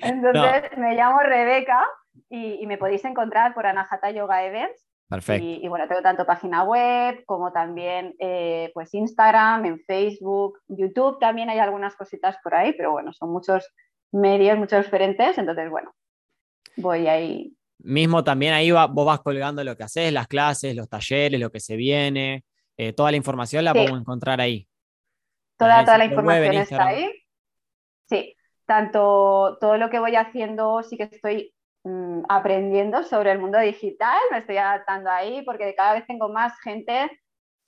Entonces 0.00 0.76
me 0.76 0.94
llamo 0.94 1.20
Rebeca 1.20 1.86
y, 2.28 2.66
me 2.66 2.78
podéis 2.78 3.04
encontrar 3.04 3.54
por 3.54 3.66
Anahata 3.66 4.10
Yoga 4.10 4.44
Events. 4.44 4.84
Perfecto. 5.08 5.46
Y, 5.46 5.68
bueno, 5.68 5.86
tengo 5.86 6.02
tanto 6.02 6.24
página 6.24 6.64
web 6.64 7.24
como 7.26 7.52
también 7.52 8.14
eh, 8.18 8.70
pues 8.72 8.94
Instagram, 8.94 9.66
en 9.66 9.80
Facebook, 9.80 10.60
YouTube 10.66 11.18
también 11.18 11.50
hay 11.50 11.58
algunas 11.58 11.94
cositas 11.94 12.36
por 12.42 12.54
ahí, 12.54 12.72
pero 12.72 12.92
bueno, 12.92 13.12
son 13.12 13.30
muchos 13.30 13.70
medios, 14.12 14.58
muchos 14.58 14.84
diferentes, 14.84 15.36
entonces 15.36 15.70
bueno, 15.70 15.94
voy 16.76 17.06
ahí. 17.06 17.54
Mismo 17.78 18.24
también 18.24 18.54
ahí 18.54 18.70
va, 18.70 18.86
vos 18.86 19.04
vas 19.04 19.20
colgando 19.20 19.62
lo 19.62 19.76
que 19.76 19.82
haces, 19.82 20.12
las 20.12 20.26
clases, 20.26 20.74
los 20.74 20.88
talleres, 20.88 21.38
lo 21.38 21.50
que 21.50 21.60
se 21.60 21.76
viene, 21.76 22.44
eh, 22.76 22.92
toda 22.92 23.10
la 23.10 23.16
información 23.16 23.64
la 23.64 23.74
podemos 23.74 24.00
encontrar 24.00 24.40
ahí. 24.40 24.66
Toda, 25.58 25.84
toda 25.84 25.98
la 25.98 26.06
información 26.06 26.54
está 26.54 26.86
ahí. 26.86 27.10
Sí, 28.08 28.34
tanto 28.64 29.58
todo 29.60 29.76
lo 29.76 29.90
que 29.90 29.98
voy 29.98 30.16
haciendo, 30.16 30.82
sí 30.82 30.96
que 30.96 31.04
estoy 31.04 31.53
Mm, 31.86 32.22
aprendiendo 32.30 33.02
sobre 33.02 33.30
el 33.30 33.38
mundo 33.38 33.58
digital, 33.58 34.18
me 34.30 34.38
estoy 34.38 34.56
adaptando 34.56 35.10
ahí 35.10 35.42
porque 35.42 35.74
cada 35.74 35.92
vez 35.92 36.06
tengo 36.06 36.30
más 36.30 36.58
gente, 36.60 37.10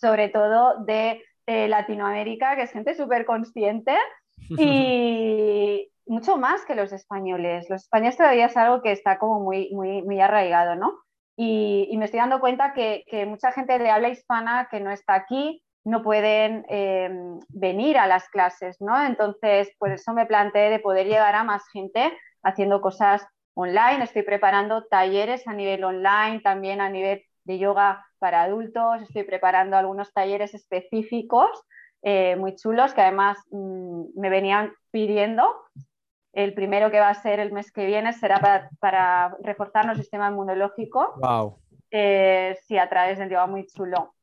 sobre 0.01 0.31
todo 0.31 0.83
de 0.87 1.23
eh, 1.45 1.69
Latinoamérica, 1.69 2.57
que 2.57 2.63
es 2.63 2.73
gente 2.73 2.95
súper 2.95 3.27
consciente 3.27 3.95
y 4.49 5.93
mucho 6.07 6.39
más 6.39 6.65
que 6.65 6.75
los 6.75 6.93
españoles. 6.95 7.69
Los 7.69 7.83
españoles 7.83 8.17
todavía 8.17 8.47
es 8.47 8.57
algo 8.57 8.81
que 8.81 8.93
está 8.93 9.19
como 9.19 9.41
muy, 9.41 9.71
muy, 9.75 10.01
muy 10.03 10.19
arraigado, 10.19 10.77
¿no? 10.77 10.95
Y, 11.37 11.95
me 11.99 12.07
estoy 12.07 12.21
dando 12.21 12.41
cuenta 12.41 12.73
que, 12.73 13.05
mucha 13.29 13.53
gente 13.53 13.79
de 13.79 13.91
habla 13.91 14.09
hispana 14.09 14.69
que 14.71 14.81
no 14.81 14.91
está 14.91 15.15
aquí 15.15 15.63
no 15.85 16.03
pueden 16.03 16.65
eh, 16.71 17.11
venir 17.51 17.99
a 17.99 18.07
las 18.07 18.31
clases, 18.31 18.81
¿no? 18.81 18.99
Entonces, 19.05 19.71
por 19.79 19.93
eso 19.93 20.15
me 20.15 20.25
planteé 20.25 20.71
de 20.71 20.79
poder 20.79 21.07
llegar 21.07 21.35
a 21.35 21.45
más 21.45 21.69
gente 21.69 22.17
haciendo 22.43 22.81
cosas 22.81 23.27
online, 23.57 24.05
estoy 24.05 24.23
preparando 24.23 24.85
talleres 24.85 25.49
a 25.49 25.55
nivel 25.55 25.83
online, 25.83 26.41
también 26.41 26.81
a 26.81 26.91
nivel 26.91 27.25
de 27.45 27.59
yoga 27.59 28.07
para 28.19 28.43
adultos, 28.43 29.03
estoy 29.03 29.25
preparando 29.25 29.77
algunos 29.77 30.13
talleres 30.13 30.53
específicos 30.55 31.49
eh, 32.03 32.37
muy 32.37 32.55
chulos 32.55 32.95
que 32.95 33.01
además 33.01 33.39
mm, 33.51 34.21
me 34.21 34.31
venían 34.31 34.73
pidiendo. 34.91 35.45
El 36.33 36.53
primero 36.55 36.91
que 36.91 37.01
va 37.01 37.09
a 37.09 37.15
ser 37.15 37.41
el 37.41 37.51
mes 37.51 37.73
que 37.73 37.87
viene 37.87 38.13
será 38.13 38.69
para, 38.79 39.37
reforzar 39.43 39.87
nuestro 39.87 40.03
sistema 40.03 40.29
inmunológico. 40.29 41.15
Wow. 41.17 41.59
Eh, 41.91 42.59
sí, 42.67 42.77
a 42.77 42.89
través 42.89 43.19
del 43.19 43.31
yoga 43.31 43.47
muy 43.47 43.67
chulo. 43.67 44.15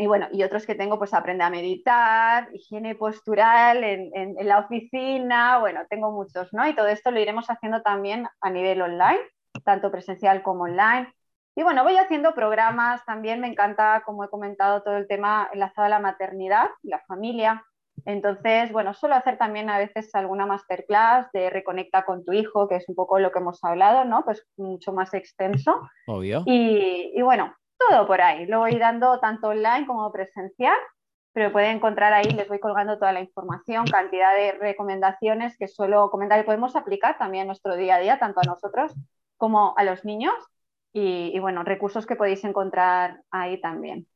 Y 0.00 0.06
bueno, 0.06 0.28
y 0.32 0.42
otros 0.44 0.64
que 0.64 0.74
tengo, 0.74 0.96
pues 0.96 1.12
aprende 1.12 1.44
a 1.44 1.50
meditar, 1.50 2.48
higiene 2.54 2.94
postural 2.94 3.84
en, 3.84 4.10
en, 4.14 4.48
la 4.48 4.60
oficina, 4.60 5.58
bueno, 5.58 5.82
tengo 5.90 6.10
muchos, 6.10 6.50
¿no? 6.54 6.66
Y 6.66 6.74
todo 6.74 6.86
esto 6.86 7.10
lo 7.10 7.20
iremos 7.20 7.50
haciendo 7.50 7.82
también 7.82 8.26
a 8.40 8.48
nivel 8.48 8.80
online, 8.80 9.20
tanto 9.62 9.90
presencial 9.90 10.42
como 10.42 10.62
online. 10.64 11.12
Y 11.54 11.62
bueno, 11.64 11.84
voy 11.84 11.98
haciendo 11.98 12.32
programas, 12.32 13.04
también 13.04 13.40
me 13.40 13.48
encanta, 13.48 14.02
como 14.06 14.24
he 14.24 14.30
comentado, 14.30 14.82
todo 14.82 14.96
el 14.96 15.06
tema 15.06 15.50
enlazado 15.52 15.84
a 15.84 15.90
la 15.90 15.98
maternidad 15.98 16.70
y 16.82 16.88
la 16.88 17.00
familia. 17.00 17.62
Entonces, 18.06 18.72
bueno, 18.72 18.94
suelo 18.94 19.16
hacer 19.16 19.36
también 19.36 19.68
a 19.68 19.76
veces 19.76 20.14
alguna 20.14 20.46
masterclass 20.46 21.30
de 21.32 21.50
reconecta 21.50 22.06
con 22.06 22.24
tu 22.24 22.32
hijo, 22.32 22.68
que 22.68 22.76
es 22.76 22.88
un 22.88 22.94
poco 22.94 23.18
lo 23.18 23.30
que 23.32 23.40
hemos 23.40 23.62
hablado, 23.62 24.06
¿no? 24.06 24.24
Pues 24.24 24.48
mucho 24.56 24.94
más 24.94 25.12
extenso. 25.12 25.78
Obvio. 26.06 26.42
Y, 26.46 27.12
y 27.14 27.20
bueno, 27.20 27.54
todo 27.88 28.06
por 28.06 28.20
ahí. 28.20 28.46
Lo 28.46 28.60
voy 28.60 28.78
dando 28.78 29.18
tanto 29.20 29.48
online 29.48 29.86
como 29.86 30.10
presencial, 30.12 30.76
pero 31.32 31.52
pueden 31.52 31.76
encontrar 31.76 32.12
ahí, 32.12 32.30
les 32.30 32.48
voy 32.48 32.58
colgando 32.58 32.98
toda 32.98 33.12
la 33.12 33.20
información, 33.20 33.86
cantidad 33.86 34.34
de 34.34 34.52
recomendaciones 34.52 35.56
que 35.56 35.68
suelo 35.68 36.10
comentar 36.10 36.40
y 36.40 36.44
podemos 36.44 36.76
aplicar 36.76 37.18
también 37.18 37.46
nuestro 37.46 37.76
día 37.76 37.96
a 37.96 38.00
día, 38.00 38.18
tanto 38.18 38.40
a 38.40 38.46
nosotros 38.46 38.92
como 39.36 39.74
a 39.76 39.84
los 39.84 40.04
niños. 40.04 40.34
Y, 40.92 41.38
bueno, 41.38 41.62
recursos 41.62 42.04
que 42.04 42.16
podéis 42.16 42.42
encontrar 42.42 43.22
ahí 43.30 43.60
también. 43.60 44.08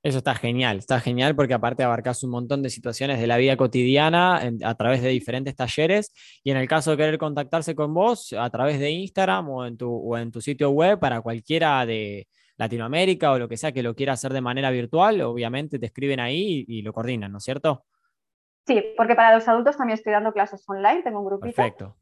Eso 0.00 0.18
está 0.18 0.34
genial, 0.34 0.78
está 0.78 1.00
genial 1.00 1.34
porque 1.34 1.54
aparte 1.54 1.82
abarcas 1.82 2.22
un 2.22 2.30
montón 2.30 2.62
de 2.62 2.70
situaciones 2.70 3.18
de 3.18 3.26
la 3.26 3.36
vida 3.36 3.56
cotidiana 3.56 4.40
a 4.62 4.74
través 4.76 5.02
de 5.02 5.08
diferentes 5.08 5.56
talleres 5.56 6.12
y 6.44 6.50
en 6.50 6.58
el 6.58 6.68
caso 6.68 6.92
de 6.92 6.98
querer 6.98 7.18
contactarse 7.18 7.74
con 7.74 7.94
vos 7.94 8.32
a 8.38 8.48
través 8.50 8.78
de 8.78 8.90
Instagram 8.90 9.48
o 9.48 9.66
en 9.66 9.76
tu, 9.76 9.90
o 9.90 10.16
en 10.18 10.30
tu 10.30 10.40
sitio 10.40 10.70
web 10.70 11.00
para 11.00 11.20
cualquiera 11.20 11.84
de, 11.86 12.28
Latinoamérica 12.56 13.32
o 13.32 13.38
lo 13.38 13.48
que 13.48 13.56
sea 13.56 13.72
que 13.72 13.82
lo 13.82 13.94
quiera 13.94 14.12
hacer 14.12 14.32
de 14.32 14.40
manera 14.40 14.70
virtual, 14.70 15.20
obviamente 15.22 15.78
te 15.78 15.86
escriben 15.86 16.20
ahí 16.20 16.64
y, 16.68 16.82
lo 16.82 16.92
coordinan, 16.92 17.32
¿no 17.32 17.38
es 17.38 17.44
cierto? 17.44 17.84
Sí, 18.66 18.82
porque 18.96 19.14
para 19.14 19.34
los 19.34 19.46
adultos 19.48 19.76
también 19.76 19.98
estoy 19.98 20.12
dando 20.12 20.32
clases 20.32 20.64
online, 20.68 21.02
tengo 21.02 21.20
un 21.20 21.26
grupito. 21.26 21.54
Perfecto. 21.54 21.96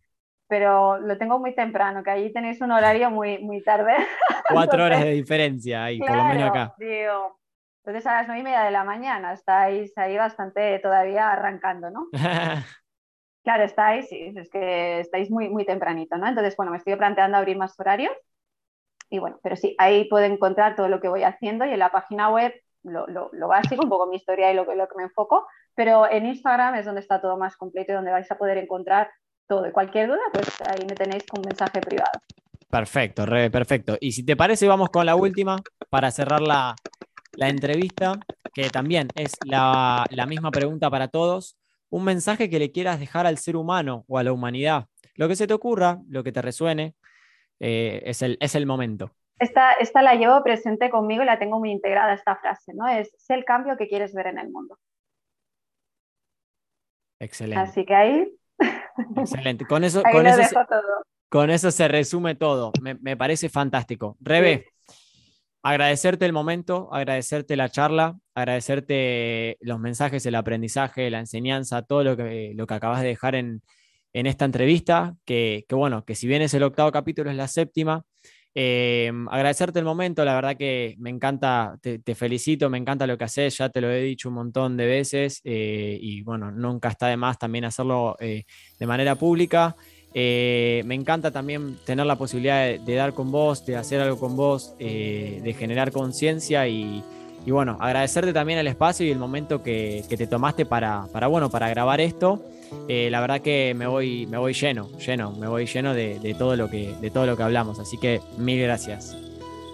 Pero 0.48 0.98
lo 0.98 1.16
tengo 1.16 1.38
muy 1.38 1.54
temprano, 1.54 2.02
que 2.02 2.10
ahí 2.10 2.32
tenéis 2.32 2.60
un 2.60 2.72
horario 2.72 3.10
muy, 3.10 3.38
muy 3.38 3.62
tarde. 3.62 3.94
Cuatro 4.48 4.84
horas 4.84 5.02
de 5.02 5.12
diferencia 5.12 5.84
ahí, 5.84 5.98
por 5.98 6.14
lo 6.14 6.24
menos 6.24 6.50
acá. 6.50 6.74
Digo, 6.78 7.38
entonces 7.78 8.06
a 8.06 8.14
las 8.14 8.26
nueve 8.26 8.40
y 8.40 8.44
media 8.44 8.62
de 8.62 8.70
la 8.70 8.84
mañana 8.84 9.32
estáis 9.32 9.96
ahí 9.96 10.16
bastante 10.16 10.78
todavía 10.80 11.32
arrancando, 11.32 11.90
¿no? 11.90 12.08
claro, 13.42 13.64
estáis, 13.64 14.08
sí, 14.08 14.32
es 14.36 14.50
que 14.50 15.00
estáis 15.00 15.30
muy, 15.30 15.48
muy 15.48 15.64
tempranito, 15.64 16.18
¿no? 16.18 16.28
Entonces, 16.28 16.54
bueno, 16.56 16.70
me 16.70 16.78
estoy 16.78 16.94
planteando 16.96 17.38
abrir 17.38 17.56
más 17.56 17.78
horarios 17.80 18.12
y 19.12 19.18
bueno, 19.18 19.38
pero 19.42 19.56
sí, 19.56 19.74
ahí 19.76 20.06
pueden 20.06 20.32
encontrar 20.32 20.74
todo 20.74 20.88
lo 20.88 20.98
que 20.98 21.08
voy 21.08 21.22
haciendo 21.22 21.66
y 21.66 21.70
en 21.70 21.78
la 21.78 21.90
página 21.90 22.30
web 22.30 22.54
lo, 22.82 23.06
lo, 23.06 23.46
básico, 23.46 23.84
un 23.84 23.90
poco 23.90 24.06
mi 24.06 24.16
historia 24.16 24.50
y 24.50 24.54
lo, 24.54 24.64
lo 24.64 24.88
que 24.88 24.96
me 24.96 25.02
enfoco, 25.02 25.46
pero 25.74 26.10
en 26.10 26.24
Instagram 26.24 26.76
es 26.76 26.86
donde 26.86 27.02
está 27.02 27.20
todo 27.20 27.36
más 27.36 27.54
completo 27.56 27.92
y 27.92 27.94
donde 27.94 28.10
vais 28.10 28.30
a 28.30 28.38
poder 28.38 28.56
encontrar 28.56 29.10
todo. 29.46 29.68
Y 29.68 29.72
cualquier 29.72 30.08
duda, 30.08 30.22
pues 30.32 30.48
ahí 30.62 30.86
me 30.88 30.94
tenéis 30.94 31.24
con 31.26 31.42
mensaje 31.42 31.80
privado. 31.82 32.10
Perfecto, 32.70 33.26
Rebe, 33.26 33.50
perfecto. 33.50 33.98
Y 34.00 34.12
si 34.12 34.24
te 34.24 34.34
parece, 34.34 34.66
vamos 34.66 34.88
con 34.88 35.04
la 35.04 35.14
última 35.14 35.58
para 35.90 36.10
cerrar 36.10 36.40
la, 36.40 36.74
la 37.36 37.50
entrevista, 37.50 38.18
que 38.54 38.70
también 38.70 39.08
es 39.14 39.32
la, 39.44 40.06
la 40.08 40.24
misma 40.24 40.50
pregunta 40.50 40.88
para 40.88 41.08
todos. 41.08 41.58
Un 41.90 42.04
mensaje 42.04 42.48
que 42.48 42.58
le 42.58 42.72
quieras 42.72 42.98
dejar 42.98 43.26
al 43.26 43.36
ser 43.36 43.56
humano 43.56 44.06
o 44.08 44.16
a 44.16 44.22
la 44.22 44.32
humanidad. 44.32 44.86
Lo 45.16 45.28
que 45.28 45.36
se 45.36 45.46
te 45.46 45.52
ocurra, 45.52 46.00
lo 46.08 46.24
que 46.24 46.32
te 46.32 46.40
resuene, 46.40 46.94
eh, 47.64 48.02
es, 48.06 48.22
el, 48.22 48.36
es 48.40 48.56
el 48.56 48.66
momento. 48.66 49.12
Esta, 49.38 49.74
esta 49.74 50.02
la 50.02 50.16
llevo 50.16 50.42
presente 50.42 50.90
conmigo 50.90 51.22
y 51.22 51.26
la 51.26 51.38
tengo 51.38 51.60
muy 51.60 51.70
integrada 51.70 52.12
esta 52.12 52.34
frase, 52.34 52.74
¿no? 52.74 52.88
Es, 52.88 53.14
sé 53.16 53.34
el 53.34 53.44
cambio 53.44 53.76
que 53.76 53.86
quieres 53.86 54.12
ver 54.12 54.26
en 54.26 54.38
el 54.38 54.50
mundo. 54.50 54.78
Excelente. 57.20 57.62
Así 57.62 57.86
que 57.86 57.94
ahí... 57.94 58.36
Excelente. 59.16 59.64
Con 59.64 59.84
eso, 59.84 60.02
con, 60.12 60.26
eso 60.26 60.42
se, 60.42 60.56
con 61.28 61.50
eso 61.50 61.70
se 61.70 61.86
resume 61.86 62.34
todo. 62.34 62.72
Me, 62.82 62.94
me 62.94 63.16
parece 63.16 63.48
fantástico. 63.48 64.16
Rebe, 64.20 64.66
agradecerte 65.62 66.26
el 66.26 66.32
momento, 66.32 66.92
agradecerte 66.92 67.54
la 67.54 67.68
charla, 67.68 68.18
agradecerte 68.34 69.56
los 69.60 69.78
mensajes, 69.78 70.26
el 70.26 70.34
aprendizaje, 70.34 71.10
la 71.10 71.20
enseñanza, 71.20 71.82
todo 71.82 72.02
lo 72.02 72.16
que, 72.16 72.54
lo 72.56 72.66
que 72.66 72.74
acabas 72.74 73.02
de 73.02 73.08
dejar 73.08 73.36
en, 73.36 73.62
en 74.12 74.26
esta 74.26 74.44
entrevista, 74.44 75.16
que, 75.24 75.64
bueno, 75.70 76.04
que 76.04 76.14
si 76.14 76.26
bien 76.26 76.42
es 76.42 76.54
el 76.54 76.62
octavo 76.62 76.92
capítulo, 76.92 77.30
es 77.30 77.36
la 77.36 77.48
séptima, 77.48 78.04
Em, 78.54 79.28
agradecerte 79.30 79.78
el 79.78 79.86
momento, 79.86 80.24
la 80.26 80.34
verdad 80.34 80.56
que 80.58 80.94
me 80.98 81.08
encanta, 81.08 81.78
te, 81.80 82.14
felicito, 82.14 82.68
me 82.68 82.76
encanta 82.76 83.06
lo 83.06 83.16
que 83.16 83.24
haces, 83.24 83.56
ya 83.56 83.70
te 83.70 83.80
lo 83.80 83.90
he 83.90 84.02
dicho 84.02 84.28
un 84.28 84.34
montón 84.34 84.76
de 84.76 84.84
veces 84.84 85.40
eh, 85.44 85.98
y 85.98 86.20
bueno, 86.22 86.50
nunca 86.50 86.90
está 86.90 87.06
de 87.06 87.16
más 87.16 87.38
también 87.38 87.64
hacerlo 87.64 88.16
eh, 88.20 88.44
de 88.78 88.86
manera 88.86 89.14
pública. 89.14 89.74
Eh, 90.14 90.82
me 90.84 90.94
encanta 90.94 91.30
también 91.30 91.78
tener 91.86 92.04
la 92.04 92.16
posibilidad 92.16 92.78
de, 92.78 92.94
dar 92.94 93.14
con 93.14 93.32
vos, 93.32 93.64
de 93.64 93.76
hacer 93.76 94.02
algo 94.02 94.18
con 94.18 94.36
vos, 94.36 94.76
de 94.78 95.56
generar 95.58 95.90
conciencia 95.90 96.68
y, 96.68 97.02
bueno, 97.46 97.78
agradecerte 97.80 98.34
también 98.34 98.58
el 98.58 98.66
espacio 98.66 99.06
y 99.06 99.10
el 99.10 99.18
momento 99.18 99.62
que, 99.62 100.04
te 100.06 100.26
tomaste 100.26 100.66
para, 100.66 101.06
para, 101.10 101.28
bueno, 101.28 101.48
para 101.48 101.70
grabar 101.70 102.02
esto. 102.02 102.44
Eh, 102.88 103.08
la 103.10 103.20
verdad 103.20 103.40
que 103.40 103.74
me 103.74 103.86
voy, 103.86 104.26
me 104.26 104.38
voy 104.38 104.52
lleno, 104.52 104.88
lleno, 104.98 105.32
me 105.32 105.48
voy 105.48 105.66
lleno 105.66 105.94
de, 105.94 106.34
todo 106.38 106.56
lo 106.56 106.68
que, 106.68 106.94
de 107.00 107.10
todo 107.10 107.26
lo 107.26 107.36
que 107.36 107.42
hablamos. 107.42 107.78
Así 107.78 107.98
que 107.98 108.20
mil 108.36 108.60
gracias. 108.62 109.16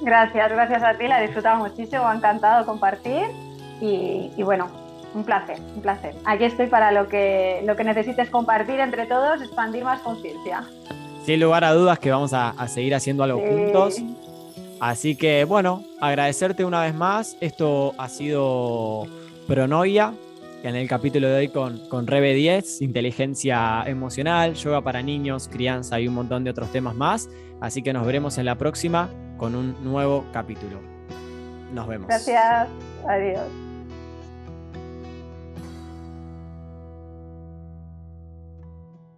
Gracias, 0.02 0.50
gracias 0.50 0.82
a 0.82 0.96
ti, 0.96 1.08
la 1.08 1.18
he 1.18 1.26
disfrutado 1.26 1.56
muchísimo, 1.56 2.06
ha 2.06 2.14
encantado 2.14 2.64
compartir 2.64 3.24
y, 3.80 4.42
bueno, 4.42 4.68
un 5.14 5.24
placer, 5.24 5.58
un 5.74 5.82
placer. 5.82 6.14
Aquí 6.24 6.44
estoy 6.44 6.66
para 6.66 6.92
lo 6.92 7.08
que, 7.08 7.62
lo 7.64 7.74
que 7.74 7.84
necesites 7.84 8.30
compartir 8.30 8.78
entre 8.80 9.06
todos, 9.06 9.42
expandir 9.42 9.84
más 9.84 10.00
conciencia. 10.00 10.62
Sin 11.24 11.40
lugar 11.40 11.64
a 11.64 11.72
dudas 11.72 11.98
que 11.98 12.10
vamos 12.10 12.32
a, 12.32 12.54
seguir 12.68 12.94
haciendo 12.94 13.24
algo 13.24 13.40
juntos. 13.40 13.96
Así 14.80 15.16
que 15.16 15.44
bueno, 15.44 15.82
agradecerte 16.00 16.64
una 16.64 16.82
vez 16.82 16.94
más. 16.94 17.36
Esto 17.40 17.94
ha 17.98 18.08
sido 18.08 19.06
Pronoia, 19.48 20.12
en 20.62 20.76
el 20.76 20.88
capítulo 20.88 21.28
de 21.28 21.36
hoy 21.36 21.48
con, 21.48 21.78
con 21.88 22.06
Rebe 22.06 22.34
10, 22.34 22.82
inteligencia 22.82 23.82
emocional, 23.86 24.54
yoga 24.54 24.80
para 24.82 25.02
niños, 25.02 25.48
crianza 25.48 26.00
y 26.00 26.08
un 26.08 26.14
montón 26.14 26.44
de 26.44 26.50
otros 26.50 26.70
temas 26.72 26.94
más. 26.94 27.28
Así 27.60 27.82
que 27.82 27.92
nos 27.92 28.06
veremos 28.06 28.38
en 28.38 28.46
la 28.46 28.56
próxima 28.56 29.08
con 29.36 29.54
un 29.54 29.76
nuevo 29.84 30.24
capítulo. 30.32 30.80
Nos 31.72 31.86
vemos. 31.86 32.08
Gracias. 32.08 32.68
Adiós. 33.06 33.67